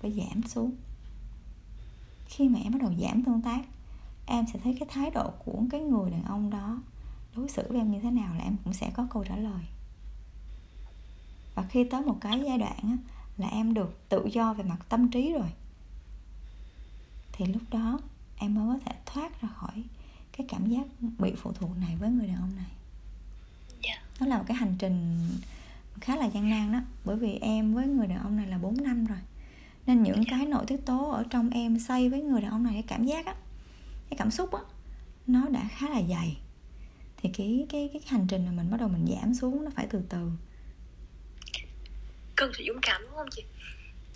Phải 0.00 0.12
giảm 0.12 0.42
xuống. 0.48 0.72
Khi 2.26 2.48
mà 2.48 2.58
em 2.58 2.72
bắt 2.72 2.78
đầu 2.82 2.92
giảm 3.00 3.24
tương 3.24 3.42
tác 3.42 3.60
em 4.26 4.44
sẽ 4.52 4.58
thấy 4.64 4.76
cái 4.80 4.88
thái 4.92 5.10
độ 5.10 5.30
của 5.44 5.62
cái 5.70 5.80
người 5.80 6.10
đàn 6.10 6.24
ông 6.24 6.50
đó 6.50 6.82
đối 7.36 7.48
xử 7.48 7.62
với 7.68 7.78
em 7.78 7.92
như 7.92 8.00
thế 8.00 8.10
nào 8.10 8.34
là 8.34 8.44
em 8.44 8.56
cũng 8.64 8.72
sẽ 8.72 8.90
có 8.90 9.06
câu 9.10 9.24
trả 9.24 9.36
lời. 9.36 9.62
Và 11.54 11.62
khi 11.62 11.84
tới 11.84 12.02
một 12.02 12.16
cái 12.20 12.42
giai 12.46 12.58
đoạn 12.58 12.78
á, 12.82 12.96
là 13.36 13.48
em 13.48 13.74
được 13.74 14.08
tự 14.08 14.28
do 14.32 14.54
về 14.54 14.64
mặt 14.64 14.78
tâm 14.88 15.10
trí 15.10 15.32
rồi 15.32 15.48
thì 17.38 17.46
lúc 17.46 17.62
đó 17.70 17.98
em 18.36 18.54
mới 18.54 18.66
có 18.78 18.84
thể 18.86 18.98
thoát 19.06 19.42
ra 19.42 19.48
khỏi 19.56 19.84
cái 20.36 20.46
cảm 20.50 20.70
giác 20.70 20.82
bị 21.18 21.32
phụ 21.36 21.52
thuộc 21.52 21.70
này 21.80 21.96
với 21.96 22.10
người 22.10 22.26
đàn 22.26 22.36
ông 22.36 22.56
này. 22.56 22.70
Dạ. 23.82 24.02
Nó 24.20 24.26
là 24.26 24.38
một 24.38 24.44
cái 24.48 24.56
hành 24.56 24.74
trình 24.78 25.28
khá 26.00 26.16
là 26.16 26.26
gian 26.26 26.50
nan 26.50 26.72
đó 26.72 26.80
bởi 27.04 27.16
vì 27.16 27.38
em 27.40 27.74
với 27.74 27.86
người 27.86 28.06
đàn 28.06 28.18
ông 28.18 28.36
này 28.36 28.46
là 28.46 28.58
4 28.58 28.82
năm 28.82 29.06
rồi. 29.06 29.18
Nên 29.86 30.02
những 30.02 30.24
cái 30.30 30.46
nội 30.46 30.64
tiết 30.66 30.86
tố 30.86 31.10
ở 31.10 31.24
trong 31.30 31.50
em 31.50 31.78
xây 31.78 32.08
với 32.08 32.22
người 32.22 32.40
đàn 32.40 32.50
ông 32.50 32.62
này 32.62 32.72
cái 32.72 32.82
cảm 32.82 33.06
giác 33.06 33.26
á 33.26 33.34
cái 34.10 34.16
cảm 34.18 34.30
xúc 34.30 34.52
á 34.52 34.60
nó 35.26 35.48
đã 35.48 35.68
khá 35.70 35.88
là 35.88 36.02
dày. 36.08 36.36
Thì 37.16 37.30
cái 37.38 37.66
cái 37.68 37.90
cái 37.92 38.02
hành 38.06 38.26
trình 38.28 38.46
mà 38.46 38.52
mình 38.52 38.70
bắt 38.70 38.80
đầu 38.80 38.88
mình 38.88 39.16
giảm 39.16 39.34
xuống 39.34 39.64
nó 39.64 39.70
phải 39.76 39.86
từ 39.90 40.02
từ. 40.08 40.30
Cần 42.36 42.52
sự 42.58 42.64
dũng 42.68 42.78
cảm 42.82 43.02
đúng 43.02 43.14
không 43.14 43.28
chị? 43.30 43.42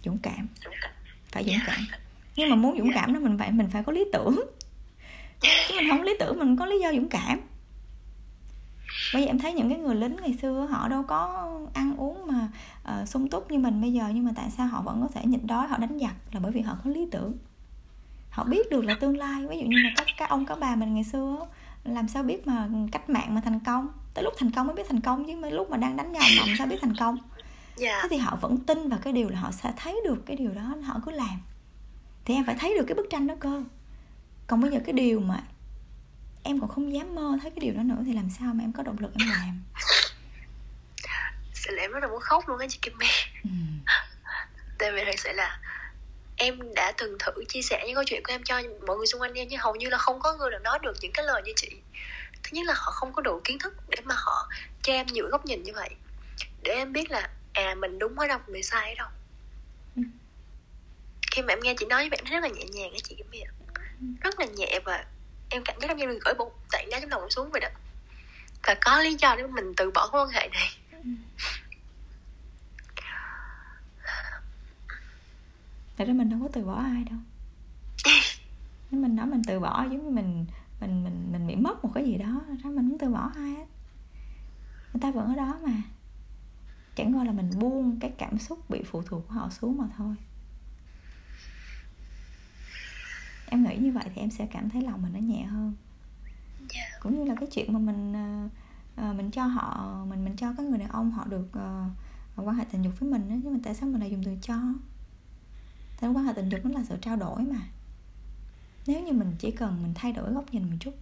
Dũng 0.05 0.19
cảm. 0.19 0.49
Dũng 0.65 0.75
cảm. 0.83 0.93
Phải 1.31 1.45
dũng 1.45 1.55
Dạ. 1.55 1.65
cảm 1.67 2.01
nhưng 2.37 2.51
mà 2.51 2.57
muốn 2.57 2.79
dũng 2.79 2.91
cảm 2.95 3.13
đó 3.13 3.21
mình 3.21 3.39
phải 3.39 3.53
mình 3.53 3.69
phải 3.73 3.83
có 3.83 3.93
lý 3.93 4.05
tưởng. 4.13 4.41
Chứ 5.41 5.75
mình 5.77 5.89
không 5.91 6.03
lý 6.03 6.13
tưởng 6.21 6.39
mình 6.39 6.57
có 6.57 6.67
lý 6.67 6.81
do 6.81 6.93
dũng 6.93 7.09
cảm. 7.09 7.41
Bây 9.15 9.23
giờ 9.23 9.29
em 9.29 9.39
thấy 9.39 9.53
những 9.53 9.69
cái 9.69 9.79
người 9.79 9.95
lính 9.95 10.17
ngày 10.23 10.39
xưa 10.43 10.67
họ 10.71 10.89
đâu 10.89 11.03
có 11.03 11.51
ăn 11.75 11.97
uống 11.97 12.27
mà 12.27 12.49
uh, 12.83 13.09
sung 13.09 13.29
túc 13.31 13.51
như 13.51 13.59
mình 13.59 13.81
bây 13.81 13.93
giờ 13.93 14.05
nhưng 14.15 14.25
mà 14.25 14.31
tại 14.37 14.51
sao 14.57 14.67
họ 14.67 14.83
vẫn 14.83 15.03
có 15.03 15.09
thể 15.15 15.21
nhịn 15.25 15.47
đói 15.47 15.69
họ 15.69 15.79
đánh 15.79 15.99
giặc 15.99 16.15
là 16.33 16.41
bởi 16.41 16.53
vì 16.53 16.61
họ 16.61 16.77
có 16.85 16.91
lý 16.91 17.09
tưởng. 17.11 17.33
Họ 18.31 18.45
biết 18.45 18.71
được 18.71 18.85
là 18.85 18.95
tương 19.01 19.17
lai. 19.17 19.47
Ví 19.47 19.59
dụ 19.59 19.65
như 19.65 19.77
là 19.77 19.91
các 19.97 20.07
các 20.17 20.29
ông 20.29 20.47
các 20.47 20.59
bà 20.61 20.77
mình 20.77 20.95
ngày 20.95 21.05
xưa 21.05 21.47
làm 21.85 22.09
sao 22.09 22.23
biết 22.23 22.47
mà 22.47 22.69
cách 22.93 23.11
mạng 23.11 23.35
mà 23.35 23.41
thành 23.45 23.61
công? 23.61 23.89
Tới 24.15 24.25
lúc 24.25 24.35
thành 24.39 24.51
công 24.51 24.67
mới 24.67 24.77
biết 24.77 24.87
thành 24.89 25.01
công 25.01 25.25
chứ 25.27 25.37
mấy 25.37 25.51
lúc 25.51 25.71
mà 25.71 25.77
đang 25.77 25.97
đánh 25.97 26.13
nhau 26.13 26.23
làm 26.39 26.57
sao 26.59 26.67
biết 26.67 26.79
thành 26.81 26.95
công? 26.97 27.19
Dạ. 27.77 27.99
Thế 28.03 28.09
thì 28.11 28.17
họ 28.17 28.39
vẫn 28.41 28.59
tin 28.59 28.89
vào 28.89 28.99
cái 29.03 29.13
điều 29.13 29.29
là 29.29 29.41
họ 29.41 29.51
sẽ 29.51 29.73
thấy 29.77 30.01
được 30.05 30.27
cái 30.27 30.37
điều 30.37 30.51
đó 30.51 30.75
họ 30.85 31.01
cứ 31.07 31.13
làm 31.13 31.41
thì 32.25 32.35
em 32.35 32.45
phải 32.45 32.57
thấy 32.61 32.75
được 32.79 32.85
cái 32.87 32.95
bức 32.95 33.07
tranh 33.11 33.27
đó 33.27 33.35
cơ. 33.41 33.63
Còn 34.47 34.61
bây 34.61 34.71
giờ 34.71 34.79
cái 34.85 34.93
điều 34.93 35.21
mà 35.21 35.43
em 36.43 36.61
còn 36.61 36.69
không 36.69 36.95
dám 36.95 37.15
mơ 37.15 37.39
thấy 37.43 37.51
cái 37.51 37.61
điều 37.61 37.75
đó 37.75 37.83
nữa 37.83 38.03
thì 38.07 38.13
làm 38.13 38.31
sao 38.39 38.55
mà 38.55 38.65
em 38.65 38.73
có 38.73 38.83
động 38.83 38.97
lực 39.01 39.11
em 39.19 39.29
làm? 39.31 39.63
Sự 41.55 41.71
là 41.71 41.83
em 41.83 41.93
rất 41.93 42.01
là 42.01 42.09
muốn 42.09 42.21
khóc 42.21 42.49
luôn 42.49 42.59
á 42.59 42.67
chị 42.71 42.79
Kim 42.83 42.99
My. 42.99 43.07
Ừ. 43.45 43.51
tại 44.79 44.93
vì 44.93 45.03
thật 45.05 45.19
sự 45.19 45.33
là 45.33 45.61
em 46.37 46.75
đã 46.75 46.93
từng 46.99 47.17
thử 47.19 47.33
chia 47.49 47.63
sẻ 47.63 47.85
những 47.87 47.95
câu 47.95 48.05
chuyện 48.07 48.23
của 48.25 48.33
em 48.33 48.43
cho 48.45 48.63
mọi 48.87 48.97
người 48.97 49.07
xung 49.07 49.21
quanh 49.21 49.35
em 49.35 49.49
nhưng 49.49 49.61
hầu 49.61 49.75
như 49.75 49.89
là 49.89 49.99
không 49.99 50.21
có 50.21 50.37
người 50.37 50.51
nào 50.51 50.61
nói 50.61 50.79
được 50.83 50.97
những 51.01 51.13
cái 51.13 51.27
lời 51.27 51.43
như 51.45 51.53
chị. 51.57 51.71
Thứ 52.43 52.51
nhất 52.53 52.67
là 52.67 52.75
họ 52.77 52.91
không 52.91 53.13
có 53.13 53.23
đủ 53.23 53.41
kiến 53.45 53.59
thức 53.59 53.75
để 53.89 53.99
mà 54.05 54.15
họ 54.19 54.49
cho 54.83 54.93
em 54.93 55.07
nhiều 55.07 55.27
góc 55.31 55.45
nhìn 55.45 55.63
như 55.63 55.73
vậy. 55.75 55.91
Để 56.63 56.75
em 56.75 56.93
biết 56.93 57.11
là 57.11 57.29
à 57.53 57.75
mình 57.75 57.99
đúng 57.99 58.19
ở 58.19 58.27
đâu 58.27 58.39
mình 58.49 58.63
sai 58.63 58.89
ở 58.89 58.95
đâu. 58.99 59.09
Khi 61.43 61.47
mà 61.47 61.53
em 61.53 61.61
nghe 61.63 61.75
chị 61.79 61.87
nói 61.87 62.09
vậy 62.09 62.19
em 62.19 62.25
thấy 62.25 62.41
rất 62.41 62.49
là 62.49 62.49
nhẹ 62.49 62.65
nhàng 62.73 62.93
á 62.93 62.99
chị 63.05 63.15
Kim 63.15 63.27
My 63.31 63.41
ạ 63.41 63.53
rất 64.21 64.41
là 64.41 64.47
nhẹ 64.57 64.81
và 64.85 65.05
em 65.49 65.63
cảm 65.65 65.77
giác 65.81 65.89
giống 65.89 65.97
như 65.97 66.07
được 66.07 66.19
gửi 66.25 66.35
một 66.35 66.51
tảng 66.71 66.91
đá 66.91 67.01
trong 67.01 67.11
lòng 67.11 67.31
xuống 67.31 67.51
vậy 67.51 67.61
đó. 67.61 67.69
Và 68.67 68.75
có 68.85 68.99
lý 68.99 69.15
do 69.15 69.35
để 69.37 69.47
mình 69.47 69.73
từ 69.77 69.91
bỏ 69.91 70.09
cái 70.13 70.21
quan 70.21 70.29
hệ 70.29 70.49
này. 70.53 70.69
Tại 75.97 76.07
ra 76.07 76.13
mình 76.13 76.31
đâu 76.31 76.39
có 76.43 76.49
từ 76.53 76.65
bỏ 76.65 76.75
ai 76.75 77.05
đâu. 77.11 77.19
Nếu 78.91 79.01
mình 79.01 79.17
nói 79.17 79.27
mình 79.27 79.43
từ 79.47 79.61
bỏ 79.61 79.83
giống 79.83 80.05
như 80.05 80.11
mình 80.11 80.47
mình 80.81 81.05
mình 81.05 81.33
mình 81.33 81.47
bị 81.47 81.57
mất 81.57 81.85
một 81.85 81.91
cái 81.95 82.05
gì 82.05 82.17
đó 82.17 82.41
ra 82.65 82.71
mình 82.71 82.89
không 82.89 82.99
từ 82.99 83.09
bỏ 83.09 83.31
ai 83.35 83.51
hết. 83.51 83.67
Người 84.93 85.01
ta 85.01 85.11
vẫn 85.11 85.27
ở 85.27 85.35
đó 85.35 85.59
mà. 85.63 85.83
Chẳng 86.95 87.19
qua 87.19 87.25
là 87.25 87.33
mình 87.33 87.51
buông 87.59 87.99
cái 88.01 88.13
cảm 88.19 88.39
xúc 88.39 88.71
bị 88.71 88.83
phụ 88.87 89.03
thuộc 89.03 89.29
của 89.29 89.35
họ 89.35 89.51
xuống 89.51 89.79
mà 89.79 89.85
thôi 89.97 90.17
em 93.53 93.65
nghĩ 93.65 93.77
như 93.77 93.93
vậy 93.93 94.05
thì 94.15 94.21
em 94.21 94.31
sẽ 94.31 94.47
cảm 94.47 94.71
thấy 94.71 94.83
lòng 94.83 95.03
mình 95.03 95.13
nó 95.13 95.19
nhẹ 95.19 95.43
hơn. 95.43 95.75
Dạ. 96.75 96.99
Cũng 97.01 97.19
như 97.19 97.25
là 97.25 97.35
cái 97.35 97.49
chuyện 97.53 97.73
mà 97.73 97.79
mình 97.79 98.13
ờ, 98.97 99.13
mình 99.13 99.31
cho 99.31 99.47
họ 99.47 99.97
mình 100.09 100.25
mình 100.25 100.37
cho 100.37 100.53
các 100.57 100.67
người 100.67 100.79
đàn 100.79 100.89
ông 100.89 101.11
họ 101.11 101.25
được 101.25 101.49
ờ, 101.53 101.89
quan 102.37 102.57
hệ 102.57 102.65
tình 102.65 102.83
dục 102.83 102.93
với 103.01 103.11
mình 103.11 103.29
á 103.31 103.37
nhưng 103.43 103.53
mà 103.53 103.59
tại 103.63 103.75
sao 103.75 103.89
mình 103.89 104.01
lại 104.01 104.11
dùng 104.11 104.23
từ 104.25 104.37
cho? 104.43 104.55
Tại 106.01 106.11
quan 106.11 106.25
hệ 106.25 106.33
tình 106.33 106.49
dục 106.49 106.61
nó 106.65 106.71
là 106.71 106.85
sự 106.89 106.97
trao 107.01 107.17
đổi 107.17 107.43
mà. 107.43 107.61
Nếu 108.87 109.03
như 109.03 109.13
mình 109.13 109.33
chỉ 109.39 109.51
cần 109.51 109.83
mình 109.83 109.93
thay 109.95 110.13
đổi 110.13 110.33
góc 110.33 110.45
nhìn 110.53 110.71
một 110.71 110.77
chút 110.81 110.95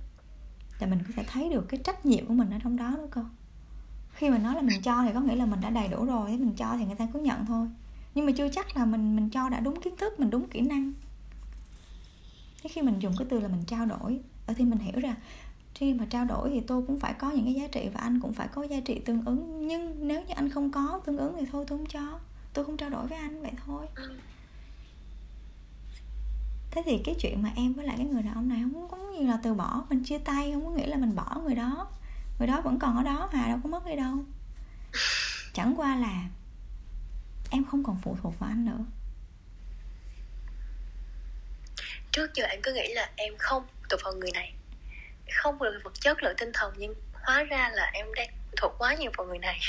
thì 0.79 0.87
mình 0.87 0.99
có 1.09 1.13
thể 1.17 1.25
thấy 1.29 1.49
được 1.49 1.69
cái 1.69 1.81
trách 1.85 2.07
nhiệm 2.07 2.27
của 2.27 2.35
mình 2.35 2.51
ở 2.51 2.59
trong 2.63 2.77
đó 2.77 2.91
nữa 2.91 3.09
cơ. 3.11 3.25
Khi 4.13 4.31
mà 4.31 4.39
nói 4.39 4.55
là 4.55 4.63
mình 4.63 4.83
cho 4.83 5.03
thì 5.03 5.11
có 5.15 5.21
nghĩa 5.21 5.37
là 5.37 5.47
mình 5.47 5.61
đã 5.61 5.71
đầy 5.71 5.89
đủ 5.89 6.05
rồi 6.05 6.31
mình 6.31 6.55
cho 6.57 6.77
thì 6.79 6.85
người 6.85 6.95
ta 6.95 7.07
cứ 7.13 7.21
nhận 7.21 7.47
thôi. 7.47 7.69
Nhưng 8.15 8.27
mà 8.27 8.33
chưa 8.37 8.49
chắc 8.49 8.77
là 8.77 8.85
mình 8.85 9.17
mình 9.17 9.31
cho 9.31 9.49
đã 9.49 9.61
đúng 9.61 9.81
kiến 9.81 9.95
thức 9.97 10.21
mình 10.21 10.31
đúng 10.31 10.49
kỹ 10.49 10.61
năng 10.61 10.93
thế 12.63 12.71
khi 12.73 12.83
mình 12.83 12.99
dùng 12.99 13.15
cái 13.19 13.27
từ 13.31 13.41
là 13.41 13.49
mình 13.49 13.65
trao 13.67 13.87
đổi 13.87 14.21
ở 14.47 14.55
thì 14.57 14.65
mình 14.65 14.79
hiểu 14.79 15.01
ra 15.01 15.17
khi 15.75 15.95
mà 15.95 16.05
trao 16.11 16.25
đổi 16.25 16.51
thì 16.51 16.61
tôi 16.61 16.83
cũng 16.87 17.01
phải 17.01 17.15
có 17.15 17.31
những 17.31 17.45
cái 17.45 17.55
giá 17.55 17.67
trị 17.73 17.89
và 17.95 18.01
anh 18.01 18.21
cũng 18.21 18.33
phải 18.33 18.49
có 18.49 18.63
giá 18.63 18.81
trị 18.81 19.01
tương 19.05 19.25
ứng. 19.25 19.69
Nhưng 19.69 20.09
nếu 20.09 20.21
như 20.21 20.35
anh 20.35 20.51
không 20.51 20.71
có 20.71 21.01
tương 21.07 21.19
ứng 21.19 21.37
thì 21.41 21.47
thôi 21.53 21.65
tôi 21.69 21.79
không 21.79 21.87
cho. 21.87 22.19
Tôi 22.53 22.65
không 22.65 22.77
trao 22.77 22.91
đổi 22.91 23.07
với 23.07 23.19
anh 23.19 23.43
vậy 23.43 23.53
thôi. 23.67 23.87
Ừ. 23.95 24.17
thế 26.71 26.83
thì 26.87 26.99
cái 27.05 27.15
chuyện 27.21 27.43
mà 27.43 27.53
em 27.57 27.73
với 27.73 27.87
lại 27.87 27.97
cái 27.97 28.07
người 28.07 28.23
đàn 28.23 28.35
ông 28.35 28.49
này 28.49 28.63
không 28.63 28.89
có 28.89 28.97
như 28.97 29.27
là 29.27 29.39
từ 29.43 29.55
bỏ 29.55 29.85
mình 29.91 30.05
chia 30.05 30.19
tay 30.19 30.53
không 30.53 30.67
có 30.67 30.71
nghĩa 30.71 30.87
là 30.87 30.97
mình 30.97 31.17
bỏ 31.17 31.41
người 31.45 31.55
đó. 31.55 31.87
Người 32.39 32.49
đó 32.49 32.61
vẫn 32.61 32.79
còn 32.79 32.97
ở 32.97 33.03
đó 33.03 33.29
mà 33.33 33.49
đâu 33.49 33.59
có 33.63 33.69
mất 33.69 33.87
đi 33.87 33.97
đâu. 33.97 34.15
Chẳng 35.55 35.75
qua 35.77 35.97
là 35.97 36.29
em 37.51 37.65
không 37.65 37.83
còn 37.83 37.97
phụ 38.03 38.17
thuộc 38.23 38.39
vào 38.39 38.51
anh 38.51 38.65
nữa 38.65 38.85
trước 42.13 42.35
giờ 42.35 42.45
em 42.45 42.61
cứ 42.63 42.73
nghĩ 42.75 42.95
là 42.95 43.11
em 43.17 43.35
không 43.39 43.63
thuộc 43.91 44.01
vào 44.05 44.13
người 44.15 44.31
này. 44.35 44.55
Không 45.33 45.59
về 45.59 45.71
vật 45.85 46.01
chất 46.01 46.23
lẫn 46.23 46.37
tinh 46.39 46.51
thần 46.55 46.75
nhưng 46.79 46.95
hóa 47.13 47.43
ra 47.43 47.71
là 47.75 47.91
em 47.95 48.07
đang 48.17 48.29
thuộc 48.57 48.73
quá 48.79 48.95
nhiều 48.95 49.11
vào 49.17 49.27
người 49.27 49.39
này. 49.39 49.61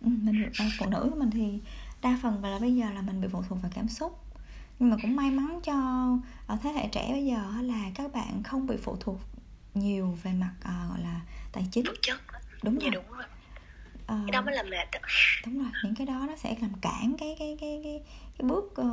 Ừ, 0.00 0.08
mình 0.22 0.50
à, 0.58 0.64
phụ 0.78 0.86
nữ 0.90 1.06
của 1.10 1.16
mình 1.16 1.30
thì 1.30 1.58
đa 2.02 2.18
phần 2.22 2.40
và 2.42 2.48
là 2.48 2.58
bây 2.58 2.74
giờ 2.74 2.86
là 2.94 3.02
mình 3.02 3.20
bị 3.20 3.28
phụ 3.32 3.42
thuộc 3.48 3.62
vào 3.62 3.70
cảm 3.74 3.88
xúc. 3.88 4.18
Nhưng 4.78 4.90
mà 4.90 4.96
cũng 5.02 5.16
may 5.16 5.30
mắn 5.30 5.60
cho 5.64 5.74
ở 6.46 6.58
thế 6.62 6.70
hệ 6.70 6.88
trẻ 6.92 7.08
bây 7.12 7.24
giờ 7.26 7.42
là 7.62 7.90
các 7.94 8.12
bạn 8.12 8.42
không 8.42 8.66
bị 8.66 8.76
phụ 8.82 8.96
thuộc 9.00 9.20
nhiều 9.74 10.18
về 10.22 10.32
mặt 10.32 10.52
à, 10.62 10.86
gọi 10.88 11.00
là 11.00 11.20
tài 11.52 11.64
chính. 11.72 11.84
Vật 11.84 11.98
chất 12.02 12.20
đúng 12.62 12.80
dạ 12.80 12.88
rồi. 12.90 12.90
đúng 12.90 13.16
rồi. 13.18 13.24
Ờ, 14.06 14.18
cái 14.26 14.32
đó 14.32 14.40
mới 14.42 14.54
là 14.54 14.62
mệt 14.62 14.90
đó. 14.92 14.98
đúng 15.46 15.58
rồi 15.58 15.72
những 15.84 15.94
cái 15.94 16.06
đó 16.06 16.24
nó 16.28 16.36
sẽ 16.36 16.56
làm 16.60 16.72
cản 16.80 17.14
cái 17.18 17.36
cái 17.38 17.56
cái 17.60 17.80
cái 17.84 18.02
cái 18.38 18.48
bước 18.48 18.72
ờ, 18.76 18.84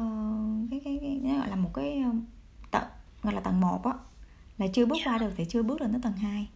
cái 0.71 0.81
cái, 0.85 0.97
cái 1.01 1.19
nó 1.23 1.39
gọi 1.39 1.49
là 1.49 1.55
một 1.55 1.71
cái 1.73 2.03
gọi 3.23 3.33
là 3.33 3.41
tầng 3.41 3.59
1 3.59 3.83
á 3.83 3.93
là 4.57 4.67
chưa 4.73 4.85
bước 4.85 4.97
qua 5.05 5.17
được 5.17 5.31
thì 5.37 5.45
chưa 5.45 5.63
bước 5.63 5.81
lên 5.81 5.91
tới 5.91 6.01
tầng 6.03 6.17
2 6.17 6.47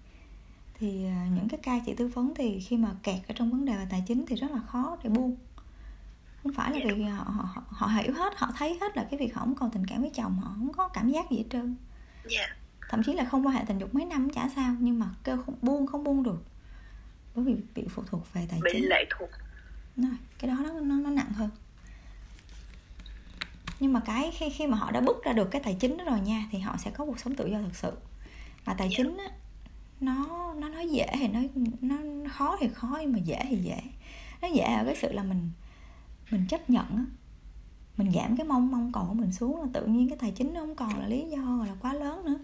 thì 0.83 1.05
ờ, 1.05 1.11
những 1.35 1.47
cái 1.49 1.59
ca 1.63 1.79
chị 1.85 1.93
tư 1.97 2.07
vấn 2.07 2.33
thì 2.35 2.59
khi 2.59 2.77
mà 2.77 2.89
kẹt 3.03 3.27
ở 3.27 3.33
trong 3.35 3.51
vấn 3.51 3.65
đề 3.65 3.77
về 3.77 3.87
tài 3.89 4.03
chính 4.07 4.25
thì 4.25 4.35
rất 4.35 4.51
là 4.51 4.59
khó 4.67 4.97
để 5.03 5.09
buông. 5.09 5.35
Không 6.43 6.53
phải 6.53 6.71
là 6.71 6.77
Dạ, 6.77 6.93
vì 6.95 7.03
họ, 7.03 7.23
họ, 7.23 7.43
họ, 7.53 7.63
họ 7.69 7.87
hiểu 7.87 8.13
hết 8.13 8.33
họ 8.35 8.51
thấy 8.57 8.77
hết 8.81 8.97
là 8.97 9.07
cái 9.11 9.19
việc 9.19 9.35
họ 9.35 9.41
không 9.41 9.55
còn 9.55 9.71
tình 9.71 9.85
cảm 9.85 10.01
với 10.01 10.11
chồng 10.13 10.39
họ 10.39 10.53
không 10.57 10.73
có 10.73 10.87
cảm 10.87 11.09
giác 11.09 11.31
gì 11.31 11.37
hết 11.37 11.43
trơn. 11.49 11.75
Dạ. 12.29 12.47
Thậm 12.89 13.03
chí 13.03 13.13
là 13.13 13.25
không 13.25 13.45
quan 13.45 13.55
hệ 13.55 13.63
tình 13.67 13.77
dục 13.77 13.95
mấy 13.95 14.05
năm 14.05 14.29
chả 14.29 14.49
sao 14.55 14.75
nhưng 14.79 14.99
mà 14.99 15.09
kêu 15.23 15.37
không 15.45 15.55
buông 15.61 15.87
không 15.87 16.03
buông 16.03 16.23
được. 16.23 16.43
Bởi 17.35 17.45
vì 17.45 17.55
bị 17.75 17.85
phụ 17.89 18.03
thuộc 18.05 18.33
về 18.33 18.47
tài 18.49 18.59
bị 18.63 18.69
chính. 18.73 18.89
lệ 18.89 19.05
thuộc. 19.17 19.29
Rồi, 19.97 20.17
cái 20.39 20.51
đó 20.51 20.57
nó, 20.63 20.79
nó 20.79 20.95
nó 20.95 21.09
nặng 21.09 21.31
hơn 21.31 21.49
nhưng 23.79 23.93
mà 23.93 23.99
cái 23.99 24.31
khi 24.31 24.49
khi 24.49 24.67
mà 24.67 24.77
họ 24.77 24.91
đã 24.91 25.01
bước 25.01 25.23
ra 25.23 25.33
được 25.33 25.51
cái 25.51 25.61
tài 25.61 25.73
chính 25.73 25.97
đó 25.97 26.03
rồi 26.05 26.19
nha 26.19 26.47
thì 26.51 26.59
họ 26.59 26.77
sẽ 26.77 26.91
có 26.91 27.05
cuộc 27.05 27.19
sống 27.19 27.35
tự 27.35 27.47
do 27.47 27.61
thực 27.61 27.75
sự. 27.75 27.91
Mà 28.65 28.73
tài 28.73 28.87
Dạ. 28.89 28.93
chính 28.97 29.17
á 29.17 29.25
nó 29.99 30.53
nó 30.57 30.69
nói 30.69 30.89
dễ 30.89 31.07
thì 31.19 31.27
nó 31.27 31.39
nó 31.81 31.95
khó 32.33 32.57
thì 32.59 32.67
khó 32.67 32.97
nhưng 33.01 33.11
mà 33.13 33.19
dễ 33.19 33.39
thì 33.49 33.57
dễ. 33.57 33.77
Nó 34.41 34.47
dễ 34.47 34.63
ở 34.63 34.85
cái 34.85 34.95
sự 35.01 35.11
là 35.11 35.23
mình 35.23 35.49
mình 36.31 36.45
chấp 36.49 36.69
nhận 36.69 36.85
á. 36.89 37.05
Mình 37.97 38.11
giảm 38.11 38.37
cái 38.37 38.47
mong 38.47 38.71
mong 38.71 38.91
cầu 38.91 39.05
của 39.07 39.13
mình 39.13 39.31
xuống 39.31 39.61
là 39.61 39.67
tự 39.73 39.85
nhiên 39.85 40.09
cái 40.09 40.17
tài 40.21 40.31
chính 40.31 40.53
nó 40.53 40.59
không 40.59 40.75
còn 40.75 40.99
là 40.99 41.07
lý 41.07 41.25
do 41.29 41.65
là 41.67 41.75
quá 41.81 41.93
lớn 41.93 42.25
nữa. 42.25 42.39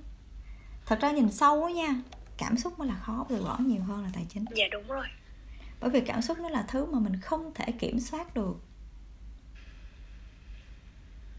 Thật 0.86 1.00
ra 1.02 1.12
nhìn 1.12 1.32
sâu 1.32 1.64
á 1.64 1.72
nha 1.72 2.02
cảm 2.38 2.58
xúc 2.58 2.80
mới 2.80 2.88
là 2.88 2.96
khó 2.96 3.26
từ 3.30 3.44
bỏ 3.44 3.58
nhiều 3.60 3.82
hơn 3.84 4.04
là 4.04 4.10
tài 4.14 4.26
chính. 4.30 4.46
Dạ 4.56 4.66
đúng 4.72 4.88
rồi. 4.88 5.08
Bởi 5.82 5.90
vì 5.90 6.02
cảm 6.02 6.22
xúc 6.22 6.38
nó 6.40 6.50
là 6.50 6.66
thứ 6.68 6.86
mà 6.86 7.00
mình 7.00 7.20
không 7.22 7.52
thể 7.56 7.72
kiểm 7.72 8.00
soát 8.00 8.34
được 8.34 8.62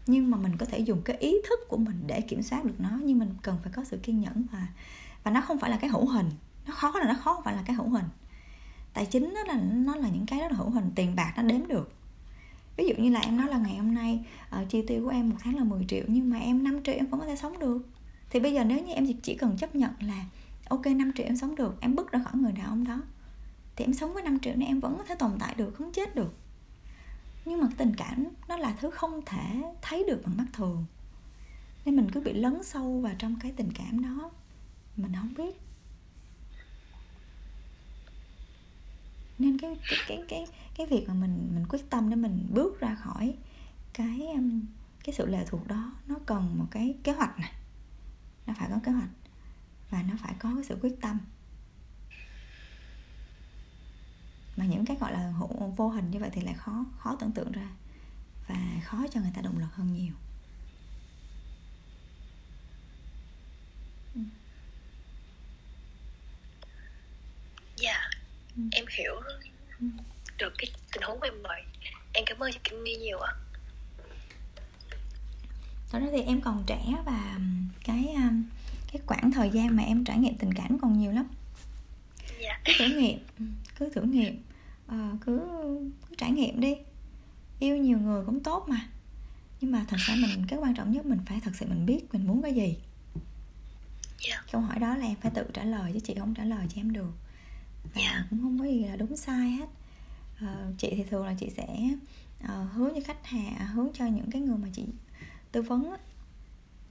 nhưng 0.07 0.31
mà 0.31 0.37
mình 0.37 0.57
có 0.57 0.65
thể 0.65 0.79
dùng 0.79 1.01
cái 1.01 1.17
ý 1.17 1.35
thức 1.49 1.59
của 1.67 1.77
mình 1.77 2.03
để 2.07 2.21
kiểm 2.21 2.41
soát 2.41 2.65
được 2.65 2.79
nó. 2.79 2.89
Nhưng 3.03 3.19
mình 3.19 3.29
cần 3.41 3.57
phải 3.63 3.71
có 3.75 3.83
sự 3.83 3.97
kiên 3.97 4.19
nhẫn 4.19 4.45
và 4.51 4.67
và 5.23 5.31
nó 5.31 5.41
không 5.41 5.59
phải 5.59 5.69
là 5.69 5.77
cái 5.77 5.89
hữu 5.89 6.05
hình. 6.05 6.29
Nó 6.67 6.73
khó 6.73 6.99
là 6.99 7.07
nó 7.07 7.13
khó 7.13 7.33
không 7.33 7.43
phải 7.43 7.55
là 7.55 7.63
cái 7.65 7.75
hữu 7.75 7.89
hình. 7.89 8.05
Tài 8.93 9.05
chính 9.05 9.33
nó 9.33 9.43
là 9.43 9.61
nó 9.71 9.95
là 9.95 10.09
những 10.09 10.25
cái 10.25 10.39
rất 10.39 10.51
là 10.51 10.57
hữu 10.57 10.69
hình. 10.69 10.91
Tiền 10.95 11.15
bạc 11.15 11.33
nó 11.37 11.43
đếm 11.43 11.67
được. 11.67 11.93
Ví 12.77 12.87
dụ 12.87 12.93
như 13.03 13.09
là 13.09 13.19
em 13.19 13.37
nói 13.37 13.47
là 13.47 13.57
ngày 13.57 13.75
hôm 13.75 13.93
nay 13.93 14.25
uh, 14.61 14.69
chi 14.69 14.83
tiêu 14.87 15.03
của 15.03 15.09
em 15.09 15.29
một 15.29 15.35
tháng 15.39 15.57
là 15.57 15.63
10 15.63 15.85
triệu 15.87 16.03
nhưng 16.07 16.29
mà 16.29 16.37
em 16.37 16.63
5 16.63 16.83
triệu 16.83 16.95
em 16.95 17.05
vẫn 17.05 17.19
có 17.19 17.25
thể 17.25 17.35
sống 17.35 17.59
được. 17.59 17.87
Thì 18.29 18.39
bây 18.39 18.53
giờ 18.53 18.63
nếu 18.63 18.83
như 18.83 18.93
em 18.93 19.07
chỉ- 19.07 19.17
chỉ 19.23 19.35
cần 19.35 19.57
chấp 19.57 19.75
nhận 19.75 19.91
là 19.99 20.25
ok 20.69 20.85
5 20.85 21.11
triệu 21.15 21.25
em 21.25 21.37
sống 21.37 21.55
được 21.55 21.77
em 21.81 21.95
bước 21.95 22.11
ra 22.11 22.19
khỏi 22.23 22.33
người 22.35 22.51
đàn 22.51 22.65
ông 22.65 22.83
đó. 22.83 23.01
Thì 23.75 23.85
em 23.85 23.93
sống 23.93 24.13
với 24.13 24.23
5 24.23 24.39
triệu 24.39 24.55
này 24.55 24.67
em 24.67 24.79
vẫn 24.79 24.97
có 24.97 25.03
thể 25.03 25.15
tồn 25.15 25.31
tại 25.39 25.55
được 25.57 25.71
không 25.75 25.91
chết 25.91 26.15
được 26.15 26.33
nhưng 27.45 27.61
mà 27.61 27.67
tình 27.77 27.95
cảm 27.95 28.27
nó 28.47 28.57
là 28.57 28.75
thứ 28.79 28.91
không 28.91 29.21
thể 29.25 29.63
thấy 29.81 30.03
được 30.07 30.21
bằng 30.25 30.37
mắt 30.37 30.45
thường. 30.53 30.85
Nên 31.85 31.95
mình 31.95 32.11
cứ 32.11 32.21
bị 32.21 32.33
lấn 32.33 32.63
sâu 32.63 32.99
vào 32.99 33.13
trong 33.17 33.35
cái 33.39 33.51
tình 33.51 33.71
cảm 33.75 34.01
đó. 34.01 34.31
Mình 34.97 35.13
không 35.15 35.33
biết. 35.37 35.61
Nên 39.39 39.57
cái 39.57 39.77
cái 39.89 39.99
cái 40.07 40.25
cái 40.29 40.45
cái 40.75 40.87
việc 40.87 41.07
mà 41.07 41.13
mình 41.13 41.51
mình 41.55 41.65
quyết 41.69 41.89
tâm 41.89 42.09
để 42.09 42.15
mình 42.15 42.47
bước 42.49 42.79
ra 42.79 42.95
khỏi 42.95 43.37
cái 43.93 44.27
um, 44.33 44.61
cái 45.03 45.15
sự 45.15 45.25
lệ 45.25 45.45
thuộc 45.47 45.67
đó, 45.67 45.93
nó 46.07 46.15
cần 46.25 46.57
một 46.57 46.65
cái 46.71 46.95
kế 47.03 47.11
hoạch 47.11 47.39
này 47.39 47.53
nó 48.47 48.53
phải 48.57 48.69
có 48.71 48.79
kế 48.83 48.91
hoạch 48.91 49.09
và 49.89 50.01
nó 50.01 50.13
phải 50.17 50.33
có 50.39 50.51
cái 50.55 50.63
sự 50.63 50.77
quyết 50.81 51.01
tâm. 51.01 51.17
Mà 54.57 54.65
những 54.65 54.85
cái 54.85 54.97
gọi 54.99 55.11
là 55.11 55.31
hữu 55.31 55.67
vô 55.77 55.89
hình 55.89 56.11
như 56.11 56.19
vậy 56.19 56.29
thì 56.33 56.41
lại 56.41 56.53
khó 56.53 56.85
khó 56.99 57.15
tưởng 57.19 57.31
tượng 57.31 57.51
ra 57.51 57.67
và 58.47 58.55
khó 58.83 59.05
cho 59.11 59.19
người 59.21 59.31
ta 59.35 59.41
động 59.41 59.57
lực 59.59 59.67
hơn 59.73 59.93
nhiều. 59.93 60.13
Dạ 67.77 68.09
Ừ. 68.57 68.61
em 68.71 68.85
hiểu 68.97 69.13
Ừ. 69.79 69.85
được 70.37 70.53
cái 70.57 70.71
tình 70.93 71.01
huống 71.03 71.19
của 71.19 71.25
em 71.27 71.43
rồi 71.43 71.55
em 72.13 72.23
cảm 72.27 72.39
ơn 72.39 72.51
chị 72.51 72.59
Kim 72.63 72.83
Nghi 72.83 72.95
nhiều 72.95 73.19
ạ. 73.19 73.33
Thật 75.91 75.99
ra 75.99 76.07
thì 76.11 76.21
em 76.21 76.41
còn 76.41 76.63
trẻ 76.67 76.95
và 77.05 77.39
cái 77.83 78.07
um, 78.15 78.43
cái 78.91 79.01
quãng 79.07 79.31
thời 79.31 79.49
gian 79.49 79.75
mà 79.75 79.83
em 79.83 80.05
trải 80.05 80.17
nghiệm 80.17 80.37
tình 80.37 80.53
cảm 80.53 80.79
còn 80.79 80.99
nhiều 80.99 81.11
lắm 81.11 81.27
dạ. 82.41 82.59
Cứ 82.65 82.73
thử 82.79 82.87
nghiệm. 82.97 83.19
Cứ 83.79 83.89
thử 83.89 84.01
nghiệm. 84.01 84.43
Ờ, 84.87 85.09
cứ 85.25 85.41
cứ 86.09 86.15
trải 86.17 86.31
nghiệm 86.31 86.59
đi. 86.59 86.75
Yêu 87.59 87.77
nhiều 87.77 87.99
người 87.99 88.25
cũng 88.25 88.43
tốt 88.43 88.65
mà. 88.69 88.89
Nhưng 89.61 89.71
mà 89.71 89.85
thật 89.87 89.97
ra 89.99 90.15
mình 90.15 90.45
cái 90.47 90.59
quan 90.59 90.75
trọng 90.75 90.91
nhất 90.91 91.05
mình 91.05 91.19
phải 91.25 91.39
thật 91.43 91.51
sự 91.59 91.65
mình 91.69 91.85
biết 91.85 92.13
mình 92.13 92.27
muốn 92.27 92.41
cái 92.41 92.53
gì. 92.53 92.77
Dạ. 94.29 94.43
Câu 94.51 94.61
hỏi 94.61 94.79
đó 94.79 94.95
là 94.95 95.05
em 95.05 95.15
phải 95.21 95.31
tự 95.35 95.45
trả 95.53 95.63
lời 95.63 95.91
chứ 95.93 95.99
chị 95.99 96.15
không 96.19 96.33
trả 96.33 96.43
lời 96.43 96.67
cho 96.69 96.81
em 96.81 96.93
được. 96.93 97.11
Và 97.83 98.01
Dạ. 98.01 98.25
cũng 98.29 98.41
không 98.41 98.59
có 98.59 98.65
gì 98.65 98.83
là 98.85 98.95
đúng 98.95 99.17
sai 99.17 99.49
hết. 99.51 99.69
Ờ, 100.41 100.73
chị 100.77 100.93
thì 100.95 101.03
thường 101.03 101.25
là 101.25 101.33
chị 101.39 101.49
sẽ 101.57 101.67
ờ, 102.47 102.63
hướng 102.63 102.89
cho 102.95 103.01
khách 103.05 103.25
hàng 103.25 103.67
hướng 103.67 103.87
cho 103.93 104.05
những 104.05 104.31
cái 104.31 104.41
người 104.41 104.57
mà 104.57 104.67
chị 104.73 104.85
tư 105.51 105.61
vấn 105.61 105.91
á, 105.91 105.97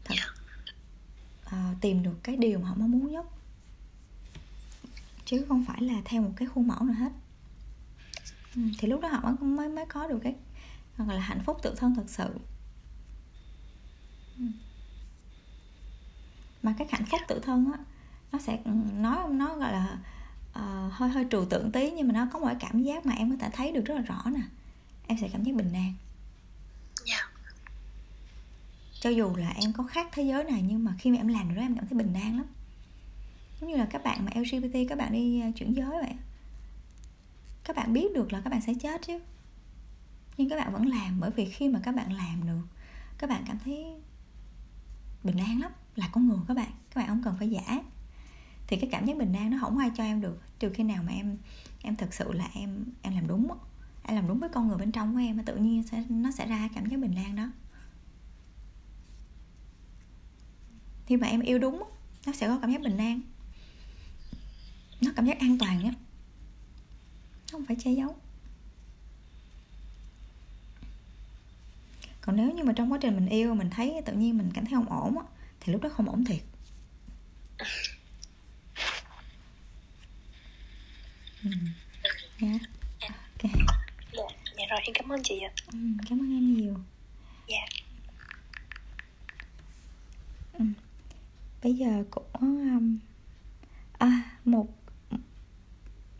thật. 0.04 0.14
Ờ, 1.44 1.58
tìm 1.80 2.02
được 2.02 2.18
cái 2.22 2.36
điều 2.36 2.58
mà 2.58 2.68
họ 2.68 2.74
mong 2.78 2.90
muốn 2.90 3.12
nhất 3.12 3.26
chứ 5.30 5.44
không 5.48 5.64
phải 5.64 5.82
là 5.82 5.94
theo 6.04 6.22
một 6.22 6.32
cái 6.36 6.48
khuôn 6.48 6.66
mẫu 6.66 6.84
nào 6.84 6.94
hết. 6.94 7.12
Ừ, 8.56 8.62
thì 8.78 8.88
lúc 8.88 9.00
đó 9.00 9.08
họ 9.08 9.32
mới 9.40 9.68
mới 9.68 9.86
có 9.86 10.06
được 10.06 10.18
cái 10.22 10.34
gọi 10.96 11.16
là 11.16 11.20
hạnh 11.20 11.40
phúc 11.46 11.58
tự 11.62 11.74
thân 11.76 11.94
thật 11.94 12.04
sự. 12.06 12.38
Ừ. 14.38 14.44
mà 16.62 16.74
cái 16.78 16.88
hạnh 16.90 17.04
phúc 17.04 17.20
tự 17.28 17.40
thân 17.40 17.72
á 17.72 17.78
nó 18.32 18.38
sẽ 18.38 18.58
ừ, 18.64 18.70
nói 18.94 19.28
nó 19.30 19.56
gọi 19.56 19.72
là 19.72 19.98
ờ, 20.52 20.90
hơi 20.92 21.10
hơi 21.10 21.26
trừu 21.30 21.44
tượng 21.44 21.72
tí 21.72 21.90
nhưng 21.90 22.08
mà 22.08 22.14
nó 22.14 22.26
có 22.32 22.38
một 22.38 22.46
cái 22.46 22.56
cảm 22.60 22.82
giác 22.82 23.06
mà 23.06 23.14
em 23.14 23.30
có 23.30 23.36
thể 23.40 23.50
thấy 23.52 23.72
được 23.72 23.84
rất 23.84 23.94
là 23.94 24.00
rõ 24.00 24.22
nè. 24.26 24.40
Em 25.06 25.18
sẽ 25.20 25.28
cảm 25.32 25.44
giác 25.44 25.54
bình 25.54 25.72
an. 25.72 25.94
Dạ. 27.04 27.30
Cho 29.00 29.10
dù 29.10 29.36
là 29.36 29.50
em 29.50 29.72
có 29.72 29.84
khác 29.84 30.08
thế 30.12 30.22
giới 30.22 30.44
này 30.44 30.62
nhưng 30.68 30.84
mà 30.84 30.94
khi 30.98 31.10
mà 31.10 31.16
em 31.16 31.28
làm 31.28 31.48
được 31.48 31.54
đó 31.54 31.62
em 31.62 31.74
cảm 31.74 31.86
thấy 31.86 31.98
bình 31.98 32.14
an 32.14 32.36
lắm 32.36 32.46
giống 33.60 33.70
như 33.70 33.76
là 33.76 33.86
các 33.90 34.04
bạn 34.04 34.24
mà 34.24 34.32
LGBT 34.34 34.76
các 34.88 34.98
bạn 34.98 35.12
đi 35.12 35.40
à, 35.40 35.50
chuyển 35.56 35.72
giới 35.76 35.90
vậy 35.90 36.14
các 37.64 37.76
bạn 37.76 37.92
biết 37.92 38.14
được 38.14 38.32
là 38.32 38.40
các 38.40 38.50
bạn 38.50 38.60
sẽ 38.60 38.74
chết 38.74 39.02
chứ. 39.06 39.18
Nhưng 40.36 40.48
các 40.48 40.56
bạn 40.56 40.72
vẫn 40.72 40.86
làm, 40.86 41.20
bởi 41.20 41.30
vì 41.30 41.44
khi 41.44 41.68
mà 41.68 41.80
các 41.82 41.94
bạn 41.94 42.12
làm 42.12 42.46
được, 42.46 42.66
các 43.18 43.30
bạn 43.30 43.44
cảm 43.46 43.58
thấy 43.64 43.84
bình 45.24 45.36
an 45.36 45.60
lắm, 45.60 45.72
là 45.96 46.08
con 46.12 46.28
người 46.28 46.38
các 46.48 46.54
bạn 46.54 46.70
các 46.94 47.00
bạn 47.00 47.08
không 47.08 47.22
cần 47.24 47.34
phải 47.38 47.50
giả. 47.50 47.82
Thì 48.66 48.76
cái 48.76 48.90
cảm 48.92 49.06
giác 49.06 49.16
bình 49.16 49.32
an 49.32 49.50
nó 49.50 49.58
không 49.60 49.78
ai 49.78 49.90
cho 49.96 50.04
em 50.04 50.20
được, 50.20 50.42
trừ 50.58 50.70
khi 50.74 50.84
nào 50.84 51.02
mà 51.02 51.12
em 51.12 51.36
em 51.82 51.96
thực 51.96 52.14
sự 52.14 52.32
là 52.32 52.48
em 52.54 52.84
em 53.02 53.14
làm 53.14 53.26
đúng 53.28 53.48
em 54.04 54.16
làm 54.16 54.28
đúng 54.28 54.38
với 54.38 54.48
con 54.48 54.68
người 54.68 54.78
bên 54.78 54.92
trong 54.92 55.12
của 55.12 55.20
em 55.20 55.44
tự 55.44 55.56
nhiên 55.56 55.82
sẽ, 55.82 56.04
nó 56.08 56.30
sẽ 56.30 56.46
ra 56.46 56.68
cảm 56.74 56.86
giác 56.86 57.00
bình 57.00 57.14
an 57.14 57.36
đó. 57.36 57.50
Khi 61.06 61.16
mà 61.16 61.26
em 61.26 61.40
yêu 61.40 61.58
đúng 61.58 61.82
nó 62.26 62.32
sẽ 62.32 62.48
có 62.48 62.58
cảm 62.62 62.72
giác 62.72 62.80
bình 62.80 62.96
an 62.96 63.20
nó 65.00 65.10
cảm 65.16 65.26
giác 65.26 65.38
an 65.38 65.58
toàn 65.58 65.82
nhé 65.84 65.92
không 67.52 67.66
phải 67.66 67.76
che 67.84 67.92
giấu. 67.92 68.16
Còn 72.20 72.36
nếu 72.36 72.52
như 72.52 72.64
mà 72.64 72.72
trong 72.72 72.92
quá 72.92 72.98
trình 73.02 73.16
mình 73.16 73.28
yêu 73.28 73.54
mình 73.54 73.70
thấy 73.70 74.02
tự 74.04 74.12
nhiên 74.12 74.38
mình 74.38 74.50
cảm 74.54 74.64
thấy 74.64 74.74
không 74.74 74.88
ổn 74.88 75.18
á 75.18 75.24
thì 75.60 75.72
lúc 75.72 75.82
đó 75.82 75.88
không 75.88 76.08
ổn 76.08 76.24
thiệt. 76.24 76.42
Ừ. 81.44 81.50
yeah. 82.40 82.60
ok. 83.00 83.50
Dạ, 84.12 84.22
dạ 84.56 84.64
rồi 84.70 84.80
em 84.84 84.94
cảm 84.94 85.12
ơn 85.12 85.20
chị 85.24 85.40
ạ. 85.40 85.52
Ừ, 85.72 85.78
cảm 86.08 86.18
ơn 86.18 86.36
em 86.36 86.54
nhiều. 86.54 86.74
Dạ. 87.48 87.66
Ừ. 90.52 90.64
bây 91.62 91.74
giờ 91.74 92.04
cũng 92.10 92.26
um, 92.32 92.98
à 93.98 94.22
một 94.44 94.79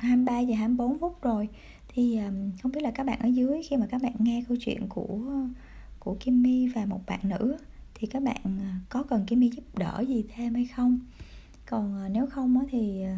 23 0.01 0.41
giờ 0.41 0.55
24 0.55 0.99
phút 0.99 1.23
rồi. 1.23 1.49
Thì 1.89 2.19
um, 2.19 2.51
không 2.63 2.73
biết 2.73 2.83
là 2.83 2.91
các 2.91 3.07
bạn 3.07 3.19
ở 3.19 3.29
dưới 3.29 3.63
khi 3.63 3.77
mà 3.77 3.87
các 3.87 4.03
bạn 4.03 4.13
nghe 4.19 4.45
câu 4.49 4.57
chuyện 4.61 4.89
của 4.89 5.19
của 6.01 6.17
Kimmy 6.21 6.69
và 6.69 6.87
một 6.87 7.01
bạn 7.07 7.21
nữ 7.23 7.57
thì 7.95 8.07
các 8.07 8.23
bạn 8.23 8.43
ờ, 8.45 8.67
có 8.89 9.03
cần 9.03 9.27
Kimmy 9.27 9.51
giúp 9.51 9.79
đỡ 9.79 10.05
gì 10.09 10.25
thêm 10.35 10.55
hay 10.55 10.67
không? 10.67 11.01
Còn 11.67 11.95
ờ, 11.95 12.09
nếu 12.09 12.27
không 12.27 12.67
thì 12.71 13.03
ờ, 13.03 13.13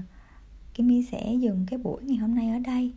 Kimmy 0.75 1.03
sẽ 1.03 1.35
dừng 1.35 1.67
cái 1.71 1.79
buổi 1.79 2.03
ngày 2.03 2.17
hôm 2.17 2.35
nay 2.35 2.51
ở 2.51 2.59
đây. 2.59 2.93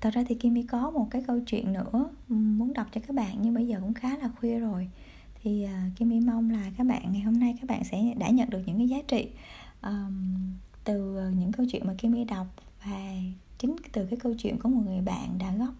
Thật 0.00 0.10
ra 0.14 0.24
thì 0.28 0.34
Kimmy 0.34 0.62
có 0.62 0.90
một 0.90 1.08
cái 1.10 1.22
câu 1.26 1.40
chuyện 1.46 1.72
nữa 1.72 2.10
muốn 2.28 2.72
đọc 2.72 2.86
cho 2.92 3.00
các 3.06 3.16
bạn 3.16 3.38
nhưng 3.42 3.54
bây 3.54 3.66
giờ 3.68 3.78
cũng 3.80 3.94
khá 3.94 4.16
là 4.16 4.28
khuya 4.28 4.58
rồi. 4.58 4.90
Thì 5.42 5.66
Kimmy 5.96 6.20
mong 6.20 6.50
là 6.50 6.70
các 6.78 6.84
bạn 6.84 7.12
ngày 7.12 7.22
hôm 7.22 7.38
nay 7.38 7.54
các 7.60 7.70
bạn 7.70 7.84
sẽ 7.84 8.14
đã 8.18 8.28
nhận 8.28 8.50
được 8.50 8.62
những 8.66 8.78
cái 8.78 8.88
giá 8.88 8.98
trị 9.08 9.28
um, 9.82 10.34
từ 10.84 11.30
những 11.30 11.52
câu 11.52 11.66
chuyện 11.70 11.86
mà 11.86 11.94
Kimmy 11.98 12.24
đọc 12.24 12.46
và 12.90 13.14
chính 13.58 13.76
từ 13.92 14.06
cái 14.06 14.18
câu 14.22 14.34
chuyện 14.38 14.58
của 14.58 14.68
một 14.68 14.82
người 14.86 15.00
bạn 15.00 15.38
đã 15.38 15.52
góp 15.52 15.74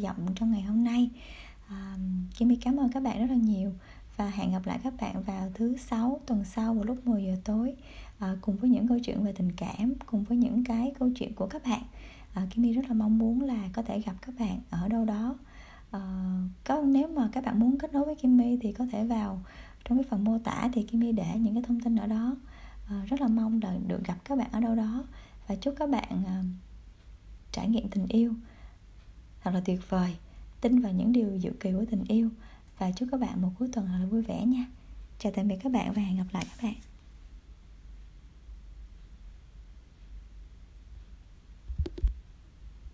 giọng 0.00 0.16
trong 0.34 0.52
ngày 0.52 0.62
hôm 0.62 0.84
nay. 0.84 1.10
À, 1.68 1.96
Kimmy 2.38 2.56
cảm 2.56 2.76
ơn 2.76 2.88
các 2.92 3.02
bạn 3.02 3.20
rất 3.20 3.34
là 3.34 3.36
nhiều. 3.36 3.72
Và 4.16 4.30
hẹn 4.30 4.52
gặp 4.52 4.66
lại 4.66 4.78
các 4.82 4.94
bạn 5.00 5.22
vào 5.22 5.50
thứ 5.54 5.76
sáu 5.76 6.20
tuần 6.26 6.44
sau 6.44 6.74
vào 6.74 6.84
lúc 6.84 7.06
10 7.06 7.24
giờ 7.24 7.36
tối 7.44 7.74
à, 8.18 8.36
cùng 8.40 8.56
với 8.56 8.70
những 8.70 8.88
câu 8.88 8.98
chuyện 8.98 9.24
về 9.24 9.32
tình 9.32 9.52
cảm 9.52 9.94
cùng 10.06 10.24
với 10.24 10.36
những 10.36 10.64
cái 10.64 10.92
câu 10.98 11.10
chuyện 11.16 11.34
của 11.34 11.46
các 11.46 11.62
bạn. 11.64 11.82
À, 12.34 12.46
Kimmy 12.50 12.72
rất 12.72 12.82
là 12.88 12.94
mong 12.94 13.18
muốn 13.18 13.40
là 13.40 13.68
có 13.72 13.82
thể 13.82 14.00
gặp 14.00 14.14
các 14.22 14.34
bạn 14.38 14.60
ở 14.70 14.88
đâu 14.88 15.04
đó. 15.04 15.36
À, 15.90 16.00
có 16.64 16.82
nếu 16.82 17.08
mà 17.08 17.28
các 17.32 17.44
bạn 17.44 17.60
muốn 17.60 17.78
kết 17.78 17.92
nối 17.92 18.04
với 18.04 18.14
Kimmy 18.14 18.58
thì 18.60 18.72
có 18.72 18.86
thể 18.92 19.04
vào 19.04 19.40
trong 19.84 19.98
cái 19.98 20.04
phần 20.10 20.24
mô 20.24 20.38
tả 20.38 20.68
thì 20.72 20.82
Kimmy 20.82 21.12
để 21.12 21.26
những 21.36 21.54
cái 21.54 21.62
thông 21.66 21.80
tin 21.80 21.96
ở 21.96 22.06
đó. 22.06 22.36
À, 22.88 23.02
rất 23.06 23.20
là 23.20 23.28
mong 23.28 23.60
là 23.62 23.76
được 23.86 24.04
gặp 24.04 24.16
các 24.24 24.38
bạn 24.38 24.48
ở 24.52 24.60
đâu 24.60 24.74
đó 24.74 25.04
và 25.46 25.54
chúc 25.54 25.74
các 25.78 25.90
bạn 25.90 26.22
uh, 26.22 26.46
trải 27.52 27.68
nghiệm 27.68 27.88
tình 27.88 28.06
yêu 28.08 28.32
thật 29.42 29.50
là 29.54 29.60
tuyệt 29.64 29.80
vời 29.88 30.16
tin 30.60 30.80
vào 30.80 30.92
những 30.92 31.12
điều 31.12 31.38
diệu 31.38 31.52
kỳ 31.60 31.72
của 31.72 31.84
tình 31.90 32.04
yêu. 32.08 32.28
Và 32.78 32.90
chúc 32.90 33.08
các 33.12 33.20
bạn 33.20 33.42
một 33.42 33.50
cuối 33.58 33.68
tuần 33.72 33.86
thật 33.86 33.98
là 34.00 34.06
vui 34.06 34.22
vẻ 34.22 34.44
nha. 34.46 34.66
Chào 35.18 35.32
tạm 35.36 35.48
biệt 35.48 35.56
các 35.62 35.72
bạn 35.72 35.92
và 35.92 36.02
hẹn 36.02 36.16
gặp 36.16 36.26
lại 36.32 36.44
các 36.48 36.62
bạn. 36.62 36.93